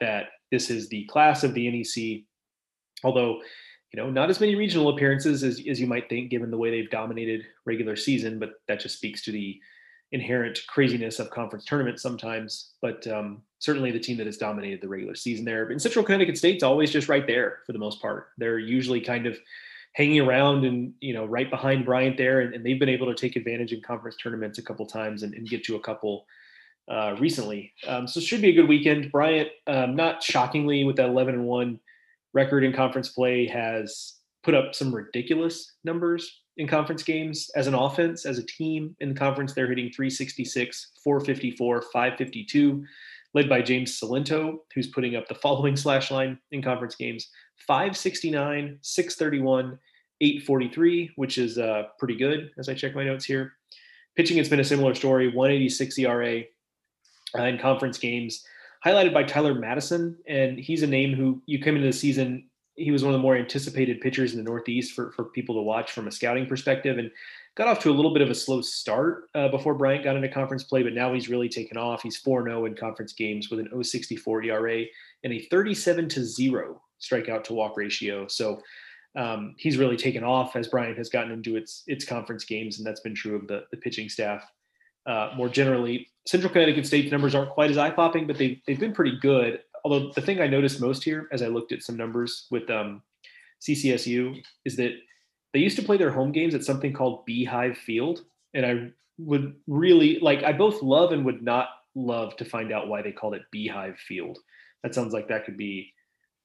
That 0.00 0.28
this 0.50 0.70
is 0.70 0.88
the 0.88 1.04
class 1.06 1.44
of 1.44 1.54
the 1.54 1.70
NEC. 1.70 2.22
Although, 3.04 3.42
you 3.92 4.00
know, 4.00 4.10
not 4.10 4.30
as 4.30 4.40
many 4.40 4.54
regional 4.54 4.88
appearances 4.88 5.42
as, 5.42 5.62
as 5.68 5.78
you 5.80 5.86
might 5.86 6.08
think, 6.08 6.30
given 6.30 6.50
the 6.50 6.56
way 6.56 6.70
they've 6.70 6.90
dominated 6.90 7.44
regular 7.66 7.94
season. 7.94 8.38
But 8.38 8.54
that 8.68 8.80
just 8.80 8.96
speaks 8.96 9.22
to 9.24 9.32
the 9.32 9.60
inherent 10.12 10.60
craziness 10.68 11.18
of 11.18 11.30
conference 11.30 11.64
tournaments 11.64 12.02
sometimes. 12.02 12.72
But 12.80 13.06
um, 13.06 13.42
certainly 13.58 13.90
the 13.90 14.00
team 14.00 14.16
that 14.18 14.26
has 14.26 14.38
dominated 14.38 14.80
the 14.80 14.88
regular 14.88 15.14
season 15.14 15.44
there. 15.44 15.70
In 15.70 15.78
Central 15.78 16.04
Connecticut 16.04 16.38
State's 16.38 16.62
always 16.62 16.90
just 16.90 17.08
right 17.08 17.26
there 17.26 17.60
for 17.66 17.72
the 17.72 17.78
most 17.78 18.00
part. 18.00 18.28
They're 18.38 18.58
usually 18.58 19.00
kind 19.00 19.26
of 19.26 19.38
hanging 19.92 20.20
around 20.20 20.66
and 20.66 20.92
you 21.00 21.14
know 21.14 21.24
right 21.24 21.50
behind 21.50 21.86
Bryant 21.86 22.16
there, 22.16 22.40
and, 22.40 22.54
and 22.54 22.64
they've 22.64 22.78
been 22.78 22.88
able 22.88 23.06
to 23.06 23.14
take 23.14 23.36
advantage 23.36 23.72
in 23.72 23.80
conference 23.80 24.16
tournaments 24.16 24.58
a 24.58 24.62
couple 24.62 24.86
times 24.86 25.22
and, 25.22 25.34
and 25.34 25.48
get 25.48 25.64
to 25.64 25.76
a 25.76 25.80
couple 25.80 26.26
uh, 26.90 27.16
recently. 27.18 27.72
Um, 27.86 28.06
so 28.06 28.20
it 28.20 28.24
should 28.24 28.42
be 28.42 28.50
a 28.50 28.54
good 28.54 28.68
weekend. 28.68 29.10
Bryant, 29.10 29.48
um, 29.66 29.96
not 29.96 30.22
shockingly, 30.22 30.84
with 30.84 30.96
that 30.96 31.08
11 31.08 31.34
and 31.34 31.44
one 31.44 31.80
record 32.32 32.62
in 32.62 32.72
conference 32.72 33.08
play, 33.08 33.46
has 33.46 34.14
put 34.44 34.54
up 34.54 34.74
some 34.74 34.94
ridiculous 34.94 35.72
numbers 35.82 36.42
in 36.56 36.66
conference 36.66 37.02
games 37.02 37.50
as 37.54 37.66
an 37.66 37.74
offense, 37.74 38.24
as 38.24 38.38
a 38.38 38.46
team 38.46 38.96
in 39.00 39.10
the 39.10 39.14
conference. 39.14 39.52
They're 39.52 39.68
hitting 39.68 39.90
366, 39.90 40.92
454, 41.02 41.82
552 41.82 42.84
led 43.34 43.48
by 43.50 43.60
James 43.60 44.00
Salento, 44.00 44.60
who's 44.74 44.86
putting 44.86 45.14
up 45.14 45.28
the 45.28 45.34
following 45.34 45.76
slash 45.76 46.10
line 46.10 46.38
in 46.52 46.62
conference 46.62 46.94
games 46.94 47.28
569, 47.66 48.78
631, 48.80 49.78
843, 50.20 51.10
which 51.16 51.36
is 51.36 51.58
uh, 51.58 51.84
pretty 51.98 52.16
good 52.16 52.50
as 52.58 52.68
I 52.68 52.74
check 52.74 52.94
my 52.94 53.04
notes 53.04 53.24
here. 53.24 53.52
Pitching, 54.16 54.38
it's 54.38 54.48
been 54.48 54.60
a 54.60 54.64
similar 54.64 54.94
story 54.94 55.28
186 55.28 55.98
ERA 55.98 56.42
uh, 57.38 57.42
in 57.42 57.58
conference 57.58 57.98
games, 57.98 58.42
highlighted 58.84 59.12
by 59.12 59.24
Tyler 59.24 59.54
Madison. 59.54 60.16
And 60.26 60.58
he's 60.58 60.82
a 60.82 60.86
name 60.86 61.14
who 61.14 61.42
you 61.44 61.60
come 61.60 61.76
into 61.76 61.88
the 61.88 61.92
season, 61.92 62.48
he 62.76 62.90
was 62.90 63.02
one 63.02 63.12
of 63.12 63.18
the 63.18 63.22
more 63.22 63.36
anticipated 63.36 64.00
pitchers 64.00 64.32
in 64.32 64.38
the 64.38 64.44
Northeast 64.44 64.92
for, 64.92 65.12
for 65.12 65.24
people 65.24 65.54
to 65.54 65.62
watch 65.62 65.92
from 65.92 66.08
a 66.08 66.12
scouting 66.12 66.46
perspective. 66.46 66.98
And 66.98 67.10
got 67.56 67.68
off 67.68 67.78
to 67.80 67.90
a 67.90 67.92
little 67.92 68.12
bit 68.12 68.22
of 68.22 68.30
a 68.30 68.34
slow 68.34 68.60
start 68.60 69.28
uh, 69.34 69.48
before 69.48 69.74
Bryant 69.74 70.04
got 70.04 70.14
into 70.14 70.28
conference 70.28 70.62
play, 70.62 70.82
but 70.82 70.92
now 70.92 71.12
he's 71.12 71.28
really 71.28 71.48
taken 71.48 71.78
off. 71.78 72.02
He's 72.02 72.18
4 72.18 72.44
0 72.44 72.66
in 72.66 72.76
conference 72.76 73.12
games 73.12 73.50
with 73.50 73.60
an 73.60 73.82
064 73.82 74.44
ERA 74.44 74.84
and 75.24 75.32
a 75.32 75.40
37 75.50 76.08
to 76.10 76.24
0 76.24 76.82
strikeout 77.00 77.44
to 77.44 77.54
walk 77.54 77.76
ratio. 77.76 78.26
So 78.28 78.60
um, 79.16 79.54
he's 79.58 79.78
really 79.78 79.96
taken 79.96 80.22
off 80.22 80.54
as 80.54 80.68
Bryant 80.68 80.98
has 80.98 81.08
gotten 81.08 81.32
into 81.32 81.56
its 81.56 81.82
its 81.86 82.04
conference 82.04 82.44
games, 82.44 82.78
and 82.78 82.86
that's 82.86 83.00
been 83.00 83.14
true 83.14 83.34
of 83.34 83.46
the, 83.48 83.64
the 83.70 83.78
pitching 83.78 84.10
staff. 84.10 84.44
Uh, 85.06 85.32
more 85.36 85.48
generally, 85.48 86.08
Central 86.26 86.52
Connecticut 86.52 86.86
State's 86.86 87.12
numbers 87.12 87.34
aren't 87.34 87.50
quite 87.50 87.70
as 87.70 87.78
eye 87.78 87.90
popping, 87.90 88.26
but 88.26 88.36
they, 88.36 88.60
they've 88.66 88.80
been 88.80 88.92
pretty 88.92 89.16
good. 89.20 89.60
Although 89.86 90.10
the 90.16 90.20
thing 90.20 90.40
I 90.40 90.48
noticed 90.48 90.80
most 90.80 91.04
here 91.04 91.28
as 91.30 91.42
I 91.42 91.46
looked 91.46 91.70
at 91.70 91.80
some 91.80 91.96
numbers 91.96 92.48
with 92.50 92.68
um, 92.70 93.02
CCSU 93.62 94.42
is 94.64 94.74
that 94.74 94.90
they 95.52 95.60
used 95.60 95.76
to 95.76 95.84
play 95.84 95.96
their 95.96 96.10
home 96.10 96.32
games 96.32 96.56
at 96.56 96.64
something 96.64 96.92
called 96.92 97.24
Beehive 97.24 97.78
Field. 97.78 98.24
And 98.52 98.66
I 98.66 98.90
would 99.18 99.54
really 99.68 100.18
like, 100.18 100.42
I 100.42 100.52
both 100.52 100.82
love 100.82 101.12
and 101.12 101.24
would 101.24 101.40
not 101.40 101.68
love 101.94 102.36
to 102.38 102.44
find 102.44 102.72
out 102.72 102.88
why 102.88 103.00
they 103.00 103.12
called 103.12 103.36
it 103.36 103.42
Beehive 103.52 103.96
Field. 103.96 104.40
That 104.82 104.92
sounds 104.92 105.12
like 105.12 105.28
that 105.28 105.44
could 105.44 105.56
be 105.56 105.94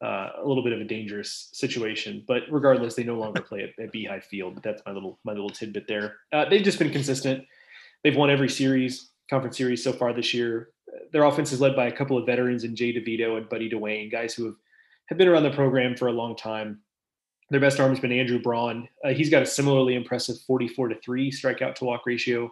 uh, 0.06 0.30
a 0.38 0.46
little 0.46 0.64
bit 0.64 0.74
of 0.74 0.80
a 0.80 0.84
dangerous 0.84 1.50
situation. 1.52 2.24
But 2.28 2.44
regardless, 2.52 2.94
they 2.94 3.04
no 3.04 3.18
longer 3.18 3.42
play 3.42 3.64
at, 3.64 3.84
at 3.84 3.92
Beehive 3.92 4.24
Field. 4.26 4.54
But 4.54 4.62
that's 4.62 4.84
my 4.86 4.92
little 4.92 5.18
my 5.24 5.32
little 5.32 5.50
tidbit 5.50 5.88
there. 5.88 6.18
Uh, 6.32 6.48
they've 6.48 6.62
just 6.64 6.78
been 6.78 6.92
consistent. 6.92 7.44
They've 8.04 8.16
won 8.16 8.30
every 8.30 8.50
series, 8.50 9.10
conference 9.32 9.58
series 9.58 9.84
so 9.84 9.94
far 9.94 10.14
this 10.14 10.32
year. 10.32 10.70
Their 11.12 11.24
offense 11.24 11.52
is 11.52 11.62
led 11.62 11.76
by 11.76 11.88
a 11.88 11.92
couple 11.92 12.18
of 12.18 12.26
veterans 12.26 12.64
in 12.64 12.76
Jay 12.76 12.94
DeVito 12.94 13.38
and 13.38 13.50
Buddy 13.50 13.70
Dwayne, 13.70 14.12
guys 14.12 14.34
who 14.34 14.46
have, 14.46 14.56
have 15.08 15.18
been 15.18 15.28
around 15.28 15.44
the 15.44 15.52
program 15.52 15.96
for 15.96 16.08
a 16.08 16.12
long 16.12 16.36
time. 16.36 16.82
Their 17.50 17.60
best 17.60 17.80
arm 17.80 17.90
has 17.90 18.00
been 18.00 18.14
Andrew 18.14 18.40
Braun. 18.40 18.88
Uh, 19.04 19.10
he's 19.10 19.30
got 19.30 19.44
a 19.44 19.46
similarly 19.46 19.96
impressive 19.96 20.38
44 20.48 20.90
to 20.90 20.96
3 21.02 21.32
strikeout 21.32 21.76
to 21.76 21.86
walk 21.86 22.06
ratio 22.06 22.50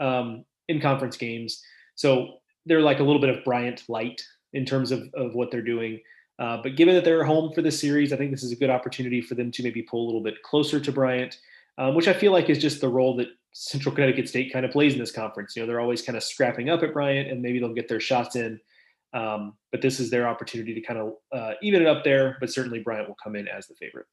um, 0.00 0.44
in 0.68 0.80
conference 0.80 1.16
games. 1.16 1.62
So 1.94 2.38
they're 2.66 2.80
like 2.80 2.98
a 2.98 3.04
little 3.04 3.20
bit 3.20 3.30
of 3.30 3.44
Bryant 3.44 3.84
light 3.88 4.22
in 4.52 4.64
terms 4.64 4.90
of, 4.90 5.08
of 5.14 5.34
what 5.34 5.50
they're 5.50 5.62
doing. 5.62 6.00
Uh, 6.38 6.58
but 6.62 6.76
given 6.76 6.94
that 6.94 7.04
they're 7.04 7.24
home 7.24 7.52
for 7.52 7.62
this 7.62 7.78
series, 7.78 8.12
I 8.12 8.16
think 8.16 8.30
this 8.30 8.42
is 8.42 8.52
a 8.52 8.56
good 8.56 8.70
opportunity 8.70 9.20
for 9.20 9.34
them 9.34 9.50
to 9.52 9.62
maybe 9.62 9.82
pull 9.82 10.04
a 10.04 10.06
little 10.06 10.22
bit 10.22 10.42
closer 10.42 10.80
to 10.80 10.92
Bryant, 10.92 11.38
um, 11.78 11.94
which 11.94 12.08
I 12.08 12.12
feel 12.12 12.32
like 12.32 12.50
is 12.50 12.58
just 12.58 12.80
the 12.80 12.88
role 12.88 13.16
that 13.16 13.28
Central 13.52 13.94
Connecticut 13.94 14.28
State 14.28 14.52
kind 14.52 14.64
of 14.64 14.70
plays 14.70 14.94
in 14.94 14.98
this 14.98 15.12
conference. 15.12 15.54
You 15.54 15.62
know, 15.62 15.66
they're 15.66 15.80
always 15.80 16.02
kind 16.02 16.16
of 16.16 16.22
scrapping 16.22 16.70
up 16.70 16.82
at 16.82 16.92
Bryant, 16.92 17.30
and 17.30 17.42
maybe 17.42 17.58
they'll 17.58 17.74
get 17.74 17.88
their 17.88 18.00
shots 18.00 18.36
in. 18.36 18.60
Um, 19.14 19.54
but 19.70 19.82
this 19.82 20.00
is 20.00 20.08
their 20.08 20.26
opportunity 20.26 20.74
to 20.74 20.80
kind 20.80 20.98
of 20.98 21.12
uh, 21.32 21.52
even 21.62 21.82
it 21.82 21.88
up 21.88 22.02
there. 22.02 22.38
But 22.40 22.50
certainly 22.50 22.80
Bryant 22.80 23.08
will 23.08 23.16
come 23.22 23.36
in 23.36 23.46
as 23.48 23.66
the 23.66 23.74
favorite 23.74 24.06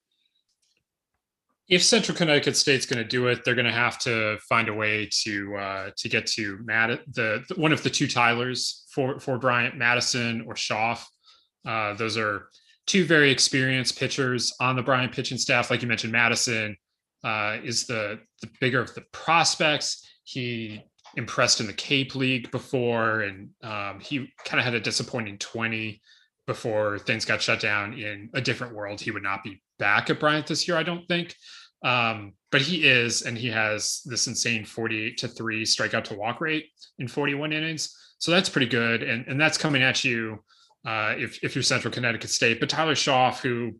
if 1.69 1.83
Central 1.83 2.17
Connecticut 2.17 2.57
State's 2.57 2.87
going 2.87 3.01
to 3.01 3.07
do 3.07 3.27
it, 3.27 3.45
they're 3.45 3.55
going 3.55 3.65
to 3.65 3.71
have 3.71 3.99
to 3.99 4.37
find 4.49 4.69
a 4.69 4.73
way 4.73 5.07
to 5.23 5.55
uh, 5.55 5.89
to 5.97 6.09
get 6.09 6.25
to 6.25 6.57
Matt 6.63 6.99
the, 7.13 7.43
the, 7.47 7.55
one 7.55 7.71
of 7.71 7.83
the 7.83 7.89
two 7.91 8.07
Tylers 8.07 8.85
for 8.91 9.19
for 9.19 9.37
Bryant 9.37 9.77
Madison 9.77 10.43
or 10.47 10.55
Schaff. 10.55 11.07
Uh, 11.65 11.93
those 11.93 12.17
are 12.17 12.47
two 12.87 13.05
very 13.05 13.29
experienced 13.29 13.99
pitchers 13.99 14.51
on 14.59 14.75
the 14.75 14.81
Bryant 14.81 15.11
pitching 15.11 15.37
staff. 15.37 15.69
Like 15.69 15.83
you 15.83 15.87
mentioned, 15.87 16.11
Madison 16.11 16.75
uh, 17.23 17.57
is 17.63 17.85
the 17.85 18.19
the 18.41 18.49
bigger 18.59 18.81
of 18.81 18.93
the 18.95 19.03
prospects. 19.11 20.07
He 20.23 20.83
impressed 21.15 21.59
in 21.59 21.67
the 21.67 21.73
Cape 21.73 22.15
League 22.15 22.51
before, 22.51 23.21
and 23.21 23.49
um, 23.63 23.99
he 23.99 24.31
kind 24.45 24.59
of 24.59 24.65
had 24.65 24.75
a 24.75 24.79
disappointing 24.79 25.37
twenty 25.37 26.01
before 26.45 26.97
things 26.99 27.25
got 27.25 27.41
shut 27.41 27.59
down. 27.59 27.93
In 27.93 28.29
a 28.33 28.41
different 28.41 28.73
world, 28.73 29.01
he 29.01 29.11
would 29.11 29.23
not 29.23 29.43
be 29.43 29.61
back 29.77 30.09
at 30.09 30.19
Bryant 30.19 30.47
this 30.47 30.67
year. 30.67 30.77
I 30.77 30.83
don't 30.83 31.07
think. 31.07 31.35
Um, 31.83 32.33
but 32.51 32.61
he 32.61 32.87
is, 32.87 33.21
and 33.21 33.37
he 33.37 33.47
has 33.49 34.01
this 34.05 34.27
insane 34.27 34.65
48 34.65 35.17
to 35.19 35.27
3 35.27 35.63
strikeout 35.63 36.03
to 36.05 36.15
walk 36.15 36.41
rate 36.41 36.65
in 36.97 37.07
41 37.07 37.53
innings. 37.53 37.95
So 38.17 38.31
that's 38.31 38.49
pretty 38.49 38.67
good. 38.67 39.03
And, 39.03 39.25
and 39.27 39.39
that's 39.39 39.57
coming 39.57 39.81
at 39.81 40.03
you 40.03 40.43
uh, 40.85 41.13
if, 41.17 41.43
if 41.43 41.55
you're 41.55 41.63
Central 41.63 41.93
Connecticut 41.93 42.29
State. 42.29 42.59
But 42.59 42.69
Tyler 42.69 42.95
Schaff, 42.95 43.41
who 43.41 43.73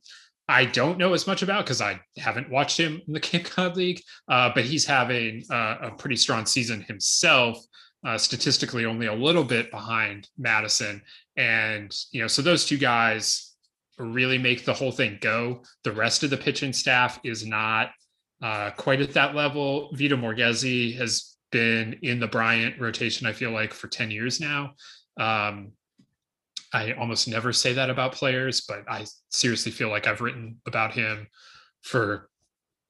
I 0.50 0.66
don't 0.66 0.98
know 0.98 1.14
as 1.14 1.28
much 1.28 1.44
about 1.44 1.64
because 1.64 1.80
I 1.80 2.02
haven't 2.18 2.50
watched 2.50 2.78
him 2.78 3.02
in 3.08 3.14
the 3.14 3.20
Cape 3.30 3.46
Cod 3.46 3.78
League, 3.78 4.02
uh, 4.28 4.52
but 4.54 4.66
he's 4.66 4.86
having 4.86 5.44
uh, 5.52 5.76
a 5.82 5.92
pretty 5.92 6.16
strong 6.18 6.46
season 6.46 6.82
himself. 6.82 7.58
uh, 8.06 8.18
statistically 8.18 8.86
only 8.86 9.08
a 9.08 9.14
little 9.14 9.44
bit 9.44 9.72
behind 9.72 10.28
Madison. 10.38 11.02
And, 11.36 11.94
you 12.12 12.22
know, 12.22 12.28
so 12.28 12.42
those 12.42 12.66
two 12.66 12.78
guys 12.78 13.56
really 13.98 14.38
make 14.38 14.64
the 14.64 14.74
whole 14.74 14.92
thing 14.92 15.18
go. 15.22 15.64
The 15.84 15.92
rest 15.92 16.24
of 16.24 16.30
the 16.30 16.38
pitching 16.38 16.74
staff 16.74 17.20
is 17.24 17.46
not 17.46 17.92
uh, 18.42 18.72
quite 18.72 19.02
at 19.02 19.14
that 19.14 19.36
level. 19.36 19.90
Vito 19.94 20.16
Morgese 20.16 20.96
has 20.96 21.36
been 21.52 22.00
in 22.02 22.20
the 22.20 22.28
Bryant 22.28 22.80
rotation, 22.80 23.28
I 23.28 23.34
feel 23.34 23.52
like, 23.52 23.74
for 23.74 23.88
10 23.88 24.12
years 24.12 24.40
now. 24.40 24.74
Um, 25.20 25.74
I 26.74 26.94
almost 26.94 27.28
never 27.28 27.52
say 27.52 27.74
that 27.74 27.90
about 27.90 28.14
players, 28.14 28.62
but 28.62 28.84
I 28.88 29.06
seriously 29.30 29.72
feel 29.72 29.90
like 29.90 30.08
I've 30.08 30.22
written 30.22 30.58
about 30.66 30.94
him 30.94 31.28
for 31.82 32.30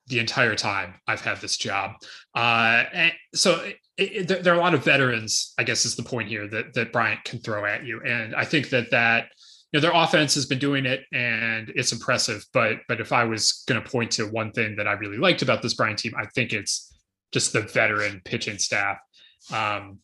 the 0.08 0.20
entire 0.20 0.56
time 0.56 0.96
I've 1.08 1.22
had 1.22 1.40
this 1.40 1.56
job. 1.56 1.92
Uh, 2.36 2.84
so 3.34 3.64
it, 3.98 4.32
it, 4.32 4.44
there 4.44 4.54
are 4.54 4.58
a 4.58 4.62
lot 4.62 4.74
of 4.74 4.84
veterans, 4.84 5.54
I 5.58 5.64
guess 5.64 5.86
is 5.86 5.96
the 5.96 6.04
point 6.04 6.30
here 6.30 6.48
that 6.48 6.74
that 6.74 6.92
Bryant 6.92 7.24
can 7.24 7.40
throw 7.40 7.66
at 7.66 7.86
you, 7.86 8.02
and 8.04 8.36
I 8.36 8.44
think 8.44 8.70
that 8.70 8.92
that 8.92 9.28
you 9.72 9.80
know 9.80 9.82
their 9.82 9.96
offense 9.96 10.34
has 10.34 10.46
been 10.46 10.60
doing 10.60 10.86
it 10.86 11.02
and 11.14 11.72
it's 11.76 11.92
impressive. 11.92 12.44
But 12.54 12.78
but 12.88 13.00
if 13.00 13.14
I 13.14 13.24
was 13.24 13.64
going 13.68 13.82
to 13.82 13.90
point 13.90 14.12
to 14.12 14.26
one 14.26 14.52
thing 14.52 14.76
that 14.78 14.88
I 14.88 14.94
really 14.94 15.18
liked 15.18 15.42
about 15.42 15.62
this 15.62 15.76
Bryant 15.76 16.00
team, 16.00 16.14
I 16.18 16.26
think 16.26 16.54
it's 16.54 16.92
just 17.32 17.54
the 17.54 17.62
veteran 17.62 18.22
pitching 18.26 18.58
staff. 18.58 18.98
Um, 19.54 20.00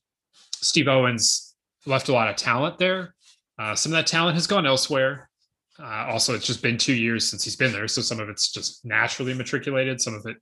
Steve 0.54 0.88
Owens 0.88 1.56
left 1.86 2.10
a 2.10 2.14
lot 2.14 2.30
of 2.30 2.36
talent 2.36 2.78
there. 2.78 3.16
Uh, 3.58 3.76
some 3.76 3.92
of 3.92 3.96
that 3.98 4.08
talent 4.08 4.36
has 4.36 4.48
gone 4.48 4.66
elsewhere. 4.66 5.30
Uh, 5.80 6.08
also, 6.10 6.34
it's 6.34 6.48
just 6.48 6.62
been 6.62 6.78
two 6.78 6.94
years 6.94 7.28
since 7.30 7.44
he's 7.44 7.56
been 7.56 7.72
there, 7.72 7.88
so 7.88 8.02
some 8.02 8.20
of 8.20 8.30
it's 8.30 8.52
just 8.52 8.86
naturally 8.86 9.34
matriculated, 9.34 10.00
some 10.00 10.14
of 10.14 10.26
it 10.26 10.38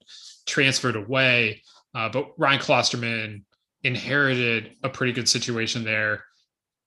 transferred 0.45 0.95
away. 0.95 1.61
Uh, 1.95 2.09
but 2.09 2.31
Ryan 2.37 2.59
Klosterman 2.59 3.43
inherited 3.83 4.75
a 4.83 4.89
pretty 4.89 5.11
good 5.11 5.27
situation 5.27 5.83
there, 5.83 6.23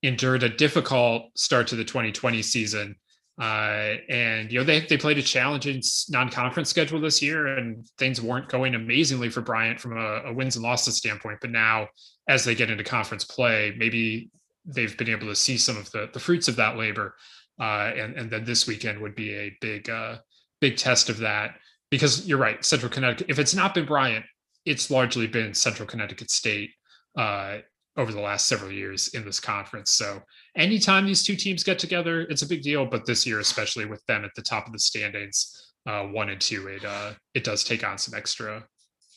endured 0.03 0.43
a 0.43 0.49
difficult 0.49 1.37
start 1.37 1.67
to 1.69 1.77
the 1.77 1.85
2020 1.85 2.43
season. 2.43 2.97
Uh, 3.39 3.97
and 4.09 4.51
you 4.51 4.59
know 4.59 4.65
they 4.65 4.81
they 4.81 4.97
played 4.97 5.19
a 5.19 5.23
challenging 5.23 5.83
non-conference 6.09 6.71
schedule 6.71 6.99
this 6.99 7.21
year, 7.21 7.47
and 7.49 7.87
things 7.99 8.23
weren't 8.23 8.49
going 8.49 8.75
amazingly 8.75 9.29
for 9.29 9.43
Bryant 9.43 9.79
from 9.79 9.99
a, 9.99 10.23
a 10.25 10.33
wins 10.33 10.57
and 10.57 10.63
losses 10.63 10.97
standpoint. 10.97 11.39
But 11.43 11.51
now, 11.51 11.89
as 12.29 12.45
they 12.45 12.55
get 12.55 12.71
into 12.71 12.83
conference 12.83 13.25
play, 13.25 13.75
maybe 13.77 14.31
they've 14.67 14.97
been 14.99 15.09
able 15.09 15.27
to 15.27 15.37
see 15.37 15.57
some 15.57 15.77
of 15.77 15.91
the 15.93 16.11
the 16.13 16.21
fruits 16.21 16.49
of 16.49 16.57
that 16.57 16.77
labor 16.77 17.15
uh, 17.61 17.93
and 17.97 18.17
and 18.17 18.31
then 18.31 18.45
this 18.45 18.67
weekend 18.67 19.01
would 19.01 19.15
be 19.15 19.35
a 19.35 19.57
big 19.61 19.89
uh, 19.89 20.17
big 20.61 20.77
test 20.77 21.09
of 21.09 21.19
that 21.19 21.57
because 21.91 22.27
you're 22.27 22.39
right, 22.39 22.65
Central 22.65 22.91
Connecticut. 22.91 23.27
If 23.29 23.39
it's 23.39 23.55
not 23.55 23.75
been 23.75 23.87
Bryant, 23.87 24.25
it's 24.65 24.91
largely 24.91 25.27
been 25.27 25.55
Central 25.55 25.87
Connecticut 25.87 26.31
State 26.31 26.71
uh, 27.17 27.59
over 27.97 28.13
the 28.13 28.21
last 28.21 28.49
several 28.49 28.73
years 28.73 29.09
in 29.09 29.25
this 29.25 29.41
conference. 29.41 29.93
So 29.93 30.21
anytime 30.57 31.07
these 31.07 31.23
two 31.23 31.37
teams 31.37 31.63
get 31.63 31.79
together, 31.79 32.23
it's 32.23 32.43
a 32.43 32.47
big 32.47 32.63
deal. 32.63 32.85
But 32.85 33.07
this 33.07 33.27
year, 33.27 33.41
especially 33.41 33.87
with 33.87 34.05
them 34.07 34.25
at 34.25 34.33
the 34.35 34.43
top 34.43 34.67
of 34.67 34.73
the 34.73 34.79
standings, 34.79 35.73
uh, 35.87 36.03
one 36.03 36.31
and 36.31 36.41
two, 36.41 36.67
it 36.69 36.85
uh, 36.85 37.13
it 37.35 37.45
does 37.45 37.65
take 37.65 37.87
on 37.87 37.99
some 37.99 38.15
extra 38.19 38.65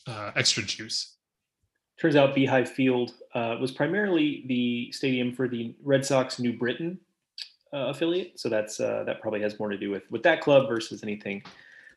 uh, 0.08 0.32
extra 0.36 0.64
juice. 0.64 1.18
Turns 2.00 2.16
out 2.16 2.34
Beehive 2.34 2.70
Field 2.70 3.14
uh, 3.34 3.58
was 3.60 3.72
primarily 3.72 4.43
the 4.47 4.91
stadium 4.91 5.34
for 5.34 5.50
the 5.50 5.76
Red 5.84 6.06
Sox 6.06 6.39
New 6.39 6.54
Britain 6.54 6.97
uh, 7.74 7.88
affiliate. 7.88 8.39
So 8.39 8.47
that's 8.47 8.80
uh, 8.80 9.04
that 9.06 9.22
probably 9.22 9.41
has 9.41 9.60
more 9.60 9.70
to 9.70 9.78
do 9.78 9.91
with 9.91 10.10
with 10.10 10.24
that 10.24 10.41
club 10.41 10.70
versus 10.70 11.04
anything 11.04 11.43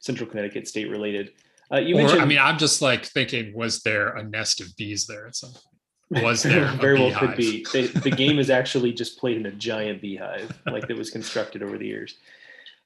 Central 0.00 0.28
Connecticut 0.28 0.66
State 0.66 0.90
related. 0.90 1.32
Uh, 1.72 1.78
you 1.78 1.94
or, 1.94 1.98
mentioned, 1.98 2.20
I 2.20 2.24
mean, 2.24 2.38
I'm 2.38 2.58
just 2.58 2.82
like 2.82 3.06
thinking, 3.06 3.54
was 3.54 3.82
there 3.82 4.08
a 4.08 4.22
nest 4.24 4.60
of 4.60 4.76
bees 4.76 5.06
there 5.06 5.26
at 5.26 5.36
some 5.36 5.52
point? 5.52 6.24
Was 6.24 6.42
there 6.42 6.66
very 6.72 6.98
well 6.98 7.18
could 7.18 7.36
be. 7.36 7.64
They, 7.72 7.86
the 7.86 8.10
game 8.10 8.38
is 8.38 8.50
actually 8.60 8.92
just 8.92 9.18
played 9.18 9.36
in 9.36 9.46
a 9.46 9.52
giant 9.52 10.02
beehive, 10.02 10.52
like 10.66 10.88
that 10.88 10.96
was 10.96 11.10
constructed 11.10 11.62
over 11.62 11.78
the 11.78 11.86
years. 11.86 12.16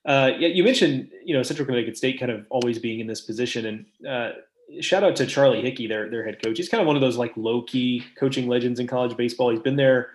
Uh, 0.05 0.31
yeah, 0.39 0.49
you 0.49 0.63
mentioned 0.63 1.11
you 1.25 1.35
know 1.35 1.43
Central 1.43 1.65
Connecticut 1.65 1.97
State 1.97 2.21
kind 2.21 2.31
of 2.31 2.47
always 2.51 2.79
being 2.79 3.01
in 3.01 3.07
this 3.07 3.23
position, 3.23 3.67
and 3.67 4.07
uh, 4.07 4.33
shout 4.81 5.05
out 5.05 5.17
to 5.17 5.27
Charlie 5.27 5.63
Hickey, 5.63 5.87
their 5.87 6.11
their 6.11 6.25
head 6.25 6.43
coach. 6.43 6.57
He's 6.57 6.69
kind 6.69 6.81
of 6.81 6.87
one 6.87 6.97
of 6.97 7.03
those 7.03 7.17
like 7.17 7.33
low 7.37 7.63
key 7.63 8.05
coaching 8.19 8.49
legends 8.49 8.81
in 8.81 8.87
college 8.87 9.17
baseball. 9.17 9.51
He's 9.51 9.61
been 9.61 9.77
there 9.77 10.11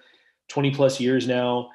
20 0.49 0.71
plus 0.71 0.99
years 0.99 1.27
now. 1.27 1.69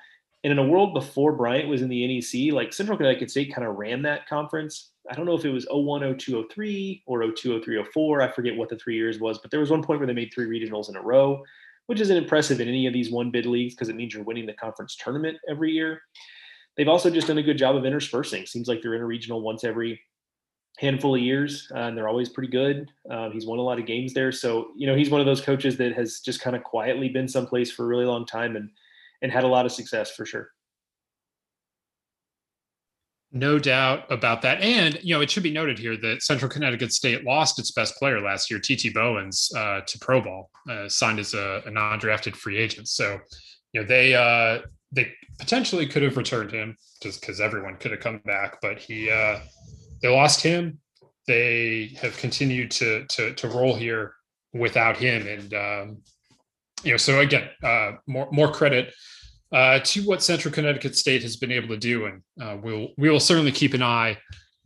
And 0.45 0.53
in 0.53 0.59
a 0.59 0.69
world 0.69 0.95
before 0.95 1.33
Bryant 1.33 1.69
was 1.69 1.83
in 1.83 1.89
the 1.89 2.07
NEC, 2.07 2.53
like 2.55 2.73
Central 2.73 2.97
Connecticut 2.97 3.31
State 3.31 3.53
kind 3.53 3.67
of 3.67 3.77
ran 3.77 4.03
that 4.03 4.29
conference. 4.29 4.91
I 5.11 5.15
don't 5.15 5.27
know 5.27 5.35
if 5.35 5.45
it 5.45 5.51
was 5.51 5.67
01, 5.71 6.19
02, 6.19 6.49
03 6.53 7.03
or 7.07 7.33
02, 7.33 7.63
03, 7.63 7.85
04. 7.93 8.23
I 8.23 8.31
forget 8.31 8.57
what 8.57 8.69
the 8.69 8.77
three 8.77 8.97
years 8.97 9.19
was, 9.19 9.39
but 9.39 9.51
there 9.51 9.61
was 9.61 9.71
one 9.71 9.83
point 9.83 9.99
where 9.99 10.07
they 10.07 10.13
made 10.13 10.31
three 10.33 10.47
regionals 10.47 10.89
in 10.89 10.97
a 10.97 11.03
row, 11.03 11.43
which 11.87 12.01
isn't 12.01 12.17
impressive 12.17 12.61
in 12.61 12.69
any 12.69 12.87
of 12.87 12.93
these 12.93 13.11
one 13.11 13.31
bid 13.31 13.47
leagues 13.47 13.75
because 13.75 13.89
it 13.89 13.97
means 13.97 14.15
you're 14.15 14.23
winning 14.23 14.47
the 14.47 14.53
conference 14.53 14.95
tournament 14.95 15.39
every 15.49 15.73
year. 15.73 16.03
They've 16.77 16.89
also 16.89 17.11
just 17.11 17.27
done 17.27 17.39
a 17.39 17.43
good 17.43 17.59
job 17.59 17.75
of 17.75 17.85
interspersing. 17.85 18.47
Seems 18.47 18.69
like 18.69 18.83
they're 18.83 18.95
in 18.95 19.03
a 19.03 19.07
regional 19.07 19.41
once 19.41 19.65
every 19.65 20.01
handful 20.79 21.15
of 21.15 21.21
years, 21.21 21.71
uh, 21.75 21.81
and 21.81 21.97
they're 21.97 22.09
always 22.09 22.29
pretty 22.29 22.51
good. 22.51 22.91
Um, 23.11 23.33
he's 23.33 23.47
won 23.47 23.59
a 23.59 23.63
lot 23.63 23.79
of 23.79 23.87
games 23.87 24.13
there, 24.13 24.33
so 24.33 24.69
you 24.77 24.87
know 24.87 24.95
he's 24.95 25.11
one 25.11 25.21
of 25.21 25.27
those 25.27 25.41
coaches 25.41 25.77
that 25.79 25.95
has 25.95 26.21
just 26.21 26.41
kind 26.41 26.57
of 26.57 26.63
quietly 26.63 27.09
been 27.09 27.29
someplace 27.29 27.71
for 27.71 27.85
a 27.85 27.87
really 27.87 28.05
long 28.05 28.27
time 28.27 28.57
and 28.57 28.71
and 29.23 29.33
had 29.33 29.45
a 29.45 29.49
lot 29.49 29.67
of 29.67 29.73
success 29.73 30.11
for 30.11 30.27
sure. 30.27 30.51
No 33.33 33.59
doubt 33.59 34.11
about 34.11 34.41
that. 34.43 34.63
And, 34.63 34.99
you 35.03 35.15
know, 35.15 35.21
it 35.21 35.31
should 35.31 35.43
be 35.43 35.51
noted 35.51 35.79
here 35.79 35.97
that 35.97 36.23
Central 36.23 36.51
Connecticut 36.51 36.93
State 36.93 37.25
lost 37.25 37.59
its 37.59 37.71
best 37.71 37.97
player 37.97 38.21
last 38.21 38.51
year, 38.51 38.61
TT 38.61 38.95
Bowens, 38.95 39.51
uh, 39.55 39.81
to 39.87 39.99
Pro 39.99 40.23
Ball, 40.23 40.51
uh, 40.71 40.89
signed 40.89 41.19
as 41.19 41.35
a, 41.35 41.63
a 41.67 41.71
non 41.71 41.99
drafted 41.99 42.37
free 42.37 42.57
agent. 42.57 42.89
So, 42.89 43.19
you 43.73 43.81
know, 43.81 43.87
they, 43.87 44.15
uh, 44.15 44.61
they 44.93 45.13
potentially 45.39 45.87
could 45.87 46.03
have 46.03 46.17
returned 46.17 46.53
him 46.53 46.77
just 47.03 47.21
because 47.21 47.41
everyone 47.41 47.77
could 47.77 47.91
have 47.91 48.01
come 48.01 48.23
back, 48.25 48.59
but 48.63 48.79
he, 48.79 49.11
uh, 49.11 49.41
they 50.03 50.09
lost 50.09 50.43
him. 50.43 50.79
They 51.27 51.97
have 52.01 52.17
continued 52.17 52.71
to, 52.73 53.05
to, 53.07 53.35
to 53.35 53.49
roll 53.49 53.75
here 53.75 54.15
without 54.53 54.97
him. 54.97 55.27
And, 55.27 55.55
um, 55.55 55.99
you 56.83 56.93
know, 56.93 56.97
so 56.97 57.21
again, 57.21 57.49
uh, 57.63 57.93
more 58.07 58.29
more 58.31 58.51
credit 58.53 58.95
uh, 59.53 59.81
to 59.81 60.03
what 60.03 60.23
Central 60.23 60.53
Connecticut 60.53 60.97
State 60.97 61.23
has 61.23 61.37
been 61.37 61.53
able 61.53 61.69
to 61.69 61.77
do, 61.77 62.07
and 62.07 62.23
uh, 62.41 62.57
we'll 62.63 62.89
we 62.99 63.11
will 63.11 63.21
certainly 63.21 63.53
keep 63.53 63.75
an 63.75 63.83
eye 63.83 64.19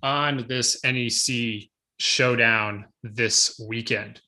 on 0.02 0.46
this 0.48 0.82
NEC 0.84 1.68
showdown 1.98 2.86
this 3.02 3.62
weekend. 3.68 4.20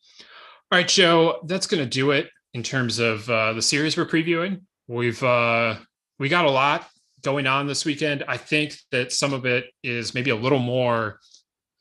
All 0.70 0.78
right, 0.78 0.88
Joe, 0.88 1.40
that's 1.46 1.66
going 1.66 1.82
to 1.82 1.88
do 1.88 2.10
it 2.12 2.28
in 2.54 2.62
terms 2.62 2.98
of 2.98 3.28
uh, 3.28 3.52
the 3.54 3.62
series 3.62 3.96
we're 3.96 4.06
previewing. 4.06 4.62
We've 4.88 5.22
uh, 5.22 5.76
we 6.18 6.28
got 6.28 6.44
a 6.44 6.50
lot 6.50 6.88
going 7.22 7.46
on 7.46 7.66
this 7.66 7.84
weekend. 7.84 8.24
I 8.28 8.36
think 8.36 8.76
that 8.90 9.12
some 9.12 9.32
of 9.32 9.46
it 9.46 9.66
is 9.82 10.14
maybe 10.14 10.30
a 10.30 10.36
little 10.36 10.58
more 10.58 11.18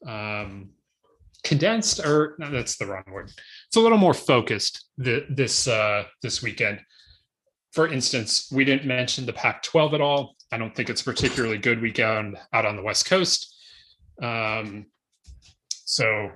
um, 0.07 0.69
condensed, 1.43 1.99
or 1.99 2.35
no, 2.39 2.51
that's 2.51 2.77
the 2.77 2.85
wrong 2.85 3.03
word 3.11 3.31
it's 3.71 3.77
a 3.77 3.79
little 3.79 3.97
more 3.97 4.13
focused 4.13 4.89
this 4.97 5.65
uh, 5.65 6.03
this 6.21 6.43
weekend. 6.43 6.81
For 7.71 7.87
instance, 7.87 8.51
we 8.51 8.65
didn't 8.65 8.85
mention 8.85 9.25
the 9.25 9.31
Pac-12 9.31 9.93
at 9.93 10.01
all. 10.01 10.35
I 10.51 10.57
don't 10.57 10.75
think 10.75 10.89
it's 10.89 11.01
particularly 11.01 11.57
good 11.57 11.81
weekend 11.81 12.37
out 12.51 12.65
on 12.65 12.75
the 12.75 12.81
West 12.81 13.05
Coast. 13.05 13.55
Um, 14.21 14.87
so 15.69 16.31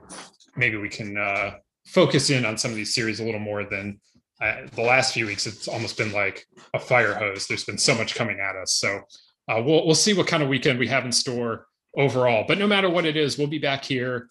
maybe 0.55 0.77
we 0.77 0.87
can 0.87 1.17
uh, 1.17 1.55
focus 1.87 2.29
in 2.29 2.45
on 2.45 2.57
some 2.57 2.71
of 2.71 2.77
these 2.77 2.95
series 2.95 3.19
a 3.19 3.25
little 3.25 3.41
more 3.41 3.65
than 3.65 3.99
the 4.39 4.81
last 4.81 5.13
few 5.13 5.25
weeks. 5.25 5.47
It's 5.47 5.67
almost 5.67 5.97
been 5.97 6.11
like 6.11 6.45
a 6.73 6.79
fire 6.79 7.13
hose. 7.13 7.47
There's 7.47 7.63
been 7.63 7.77
so 7.77 7.95
much 7.95 8.15
coming 8.15 8.39
at 8.39 8.55
us. 8.55 8.73
So 8.73 9.01
uh, 9.47 9.61
we'll 9.63 9.85
we'll 9.85 9.95
see 9.95 10.13
what 10.13 10.27
kind 10.27 10.43
of 10.43 10.49
weekend 10.49 10.79
we 10.79 10.87
have 10.87 11.05
in 11.05 11.11
store 11.11 11.67
overall. 11.97 12.45
But 12.47 12.57
no 12.57 12.67
matter 12.67 12.89
what 12.89 13.05
it 13.05 13.17
is, 13.17 13.37
we'll 13.37 13.47
be 13.47 13.59
back 13.59 13.85
here 13.85 14.27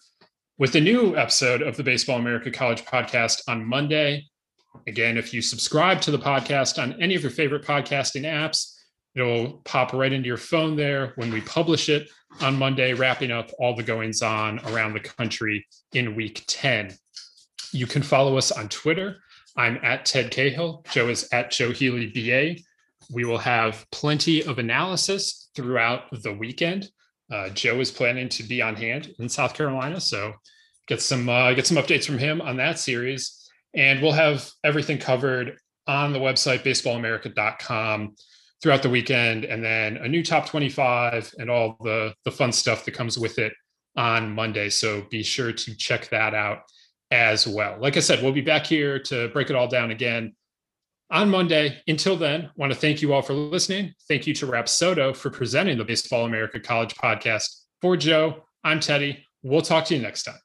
with 0.57 0.75
a 0.75 0.81
new 0.81 1.17
episode 1.17 1.61
of 1.61 1.75
the 1.75 1.83
Baseball 1.83 2.19
America 2.19 2.51
College 2.51 2.85
podcast 2.85 3.41
on 3.47 3.65
Monday. 3.65 4.25
Again, 4.87 5.17
if 5.17 5.33
you 5.33 5.41
subscribe 5.41 6.01
to 6.01 6.11
the 6.11 6.19
podcast 6.19 6.81
on 6.81 7.01
any 7.01 7.15
of 7.15 7.21
your 7.21 7.31
favorite 7.31 7.63
podcasting 7.63 8.23
apps, 8.23 8.73
it'll 9.15 9.61
pop 9.63 9.93
right 9.93 10.11
into 10.11 10.27
your 10.27 10.37
phone 10.37 10.75
there 10.75 11.13
when 11.15 11.31
we 11.31 11.41
publish 11.41 11.89
it 11.89 12.09
on 12.41 12.57
Monday, 12.57 12.93
wrapping 12.93 13.31
up 13.31 13.51
all 13.59 13.75
the 13.75 13.83
goings 13.83 14.21
on 14.21 14.59
around 14.67 14.93
the 14.93 14.99
country 14.99 15.65
in 15.93 16.15
week 16.15 16.43
10. 16.47 16.93
You 17.71 17.87
can 17.87 18.03
follow 18.03 18.37
us 18.37 18.51
on 18.51 18.69
Twitter. 18.69 19.17
I'm 19.55 19.79
at 19.83 20.05
Ted 20.05 20.31
Cahill. 20.31 20.83
Joe 20.91 21.09
is 21.09 21.29
at 21.31 21.51
Joe 21.51 21.71
Healy 21.71 22.07
BA. 22.07 22.61
We 23.11 23.25
will 23.25 23.37
have 23.37 23.85
plenty 23.91 24.43
of 24.43 24.59
analysis 24.59 25.49
throughout 25.55 26.03
the 26.23 26.33
weekend. 26.33 26.89
Uh, 27.31 27.49
Joe 27.49 27.79
is 27.79 27.91
planning 27.91 28.29
to 28.29 28.43
be 28.43 28.61
on 28.61 28.75
hand 28.75 29.13
in 29.19 29.29
South 29.29 29.53
Carolina, 29.53 29.99
so 29.99 30.33
get 30.87 31.01
some 31.01 31.27
uh, 31.29 31.53
get 31.53 31.65
some 31.65 31.77
updates 31.77 32.05
from 32.05 32.17
him 32.17 32.41
on 32.41 32.57
that 32.57 32.79
series, 32.79 33.49
and 33.73 34.01
we'll 34.01 34.11
have 34.11 34.49
everything 34.63 34.97
covered 34.97 35.57
on 35.87 36.13
the 36.13 36.19
website 36.19 36.63
baseballamerica.com 36.63 38.15
throughout 38.61 38.83
the 38.83 38.89
weekend, 38.89 39.45
and 39.45 39.63
then 39.63 39.97
a 39.97 40.07
new 40.07 40.23
top 40.23 40.47
25 40.47 41.33
and 41.39 41.49
all 41.49 41.77
the 41.81 42.13
the 42.25 42.31
fun 42.31 42.51
stuff 42.51 42.85
that 42.85 42.93
comes 42.93 43.17
with 43.17 43.39
it 43.39 43.53
on 43.95 44.31
Monday. 44.31 44.69
So 44.69 45.03
be 45.09 45.23
sure 45.23 45.51
to 45.51 45.75
check 45.75 46.09
that 46.09 46.33
out 46.33 46.63
as 47.11 47.47
well. 47.47 47.77
Like 47.79 47.97
I 47.97 47.99
said, 47.99 48.21
we'll 48.21 48.31
be 48.31 48.41
back 48.41 48.65
here 48.65 48.99
to 48.99 49.29
break 49.29 49.49
it 49.49 49.55
all 49.55 49.67
down 49.67 49.91
again 49.91 50.35
on 51.11 51.29
Monday. 51.29 51.77
Until 51.87 52.17
then, 52.17 52.45
I 52.45 52.49
want 52.55 52.73
to 52.73 52.79
thank 52.79 53.01
you 53.01 53.13
all 53.13 53.21
for 53.21 53.33
listening. 53.33 53.93
Thank 54.07 54.27
you 54.27 54.33
to 54.35 54.47
Rapsodo 54.47 55.15
for 55.15 55.29
presenting 55.29 55.77
the 55.77 55.85
Baseball 55.85 56.25
America 56.25 56.59
College 56.59 56.95
podcast. 56.95 57.61
For 57.81 57.95
Joe, 57.95 58.45
I'm 58.63 58.79
Teddy. 58.79 59.25
We'll 59.43 59.61
talk 59.61 59.85
to 59.85 59.95
you 59.95 60.01
next 60.01 60.23
time. 60.23 60.44